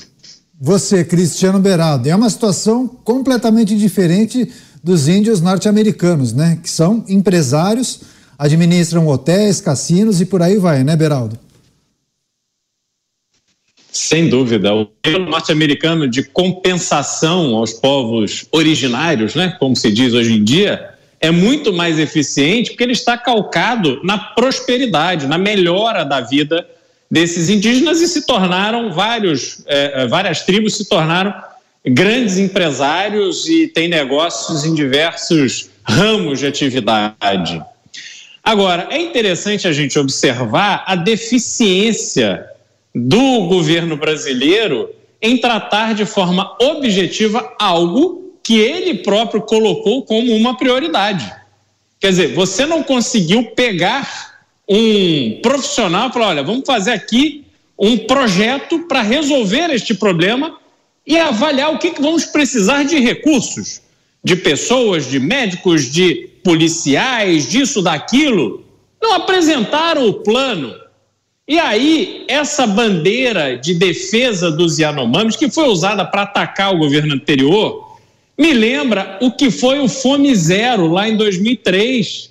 Você, 0.60 1.04
Cristiano 1.04 1.60
Beraldo, 1.60 2.08
é 2.10 2.16
uma 2.16 2.30
situação 2.30 2.88
completamente 2.88 3.76
diferente 3.78 4.52
dos 4.84 5.08
índios 5.08 5.42
norte-americanos, 5.42 6.34
né? 6.34 6.60
Que 6.62 6.70
são 6.70 7.04
empresários 7.08 8.02
administram 8.42 9.08
hotéis, 9.08 9.62
cassinos 9.62 10.20
e 10.20 10.26
por 10.26 10.42
aí 10.42 10.58
vai, 10.58 10.84
né, 10.84 10.96
Beraldo? 10.96 11.38
Sem 13.92 14.30
dúvida. 14.30 14.74
O 14.74 14.88
plano 14.88 15.30
norte-americano 15.30 16.08
de 16.08 16.24
compensação 16.24 17.56
aos 17.56 17.74
povos 17.74 18.48
originários, 18.52 19.36
né, 19.36 19.56
como 19.60 19.76
se 19.76 19.92
diz 19.92 20.14
hoje 20.14 20.34
em 20.34 20.44
dia, 20.44 20.90
é 21.20 21.30
muito 21.30 21.72
mais 21.72 22.00
eficiente 22.00 22.72
porque 22.72 22.84
ele 22.84 22.94
está 22.94 23.16
calcado 23.16 24.02
na 24.04 24.18
prosperidade, 24.18 25.28
na 25.28 25.38
melhora 25.38 26.04
da 26.04 26.20
vida 26.20 26.68
desses 27.12 27.48
indígenas 27.48 28.02
e 28.02 28.08
se 28.08 28.26
tornaram 28.26 28.92
vários, 28.92 29.64
é, 29.68 30.02
é 30.02 30.08
várias 30.08 30.42
tribos 30.42 30.78
se 30.78 30.90
tornaram 30.90 31.32
grandes 31.86 32.40
empresários 32.40 33.48
e 33.48 33.68
têm 33.68 33.88
negócios 33.88 34.66
em 34.66 34.74
diversos 34.74 35.70
ramos 35.84 36.40
de 36.40 36.48
atividade. 36.48 37.62
Agora, 38.44 38.88
é 38.90 39.00
interessante 39.00 39.68
a 39.68 39.72
gente 39.72 40.00
observar 40.00 40.84
a 40.88 40.96
deficiência 40.96 42.46
do 42.94 43.48
governo 43.48 43.96
brasileiro 43.96 44.90
em 45.22 45.38
tratar 45.38 45.94
de 45.94 46.06
forma 46.06 46.58
objetiva 46.60 47.54
algo 47.60 48.36
que 48.44 48.60
ele 48.60 48.96
próprio 48.96 49.42
colocou 49.42 50.04
como 50.04 50.36
uma 50.36 50.58
prioridade. 50.58 51.32
Quer 52.00 52.10
dizer, 52.10 52.34
você 52.34 52.66
não 52.66 52.82
conseguiu 52.82 53.44
pegar 53.52 54.42
um 54.68 55.40
profissional 55.44 56.10
e 56.10 56.14
falar: 56.14 56.30
olha, 56.30 56.44
vamos 56.44 56.64
fazer 56.66 56.92
aqui 56.92 57.46
um 57.78 57.98
projeto 57.98 58.80
para 58.88 59.02
resolver 59.04 59.70
este 59.70 59.94
problema 59.94 60.58
e 61.06 61.18
avaliar 61.18 61.74
o 61.74 61.78
que, 61.78 61.92
que 61.92 62.02
vamos 62.02 62.26
precisar 62.26 62.84
de 62.84 63.00
recursos, 63.00 63.82
de 64.24 64.36
pessoas, 64.36 65.08
de 65.08 65.20
médicos, 65.20 65.92
de 65.92 66.31
policiais, 66.44 67.50
disso, 67.50 67.82
daquilo, 67.82 68.64
não 69.02 69.14
apresentaram 69.14 70.08
o 70.08 70.14
plano. 70.16 70.74
E 71.48 71.60
aí, 71.60 72.26
essa 72.28 72.66
bandeira 72.68 73.58
de 73.58 73.74
defesa 73.74 74.52
dos 74.52 74.80
Yanomamis, 74.80 75.36
que 75.36 75.50
foi 75.50 75.68
usada 75.68 76.06
para 76.06 76.22
atacar 76.24 76.74
o 76.74 76.78
governo 76.78 77.14
anterior, 77.14 77.98
me 78.38 78.54
lembra 78.54 79.18
o 79.22 79.32
que 79.32 79.52
foi 79.52 79.80
o 79.80 79.88
Fome 79.88 80.34
Zero 80.36 80.88
lá 80.88 81.10
em 81.10 81.18
2003, 81.18 82.30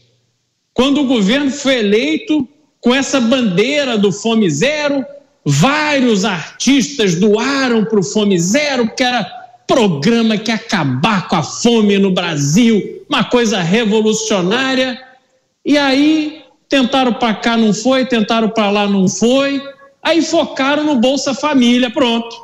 quando 0.73 1.03
o 1.03 1.07
governo 1.07 1.51
foi 1.51 1.81
eleito 1.81 2.49
com 2.81 2.95
essa 2.95 3.21
bandeira 3.21 3.99
do 3.99 4.11
Fome 4.11 4.51
Zero, 4.51 5.05
vários 5.45 6.25
artistas 6.25 7.15
doaram 7.15 7.85
para 7.85 8.01
o 8.01 8.03
Fome 8.03 8.39
Zero, 8.39 8.91
que 8.95 9.03
era 9.03 9.40
programa 9.71 10.37
que 10.37 10.51
acabar 10.51 11.29
com 11.29 11.37
a 11.37 11.45
fome 11.45 11.97
no 11.97 12.11
Brasil, 12.11 13.05
uma 13.09 13.23
coisa 13.23 13.61
revolucionária. 13.61 15.01
E 15.65 15.79
aí 15.79 16.43
tentaram 16.69 17.13
para 17.13 17.35
cá, 17.35 17.57
não 17.57 17.73
foi, 17.73 18.05
tentaram 18.05 18.49
para 18.49 18.69
lá, 18.69 18.89
não 18.89 19.09
foi. 19.09 19.63
Aí 20.03 20.23
focaram 20.23 20.83
no 20.83 20.97
Bolsa 20.97 21.35
Família, 21.35 21.89
pronto. 21.89 22.37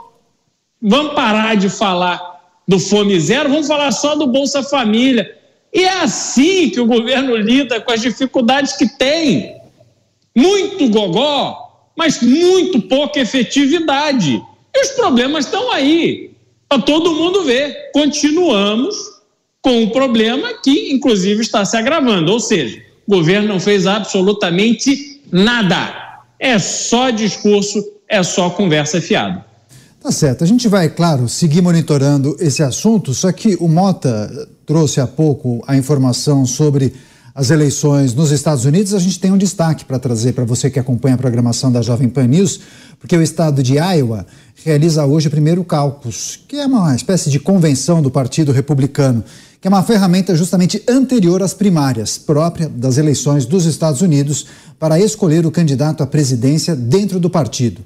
Vamos 0.81 1.15
parar 1.15 1.57
de 1.57 1.69
falar 1.69 2.21
do 2.69 2.79
Fome 2.79 3.19
Zero, 3.19 3.49
vamos 3.49 3.67
falar 3.67 3.91
só 3.91 4.15
do 4.15 4.29
Bolsa 4.29 4.63
Família. 4.63 5.37
E 5.75 5.83
é 5.83 6.03
assim 6.03 6.71
que 6.71 6.81
o 6.81 6.87
governo 6.87 7.35
lida 7.35 7.81
com 7.81 7.91
as 7.91 8.01
dificuldades 8.01 8.77
que 8.77 8.89
tem. 8.97 9.57
Muito 10.33 10.89
gogó, 10.91 11.91
mas 11.97 12.23
muito 12.23 12.81
pouca 12.83 13.19
efetividade. 13.19 14.41
E 14.73 14.81
os 14.81 14.91
problemas 14.91 15.47
estão 15.47 15.73
aí, 15.73 16.36
para 16.69 16.83
todo 16.83 17.15
mundo 17.15 17.45
ver. 17.45 17.91
Continuamos 17.93 18.97
com 19.63 19.83
um 19.83 19.91
problema 19.91 20.55
que, 20.63 20.93
inclusive, 20.93 21.43
está 21.43 21.65
se 21.65 21.77
agravando. 21.77 22.33
Ou 22.33 22.41
seja, 22.41 22.81
o 23.07 23.17
governo 23.17 23.49
não 23.49 23.61
fez 23.61 23.87
absolutamente 23.87 25.21
nada. 25.31 26.23
É 26.39 26.59
só 26.59 27.11
discurso, 27.11 27.85
é 28.09 28.23
só 28.23 28.51
conversa 28.51 29.01
fiada. 29.01 29.45
Tá 30.01 30.13
certo. 30.13 30.45
A 30.45 30.47
gente 30.47 30.69
vai, 30.69 30.89
claro, 30.89 31.29
seguir 31.29 31.63
monitorando 31.63 32.37
esse 32.39 32.63
assunto, 32.63 33.13
só 33.13 33.33
que 33.33 33.57
o 33.59 33.67
Mota 33.67 34.49
trouxe 34.65 35.01
há 35.01 35.07
pouco 35.07 35.65
a 35.67 35.77
informação 35.77 36.47
sobre 36.47 36.93
as 37.37 37.51
eleições 37.51 38.15
nos 38.15 38.31
Estados 38.31 38.65
Unidos. 38.65 38.95
A 38.95 38.99
gente 38.99 39.21
tem 39.21 39.31
um 39.31 39.37
destaque 39.37 39.85
para 39.85 39.99
trazer 39.99 40.33
para 40.33 40.47
você 40.47 40.71
que 40.71 40.79
acompanha 40.79 41.17
a 41.17 41.19
programação 41.19 41.71
da 41.71 41.83
Jovem 41.83 42.09
Pan 42.09 42.27
News, 42.27 42.61
porque 42.99 43.15
o 43.15 43.23
estado 43.23 43.63
de 43.63 43.75
Iowa 43.75 44.27
realiza 44.65 45.05
hoje 45.05 45.29
o 45.29 45.31
primeiro 45.31 45.63
caucus, 45.63 46.41
que 46.49 46.57
é 46.57 46.65
uma 46.65 46.97
espécie 46.97 47.29
de 47.29 47.39
convenção 47.39 48.01
do 48.01 48.11
Partido 48.11 48.53
Republicano, 48.53 49.23
que 49.61 49.69
é 49.69 49.71
uma 49.71 49.83
ferramenta 49.83 50.35
justamente 50.35 50.83
anterior 50.89 51.43
às 51.43 51.53
primárias, 51.53 52.17
própria 52.17 52.71
das 52.71 52.97
eleições 52.97 53.45
dos 53.45 53.67
Estados 53.67 54.01
Unidos, 54.01 54.47
para 54.79 54.99
escolher 54.99 55.45
o 55.45 55.51
candidato 55.51 56.03
à 56.03 56.07
presidência 56.07 56.75
dentro 56.75 57.21
do 57.21 57.29
partido. 57.29 57.83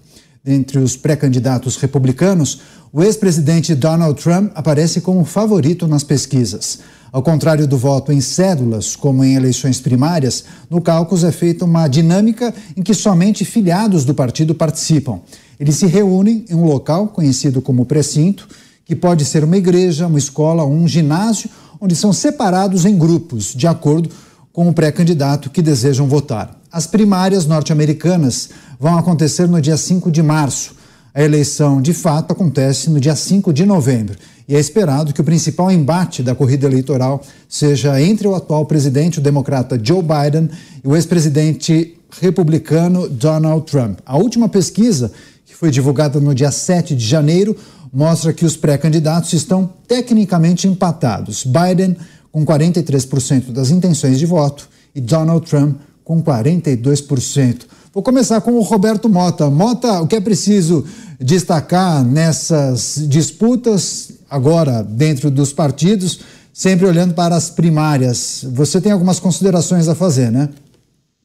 Entre 0.47 0.79
os 0.79 0.97
pré-candidatos 0.97 1.77
republicanos, 1.77 2.61
o 2.93 3.03
ex-presidente 3.03 3.75
Donald 3.75 4.23
Trump 4.23 4.53
aparece 4.55 5.01
como 5.01 5.25
favorito 5.25 5.89
nas 5.89 6.05
pesquisas. 6.05 6.79
Ao 7.12 7.23
contrário 7.23 7.66
do 7.66 7.77
voto 7.77 8.12
em 8.12 8.20
cédulas, 8.20 8.95
como 8.95 9.24
em 9.24 9.35
eleições 9.35 9.81
primárias, 9.81 10.45
no 10.69 10.81
cálculo 10.81 11.27
é 11.27 11.32
feita 11.32 11.65
uma 11.65 11.89
dinâmica 11.89 12.55
em 12.77 12.82
que 12.82 12.95
somente 12.95 13.45
filiados 13.45 14.05
do 14.05 14.15
partido 14.15 14.55
participam. 14.55 15.20
Eles 15.59 15.77
se 15.77 15.87
reúnem 15.87 16.45
em 16.49 16.55
um 16.55 16.65
local 16.65 17.09
conhecido 17.09 17.61
como 17.61 17.85
precinto, 17.85 18.49
que 18.85 18.95
pode 18.95 19.24
ser 19.24 19.43
uma 19.43 19.57
igreja, 19.57 20.07
uma 20.07 20.19
escola 20.19 20.62
ou 20.62 20.73
um 20.73 20.87
ginásio, 20.87 21.51
onde 21.81 21.97
são 21.97 22.12
separados 22.12 22.85
em 22.85 22.97
grupos, 22.97 23.55
de 23.55 23.66
acordo 23.66 24.09
com 24.53 24.69
o 24.69 24.73
pré-candidato 24.73 25.51
que 25.51 25.62
desejam 25.62 26.07
votar. 26.07 26.61
As 26.70 26.87
primárias 26.87 27.47
norte-americanas 27.47 28.51
vão 28.78 28.97
acontecer 28.97 29.49
no 29.49 29.61
dia 29.61 29.77
5 29.77 30.11
de 30.11 30.23
março. 30.23 30.74
A 31.12 31.23
eleição, 31.23 31.82
de 31.82 31.93
fato, 31.93 32.32
acontece 32.32 32.89
no 32.89 33.01
dia 33.01 33.16
5 33.16 33.53
de 33.53 33.66
novembro. 33.66 34.16
E 34.51 34.57
é 34.57 34.59
esperado 34.59 35.15
que 35.15 35.21
o 35.21 35.25
principal 35.25 35.71
embate 35.71 36.25
da 36.25 36.35
corrida 36.35 36.67
eleitoral 36.67 37.23
seja 37.49 38.03
entre 38.03 38.27
o 38.27 38.35
atual 38.35 38.67
presidente, 38.67 39.21
o 39.21 39.23
democrata 39.23 39.79
Joe 39.81 40.03
Biden, 40.03 40.51
e 40.83 40.89
o 40.89 40.97
ex-presidente 40.97 41.97
republicano 42.21 43.09
Donald 43.09 43.65
Trump. 43.71 44.01
A 44.05 44.19
última 44.19 44.49
pesquisa, 44.49 45.13
que 45.47 45.55
foi 45.55 45.71
divulgada 45.71 46.19
no 46.19 46.35
dia 46.35 46.51
7 46.51 46.97
de 46.97 47.07
janeiro, 47.07 47.57
mostra 47.93 48.33
que 48.33 48.45
os 48.45 48.57
pré-candidatos 48.57 49.33
estão 49.35 49.73
tecnicamente 49.87 50.67
empatados. 50.67 51.45
Biden 51.45 51.97
com 52.33 52.45
43% 52.45 53.53
das 53.53 53.71
intenções 53.71 54.19
de 54.19 54.27
voto 54.27 54.69
e 54.93 55.01
Donald 55.01 55.49
Trump 55.49 55.79
com 56.03 56.21
42%. 56.21 57.61
Vou 57.95 58.03
começar 58.03 58.41
com 58.41 58.55
o 58.55 58.63
Roberto 58.63 59.09
Mota. 59.09 59.49
Mota, 59.49 60.01
o 60.01 60.09
que 60.09 60.17
é 60.17 60.21
preciso 60.21 60.85
destacar 61.21 62.05
nessas 62.05 63.05
disputas, 63.07 64.20
agora 64.31 64.82
dentro 64.82 65.31
dos 65.31 65.52
partidos, 65.52 66.20
sempre 66.52 66.86
olhando 66.86 67.15
para 67.15 67.35
as 67.35 67.51
primárias? 67.51 68.47
Você 68.52 68.81
tem 68.81 68.93
algumas 68.93 69.19
considerações 69.19 69.89
a 69.89 69.94
fazer, 69.94 70.31
né? 70.31 70.48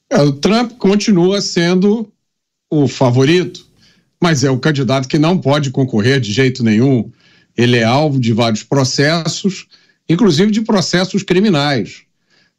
É, 0.09 0.21
o 0.21 0.33
Trump 0.33 0.73
continua 0.77 1.41
sendo 1.41 2.07
o 2.69 2.87
favorito, 2.87 3.65
mas 4.21 4.43
é 4.43 4.49
o 4.49 4.59
candidato 4.59 5.07
que 5.07 5.19
não 5.19 5.37
pode 5.37 5.71
concorrer 5.71 6.19
de 6.19 6.31
jeito 6.31 6.63
nenhum. 6.63 7.09
Ele 7.57 7.77
é 7.77 7.83
alvo 7.83 8.19
de 8.19 8.33
vários 8.33 8.63
processos, 8.63 9.67
inclusive 10.09 10.51
de 10.51 10.61
processos 10.61 11.23
criminais. 11.23 12.01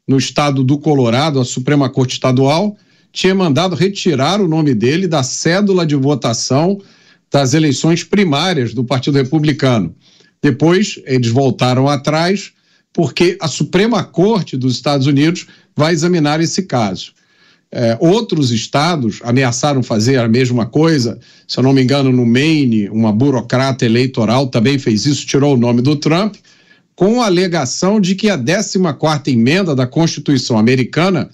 No 0.07 0.17
estado 0.17 0.63
do 0.63 0.77
Colorado, 0.77 1.39
a 1.39 1.45
Suprema 1.45 1.89
Corte 1.89 2.13
Estadual 2.13 2.77
tinha 3.11 3.35
mandado 3.35 3.75
retirar 3.75 4.39
o 4.39 4.47
nome 4.47 4.73
dele 4.73 5.07
da 5.07 5.23
cédula 5.23 5.85
de 5.85 5.95
votação 5.95 6.81
das 7.31 7.53
eleições 7.53 8.03
primárias 8.03 8.73
do 8.73 8.83
Partido 8.83 9.15
Republicano. 9.15 9.93
Depois, 10.41 10.99
eles 11.05 11.29
voltaram 11.29 11.87
atrás, 11.87 12.51
porque 12.93 13.37
a 13.41 13.47
Suprema 13.47 14.03
Corte 14.03 14.57
dos 14.57 14.75
Estados 14.75 15.07
Unidos 15.07 15.47
vai 15.75 15.93
examinar 15.93 16.41
esse 16.41 16.63
caso. 16.63 17.13
É, 17.69 17.97
outros 17.99 18.51
estados 18.51 19.19
ameaçaram 19.23 19.83
fazer 19.83 20.17
a 20.17 20.27
mesma 20.27 20.65
coisa. 20.65 21.19
Se 21.47 21.59
eu 21.59 21.63
não 21.63 21.73
me 21.73 21.83
engano, 21.83 22.11
no 22.11 22.25
Maine, 22.25 22.89
uma 22.89 23.11
burocrata 23.11 23.85
eleitoral 23.85 24.47
também 24.47 24.79
fez 24.79 25.05
isso, 25.05 25.25
tirou 25.25 25.53
o 25.53 25.57
nome 25.57 25.81
do 25.81 25.95
Trump, 25.95 26.35
com 26.95 27.21
a 27.21 27.25
alegação 27.25 27.99
de 27.99 28.15
que 28.15 28.29
a 28.29 28.37
14 28.37 28.79
emenda 29.27 29.75
da 29.75 29.85
Constituição 29.85 30.57
americana 30.57 31.29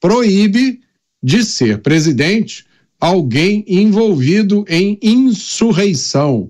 proíbe 0.00 0.80
de 1.22 1.44
ser 1.44 1.78
presidente 1.78 2.64
alguém 3.00 3.64
envolvido 3.66 4.64
em 4.68 4.98
insurreição. 5.02 6.48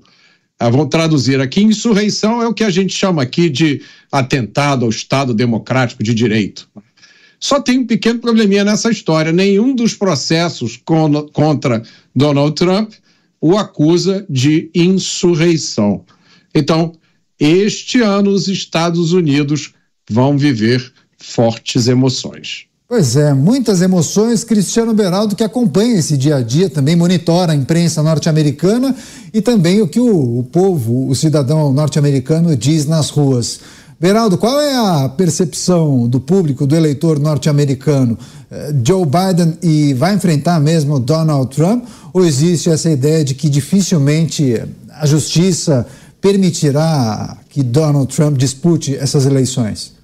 Ah, 0.62 0.70
vou 0.70 0.86
traduzir 0.86 1.40
aqui: 1.40 1.60
insurreição 1.60 2.40
é 2.40 2.46
o 2.46 2.54
que 2.54 2.62
a 2.62 2.70
gente 2.70 2.94
chama 2.94 3.20
aqui 3.20 3.50
de 3.50 3.82
atentado 4.12 4.84
ao 4.84 4.90
Estado 4.92 5.34
Democrático 5.34 6.04
de 6.04 6.14
Direito. 6.14 6.68
Só 7.40 7.60
tem 7.60 7.80
um 7.80 7.86
pequeno 7.86 8.20
probleminha 8.20 8.64
nessa 8.64 8.88
história: 8.88 9.32
nenhum 9.32 9.74
dos 9.74 9.92
processos 9.92 10.76
con 10.76 11.26
contra 11.32 11.82
Donald 12.14 12.54
Trump 12.54 12.92
o 13.40 13.58
acusa 13.58 14.24
de 14.30 14.70
insurreição. 14.72 16.04
Então, 16.54 16.92
este 17.40 18.00
ano 18.00 18.30
os 18.30 18.46
Estados 18.46 19.12
Unidos 19.12 19.74
vão 20.08 20.38
viver 20.38 20.92
fortes 21.18 21.88
emoções. 21.88 22.66
Pois 22.94 23.16
é, 23.16 23.32
muitas 23.32 23.80
emoções. 23.80 24.44
Cristiano 24.44 24.92
Beraldo, 24.92 25.34
que 25.34 25.42
acompanha 25.42 25.98
esse 25.98 26.14
dia 26.14 26.36
a 26.36 26.42
dia, 26.42 26.68
também 26.68 26.94
monitora 26.94 27.52
a 27.52 27.54
imprensa 27.56 28.02
norte-americana 28.02 28.94
e 29.32 29.40
também 29.40 29.80
o 29.80 29.88
que 29.88 29.98
o, 29.98 30.40
o 30.40 30.42
povo, 30.42 31.08
o 31.08 31.14
cidadão 31.14 31.72
norte-americano 31.72 32.54
diz 32.54 32.84
nas 32.84 33.08
ruas. 33.08 33.60
Beraldo, 33.98 34.36
qual 34.36 34.60
é 34.60 34.76
a 34.76 35.08
percepção 35.08 36.06
do 36.06 36.20
público, 36.20 36.66
do 36.66 36.76
eleitor 36.76 37.18
norte-americano? 37.18 38.18
Eh, 38.50 38.74
Joe 38.84 39.06
Biden 39.06 39.56
e 39.62 39.94
vai 39.94 40.14
enfrentar 40.14 40.60
mesmo 40.60 41.00
Donald 41.00 41.48
Trump? 41.56 41.86
Ou 42.12 42.22
existe 42.22 42.68
essa 42.68 42.90
ideia 42.90 43.24
de 43.24 43.34
que 43.34 43.48
dificilmente 43.48 44.62
a 44.90 45.06
justiça 45.06 45.86
permitirá 46.20 47.38
que 47.48 47.62
Donald 47.62 48.14
Trump 48.14 48.36
dispute 48.36 48.94
essas 48.94 49.24
eleições? 49.24 50.01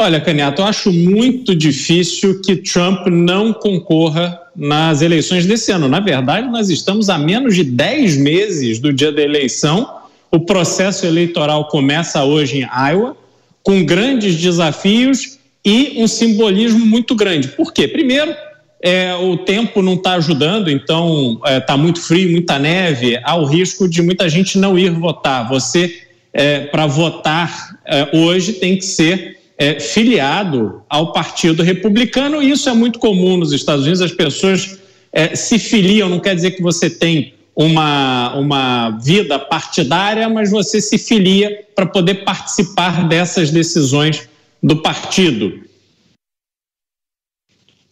Olha, 0.00 0.20
Caneto, 0.20 0.62
eu 0.62 0.66
acho 0.66 0.92
muito 0.92 1.56
difícil 1.56 2.40
que 2.40 2.54
Trump 2.54 3.08
não 3.08 3.52
concorra 3.52 4.40
nas 4.54 5.02
eleições 5.02 5.44
desse 5.44 5.72
ano. 5.72 5.88
Na 5.88 5.98
verdade, 5.98 6.46
nós 6.46 6.70
estamos 6.70 7.10
a 7.10 7.18
menos 7.18 7.56
de 7.56 7.64
10 7.64 8.16
meses 8.16 8.78
do 8.78 8.92
dia 8.92 9.10
da 9.10 9.20
eleição. 9.20 9.92
O 10.30 10.38
processo 10.38 11.04
eleitoral 11.04 11.66
começa 11.66 12.22
hoje 12.22 12.58
em 12.60 12.92
Iowa, 12.92 13.16
com 13.60 13.84
grandes 13.84 14.36
desafios 14.36 15.36
e 15.64 15.94
um 15.96 16.06
simbolismo 16.06 16.86
muito 16.86 17.16
grande. 17.16 17.48
Por 17.48 17.72
quê? 17.72 17.88
Primeiro, 17.88 18.32
é, 18.80 19.12
o 19.16 19.36
tempo 19.38 19.82
não 19.82 19.94
está 19.94 20.12
ajudando, 20.12 20.70
então 20.70 21.40
está 21.42 21.50
é, 21.50 21.58
tá 21.58 21.76
muito 21.76 22.00
frio, 22.00 22.30
muita 22.30 22.56
neve, 22.56 23.18
há 23.24 23.34
o 23.34 23.44
risco 23.44 23.88
de 23.88 24.00
muita 24.00 24.28
gente 24.28 24.58
não 24.58 24.78
ir 24.78 24.92
votar. 24.92 25.48
Você, 25.48 26.02
é, 26.32 26.60
para 26.60 26.86
votar 26.86 27.80
é, 27.84 28.16
hoje, 28.16 28.52
tem 28.52 28.76
que 28.76 28.84
ser 28.84 29.37
é, 29.58 29.80
filiado 29.80 30.82
ao 30.88 31.12
Partido 31.12 31.64
Republicano, 31.64 32.40
e 32.40 32.50
isso 32.50 32.68
é 32.68 32.72
muito 32.72 33.00
comum 33.00 33.36
nos 33.36 33.52
Estados 33.52 33.82
Unidos, 33.82 34.00
as 34.00 34.12
pessoas 34.12 34.78
é, 35.12 35.34
se 35.34 35.58
filiam, 35.58 36.08
não 36.08 36.20
quer 36.20 36.36
dizer 36.36 36.52
que 36.52 36.62
você 36.62 36.88
tem 36.88 37.34
uma, 37.56 38.34
uma 38.34 38.90
vida 38.90 39.36
partidária, 39.36 40.28
mas 40.28 40.52
você 40.52 40.80
se 40.80 40.96
filia 40.96 41.66
para 41.74 41.86
poder 41.86 42.24
participar 42.24 43.08
dessas 43.08 43.50
decisões 43.50 44.28
do 44.62 44.80
partido. 44.80 45.60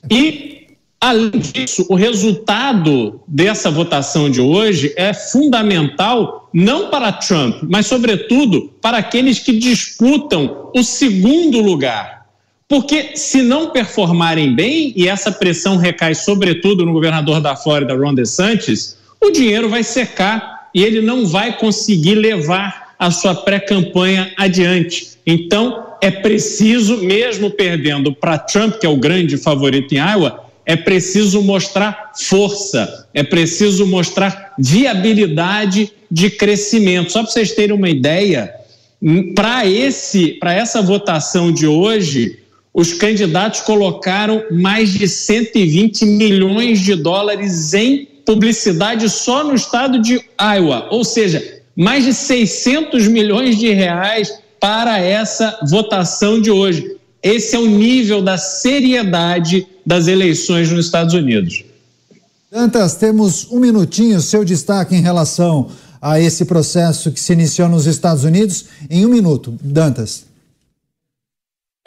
E 0.08 0.55
Além 1.06 1.30
disso, 1.30 1.86
o 1.88 1.94
resultado 1.94 3.20
dessa 3.28 3.70
votação 3.70 4.28
de 4.28 4.40
hoje 4.40 4.92
é 4.96 5.14
fundamental 5.14 6.50
não 6.52 6.90
para 6.90 7.12
Trump, 7.12 7.62
mas, 7.68 7.86
sobretudo, 7.86 8.72
para 8.82 8.98
aqueles 8.98 9.38
que 9.38 9.56
disputam 9.56 10.68
o 10.74 10.82
segundo 10.82 11.60
lugar. 11.60 12.26
Porque, 12.66 13.16
se 13.16 13.40
não 13.40 13.70
performarem 13.70 14.52
bem, 14.52 14.92
e 14.96 15.06
essa 15.06 15.30
pressão 15.30 15.76
recai 15.76 16.12
sobretudo 16.12 16.84
no 16.84 16.92
governador 16.92 17.40
da 17.40 17.54
Flórida, 17.54 17.94
Ron 17.94 18.12
DeSantis, 18.12 18.98
o 19.22 19.30
dinheiro 19.30 19.68
vai 19.68 19.84
secar 19.84 20.70
e 20.74 20.82
ele 20.82 21.00
não 21.00 21.24
vai 21.24 21.56
conseguir 21.56 22.16
levar 22.16 22.96
a 22.98 23.12
sua 23.12 23.32
pré-campanha 23.32 24.32
adiante. 24.36 25.10
Então, 25.24 25.86
é 26.02 26.10
preciso, 26.10 26.96
mesmo 26.96 27.48
perdendo 27.48 28.12
para 28.12 28.38
Trump, 28.38 28.74
que 28.80 28.86
é 28.86 28.88
o 28.88 28.96
grande 28.96 29.36
favorito 29.36 29.94
em 29.94 29.98
Iowa, 29.98 30.45
é 30.66 30.74
preciso 30.74 31.40
mostrar 31.40 32.12
força, 32.18 33.06
é 33.14 33.22
preciso 33.22 33.86
mostrar 33.86 34.52
viabilidade 34.58 35.92
de 36.10 36.28
crescimento. 36.28 37.12
Só 37.12 37.22
para 37.22 37.30
vocês 37.30 37.52
terem 37.52 37.74
uma 37.74 37.88
ideia, 37.88 38.52
para 39.36 39.64
esse, 39.64 40.32
para 40.40 40.52
essa 40.52 40.82
votação 40.82 41.52
de 41.52 41.68
hoje, 41.68 42.40
os 42.74 42.92
candidatos 42.92 43.60
colocaram 43.60 44.42
mais 44.50 44.92
de 44.92 45.08
120 45.08 46.04
milhões 46.04 46.80
de 46.80 46.96
dólares 46.96 47.72
em 47.72 48.08
publicidade 48.26 49.08
só 49.08 49.44
no 49.44 49.54
estado 49.54 50.02
de 50.02 50.20
Iowa, 50.38 50.88
ou 50.90 51.04
seja, 51.04 51.62
mais 51.76 52.04
de 52.04 52.12
600 52.12 53.06
milhões 53.06 53.56
de 53.56 53.70
reais 53.70 54.32
para 54.58 54.98
essa 54.98 55.60
votação 55.68 56.40
de 56.40 56.50
hoje. 56.50 56.95
Esse 57.22 57.56
é 57.56 57.58
o 57.58 57.66
nível 57.66 58.22
da 58.22 58.38
seriedade 58.38 59.66
das 59.84 60.06
eleições 60.06 60.70
nos 60.70 60.86
Estados 60.86 61.14
Unidos. 61.14 61.64
Dantas, 62.50 62.94
temos 62.94 63.50
um 63.50 63.58
minutinho, 63.58 64.20
seu 64.20 64.44
destaque 64.44 64.94
em 64.94 65.00
relação 65.00 65.68
a 66.00 66.20
esse 66.20 66.44
processo 66.44 67.10
que 67.10 67.20
se 67.20 67.32
iniciou 67.32 67.68
nos 67.68 67.86
Estados 67.86 68.24
Unidos. 68.24 68.66
Em 68.88 69.04
um 69.04 69.08
minuto, 69.08 69.54
Dantas. 69.60 70.26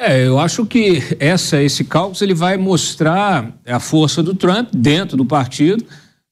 É, 0.01 0.26
eu 0.26 0.39
acho 0.39 0.65
que 0.65 1.03
essa, 1.19 1.61
esse 1.61 1.84
cálculo 1.84 2.18
ele 2.22 2.34
vai 2.34 2.56
mostrar 2.56 3.53
a 3.65 3.81
força 3.81 4.23
do 4.23 4.34
Trump 4.34 4.69
dentro 4.73 5.18
do 5.18 5.26
partido, 5.26 5.84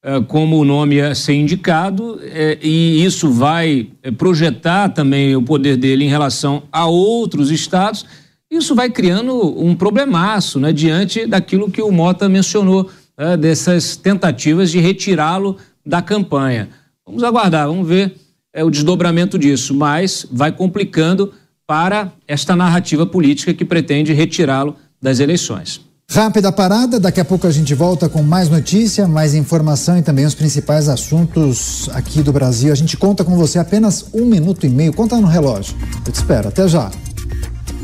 é, 0.02 0.22
como 0.22 0.58
o 0.58 0.64
nome 0.64 1.02
a 1.02 1.14
ser 1.14 1.34
indicado, 1.34 2.18
é, 2.24 2.58
e 2.62 3.04
isso 3.04 3.30
vai 3.30 3.90
é, 4.02 4.10
projetar 4.10 4.90
também 4.90 5.36
o 5.36 5.42
poder 5.42 5.76
dele 5.76 6.06
em 6.06 6.10
relação 6.10 6.64
a 6.72 6.86
outros 6.86 7.52
estados. 7.52 8.06
Isso 8.50 8.74
vai 8.74 8.90
criando 8.90 9.36
um 9.62 9.76
problemaço 9.76 10.60
né, 10.60 10.72
diante 10.72 11.26
daquilo 11.26 11.70
que 11.70 11.82
o 11.82 11.92
Mota 11.92 12.30
mencionou, 12.30 12.90
né, 13.18 13.36
dessas 13.36 13.96
tentativas 13.98 14.72
de 14.72 14.80
retirá-lo 14.80 15.58
da 15.86 16.02
campanha. 16.02 16.70
Vamos 17.06 17.24
aguardar, 17.24 17.68
vamos 17.68 17.88
ver 17.88 18.16
é, 18.54 18.64
o 18.64 18.70
desdobramento 18.70 19.38
disso, 19.38 19.74
mas 19.74 20.26
vai 20.32 20.52
complicando 20.52 21.34
para 21.66 22.12
esta 22.28 22.56
narrativa 22.56 23.06
política 23.06 23.54
que 23.54 23.66
pretende 23.66 24.14
retirá-lo 24.14 24.76
das 25.02 25.20
eleições. 25.20 25.82
Rápida 26.10 26.54
parada, 26.54 27.02
daqui 27.02 27.20
a 27.20 27.26
pouco 27.26 27.46
a 27.46 27.52
gente 27.52 27.76
volta 27.76 28.08
com 28.08 28.24
mais 28.24 28.50
notícia, 28.50 29.06
mais 29.08 29.36
informação 29.36 29.98
e 29.98 30.02
também 30.02 30.26
os 30.26 30.34
principais 30.34 30.88
assuntos 30.88 31.90
aqui 31.92 32.24
do 32.24 32.32
Brasil. 32.32 32.72
A 32.72 32.76
gente 32.76 32.96
conta 32.96 33.26
com 33.26 33.36
você 33.36 33.60
apenas 33.60 34.06
um 34.14 34.26
minuto 34.26 34.66
e 34.66 34.70
meio. 34.70 34.94
Conta 34.94 35.18
no 35.18 35.28
relógio. 35.28 35.76
Eu 36.06 36.12
te 36.14 36.16
espero. 36.16 36.48
Até 36.48 36.66
já. 36.66 36.90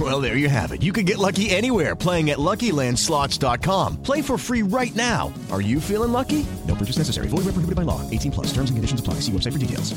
Well, 0.00 0.22
there 0.22 0.38
you 0.38 0.48
have 0.48 0.72
it. 0.72 0.82
You 0.82 0.92
can 0.92 1.04
get 1.04 1.18
lucky 1.18 1.50
anywhere 1.50 1.94
playing 1.94 2.30
at 2.30 2.38
LuckyLandSlots.com. 2.38 4.02
Play 4.02 4.22
for 4.22 4.38
free 4.38 4.62
right 4.62 4.96
now. 4.96 5.30
Are 5.50 5.60
you 5.60 5.78
feeling 5.78 6.12
lucky? 6.12 6.46
No 6.66 6.74
purchase 6.74 6.96
necessary. 6.96 7.28
Void 7.28 7.44
where 7.44 7.52
prohibited 7.52 7.76
by 7.76 7.82
law. 7.82 8.00
18 8.10 8.32
plus. 8.32 8.46
Terms 8.46 8.70
and 8.70 8.78
conditions 8.78 9.00
apply. 9.00 9.20
See 9.20 9.32
website 9.32 9.52
for 9.52 9.58
details. 9.58 9.92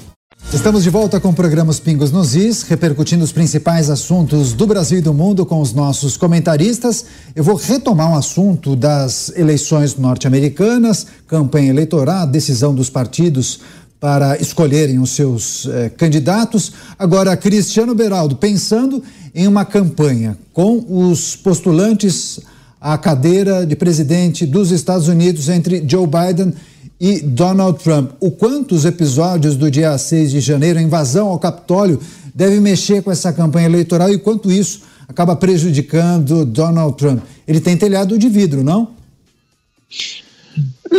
Estamos 0.53 0.83
de 0.83 0.89
volta 0.89 1.19
com 1.19 1.29
o 1.29 1.33
programa 1.33 1.71
Os 1.71 1.79
Pingos 1.79 2.11
nos 2.11 2.35
Is, 2.35 2.63
repercutindo 2.63 3.23
os 3.23 3.31
principais 3.31 3.89
assuntos 3.89 4.53
do 4.53 4.67
Brasil 4.67 4.99
e 4.99 5.01
do 5.01 5.13
mundo 5.13 5.45
com 5.45 5.59
os 5.59 5.73
nossos 5.73 6.17
comentaristas. 6.17 7.05
Eu 7.35 7.43
vou 7.43 7.55
retomar 7.55 8.11
um 8.11 8.15
assunto 8.15 8.75
das 8.75 9.31
eleições 9.35 9.97
norte-americanas, 9.97 11.07
campanha 11.27 11.71
eleitoral, 11.71 12.27
decisão 12.27 12.75
dos 12.75 12.89
partidos 12.89 13.59
para 13.99 14.39
escolherem 14.41 14.99
os 14.99 15.11
seus 15.11 15.67
eh, 15.67 15.89
candidatos. 15.89 16.71
Agora, 16.97 17.35
Cristiano 17.35 17.95
Beraldo, 17.95 18.35
pensando 18.35 19.01
em 19.33 19.47
uma 19.47 19.65
campanha 19.65 20.37
com 20.53 20.83
os 20.87 21.35
postulantes 21.35 22.39
à 22.79 22.97
cadeira 22.97 23.65
de 23.65 23.75
presidente 23.75 24.45
dos 24.45 24.71
Estados 24.71 25.07
Unidos 25.07 25.49
entre 25.49 25.83
Joe 25.87 26.07
Biden 26.07 26.53
e 26.99 27.19
Donald 27.21 27.83
Trump. 27.83 28.11
O 28.19 28.31
quanto 28.31 28.75
os 28.75 28.85
episódios 28.85 29.55
do 29.55 29.69
dia 29.69 29.97
6 29.97 30.31
de 30.31 30.39
janeiro, 30.39 30.79
a 30.79 30.81
invasão 30.81 31.27
ao 31.27 31.39
Capitólio, 31.39 31.99
devem 32.33 32.59
mexer 32.59 33.01
com 33.01 33.11
essa 33.11 33.33
campanha 33.33 33.67
eleitoral 33.67 34.11
e 34.11 34.17
quanto 34.17 34.51
isso 34.51 34.81
acaba 35.07 35.35
prejudicando 35.35 36.45
Donald 36.45 36.97
Trump. 36.97 37.23
Ele 37.47 37.59
tem 37.59 37.77
telhado 37.77 38.17
de 38.17 38.29
vidro, 38.29 38.63
não? 38.63 38.89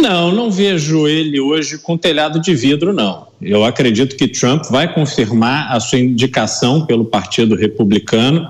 Não, 0.00 0.30
não 0.30 0.50
vejo 0.50 1.08
ele 1.08 1.40
hoje 1.40 1.78
com 1.78 1.96
telhado 1.96 2.40
de 2.40 2.54
vidro, 2.54 2.92
não. 2.92 3.26
Eu 3.40 3.64
acredito 3.64 4.16
que 4.16 4.28
Trump 4.28 4.64
vai 4.70 4.92
confirmar 4.92 5.72
a 5.74 5.80
sua 5.80 5.98
indicação 5.98 6.84
pelo 6.84 7.04
Partido 7.04 7.54
Republicano. 7.54 8.48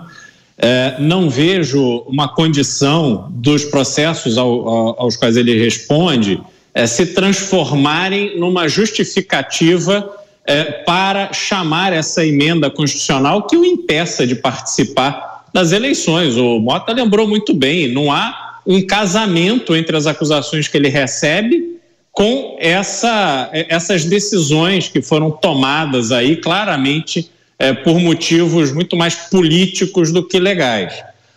É, 0.59 0.97
não 0.99 1.31
vejo 1.31 2.03
uma 2.07 2.29
condição 2.29 3.29
dos 3.31 3.65
processos 3.65 4.39
ao, 4.39 4.69
ao, 4.69 5.03
aos 5.03 5.17
quais 5.17 5.37
ele 5.37 5.57
responde 5.59 6.41
é, 6.75 6.87
se 6.87 7.07
transformarem 7.07 8.39
numa 8.39 8.69
justificativa 8.69 10.11
é, 10.45 10.65
para 10.65 11.33
chamar 11.33 11.93
essa 11.93 12.25
emenda 12.25 12.71
constitucional 12.71 13.47
que 13.47 13.57
o 13.57 13.65
impeça 13.65 14.27
de 14.27 14.35
participar 14.35 15.47
das 15.53 15.73
eleições. 15.73 16.37
O 16.37 16.59
Mota 16.59 16.93
lembrou 16.93 17.27
muito 17.27 17.55
bem: 17.55 17.93
não 17.93 18.13
há 18.13 18.46
um 18.67 18.85
casamento 18.87 19.77
entre 19.77 19.97
as 19.97 20.07
acusações 20.07 20.69
que 20.69 20.77
ele 20.77 20.89
recebe 20.89 21.77
com 22.11 22.57
essa, 22.59 23.51
essas 23.53 24.05
decisões 24.05 24.89
que 24.89 25.03
foram 25.03 25.31
tomadas 25.31 26.11
aí 26.11 26.37
claramente 26.37 27.31
é, 27.59 27.73
por 27.73 28.01
motivos 28.01 28.73
muito 28.73 28.97
mais 28.97 29.15
políticos 29.15 30.11
do 30.11 30.27
que 30.27 30.39
legais. 30.39 30.95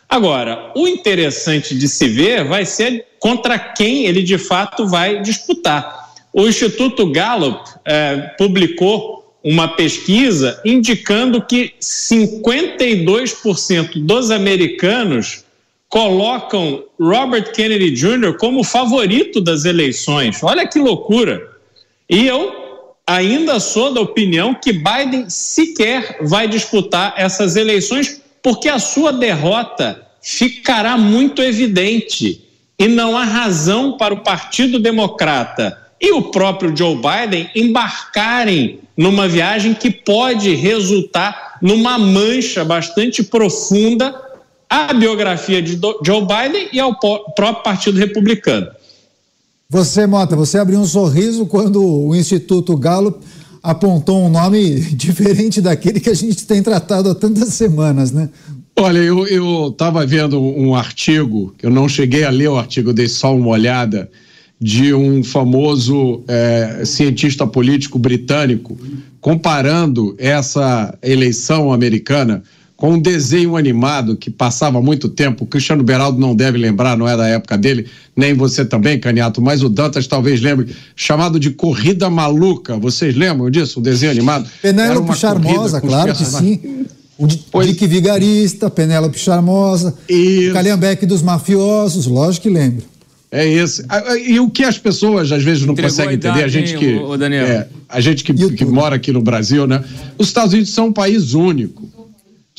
Agora, 0.07 0.71
o 0.75 0.87
interessante 0.87 1.77
de 1.77 1.87
se 1.87 2.07
ver 2.07 2.45
vai 2.45 2.65
ser 2.65 3.05
contra 3.19 3.59
quem 3.59 4.05
ele 4.05 4.23
de 4.23 4.37
fato 4.37 4.87
vai 4.87 5.21
disputar. 5.21 6.13
O 6.33 6.47
Instituto 6.47 7.11
Gallup 7.11 7.69
é, 7.85 8.33
publicou 8.37 9.19
uma 9.43 9.67
pesquisa 9.67 10.59
indicando 10.65 11.41
que 11.41 11.73
52% 11.79 14.03
dos 14.03 14.31
americanos 14.31 15.43
colocam 15.89 16.83
Robert 16.99 17.51
Kennedy 17.51 17.91
Jr. 17.91 18.37
como 18.37 18.63
favorito 18.63 19.41
das 19.41 19.65
eleições. 19.65 20.41
Olha 20.43 20.67
que 20.67 20.77
loucura. 20.77 21.41
E 22.07 22.27
eu 22.27 22.85
ainda 23.05 23.59
sou 23.59 23.91
da 23.91 23.99
opinião 23.99 24.53
que 24.53 24.71
Biden 24.71 25.27
sequer 25.29 26.19
vai 26.21 26.47
disputar 26.47 27.15
essas 27.17 27.55
eleições, 27.55 28.21
porque 28.41 28.69
a 28.69 28.77
sua 28.77 29.11
derrota 29.11 30.05
ficará 30.21 30.95
muito 30.95 31.41
evidente. 31.41 32.45
E 32.77 32.87
não 32.87 33.17
há 33.17 33.23
razão 33.23 33.97
para 33.97 34.13
o 34.13 34.21
Partido 34.23 34.79
Democrata 34.79 35.75
e 35.99 36.11
o 36.11 36.23
próprio 36.23 36.75
Joe 36.75 36.95
Biden 36.95 37.49
embarcarem 37.53 38.79
numa 38.95 39.27
viagem 39.27 39.73
que 39.73 39.89
pode 39.89 40.53
resultar 40.55 41.57
numa 41.61 41.97
mancha 41.97 42.63
bastante 42.63 43.23
profunda 43.23 44.28
à 44.69 44.93
biografia 44.93 45.61
de 45.61 45.79
Joe 46.03 46.21
Biden 46.21 46.69
e 46.71 46.79
ao 46.79 46.95
próprio 46.99 47.63
Partido 47.63 47.97
Republicano. 47.97 48.67
Você, 49.69 50.05
Mota, 50.05 50.35
você 50.35 50.57
abriu 50.57 50.79
um 50.79 50.85
sorriso 50.85 51.45
quando 51.45 51.83
o 51.83 52.15
Instituto 52.15 52.77
Gallup 52.77 53.19
apontou 53.61 54.25
um 54.25 54.29
nome 54.29 54.79
diferente 54.95 55.61
daquele 55.61 55.99
que 55.99 56.09
a 56.09 56.13
gente 56.13 56.45
tem 56.45 56.61
tratado 56.61 57.09
há 57.09 57.15
tantas 57.15 57.49
semanas, 57.53 58.11
né? 58.11 58.29
Olha, 58.77 58.99
eu 58.99 59.67
estava 59.67 60.05
vendo 60.05 60.39
um 60.41 60.73
artigo, 60.73 61.53
eu 61.61 61.69
não 61.69 61.89
cheguei 61.89 62.23
a 62.23 62.29
ler 62.29 62.47
o 62.47 62.57
artigo, 62.57 62.93
dei 62.93 63.09
só 63.09 63.35
uma 63.35 63.49
olhada, 63.49 64.09
de 64.59 64.93
um 64.93 65.23
famoso 65.23 66.23
é, 66.27 66.83
cientista 66.85 67.45
político 67.47 67.99
britânico, 67.99 68.77
comparando 69.21 70.15
essa 70.17 70.97
eleição 71.01 71.71
americana 71.71 72.43
com 72.79 72.91
um 72.93 72.99
desenho 72.99 73.57
animado 73.57 74.15
que 74.15 74.29
passava 74.29 74.81
muito 74.81 75.09
tempo. 75.09 75.43
O 75.43 75.47
Cristiano 75.47 75.83
Beraldo 75.83 76.17
não 76.17 76.33
deve 76.33 76.57
lembrar, 76.57 76.97
não 76.97 77.05
é 77.05 77.17
da 77.17 77.27
época 77.27 77.57
dele, 77.57 77.87
nem 78.15 78.33
você 78.33 78.63
também, 78.63 78.97
Caniato, 78.97 79.41
mas 79.41 79.61
o 79.61 79.67
Dantas 79.67 80.07
talvez 80.07 80.39
lembre, 80.39 80.73
chamado 80.95 81.37
de 81.37 81.49
Corrida 81.49 82.09
Maluca. 82.09 82.77
Vocês 82.77 83.13
lembram 83.17 83.49
disso? 83.49 83.81
O 83.81 83.83
desenho 83.83 84.13
animado? 84.13 84.49
Penélope 84.61 85.13
Charmosa, 85.13 85.81
claro 85.81 86.15
que 86.15 86.23
sim. 86.23 86.85
O 87.17 87.61
Dick 87.61 87.85
Vigarista, 87.85 88.69
Penélope 88.69 89.19
Charmosa, 89.19 89.93
Isso. 90.07 90.53
Calhambeque 90.53 91.05
dos 91.05 91.21
mafiosos, 91.21 92.07
lógico 92.07 92.43
que 92.43 92.49
lembro. 92.49 92.85
É 93.29 93.45
isso. 93.45 93.83
E 94.25 94.39
o 94.39 94.49
que 94.49 94.63
as 94.63 94.77
pessoas 94.77 95.31
às 95.33 95.43
vezes 95.43 95.65
não 95.65 95.73
Entregou 95.73 95.91
conseguem 95.91 96.11
a 96.11 96.13
idade, 96.13 96.39
entender, 96.39 96.45
a 96.45 96.47
gente 96.47 96.73
hein, 96.73 96.79
que. 96.79 97.35
é, 97.35 97.67
a 97.89 97.99
gente 97.99 98.23
que, 98.23 98.33
que 98.53 98.65
mora 98.65 98.95
aqui 98.95 99.11
no 99.11 99.21
Brasil, 99.21 99.67
né? 99.67 99.83
Os 100.17 100.27
Estados 100.27 100.53
Unidos 100.53 100.71
são 100.71 100.87
um 100.87 100.93
país 100.93 101.33
único. 101.33 101.98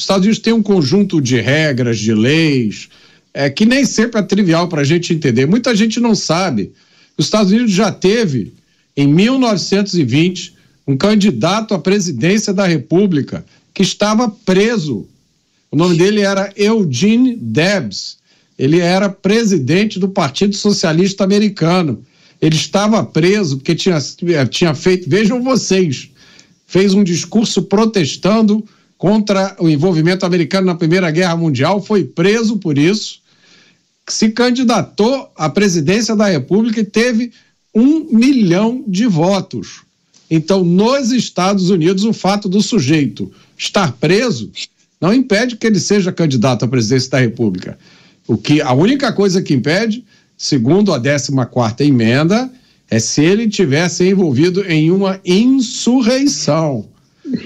Os 0.01 0.05
Estados 0.05 0.25
Unidos 0.25 0.39
têm 0.39 0.55
um 0.55 0.63
conjunto 0.63 1.21
de 1.21 1.39
regras, 1.39 1.99
de 1.99 2.15
leis, 2.15 2.89
é, 3.35 3.51
que 3.51 3.67
nem 3.67 3.85
sempre 3.85 4.19
é 4.19 4.23
trivial 4.23 4.67
para 4.67 4.81
a 4.81 4.85
gente 4.85 5.13
entender. 5.13 5.45
Muita 5.45 5.77
gente 5.77 6.01
não 6.01 6.15
sabe. 6.15 6.73
Os 7.19 7.27
Estados 7.27 7.53
Unidos 7.53 7.73
já 7.73 7.93
teve, 7.93 8.55
em 8.97 9.07
1920, 9.07 10.55
um 10.87 10.97
candidato 10.97 11.75
à 11.75 11.79
presidência 11.79 12.55
da 12.55 12.67
República 12.67 13.45
que 13.75 13.83
estava 13.83 14.27
preso. 14.31 15.07
O 15.71 15.77
nome 15.77 15.99
dele 15.99 16.23
era 16.23 16.51
Eugene 16.57 17.37
Debs. 17.37 18.17
Ele 18.59 18.79
era 18.79 19.11
presidente 19.11 19.99
do 19.99 20.09
Partido 20.09 20.57
Socialista 20.57 21.25
Americano. 21.25 22.03
Ele 22.41 22.57
estava 22.57 23.05
preso 23.05 23.59
porque 23.59 23.75
tinha, 23.75 23.99
tinha 24.49 24.75
feito, 24.75 25.11
vejam 25.11 25.45
vocês, 25.45 26.09
fez 26.67 26.95
um 26.95 27.05
discurso 27.05 27.65
protestando 27.65 28.67
contra 29.01 29.57
o 29.59 29.67
envolvimento 29.67 30.27
americano 30.27 30.67
na 30.67 30.75
Primeira 30.75 31.11
Guerra 31.11 31.35
Mundial, 31.35 31.83
foi 31.83 32.05
preso 32.05 32.59
por 32.59 32.77
isso, 32.77 33.21
se 34.07 34.29
candidatou 34.29 35.33
à 35.35 35.49
presidência 35.49 36.15
da 36.15 36.27
República 36.27 36.81
e 36.81 36.85
teve 36.85 37.33
um 37.75 38.15
milhão 38.15 38.85
de 38.87 39.07
votos. 39.07 39.85
Então, 40.31 40.63
nos 40.63 41.13
Estados 41.13 41.71
Unidos, 41.71 42.05
o 42.05 42.13
fato 42.13 42.47
do 42.47 42.61
sujeito 42.61 43.33
estar 43.57 43.91
preso 43.93 44.51
não 45.01 45.15
impede 45.15 45.57
que 45.57 45.67
ele 45.67 45.81
seja 45.81 46.13
candidato 46.13 46.67
à 46.67 46.69
presidência 46.69 47.09
da 47.09 47.21
República. 47.21 47.79
O 48.29 48.37
que 48.37 48.61
a 48.61 48.75
única 48.75 49.11
coisa 49.15 49.41
que 49.41 49.55
impede, 49.55 50.05
segundo 50.37 50.93
a 50.93 51.01
14ª 51.01 51.81
emenda, 51.81 52.53
é 52.91 52.99
se 52.99 53.25
ele 53.25 53.49
tivesse 53.49 54.07
envolvido 54.07 54.63
em 54.71 54.91
uma 54.91 55.19
insurreição. 55.25 56.90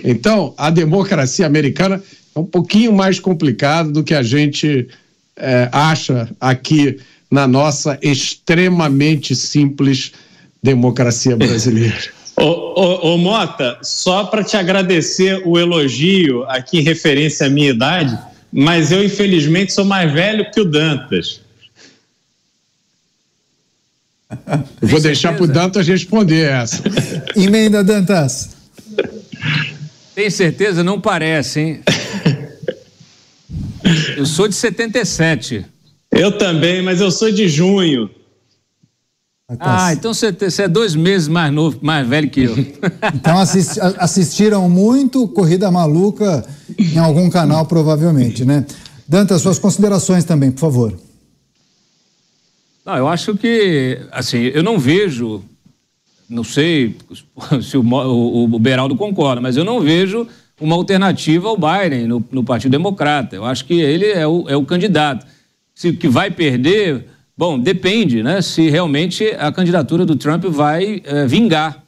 Então, 0.03 0.55
a 0.57 0.71
democracia 0.71 1.47
americana 1.47 2.03
é 2.35 2.39
um 2.39 2.45
pouquinho 2.45 2.93
mais 2.93 3.21
complicada 3.21 3.91
do 3.91 4.03
que 4.03 4.15
a 4.15 4.23
gente 4.23 4.89
é, 5.37 5.69
acha 5.73 6.29
aqui 6.41 6.99
na 7.31 7.47
nossa 7.47 7.99
extremamente 8.03 9.35
simples 9.35 10.13
democracia 10.63 11.37
brasileira. 11.37 11.99
Ô, 12.37 12.43
ô, 12.43 13.15
ô, 13.15 13.17
Mota, 13.19 13.79
só 13.81 14.25
para 14.25 14.43
te 14.43 14.57
agradecer 14.57 15.41
o 15.47 15.57
elogio 15.57 16.43
aqui 16.49 16.79
em 16.79 16.83
referência 16.83 17.47
à 17.47 17.49
minha 17.49 17.71
idade, 17.71 18.19
mas 18.53 18.91
eu 18.91 19.05
infelizmente 19.05 19.73
sou 19.73 19.85
mais 19.85 20.13
velho 20.13 20.51
que 20.51 20.61
o 20.61 20.65
Dantas. 20.65 21.41
Vou 24.83 25.01
deixar 25.01 25.35
para 25.35 25.45
o 25.45 25.47
Dantas 25.47 25.87
responder 25.87 26.51
essa. 26.51 26.83
Emenda, 27.37 27.85
Dantas. 27.85 28.51
Tem 30.15 30.31
certeza? 30.31 30.85
Não 30.85 31.01
parece, 31.01 31.61
hein? 31.61 31.81
Eu 34.17 34.25
sou 34.25 34.49
de 34.49 34.55
77. 34.55 35.65
Eu 36.11 36.39
também, 36.39 36.83
mas 36.83 37.01
eu 37.01 37.11
sou 37.11 37.31
de 37.31 37.49
junho. 37.49 38.09
Ah, 39.61 39.93
então 39.93 40.15
você, 40.15 40.35
é 40.63 40.69
dois 40.69 40.95
meses 40.95 41.29
mais 41.29 41.53
novo, 41.53 41.79
mais 41.83 42.09
velho 42.09 42.31
que 42.31 42.45
eu. 42.45 42.55
Então 43.15 43.39
assisti, 43.39 43.79
assistiram 43.99 44.69
muito 44.69 45.29
Corrida 45.29 45.71
Maluca 45.71 46.47
em 46.79 46.99
algum 46.99 47.29
canal, 47.29 47.67
provavelmente, 47.67 48.45
né? 48.45 48.65
Dantas, 49.07 49.43
suas 49.43 49.59
considerações 49.59 50.25
também, 50.25 50.51
por 50.51 50.61
favor. 50.61 50.99
Não, 52.87 52.97
eu 52.97 53.07
acho 53.07 53.37
que, 53.37 54.01
assim, 54.11 54.39
eu 54.39 54.63
não 54.63 54.79
vejo, 54.79 55.43
não 56.29 56.45
sei 56.45 56.97
se 57.63 57.77
o, 57.77 57.83
o, 57.83 58.45
o 58.45 58.59
Beraldo 58.59 58.97
concorda, 58.97 59.41
mas 59.41 59.57
eu 59.57 59.65
não 59.65 59.81
vejo 59.81 60.27
uma 60.61 60.77
alternativa 60.77 61.49
ao 61.49 61.57
Biden 61.57 62.07
no, 62.07 62.25
no 62.31 62.45
Partido 62.45 62.73
Democrata. 62.73 63.37
Eu 63.37 63.45
acho 63.45 63.65
que 63.65 63.75
ele 63.75 64.07
é 64.07 64.27
o, 64.27 64.49
é 64.49 64.57
o 64.57 64.65
candidato. 64.65 65.27
Se 65.75 65.93
que 65.93 66.09
vai 66.09 66.31
perder, 66.31 67.07
bom, 67.37 67.59
depende, 67.59 68.23
né? 68.23 68.41
Se 68.41 68.71
realmente 68.71 69.25
a 69.39 69.51
candidatura 69.51 70.07
do 70.07 70.17
Trump 70.17 70.45
vai 70.45 71.03
é, 71.05 71.27
vingar. 71.27 71.83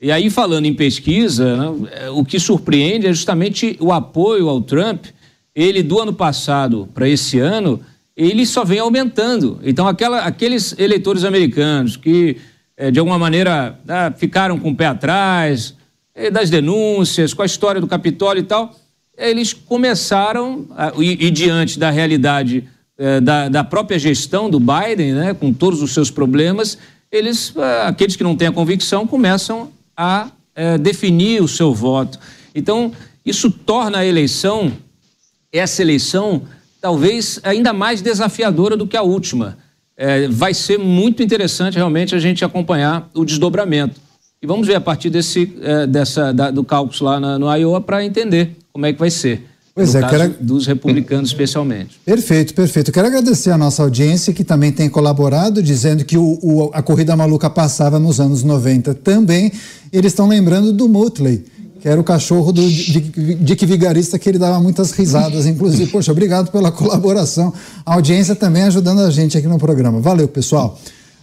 E 0.00 0.12
aí, 0.12 0.30
falando 0.30 0.66
em 0.66 0.74
pesquisa, 0.74 1.56
né, 1.56 2.08
o 2.12 2.24
que 2.24 2.38
surpreende 2.38 3.06
é 3.06 3.12
justamente 3.12 3.76
o 3.80 3.92
apoio 3.92 4.48
ao 4.48 4.60
Trump. 4.62 5.06
Ele, 5.54 5.82
do 5.82 5.98
ano 5.98 6.12
passado 6.12 6.88
para 6.94 7.08
esse 7.08 7.40
ano, 7.40 7.80
ele 8.16 8.46
só 8.46 8.64
vem 8.64 8.78
aumentando. 8.78 9.58
Então, 9.62 9.88
aquela, 9.88 10.20
aqueles 10.20 10.78
eleitores 10.78 11.24
americanos 11.24 11.96
que, 11.96 12.36
de 12.92 12.98
alguma 13.00 13.18
maneira, 13.18 13.78
ah, 13.88 14.12
ficaram 14.16 14.58
com 14.58 14.70
o 14.70 14.74
pé 14.74 14.86
atrás, 14.86 15.74
é, 16.14 16.30
das 16.30 16.50
denúncias, 16.50 17.34
com 17.34 17.42
a 17.42 17.46
história 17.46 17.80
do 17.80 17.86
Capitólio 17.86 18.40
e 18.40 18.44
tal, 18.44 18.74
eles 19.16 19.52
começaram, 19.52 20.66
a, 20.76 20.92
e, 20.98 21.26
e, 21.26 21.30
diante 21.30 21.78
da 21.78 21.90
realidade 21.90 22.68
é, 22.96 23.20
da, 23.20 23.48
da, 23.48 23.64
própria 23.64 23.98
gestão 23.98 24.50
do 24.50 24.58
Biden, 24.58 25.12
né, 25.12 25.34
com 25.34 25.52
todos 25.52 25.80
os 25.80 25.92
seus 25.92 26.10
problemas, 26.10 26.76
eles, 27.10 27.54
aqueles 27.84 28.16
que 28.16 28.24
não 28.24 28.36
têm 28.36 28.48
a 28.48 28.52
convicção, 28.52 29.06
começam 29.06 29.70
a 29.96 30.30
definir 30.80 31.40
o 31.40 31.46
seu 31.46 31.72
voto. 31.72 32.18
Então, 32.52 32.92
isso 33.24 33.48
torna 33.48 33.98
a 33.98 34.04
eleição, 34.04 34.72
essa 35.52 35.80
eleição, 35.80 36.42
talvez 36.80 37.38
ainda 37.44 37.72
mais 37.72 38.02
desafiadora 38.02 38.76
do 38.76 38.86
que 38.86 38.96
a 38.96 39.02
última. 39.02 39.56
É, 40.00 40.28
vai 40.28 40.54
ser 40.54 40.78
muito 40.78 41.24
interessante 41.24 41.74
realmente 41.74 42.14
a 42.14 42.20
gente 42.20 42.44
acompanhar 42.44 43.10
o 43.12 43.24
desdobramento. 43.24 44.00
E 44.40 44.46
vamos 44.46 44.68
ver 44.68 44.76
a 44.76 44.80
partir 44.80 45.10
desse, 45.10 45.52
é, 45.60 45.88
dessa, 45.88 46.32
da, 46.32 46.52
do 46.52 46.62
cálculo 46.62 47.10
lá 47.10 47.18
na, 47.18 47.36
no 47.36 47.52
Iowa 47.52 47.80
para 47.80 48.04
entender 48.04 48.52
como 48.72 48.86
é 48.86 48.92
que 48.92 48.98
vai 49.00 49.10
ser. 49.10 49.42
Pois 49.74 49.94
no 49.94 50.00
é, 50.00 50.08
quero... 50.08 50.34
dos 50.40 50.66
republicanos 50.66 51.30
especialmente. 51.30 52.00
Perfeito, 52.04 52.54
perfeito. 52.54 52.92
Quero 52.92 53.08
agradecer 53.08 53.50
a 53.50 53.58
nossa 53.58 53.82
audiência 53.82 54.32
que 54.32 54.44
também 54.44 54.70
tem 54.70 54.88
colaborado, 54.88 55.60
dizendo 55.60 56.04
que 56.04 56.16
o, 56.16 56.38
o, 56.42 56.70
a 56.72 56.80
corrida 56.80 57.16
maluca 57.16 57.50
passava 57.50 57.98
nos 57.98 58.20
anos 58.20 58.44
90 58.44 58.94
também. 58.94 59.50
Eles 59.92 60.12
estão 60.12 60.28
lembrando 60.28 60.72
do 60.72 60.88
Mutley 60.88 61.44
que 61.80 61.88
era 61.88 62.00
o 62.00 62.04
cachorro 62.04 62.52
do 62.52 62.68
Dick 62.68 63.64
Vigarista, 63.64 64.18
que 64.18 64.28
ele 64.28 64.38
dava 64.38 64.60
muitas 64.60 64.90
risadas, 64.90 65.46
inclusive. 65.46 65.90
Poxa, 65.90 66.12
obrigado 66.12 66.50
pela 66.50 66.72
colaboração. 66.72 67.52
A 67.86 67.94
audiência 67.94 68.34
também 68.34 68.64
ajudando 68.64 69.00
a 69.00 69.10
gente 69.10 69.38
aqui 69.38 69.46
no 69.46 69.58
programa. 69.58 70.00
Valeu, 70.00 70.26
pessoal. 70.26 70.78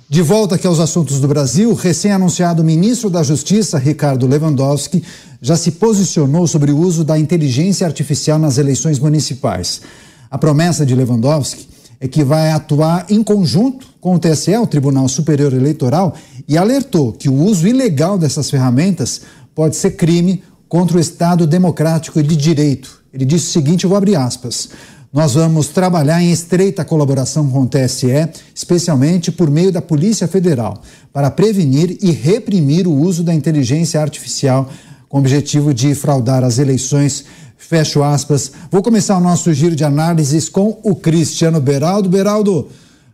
De 0.07 0.21
volta 0.21 0.55
aqui 0.55 0.67
aos 0.67 0.79
assuntos 0.79 1.19
do 1.19 1.27
Brasil, 1.27 1.73
recém-anunciado 1.73 2.63
ministro 2.63 3.09
da 3.09 3.23
Justiça, 3.23 3.77
Ricardo 3.79 4.27
Lewandowski, 4.27 5.03
já 5.41 5.57
se 5.57 5.71
posicionou 5.71 6.45
sobre 6.47 6.71
o 6.71 6.77
uso 6.77 7.03
da 7.03 7.17
inteligência 7.17 7.87
artificial 7.87 8.37
nas 8.37 8.57
eleições 8.57 8.99
municipais. 8.99 9.81
A 10.29 10.37
promessa 10.37 10.85
de 10.85 10.93
Lewandowski 10.93 11.67
é 11.99 12.07
que 12.07 12.23
vai 12.23 12.51
atuar 12.51 13.07
em 13.09 13.23
conjunto 13.23 13.87
com 13.99 14.15
o 14.15 14.19
TSE, 14.19 14.55
o 14.57 14.67
Tribunal 14.67 15.07
Superior 15.07 15.51
Eleitoral, 15.53 16.13
e 16.47 16.55
alertou 16.55 17.11
que 17.11 17.27
o 17.27 17.33
uso 17.33 17.67
ilegal 17.67 18.17
dessas 18.17 18.49
ferramentas 18.49 19.21
pode 19.55 19.77
ser 19.77 19.91
crime 19.91 20.43
contra 20.67 20.97
o 20.97 20.99
Estado 20.99 21.47
democrático 21.47 22.19
e 22.19 22.23
de 22.23 22.35
direito. 22.35 23.01
Ele 23.13 23.23
disse 23.23 23.47
o 23.47 23.51
seguinte, 23.51 23.85
eu 23.85 23.89
vou 23.89 23.97
abrir 23.97 24.17
aspas. 24.17 24.69
Nós 25.13 25.35
vamos 25.35 25.69
trabalhar 25.69 26.21
em 26.21 26.29
estreita 26.29 26.83
colaboração 26.83 27.49
com 27.49 27.61
o 27.61 27.67
TSE, 27.67 28.29
especialmente 28.53 29.31
por 29.31 29.49
meio 29.49 29.71
da 29.71 29.81
Polícia 29.81 30.27
Federal, 30.27 30.81
para 31.13 31.31
prevenir 31.31 31.97
e 32.01 32.11
reprimir 32.11 32.85
o 32.85 32.93
uso 32.93 33.23
da 33.23 33.33
inteligência 33.33 34.01
artificial 34.01 34.69
com 35.07 35.17
o 35.17 35.21
objetivo 35.21 35.73
de 35.73 35.95
fraudar 35.95 36.43
as 36.43 36.59
eleições. 36.59 37.23
Fecho 37.55 38.03
aspas. 38.03 38.51
Vou 38.69 38.83
começar 38.83 39.17
o 39.17 39.21
nosso 39.21 39.53
giro 39.53 39.73
de 39.73 39.85
análises 39.85 40.49
com 40.49 40.77
o 40.83 40.93
Cristiano 40.93 41.61
Beraldo. 41.61 42.09
Beraldo, 42.09 42.67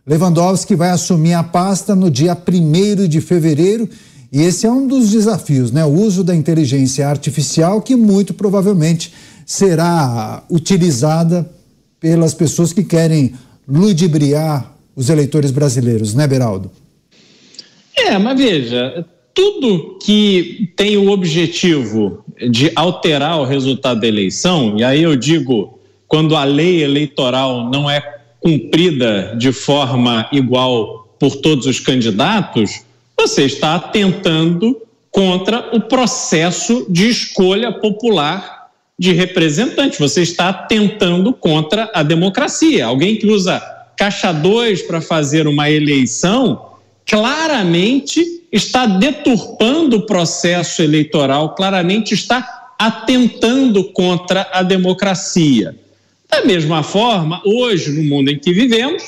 Lewandowski 0.04 0.74
vai 0.74 0.90
assumir 0.90 1.34
a 1.34 1.44
pasta 1.44 1.94
no 1.94 2.10
dia 2.10 2.36
1 2.36 3.06
de 3.06 3.20
fevereiro 3.20 3.88
e 4.32 4.40
esse 4.40 4.66
é 4.66 4.70
um 4.70 4.86
dos 4.86 5.10
desafios, 5.10 5.70
né? 5.70 5.84
O 5.84 5.90
uso 5.90 6.24
da 6.24 6.34
inteligência 6.34 7.06
artificial 7.06 7.82
que 7.82 7.94
muito 7.94 8.32
provavelmente 8.32 9.12
será 9.44 10.42
utilizada 10.50 11.48
pelas 12.00 12.32
pessoas 12.32 12.72
que 12.72 12.82
querem 12.82 13.34
ludibriar 13.68 14.74
os 14.96 15.10
eleitores 15.10 15.50
brasileiros, 15.50 16.14
né, 16.14 16.26
Beraldo? 16.26 16.70
É, 17.94 18.16
mas 18.16 18.38
veja, 18.38 19.04
tudo 19.34 19.98
que 20.02 20.72
tem 20.76 20.96
o 20.96 21.10
objetivo 21.10 22.24
de 22.50 22.72
alterar 22.74 23.38
o 23.38 23.44
resultado 23.44 24.00
da 24.00 24.08
eleição, 24.08 24.78
e 24.78 24.84
aí 24.84 25.02
eu 25.02 25.14
digo, 25.14 25.78
quando 26.08 26.34
a 26.36 26.44
lei 26.44 26.82
eleitoral 26.82 27.70
não 27.70 27.88
é 27.88 28.00
cumprida 28.40 29.36
de 29.38 29.52
forma 29.52 30.26
igual 30.32 31.14
por 31.18 31.36
todos 31.36 31.66
os 31.66 31.78
candidatos, 31.78 32.82
você 33.22 33.44
está 33.44 33.76
atentando 33.76 34.82
contra 35.08 35.68
o 35.72 35.80
processo 35.82 36.86
de 36.88 37.08
escolha 37.08 37.70
popular 37.70 38.68
de 38.98 39.12
representante, 39.12 40.00
você 40.00 40.22
está 40.22 40.48
atentando 40.48 41.32
contra 41.32 41.88
a 41.94 42.02
democracia. 42.02 42.84
Alguém 42.84 43.14
que 43.16 43.28
usa 43.28 43.60
caixa 43.96 44.32
2 44.32 44.82
para 44.82 45.00
fazer 45.00 45.46
uma 45.46 45.70
eleição, 45.70 46.72
claramente 47.06 48.42
está 48.50 48.86
deturpando 48.86 49.98
o 49.98 50.06
processo 50.06 50.82
eleitoral, 50.82 51.54
claramente 51.54 52.14
está 52.14 52.74
atentando 52.76 53.84
contra 53.92 54.48
a 54.52 54.64
democracia. 54.64 55.76
Da 56.28 56.44
mesma 56.44 56.82
forma, 56.82 57.40
hoje, 57.44 57.92
no 57.92 58.02
mundo 58.02 58.30
em 58.30 58.38
que 58.38 58.52
vivemos, 58.52 59.04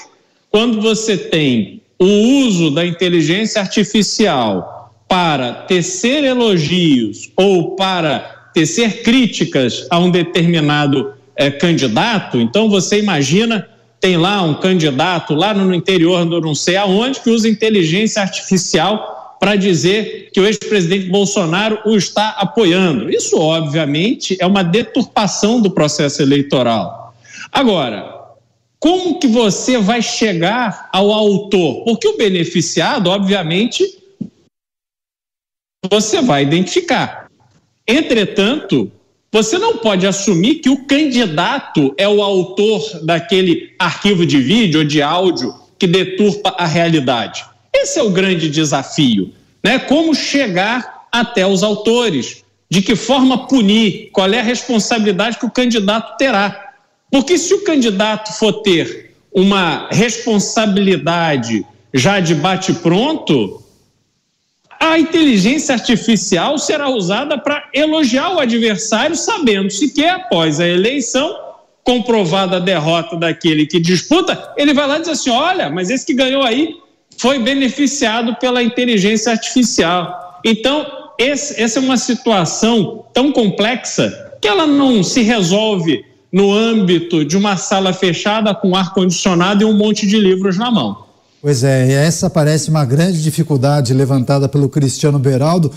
quando 0.50 0.80
você 0.80 1.16
tem 1.16 1.82
o 1.98 2.06
uso 2.46 2.70
da 2.70 2.84
inteligência 2.84 3.60
artificial 3.60 4.92
para 5.08 5.52
tecer 5.52 6.24
elogios 6.24 7.30
ou 7.36 7.76
para 7.76 8.50
tecer 8.54 9.02
críticas 9.02 9.86
a 9.90 9.98
um 9.98 10.10
determinado 10.10 11.12
é, 11.36 11.50
candidato, 11.50 12.38
então 12.38 12.68
você 12.68 12.98
imagina, 12.98 13.68
tem 14.00 14.16
lá 14.16 14.42
um 14.42 14.54
candidato 14.54 15.34
lá 15.34 15.52
no 15.52 15.74
interior 15.74 16.24
do 16.24 16.40
não 16.40 16.54
sei 16.54 16.76
aonde 16.76 17.20
que 17.20 17.30
usa 17.30 17.48
inteligência 17.48 18.22
artificial 18.22 19.36
para 19.40 19.56
dizer 19.56 20.30
que 20.32 20.40
o 20.40 20.46
ex-presidente 20.46 21.10
Bolsonaro 21.10 21.78
o 21.84 21.96
está 21.96 22.30
apoiando. 22.38 23.10
Isso, 23.10 23.38
obviamente, 23.38 24.36
é 24.40 24.46
uma 24.46 24.62
deturpação 24.62 25.60
do 25.60 25.70
processo 25.70 26.22
eleitoral. 26.22 27.14
Agora, 27.52 28.13
como 28.84 29.18
que 29.18 29.26
você 29.26 29.78
vai 29.78 30.02
chegar 30.02 30.90
ao 30.92 31.10
autor? 31.10 31.84
Porque 31.84 32.06
o 32.06 32.18
beneficiado, 32.18 33.08
obviamente, 33.08 33.82
você 35.90 36.20
vai 36.20 36.42
identificar. 36.42 37.30
Entretanto, 37.88 38.92
você 39.32 39.56
não 39.56 39.78
pode 39.78 40.06
assumir 40.06 40.56
que 40.56 40.68
o 40.68 40.84
candidato 40.84 41.94
é 41.96 42.06
o 42.06 42.22
autor 42.22 43.00
daquele 43.02 43.74
arquivo 43.78 44.26
de 44.26 44.38
vídeo 44.38 44.80
ou 44.80 44.86
de 44.86 45.00
áudio 45.00 45.54
que 45.78 45.86
deturpa 45.86 46.54
a 46.58 46.66
realidade. 46.66 47.42
Esse 47.72 47.98
é 47.98 48.02
o 48.02 48.10
grande 48.10 48.50
desafio, 48.50 49.32
né? 49.64 49.78
Como 49.78 50.14
chegar 50.14 51.06
até 51.10 51.46
os 51.46 51.62
autores, 51.62 52.44
de 52.68 52.82
que 52.82 52.94
forma 52.94 53.48
punir, 53.48 54.10
qual 54.12 54.30
é 54.30 54.40
a 54.40 54.42
responsabilidade 54.42 55.38
que 55.38 55.46
o 55.46 55.50
candidato 55.50 56.18
terá. 56.18 56.63
Porque 57.14 57.38
se 57.38 57.54
o 57.54 57.62
candidato 57.62 58.32
for 58.32 58.54
ter 58.54 59.14
uma 59.32 59.86
responsabilidade 59.92 61.64
já 61.92 62.18
de 62.18 62.34
bate-pronto, 62.34 63.62
a 64.80 64.98
inteligência 64.98 65.76
artificial 65.76 66.58
será 66.58 66.88
usada 66.88 67.38
para 67.38 67.70
elogiar 67.72 68.34
o 68.34 68.40
adversário, 68.40 69.14
sabendo 69.14 69.70
se 69.70 69.94
que 69.94 70.04
após 70.04 70.58
a 70.58 70.66
eleição, 70.66 71.38
comprovada 71.84 72.56
a 72.56 72.58
derrota 72.58 73.14
daquele 73.14 73.64
que 73.64 73.78
disputa, 73.78 74.52
ele 74.56 74.74
vai 74.74 74.88
lá 74.88 74.96
e 74.96 75.02
diz 75.02 75.10
assim: 75.10 75.30
olha, 75.30 75.70
mas 75.70 75.90
esse 75.90 76.04
que 76.04 76.14
ganhou 76.14 76.42
aí 76.42 76.74
foi 77.16 77.38
beneficiado 77.38 78.34
pela 78.40 78.60
inteligência 78.60 79.30
artificial. 79.30 80.40
Então, 80.44 80.84
esse, 81.16 81.62
essa 81.62 81.78
é 81.78 81.82
uma 81.82 81.96
situação 81.96 83.04
tão 83.14 83.30
complexa 83.30 84.32
que 84.42 84.48
ela 84.48 84.66
não 84.66 85.04
se 85.04 85.22
resolve 85.22 86.12
no 86.34 86.52
âmbito 86.52 87.24
de 87.24 87.36
uma 87.36 87.56
sala 87.56 87.92
fechada 87.92 88.52
com 88.52 88.74
ar-condicionado 88.74 89.62
e 89.62 89.64
um 89.64 89.72
monte 89.72 90.04
de 90.04 90.18
livros 90.18 90.58
na 90.58 90.68
mão. 90.68 91.04
Pois 91.40 91.62
é, 91.62 91.92
essa 91.92 92.28
parece 92.28 92.70
uma 92.70 92.84
grande 92.84 93.22
dificuldade 93.22 93.94
levantada 93.94 94.48
pelo 94.48 94.68
Cristiano 94.68 95.16
Beraldo. 95.16 95.70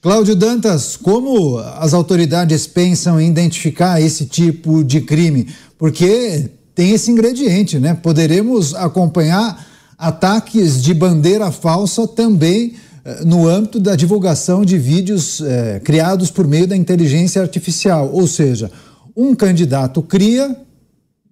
Cláudio 0.00 0.36
Dantas, 0.36 0.96
como 0.96 1.58
as 1.58 1.92
autoridades 1.92 2.68
pensam 2.68 3.20
em 3.20 3.28
identificar 3.28 4.00
esse 4.00 4.26
tipo 4.26 4.84
de 4.84 5.00
crime? 5.00 5.48
Porque 5.76 6.50
tem 6.72 6.92
esse 6.92 7.10
ingrediente, 7.10 7.80
né? 7.80 7.92
Poderemos 8.00 8.76
acompanhar 8.76 9.66
ataques 9.98 10.80
de 10.80 10.94
bandeira 10.94 11.50
falsa 11.50 12.06
também 12.06 12.74
eh, 13.04 13.24
no 13.24 13.48
âmbito 13.48 13.80
da 13.80 13.96
divulgação 13.96 14.64
de 14.64 14.78
vídeos 14.78 15.40
eh, 15.40 15.80
criados 15.82 16.30
por 16.30 16.46
meio 16.46 16.68
da 16.68 16.76
inteligência 16.76 17.42
artificial. 17.42 18.08
Ou 18.12 18.28
seja, 18.28 18.70
um 19.16 19.34
candidato 19.34 20.02
cria 20.02 20.56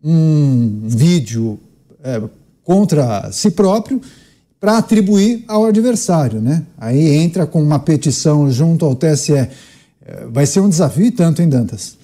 um 0.03 0.83
vídeo 0.85 1.61
eh, 2.03 2.23
contra 2.63 3.31
si 3.31 3.51
próprio 3.51 4.01
para 4.59 4.79
atribuir 4.79 5.45
ao 5.47 5.67
adversário, 5.67 6.41
né? 6.41 6.65
Aí 6.79 7.17
entra 7.17 7.47
com 7.47 7.63
uma 7.63 7.79
petição 7.79 8.51
junto 8.51 8.87
ao 8.87 8.97
TSE. 8.97 9.35
É, 9.35 9.51
vai 10.31 10.47
ser 10.47 10.61
um 10.61 10.69
desafio 10.69 11.13
tanto, 11.13 11.43
em 11.43 11.49
Dantas? 11.49 11.99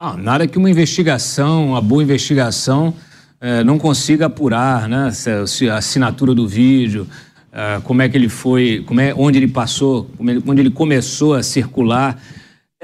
Ah, 0.00 0.16
nada 0.16 0.46
que 0.46 0.58
uma 0.58 0.68
investigação, 0.68 1.68
uma 1.68 1.80
boa 1.80 2.02
investigação, 2.02 2.94
eh, 3.40 3.62
não 3.62 3.78
consiga 3.78 4.26
apurar, 4.26 4.88
né? 4.88 5.12
Se, 5.12 5.68
a 5.68 5.76
assinatura 5.76 6.34
do 6.34 6.48
vídeo, 6.48 7.06
eh, 7.52 7.80
como 7.84 8.02
é 8.02 8.08
que 8.08 8.16
ele 8.16 8.28
foi, 8.28 8.84
como 8.86 9.00
é, 9.00 9.14
onde 9.14 9.38
ele 9.38 9.48
passou, 9.48 10.10
ele, 10.20 10.42
onde 10.46 10.60
ele 10.60 10.70
começou 10.70 11.34
a 11.34 11.42
circular. 11.42 12.20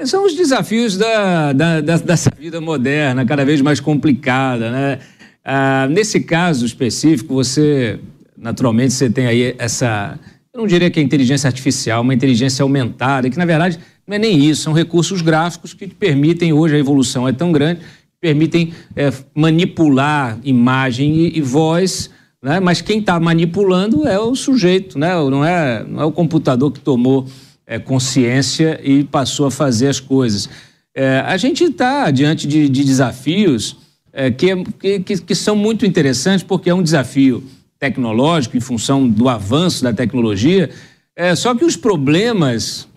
São 0.03 0.25
os 0.25 0.33
desafios 0.33 0.97
da, 0.97 1.53
da, 1.53 1.79
da, 1.79 1.97
dessa 1.97 2.29
vida 2.37 2.59
moderna, 2.59 3.25
cada 3.25 3.45
vez 3.45 3.61
mais 3.61 3.79
complicada, 3.79 4.69
né? 4.69 4.99
Ah, 5.43 5.87
nesse 5.89 6.19
caso 6.19 6.65
específico, 6.65 7.33
você, 7.33 7.97
naturalmente, 8.37 8.93
você 8.93 9.09
tem 9.09 9.25
aí 9.25 9.55
essa, 9.57 10.19
eu 10.53 10.59
não 10.59 10.67
diria 10.67 10.89
que 10.91 10.99
é 10.99 11.03
inteligência 11.03 11.47
artificial, 11.47 12.01
uma 12.01 12.13
inteligência 12.13 12.61
aumentada, 12.61 13.29
que 13.29 13.37
na 13.37 13.45
verdade 13.45 13.79
não 14.05 14.15
é 14.15 14.19
nem 14.19 14.37
isso, 14.37 14.63
são 14.63 14.73
recursos 14.73 15.21
gráficos 15.21 15.73
que 15.73 15.87
permitem, 15.87 16.51
hoje 16.51 16.75
a 16.75 16.79
evolução 16.79 17.25
é 17.25 17.31
tão 17.31 17.53
grande, 17.53 17.79
permitem 18.19 18.73
é, 18.97 19.13
manipular 19.33 20.37
imagem 20.43 21.15
e, 21.15 21.37
e 21.37 21.41
voz, 21.41 22.09
né? 22.43 22.59
mas 22.59 22.81
quem 22.81 22.99
está 22.99 23.17
manipulando 23.17 24.05
é 24.05 24.19
o 24.19 24.35
sujeito, 24.35 24.99
né? 24.99 25.13
não, 25.29 25.45
é, 25.45 25.85
não 25.87 26.01
é 26.01 26.05
o 26.05 26.11
computador 26.11 26.69
que 26.71 26.81
tomou 26.81 27.25
é, 27.67 27.79
consciência 27.79 28.79
e 28.83 29.03
passou 29.03 29.47
a 29.47 29.51
fazer 29.51 29.87
as 29.87 29.99
coisas. 29.99 30.49
É, 30.93 31.19
a 31.19 31.35
gente 31.37 31.63
está 31.63 32.09
diante 32.11 32.47
de, 32.47 32.69
de 32.69 32.83
desafios 32.83 33.77
é, 34.13 34.31
que, 34.31 34.63
que, 34.99 35.17
que 35.17 35.35
são 35.35 35.55
muito 35.55 35.85
interessantes, 35.85 36.43
porque 36.43 36.69
é 36.69 36.73
um 36.73 36.83
desafio 36.83 37.43
tecnológico 37.77 38.55
em 38.55 38.61
função 38.61 39.07
do 39.07 39.27
avanço 39.27 39.83
da 39.83 39.93
tecnologia. 39.93 40.69
É, 41.15 41.35
só 41.35 41.53
que 41.53 41.65
os 41.65 41.75
problemas, 41.75 42.87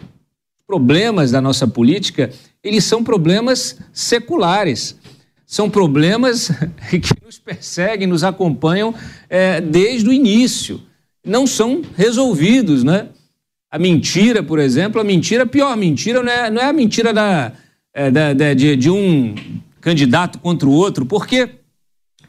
problemas 0.66 1.30
da 1.30 1.40
nossa 1.40 1.66
política, 1.66 2.30
eles 2.62 2.84
são 2.84 3.02
problemas 3.02 3.78
seculares. 3.92 4.96
São 5.44 5.68
problemas 5.68 6.50
que 6.90 7.24
nos 7.24 7.38
perseguem, 7.38 8.06
nos 8.06 8.22
acompanham 8.22 8.94
é, 9.28 9.60
desde 9.60 10.08
o 10.08 10.12
início. 10.12 10.80
Não 11.24 11.46
são 11.46 11.82
resolvidos, 11.96 12.84
né? 12.84 13.08
A 13.70 13.78
mentira, 13.78 14.42
por 14.42 14.58
exemplo, 14.58 15.00
a 15.00 15.04
mentira, 15.04 15.42
a 15.42 15.46
pior. 15.46 15.76
Mentira 15.76 16.22
não 16.22 16.32
é, 16.32 16.50
não 16.50 16.62
é 16.62 16.64
a 16.66 16.72
mentira 16.72 17.12
da, 17.12 17.52
é, 17.92 18.10
da, 18.10 18.32
da 18.32 18.54
de, 18.54 18.76
de 18.76 18.90
um 18.90 19.34
candidato 19.80 20.38
contra 20.38 20.68
o 20.68 20.72
outro, 20.72 21.04
porque 21.04 21.50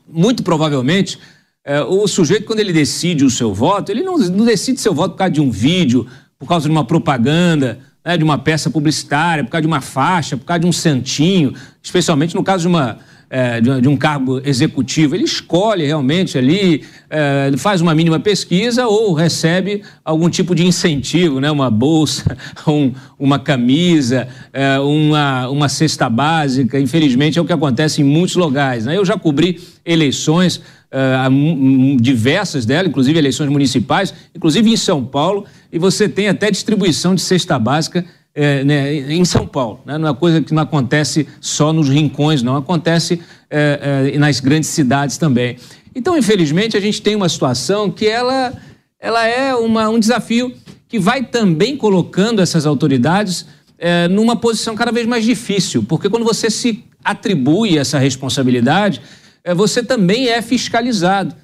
muito 0.08 0.44
provavelmente 0.44 1.18
é, 1.64 1.82
o 1.82 2.08
sujeito, 2.08 2.46
quando 2.46 2.60
ele 2.60 2.74
decide 2.74 3.24
o 3.24 3.30
seu 3.30 3.54
voto, 3.54 3.92
ele 3.92 4.02
não, 4.02 4.18
não, 4.18 4.46
decide 4.46 4.82
seu 4.82 4.94
voto 4.94 5.12
por 5.12 5.18
causa 5.18 5.34
de 5.34 5.42
um 5.42 5.52
vídeo, 5.52 6.08
por 6.38 6.48
causa 6.48 6.66
de 6.66 6.72
uma 6.72 6.84
propaganda, 6.84 7.80
né, 8.04 8.18
de 8.18 8.24
uma 8.24 8.38
peça 8.38 8.70
publicitária, 8.70 9.44
por 9.44 9.52
causa 9.52 9.62
de 9.62 9.68
uma 9.68 9.82
faixa, 9.82 10.36
por 10.36 10.46
causa 10.46 10.62
de 10.62 10.68
um 10.68 10.72
santinho, 10.72 11.54
especialmente 11.82 12.36
no 12.36 12.44
caso 12.44 12.64
de 12.64 12.68
uma 12.68 13.00
é, 13.30 13.62
de, 13.62 13.88
um 13.88 13.96
cargo 13.96 14.42
executivo, 14.44 15.16
ele 15.16 15.24
escolhe 15.24 15.86
realmente 15.86 16.38
ali, 16.38 16.84
é, 17.10 17.52
faz 17.58 17.80
uma 17.80 17.94
mínima 17.94 18.20
pesquisa 18.20 18.88
ou 18.88 19.14
recebe 19.14 19.84
algum 20.04 20.30
tipo 20.30 20.56
de 20.56 20.66
incentivo, 20.66 21.40
né? 21.40 21.52
uma 21.52 21.70
bolsa, 21.70 22.36
um, 22.68 22.92
uma 23.20 23.38
camisa, 23.38 24.28
é, 24.52 24.80
uma, 24.80 25.48
uma 25.50 25.70
cesta 25.70 26.10
básica. 26.10 26.80
Infelizmente 26.80 27.38
é 27.38 27.42
o 27.42 27.46
que 27.46 27.54
acontece 27.54 28.02
em 28.02 28.06
muitos 28.06 28.36
lugares. 28.36 28.86
Né? 28.86 28.98
Eu 28.98 29.06
já 29.06 29.18
cobri 29.18 29.60
eleições. 29.86 30.62
Uh, 30.92 32.02
diversas 32.02 32.66
delas, 32.66 32.88
inclusive 32.88 33.20
eleições 33.20 33.48
municipais, 33.48 34.12
inclusive 34.34 34.72
em 34.72 34.76
São 34.76 35.06
Paulo, 35.06 35.46
e 35.72 35.78
você 35.78 36.10
tem 36.10 36.28
até 36.28 36.50
distribuição 36.50 37.14
de 37.14 37.22
cesta 37.22 37.60
básica 37.60 38.04
é, 38.42 38.64
né, 38.64 38.94
em 38.96 39.26
São 39.26 39.46
Paulo. 39.46 39.82
Né? 39.86 39.98
Não 39.98 40.08
é 40.08 40.12
uma 40.12 40.16
coisa 40.16 40.42
que 40.42 40.54
não 40.54 40.64
acontece 40.64 41.28
só 41.42 41.74
nos 41.74 41.90
rincões, 41.90 42.42
não. 42.42 42.56
Acontece 42.56 43.20
é, 43.50 44.12
é, 44.14 44.18
nas 44.18 44.40
grandes 44.40 44.70
cidades 44.70 45.18
também. 45.18 45.58
Então, 45.94 46.18
infelizmente, 46.18 46.78
a 46.78 46.80
gente 46.80 47.02
tem 47.02 47.18
uma 47.18 47.28
situação 47.28 47.92
que 47.92 48.08
ela, 48.08 48.54
ela 48.98 49.28
é 49.28 49.54
uma, 49.54 49.90
um 49.90 50.00
desafio 50.00 50.54
que 50.88 50.98
vai 50.98 51.26
também 51.26 51.76
colocando 51.76 52.42
essas 52.42 52.66
autoridades 52.66 53.46
é, 53.78 54.08
numa 54.08 54.38
posição 54.38 54.74
cada 54.74 54.92
vez 54.94 55.06
mais 55.06 55.26
difícil, 55.26 55.84
porque 55.84 56.10
quando 56.10 56.24
você 56.24 56.50
se 56.50 56.86
atribui 57.04 57.78
essa 57.78 58.00
responsabilidade, 58.00 59.02
é, 59.44 59.54
você 59.54 59.84
também 59.84 60.30
é 60.30 60.42
fiscalizado. 60.42 61.36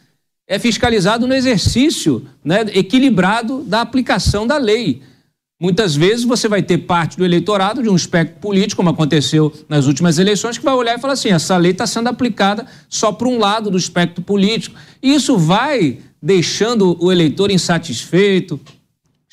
É 0.48 0.58
fiscalizado 0.58 1.28
no 1.28 1.34
exercício 1.34 2.26
né, 2.42 2.62
equilibrado 2.74 3.64
da 3.64 3.82
aplicação 3.82 4.48
da 4.48 4.56
lei. 4.56 5.02
Muitas 5.60 5.96
vezes 5.96 6.26
você 6.26 6.50
vai 6.50 6.62
ter 6.62 6.80
parte 6.80 7.16
do 7.16 7.24
eleitorado 7.24 7.82
de 7.82 7.88
um 7.88 7.96
espectro 7.96 8.42
político, 8.42 8.78
como 8.78 8.90
aconteceu 8.90 9.54
nas 9.70 9.86
últimas 9.88 10.20
eleições, 10.20 10.58
que 10.58 10.66
vai 10.66 10.74
olhar 10.74 10.98
e 10.98 11.02
falar 11.02 11.14
assim: 11.14 11.30
essa 11.30 11.56
lei 11.56 11.72
está 11.72 11.88
sendo 11.88 12.10
aplicada 12.10 12.66
só 12.90 13.12
para 13.14 13.28
um 13.28 13.40
lado 13.40 13.72
do 13.72 13.78
espectro 13.78 14.22
político. 14.22 14.76
E 15.02 15.14
isso 15.14 15.38
vai 15.38 16.00
deixando 16.22 16.98
o 17.00 17.10
eleitor 17.10 17.52
insatisfeito, 17.52 18.60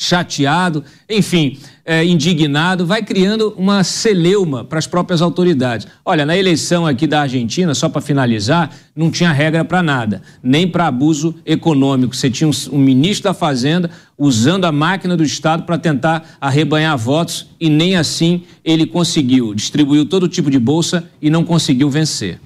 chateado, 0.02 0.82
enfim, 1.08 1.58
é, 1.84 2.04
indignado, 2.04 2.84
vai 2.84 3.02
criando 3.02 3.54
uma 3.56 3.84
celeuma 3.84 4.64
para 4.64 4.78
as 4.78 4.86
próprias 4.86 5.22
autoridades. 5.22 5.86
Olha, 6.04 6.26
na 6.26 6.36
eleição 6.36 6.86
aqui 6.86 7.06
da 7.06 7.22
Argentina, 7.22 7.72
só 7.72 7.88
para 7.88 8.00
finalizar, 8.00 8.70
não 8.96 9.10
tinha 9.10 9.32
regra 9.32 9.64
para 9.64 9.82
nada, 9.82 10.22
nem 10.42 10.66
para 10.66 10.88
abuso 10.88 11.34
econômico. 11.46 12.16
Você 12.16 12.28
tinha 12.28 12.48
um, 12.48 12.52
um, 12.72 12.78
ministro 12.78 13.24
da 13.24 13.34
Fazenda 13.34 13.90
usando 14.18 14.64
a 14.64 14.72
máquina 14.72 15.16
do 15.16 15.22
Estado 15.22 15.62
para 15.62 15.78
tentar 15.78 16.36
arrebanhar 16.40 16.98
votos 16.98 17.46
e 17.60 17.68
nem 17.68 17.94
assim 17.94 18.42
ele 18.64 18.86
conseguiu. 18.86 19.54
Distribuiu 19.54 20.04
todo 20.04 20.28
tipo 20.28 20.50
de 20.50 20.58
bolsa 20.58 21.04
e 21.20 21.30
não 21.30 21.44
conseguiu 21.44 21.88
vencer. 21.88 22.40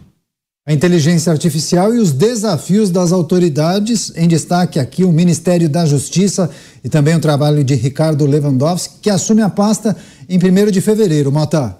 A 0.66 0.72
inteligência 0.72 1.30
artificial 1.30 1.94
e 1.94 1.98
os 2.00 2.10
desafios 2.10 2.90
das 2.90 3.12
autoridades. 3.12 4.12
Em 4.16 4.26
destaque 4.26 4.80
aqui 4.80 5.04
o 5.04 5.12
Ministério 5.12 5.68
da 5.68 5.86
Justiça 5.86 6.50
e 6.82 6.88
também 6.88 7.14
o 7.14 7.20
trabalho 7.20 7.62
de 7.62 7.76
Ricardo 7.76 8.26
Lewandowski, 8.26 8.96
que 9.00 9.08
assume 9.08 9.42
a 9.42 9.48
pasta 9.48 9.96
em 10.28 10.38
1 10.38 10.72
de 10.72 10.80
fevereiro. 10.80 11.30
Mota. 11.30 11.76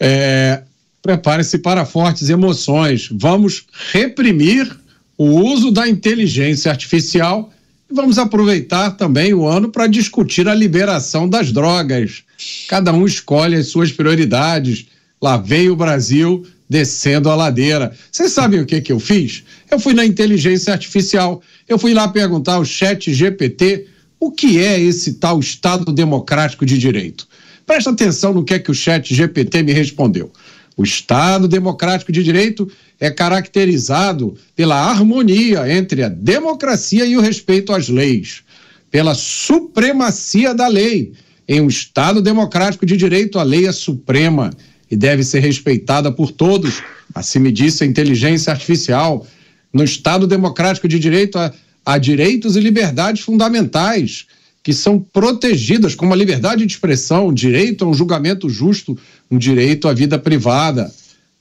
É, 0.00 0.64
Prepare-se 1.00 1.58
para 1.58 1.84
fortes 1.84 2.28
emoções. 2.28 3.08
Vamos 3.12 3.66
reprimir 3.92 4.76
o 5.16 5.26
uso 5.26 5.70
da 5.70 5.86
inteligência 5.86 6.68
artificial 6.68 7.52
e 7.88 7.94
vamos 7.94 8.18
aproveitar 8.18 8.90
também 8.96 9.32
o 9.32 9.46
ano 9.46 9.68
para 9.68 9.86
discutir 9.86 10.48
a 10.48 10.54
liberação 10.54 11.28
das 11.28 11.52
drogas. 11.52 12.24
Cada 12.68 12.92
um 12.92 13.06
escolhe 13.06 13.54
as 13.54 13.68
suas 13.68 13.92
prioridades. 13.92 14.86
Lá 15.22 15.36
vem 15.36 15.70
o 15.70 15.76
Brasil 15.76 16.44
descendo 16.68 17.30
a 17.30 17.34
ladeira. 17.34 17.92
Vocês 18.10 18.32
sabem 18.32 18.60
o 18.60 18.66
que, 18.66 18.80
que 18.80 18.92
eu 18.92 18.98
fiz? 18.98 19.44
Eu 19.70 19.78
fui 19.78 19.94
na 19.94 20.04
inteligência 20.04 20.72
artificial, 20.72 21.42
eu 21.68 21.78
fui 21.78 21.94
lá 21.94 22.08
perguntar 22.08 22.54
ao 22.54 22.64
chat 22.64 23.12
GPT 23.12 23.86
o 24.18 24.30
que 24.30 24.58
é 24.58 24.80
esse 24.80 25.14
tal 25.14 25.38
Estado 25.40 25.92
Democrático 25.92 26.64
de 26.64 26.78
Direito. 26.78 27.28
Presta 27.66 27.90
atenção 27.90 28.32
no 28.32 28.44
que 28.44 28.54
é 28.54 28.58
que 28.58 28.70
o 28.70 28.74
chat 28.74 29.14
GPT 29.14 29.62
me 29.62 29.72
respondeu. 29.72 30.32
O 30.76 30.84
Estado 30.84 31.48
Democrático 31.48 32.12
de 32.12 32.22
Direito 32.22 32.70
é 33.00 33.10
caracterizado 33.10 34.36
pela 34.54 34.76
harmonia 34.76 35.70
entre 35.72 36.02
a 36.02 36.08
democracia 36.08 37.04
e 37.04 37.16
o 37.16 37.20
respeito 37.20 37.72
às 37.72 37.88
leis, 37.88 38.42
pela 38.90 39.14
supremacia 39.14 40.54
da 40.54 40.68
lei. 40.68 41.12
Em 41.48 41.60
um 41.60 41.68
Estado 41.68 42.20
democrático 42.20 42.84
de 42.84 42.96
direito, 42.96 43.38
a 43.38 43.42
lei 43.42 43.66
é 43.66 43.72
suprema 43.72 44.50
e 44.90 44.96
deve 44.96 45.22
ser 45.24 45.40
respeitada 45.40 46.10
por 46.12 46.30
todos. 46.30 46.82
Assim 47.14 47.38
me 47.38 47.52
disse 47.52 47.84
a 47.84 47.86
inteligência 47.86 48.52
artificial. 48.52 49.26
No 49.72 49.84
Estado 49.84 50.26
democrático 50.26 50.88
de 50.88 50.98
direito, 50.98 51.38
há, 51.38 51.52
há 51.84 51.98
direitos 51.98 52.56
e 52.56 52.60
liberdades 52.60 53.22
fundamentais 53.22 54.26
que 54.62 54.72
são 54.72 54.98
protegidas, 54.98 55.94
como 55.94 56.12
a 56.12 56.16
liberdade 56.16 56.66
de 56.66 56.72
expressão, 56.72 57.28
o 57.28 57.32
direito 57.32 57.84
a 57.84 57.88
um 57.88 57.94
julgamento 57.94 58.48
justo, 58.48 58.98
um 59.30 59.38
direito 59.38 59.86
à 59.86 59.94
vida 59.94 60.18
privada. 60.18 60.92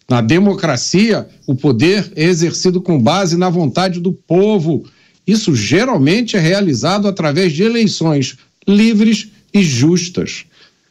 Na 0.07 0.21
democracia, 0.21 1.27
o 1.47 1.55
poder 1.55 2.11
é 2.15 2.25
exercido 2.25 2.79
com 2.79 2.99
base 2.99 3.35
na 3.35 3.49
vontade 3.49 3.99
do 3.99 4.13
povo. 4.13 4.85
Isso 5.25 5.55
geralmente 5.55 6.37
é 6.37 6.39
realizado 6.39 7.07
através 7.07 7.51
de 7.51 7.63
eleições 7.63 8.37
livres 8.67 9.29
e 9.51 9.63
justas. 9.63 10.45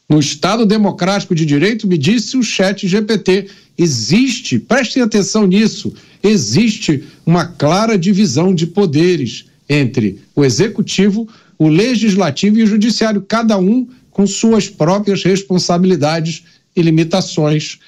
No 0.08 0.20
Estado 0.20 0.66
Democrático 0.66 1.34
de 1.34 1.46
Direito, 1.46 1.88
me 1.88 1.96
disse 1.96 2.36
o 2.36 2.42
chat 2.42 2.86
GPT, 2.86 3.48
existe, 3.76 4.58
prestem 4.58 5.02
atenção 5.02 5.46
nisso, 5.46 5.94
existe 6.22 7.04
uma 7.24 7.46
clara 7.46 7.96
divisão 7.96 8.54
de 8.54 8.66
poderes 8.66 9.46
entre 9.68 10.20
o 10.36 10.44
executivo, 10.44 11.26
o 11.58 11.68
legislativo 11.68 12.58
e 12.58 12.62
o 12.64 12.66
judiciário, 12.66 13.22
cada 13.22 13.56
um 13.56 13.88
com 14.10 14.26
suas 14.26 14.68
próprias 14.68 15.24
responsabilidades 15.24 16.44
e 16.76 16.82
limitações. 16.82 17.78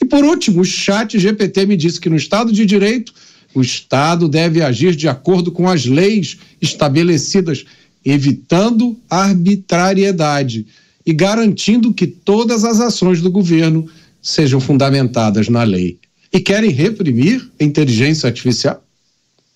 E 0.00 0.04
por 0.04 0.24
último, 0.24 0.62
o 0.62 0.64
chat 0.64 1.18
GPT 1.18 1.66
me 1.66 1.76
disse 1.76 2.00
que 2.00 2.08
no 2.08 2.16
Estado 2.16 2.50
de 2.52 2.64
Direito, 2.64 3.12
o 3.54 3.60
Estado 3.60 4.28
deve 4.28 4.62
agir 4.62 4.96
de 4.96 5.08
acordo 5.08 5.52
com 5.52 5.68
as 5.68 5.84
leis 5.84 6.38
estabelecidas, 6.60 7.64
evitando 8.04 8.98
arbitrariedade 9.10 10.66
e 11.06 11.12
garantindo 11.12 11.94
que 11.94 12.06
todas 12.06 12.64
as 12.64 12.80
ações 12.80 13.20
do 13.22 13.30
governo 13.30 13.88
sejam 14.20 14.58
fundamentadas 14.58 15.48
na 15.48 15.62
lei. 15.62 15.98
E 16.32 16.40
querem 16.40 16.70
reprimir 16.70 17.48
a 17.60 17.64
inteligência 17.64 18.26
artificial? 18.26 18.82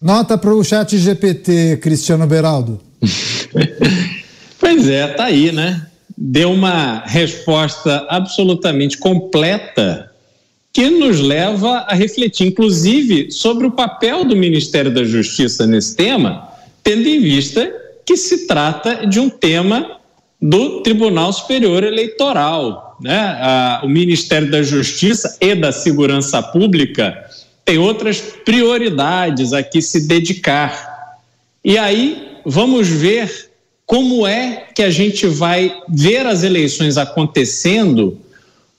Nota 0.01 0.39
para 0.39 0.55
o 0.55 0.63
chat 0.63 0.97
GPT, 0.97 1.79
Cristiano 1.79 2.27
Beraldo. 2.27 2.81
pois 4.59 4.89
é, 4.89 5.09
tá 5.09 5.25
aí, 5.25 5.51
né? 5.51 5.87
Deu 6.17 6.53
uma 6.53 7.03
resposta 7.05 8.07
absolutamente 8.09 8.97
completa 8.97 10.11
que 10.73 10.89
nos 10.89 11.21
leva 11.21 11.85
a 11.89 11.95
refletir, 11.95 12.47
inclusive, 12.47 13.31
sobre 13.33 13.67
o 13.67 13.73
papel 13.73 14.25
do 14.25 14.37
Ministério 14.37 14.93
da 14.93 15.03
Justiça 15.03 15.67
nesse 15.67 15.97
tema, 15.97 16.49
tendo 16.83 17.09
em 17.09 17.21
vista 17.21 17.71
que 18.07 18.17
se 18.17 18.47
trata 18.47 19.07
de 19.07 19.19
um 19.19 19.29
tema 19.29 20.00
do 20.41 20.83
Tribunal 20.83 21.33
Superior 21.33 21.85
Eleitoral. 21.85 22.97
Né? 23.01 23.81
O 23.83 23.89
Ministério 23.89 24.51
da 24.51 24.63
Justiça 24.63 25.37
e 25.41 25.55
da 25.55 25.73
Segurança 25.73 26.43
Pública 26.43 27.27
tem 27.65 27.79
outras 27.79 28.21
prioridades 28.21 29.53
a 29.53 29.63
que 29.63 29.81
se 29.81 30.07
dedicar. 30.07 31.19
E 31.65 31.79
aí 31.79 32.39
vamos 32.45 32.89
ver 32.89 33.51
como 33.87 34.27
é 34.27 34.69
que 34.75 34.83
a 34.83 34.91
gente 34.91 35.27
vai 35.27 35.81
ver 35.89 36.27
as 36.27 36.43
eleições 36.43 36.97
acontecendo, 36.97 38.19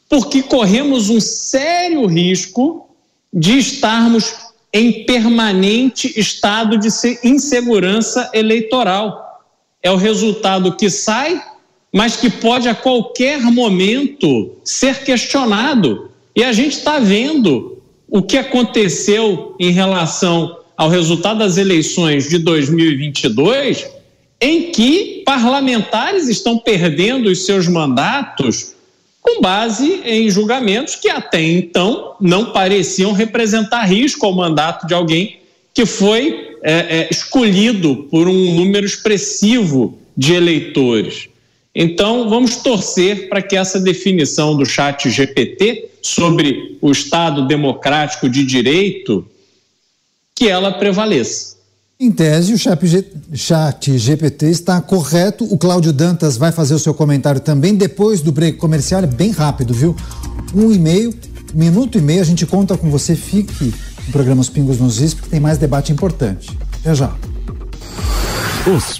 porque 0.09 0.41
corremos 0.41 1.09
um 1.09 1.19
sério 1.19 2.05
risco 2.05 2.89
de 3.33 3.57
estarmos 3.57 4.33
em 4.73 5.05
permanente 5.05 6.17
estado 6.19 6.77
de 6.77 6.89
insegurança 7.23 8.29
eleitoral. 8.33 9.43
É 9.83 9.91
o 9.91 9.95
resultado 9.95 10.75
que 10.75 10.89
sai 10.89 11.41
mas 11.91 12.15
que 12.15 12.30
pode 12.30 12.69
a 12.69 12.76
qualquer 12.76 13.41
momento 13.41 14.51
ser 14.63 15.03
questionado. 15.03 16.09
E 16.35 16.43
a 16.43 16.53
gente 16.53 16.77
está 16.77 16.99
vendo 16.99 17.81
o 18.07 18.22
que 18.22 18.38
aconteceu 18.38 19.55
em 19.59 19.72
relação 19.72 20.57
ao 20.77 20.89
resultado 20.89 21.39
das 21.39 21.57
eleições 21.57 22.30
de 22.30 22.39
2022, 22.39 23.88
em 24.39 24.72
que 24.72 25.22
parlamentares 25.26 26.27
estão 26.27 26.57
perdendo 26.57 27.30
os 27.30 27.45
seus 27.45 27.68
mandatos 27.68 28.73
com 29.22 29.39
base 29.39 30.01
em 30.03 30.30
julgamentos 30.30 30.95
que 30.95 31.09
até 31.09 31.41
então 31.41 32.15
não 32.19 32.51
pareciam 32.51 33.11
representar 33.11 33.84
risco 33.84 34.26
ao 34.26 34.34
mandato 34.34 34.88
de 34.88 34.93
alguém 34.93 35.38
que 35.73 35.85
foi 35.85 36.57
é, 36.63 36.73
é, 36.73 37.07
escolhido 37.11 38.07
por 38.09 38.27
um 38.27 38.55
número 38.55 38.85
expressivo 38.85 39.97
de 40.18 40.34
eleitores. 40.34 41.30
Então, 41.73 42.30
vamos 42.30 42.57
torcer 42.57 43.30
para 43.30 43.41
que 43.41 43.56
essa 43.56 43.80
definição 43.80 44.56
do 44.56 44.65
chat 44.65 45.10
GPT 45.10 45.89
sobre 46.02 46.77
o 46.81 46.91
Estado 46.91 47.48
democrático 47.48 48.30
de 48.30 48.43
direito, 48.43 49.26
que 50.35 50.49
ela 50.49 50.72
prevaleça. 50.73 51.56
Em 51.99 52.11
tese, 52.11 52.53
o 52.53 52.57
chat 53.38 53.98
GPT 53.98 54.48
está 54.48 54.81
correto. 54.81 55.45
O 55.45 55.57
Cláudio 55.57 55.93
Dantas 55.93 56.35
vai 56.35 56.52
fazer 56.52 56.73
o 56.73 56.80
seu 56.80 56.95
comentário 56.95 57.39
também 57.39 57.76
depois 57.76 58.22
do 58.22 58.31
break 58.31 58.57
comercial. 58.57 59.03
É 59.03 59.07
bem 59.07 59.30
rápido, 59.30 59.72
viu? 59.73 59.95
Um 60.53 60.72
e 60.72 60.80
meio, 60.80 61.14
minuto 61.53 61.99
e 61.99 62.02
meio, 62.02 62.22
a 62.22 62.26
gente 62.26 62.45
conta 62.45 62.76
com 62.76 62.89
você. 62.89 63.15
Fique 63.15 63.65
no 64.07 64.11
programa 64.11 64.41
Os 64.41 64.49
Pingos 64.49 64.80
nos 64.80 64.99
Is, 64.99 65.14
porque 65.14 65.30
tem 65.30 65.39
mais 65.39 65.60
debate 65.60 65.91
importante. 65.91 66.57
Até 66.80 66.95
já. 66.95 67.15
Os 68.65 68.99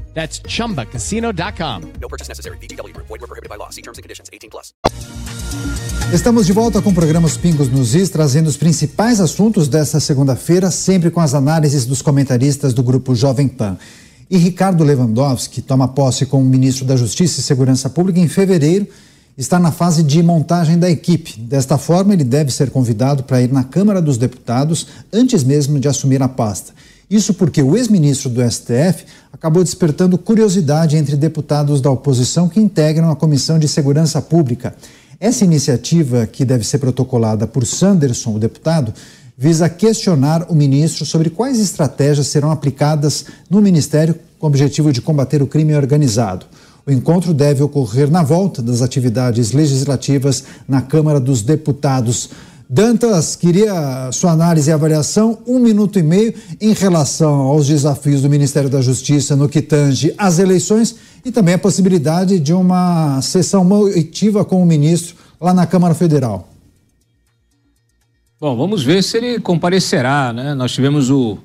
That's 0.13 0.41
chumbacasino.com. 0.47 1.81
No 1.99 2.07
purchase 2.07 2.29
necessary. 2.29 2.57
BGW. 2.57 2.93
Void 2.95 3.21
were 3.21 3.27
prohibited 3.27 3.49
by 3.49 3.57
law. 3.57 3.69
See 3.71 3.81
terms 3.81 3.97
and 3.97 4.03
conditions. 4.03 4.29
18 4.31 4.49
plus. 4.49 4.73
Estamos 6.13 6.45
de 6.45 6.51
volta 6.51 6.81
com 6.81 6.89
o 6.89 6.93
programa 6.93 7.25
Os 7.25 7.37
Pingos 7.37 7.69
nos 7.69 7.95
Is, 7.95 8.09
trazendo 8.09 8.47
os 8.47 8.57
principais 8.57 9.21
assuntos 9.21 9.69
desta 9.69 9.97
segunda-feira, 9.97 10.69
sempre 10.69 11.09
com 11.09 11.21
as 11.21 11.33
análises 11.33 11.85
dos 11.85 12.01
comentaristas 12.01 12.73
do 12.73 12.83
grupo 12.83 13.15
Jovem 13.15 13.47
Pan. 13.47 13.77
E 14.29 14.37
Ricardo 14.37 14.83
Lewandowski 14.83 15.61
toma 15.61 15.87
posse 15.87 16.25
como 16.25 16.43
ministro 16.43 16.83
da 16.83 16.97
Justiça 16.97 17.39
e 17.39 17.43
Segurança 17.43 17.89
Pública 17.89 18.19
em 18.19 18.27
fevereiro, 18.27 18.87
está 19.37 19.57
na 19.57 19.71
fase 19.71 20.03
de 20.03 20.21
montagem 20.21 20.77
da 20.77 20.89
equipe. 20.89 21.39
Desta 21.39 21.77
forma, 21.77 22.13
ele 22.13 22.25
deve 22.25 22.51
ser 22.51 22.71
convidado 22.71 23.23
para 23.23 23.41
ir 23.41 23.51
na 23.51 23.63
Câmara 23.63 24.01
dos 24.01 24.17
Deputados 24.17 24.87
antes 25.13 25.45
mesmo 25.45 25.79
de 25.79 25.87
assumir 25.87 26.21
a 26.21 26.27
pasta. 26.27 26.73
Isso 27.11 27.33
porque 27.33 27.61
o 27.61 27.75
ex-ministro 27.75 28.29
do 28.29 28.41
STF 28.49 29.03
acabou 29.33 29.61
despertando 29.61 30.17
curiosidade 30.17 30.95
entre 30.95 31.17
deputados 31.17 31.81
da 31.81 31.91
oposição 31.91 32.47
que 32.47 32.57
integram 32.57 33.11
a 33.11 33.17
Comissão 33.17 33.59
de 33.59 33.67
Segurança 33.67 34.21
Pública. 34.21 34.73
Essa 35.19 35.43
iniciativa, 35.43 36.25
que 36.25 36.45
deve 36.45 36.65
ser 36.65 36.77
protocolada 36.77 37.45
por 37.45 37.65
Sanderson, 37.65 38.35
o 38.35 38.39
deputado, 38.39 38.93
visa 39.37 39.67
questionar 39.67 40.45
o 40.49 40.55
ministro 40.55 41.05
sobre 41.05 41.29
quais 41.29 41.59
estratégias 41.59 42.27
serão 42.27 42.49
aplicadas 42.49 43.25
no 43.49 43.61
ministério 43.61 44.15
com 44.39 44.47
o 44.47 44.49
objetivo 44.49 44.93
de 44.93 45.01
combater 45.01 45.41
o 45.41 45.47
crime 45.47 45.75
organizado. 45.75 46.45
O 46.85 46.91
encontro 46.91 47.33
deve 47.33 47.61
ocorrer 47.61 48.09
na 48.09 48.23
volta 48.23 48.61
das 48.61 48.81
atividades 48.81 49.51
legislativas 49.51 50.45
na 50.65 50.81
Câmara 50.81 51.19
dos 51.19 51.41
Deputados. 51.41 52.29
Dantas, 52.73 53.35
queria 53.35 54.09
sua 54.13 54.31
análise 54.31 54.69
e 54.69 54.73
avaliação, 54.73 55.39
um 55.45 55.59
minuto 55.59 55.99
e 55.99 56.01
meio, 56.01 56.33
em 56.61 56.71
relação 56.71 57.41
aos 57.41 57.67
desafios 57.67 58.21
do 58.21 58.29
Ministério 58.29 58.69
da 58.69 58.81
Justiça 58.81 59.35
no 59.35 59.49
que 59.49 59.61
tange 59.61 60.15
às 60.17 60.39
eleições 60.39 60.95
e 61.25 61.33
também 61.33 61.55
a 61.55 61.59
possibilidade 61.59 62.39
de 62.39 62.53
uma 62.53 63.21
sessão 63.21 63.65
moitiva 63.65 64.45
com 64.45 64.63
o 64.63 64.65
ministro 64.65 65.17
lá 65.37 65.53
na 65.53 65.67
Câmara 65.67 65.93
Federal. 65.93 66.47
Bom, 68.39 68.55
vamos 68.55 68.83
ver 68.83 69.03
se 69.03 69.17
ele 69.17 69.41
comparecerá, 69.41 70.31
né? 70.31 70.53
Nós 70.53 70.71
tivemos 70.71 71.09
o, 71.09 71.39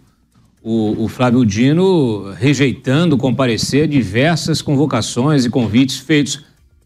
o, 0.62 1.07
o 1.07 1.09
Flávio 1.09 1.44
Dino 1.44 2.32
rejeitando 2.35 3.19
comparecer 3.19 3.89
diversas 3.89 4.62
convocações 4.62 5.44
e 5.44 5.51
convites 5.51 5.98
feitos 5.98 6.44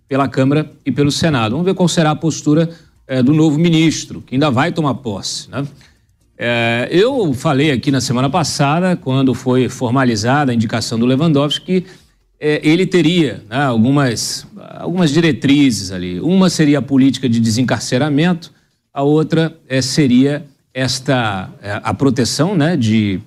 pela 0.09 0.27
Câmara 0.27 0.73
e 0.87 0.91
pelo 0.91 1.13
Senado. 1.13 1.51
Vamos 1.51 1.67
ver 1.67 1.75
qual 1.75 1.87
será 1.87 2.13
a 2.13 2.17
postura 2.17 2.71
é, 3.11 3.25
do 3.25 3.35
novo 3.35 3.59
ministro, 3.59 4.23
que 4.25 4.37
ainda 4.37 4.53
vai 4.53 4.71
tomar 4.71 4.95
posse. 4.95 5.51
Né? 5.51 5.67
É, 6.39 6.89
eu 6.93 7.35
falei 7.35 7.73
aqui 7.73 7.91
na 7.91 8.01
semana 8.01 8.31
passada, 8.31 8.95
quando 8.95 9.35
foi 9.35 9.69
formalizada 9.69 10.53
a 10.53 10.55
indicação 10.55 10.97
do 10.97 11.05
Lewandowski, 11.05 11.81
que 11.81 11.87
é, 12.39 12.61
ele 12.63 12.87
teria 12.87 13.43
né, 13.51 13.65
algumas, 13.65 14.47
algumas 14.79 15.11
diretrizes 15.11 15.91
ali. 15.91 16.21
Uma 16.21 16.49
seria 16.49 16.79
a 16.79 16.83
política 16.83 17.29
de 17.29 17.41
desencarceramento, 17.41 18.53
a 18.95 19.03
outra 19.03 19.57
é, 19.69 19.83
seria 19.83 20.47
esta 20.73 21.51
é, 21.61 21.81
a 21.83 21.93
proteção 21.93 22.55
né, 22.55 22.77
de, 22.77 23.21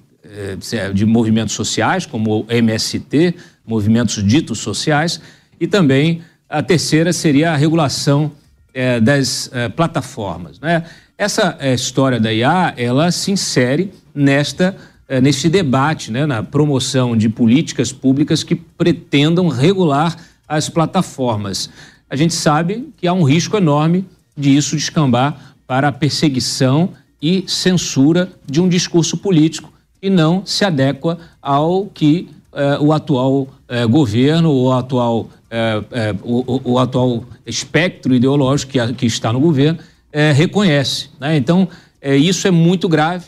é, 0.72 0.94
de 0.94 1.06
movimentos 1.06 1.56
sociais, 1.56 2.06
como 2.06 2.40
o 2.40 2.46
MST, 2.50 3.36
movimentos 3.68 4.26
ditos 4.26 4.60
sociais, 4.60 5.20
e 5.60 5.68
também 5.68 6.22
a 6.48 6.64
terceira 6.64 7.12
seria 7.12 7.52
a 7.52 7.58
regulação 7.58 8.32
é, 8.74 9.00
das 9.00 9.50
é, 9.54 9.70
plataformas. 9.70 10.60
Né? 10.60 10.84
Essa 11.18 11.56
é, 11.60 11.74
história 11.74 12.20
da 12.20 12.34
IA, 12.34 12.74
ela 12.78 13.12
se 13.12 13.32
insere 13.32 13.94
nesta 14.14 14.76
é, 15.08 15.20
neste 15.20 15.50
debate, 15.50 16.12
né, 16.12 16.26
na 16.26 16.42
promoção 16.42 17.16
de 17.16 17.28
políticas 17.28 17.92
públicas 17.92 18.42
que 18.42 18.56
pretendam 18.56 19.48
regular 19.48 20.16
as 20.48 20.70
plataformas. 20.70 21.70
A 22.10 22.16
gente 22.16 22.34
sabe 22.34 22.90
que 22.98 23.08
há 23.08 23.14
um 23.14 23.24
risco 23.24 23.58
enorme 23.58 24.06
de 24.36 24.56
isso 24.56 24.76
descambar 24.76 25.56
para 25.68 25.90
a 25.90 25.92
perseguição 25.92 26.92
e 27.22 27.44
censura 27.48 28.32
de 28.46 28.62
um 28.62 28.68
discurso 28.68 29.18
político 29.18 29.72
e 30.02 30.10
não 30.10 30.46
se 30.46 30.66
adequa 30.66 31.18
ao 31.42 31.86
que 31.86 32.30
eh, 32.56 32.78
o 32.80 32.94
atual 32.94 33.48
eh, 33.68 33.86
governo, 33.88 34.52
o 34.52 34.72
atual, 34.72 35.28
eh, 35.50 36.16
o, 36.24 36.74
o, 36.74 36.80
atual 36.80 37.24
espectro 37.48 38.14
ideológico 38.14 38.72
que, 38.72 38.94
que 38.94 39.06
está 39.08 39.34
no 39.34 39.40
governo 39.40 39.80
reconhece. 40.36 41.10
Né? 41.20 41.36
Então, 41.38 41.68
isso 42.04 42.48
é 42.48 42.52
muito 42.52 42.88
grave, 42.88 43.26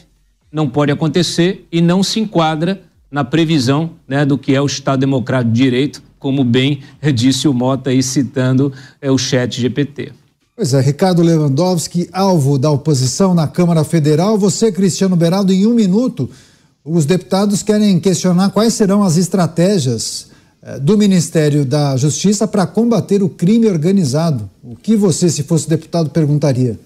não 0.51 0.69
pode 0.69 0.91
acontecer 0.91 1.67
e 1.71 1.81
não 1.81 2.03
se 2.03 2.19
enquadra 2.19 2.79
na 3.09 3.23
previsão 3.23 3.89
né, 4.07 4.23
do 4.23 4.37
que 4.37 4.53
é 4.53 4.61
o 4.61 4.67
Estado 4.67 4.99
Democrático 4.99 5.51
de 5.51 5.63
Direito, 5.63 6.03
como 6.19 6.43
bem 6.43 6.81
disse 7.11 7.47
o 7.47 7.53
Mota 7.55 7.89
aí 7.89 8.03
citando 8.03 8.71
o 9.01 9.17
chat 9.17 9.59
GPT. 9.59 10.11
Pois 10.55 10.73
é, 10.75 10.79
Ricardo 10.79 11.23
Lewandowski, 11.23 12.07
alvo 12.13 12.59
da 12.59 12.69
oposição 12.69 13.33
na 13.33 13.47
Câmara 13.47 13.83
Federal. 13.83 14.37
Você, 14.37 14.71
Cristiano 14.71 15.15
Beraldo, 15.15 15.51
em 15.51 15.65
um 15.65 15.73
minuto, 15.73 16.29
os 16.85 17.03
deputados 17.03 17.63
querem 17.63 17.99
questionar 17.99 18.51
quais 18.51 18.75
serão 18.75 19.01
as 19.01 19.17
estratégias 19.17 20.29
eh, 20.61 20.77
do 20.79 20.95
Ministério 20.95 21.65
da 21.65 21.97
Justiça 21.97 22.47
para 22.47 22.67
combater 22.67 23.23
o 23.23 23.29
crime 23.29 23.67
organizado. 23.67 24.47
O 24.63 24.75
que 24.75 24.95
você, 24.95 25.27
se 25.27 25.41
fosse 25.41 25.67
deputado, 25.67 26.11
perguntaria? 26.11 26.79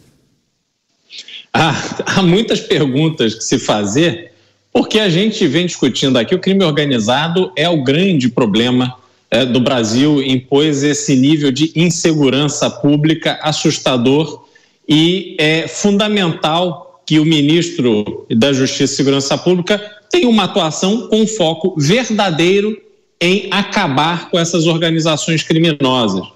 Ah, 1.53 1.75
há 2.07 2.21
muitas 2.21 2.61
perguntas 2.61 3.35
que 3.35 3.43
se 3.43 3.59
fazer, 3.59 4.31
porque 4.71 4.99
a 4.99 5.09
gente 5.09 5.45
vem 5.45 5.65
discutindo 5.65 6.17
aqui 6.17 6.33
o 6.33 6.39
crime 6.39 6.63
organizado 6.63 7.51
é 7.57 7.67
o 7.67 7.83
grande 7.83 8.29
problema 8.29 8.95
é, 9.29 9.45
do 9.45 9.59
Brasil, 9.59 10.23
impôs 10.23 10.81
esse 10.81 11.13
nível 11.13 11.51
de 11.51 11.73
insegurança 11.75 12.69
pública 12.69 13.37
assustador 13.41 14.45
e 14.87 15.35
é 15.37 15.67
fundamental 15.67 16.88
que 17.09 17.19
o 17.19 17.25
ministro 17.25 18.27
da 18.29 18.53
Justiça 18.53 18.93
e 18.93 18.95
Segurança 18.97 19.35
Pública 19.35 19.81
tem 20.11 20.27
uma 20.27 20.43
atuação 20.43 21.07
com 21.07 21.25
foco 21.25 21.73
verdadeiro 21.75 22.79
em 23.19 23.47
acabar 23.49 24.29
com 24.29 24.37
essas 24.37 24.67
organizações 24.67 25.41
criminosas. 25.41 26.27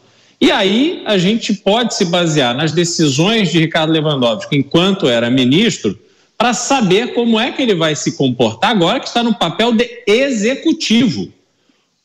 E 0.41 0.49
aí 0.49 1.03
a 1.05 1.15
gente 1.19 1.53
pode 1.53 1.93
se 1.93 2.05
basear 2.05 2.57
nas 2.57 2.71
decisões 2.71 3.51
de 3.51 3.59
Ricardo 3.59 3.93
Lewandowski 3.93 4.57
enquanto 4.57 5.07
era 5.07 5.29
ministro 5.29 5.95
para 6.35 6.55
saber 6.55 7.13
como 7.13 7.39
é 7.39 7.51
que 7.51 7.61
ele 7.61 7.75
vai 7.75 7.95
se 7.95 8.17
comportar 8.17 8.71
agora 8.71 8.99
que 8.99 9.05
está 9.05 9.21
no 9.21 9.35
papel 9.35 9.73
de 9.73 9.87
executivo. 10.07 11.31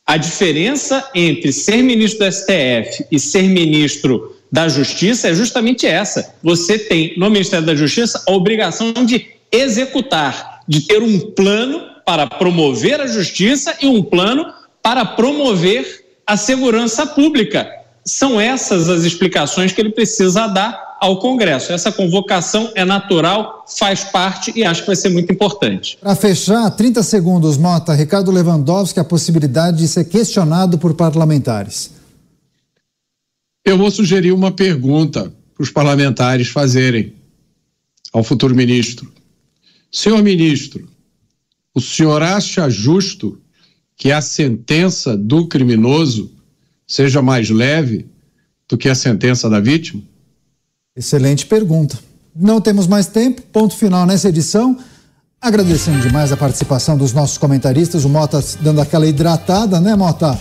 A 0.07 0.19
diferença 0.19 1.09
entre 1.15 1.55
ser 1.55 1.83
ministro 1.83 2.27
do 2.27 2.31
STF 2.31 3.07
e 3.11 3.19
ser 3.19 3.45
ministro 3.45 4.37
da 4.51 4.69
Justiça 4.69 5.29
é 5.29 5.35
justamente 5.35 5.87
essa. 5.87 6.35
Você 6.43 6.79
tem 6.79 7.15
no 7.17 7.31
Ministério 7.31 7.67
da 7.67 7.75
Justiça 7.75 8.23
a 8.27 8.33
obrigação 8.33 8.93
de 8.93 9.27
executar, 9.53 10.61
de 10.67 10.83
ter 10.83 11.03
um 11.03 11.19
plano 11.19 11.83
para 12.05 12.27
promover 12.27 13.01
a 13.01 13.07
justiça 13.07 13.75
e 13.83 13.87
um 13.87 14.03
plano 14.03 14.47
para 14.83 15.05
promover 15.05 16.05
a 16.27 16.37
segurança 16.37 17.07
pública. 17.07 17.69
São 18.05 18.41
essas 18.41 18.89
as 18.89 19.05
explicações 19.05 19.73
que 19.73 19.81
ele 19.81 19.91
precisa 19.91 20.47
dar 20.47 20.97
ao 21.01 21.19
Congresso. 21.19 21.73
Essa 21.73 21.93
convocação 21.93 22.71
é 22.75 22.85
natural, 22.85 23.65
faz 23.79 24.05
parte 24.05 24.53
e 24.57 24.65
acho 24.65 24.81
que 24.81 24.87
vai 24.87 24.97
ser 24.97 25.11
muito 25.11 25.33
importante. 25.33 25.99
Para 26.01 26.15
fechar, 26.15 26.71
30 26.71 27.03
segundos, 27.03 27.57
Mota, 27.57 27.93
Ricardo 27.93 28.31
Lewandowski, 28.31 28.99
a 28.99 29.05
possibilidade 29.05 29.79
de 29.79 29.89
ser 29.89 30.05
questionado 30.05 30.79
por 30.79 30.95
parlamentares. 30.95 31.98
Eu 33.65 33.77
vou 33.77 33.91
sugerir 33.91 34.33
uma 34.33 34.51
pergunta 34.51 35.33
para 35.55 35.63
os 35.63 35.71
parlamentares 35.71 36.49
fazerem 36.49 37.13
ao 38.13 38.23
futuro 38.23 38.55
ministro. 38.55 39.13
Senhor 39.91 40.23
ministro, 40.23 40.89
o 41.75 41.81
senhor 41.81 42.23
acha 42.23 42.69
justo 42.69 43.41
que 43.97 44.13
a 44.13 44.21
sentença 44.21 45.17
do 45.17 45.47
criminoso 45.49 46.31
seja 46.87 47.21
mais 47.21 47.51
leve 47.51 48.07
do 48.69 48.79
que 48.79 48.89
a 48.89 48.95
sentença 48.95 49.51
da 49.51 49.61
vítima? 49.61 50.03
Excelente 50.97 51.47
pergunta. 51.47 51.99
Não 52.35 52.61
temos 52.61 52.87
mais 52.87 53.07
tempo, 53.07 53.43
ponto 53.43 53.77
final 53.77 54.07
nessa 54.07 54.29
edição. 54.29 54.79
Agradecendo 55.41 56.01
demais 56.01 56.33
a 56.33 56.37
participação 56.37 56.97
dos 56.97 57.13
nossos 57.13 57.39
comentaristas, 57.39 58.05
o 58.05 58.09
Mota 58.09 58.43
dando 58.61 58.81
aquela 58.81 59.07
hidratada, 59.07 59.81
né, 59.81 59.95
Mota? 59.95 60.39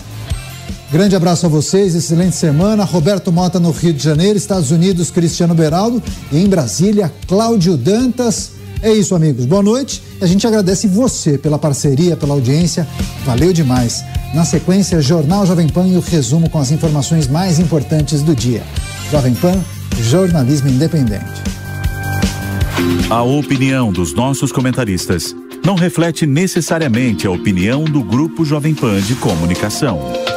Grande 0.91 1.15
abraço 1.15 1.45
a 1.45 1.49
vocês, 1.49 1.95
excelente 1.95 2.35
semana. 2.35 2.83
Roberto 2.83 3.31
Mota 3.31 3.59
no 3.59 3.71
Rio 3.71 3.93
de 3.93 4.03
Janeiro, 4.03 4.37
Estados 4.37 4.71
Unidos, 4.71 5.11
Cristiano 5.11 5.53
Beraldo 5.53 6.01
e 6.31 6.37
em 6.37 6.47
Brasília, 6.47 7.11
Cláudio 7.27 7.75
Dantas. 7.75 8.51
É 8.81 8.93
isso, 8.93 9.15
amigos. 9.15 9.45
Boa 9.45 9.63
noite. 9.63 10.01
A 10.21 10.25
gente 10.25 10.45
agradece 10.45 10.87
você 10.87 11.37
pela 11.37 11.57
parceria, 11.57 12.15
pela 12.15 12.33
audiência. 12.33 12.87
Valeu 13.25 13.51
demais. 13.51 14.03
Na 14.33 14.45
sequência, 14.45 15.01
Jornal 15.01 15.45
Jovem 15.45 15.67
Pan 15.67 15.87
e 15.87 15.97
o 15.97 15.99
resumo 15.99 16.49
com 16.49 16.59
as 16.59 16.71
informações 16.71 17.27
mais 17.27 17.59
importantes 17.59 18.21
do 18.21 18.35
dia. 18.35 18.63
Jovem 19.11 19.33
Pan, 19.33 19.59
jornalismo 20.01 20.69
independente. 20.69 21.41
A 23.09 23.23
opinião 23.23 23.91
dos 23.91 24.13
nossos 24.13 24.51
comentaristas 24.51 25.35
não 25.65 25.75
reflete 25.75 26.25
necessariamente 26.25 27.25
a 27.25 27.31
opinião 27.31 27.83
do 27.83 28.03
Grupo 28.03 28.45
Jovem 28.45 28.75
Pan 28.75 29.01
de 29.01 29.15
Comunicação. 29.15 30.36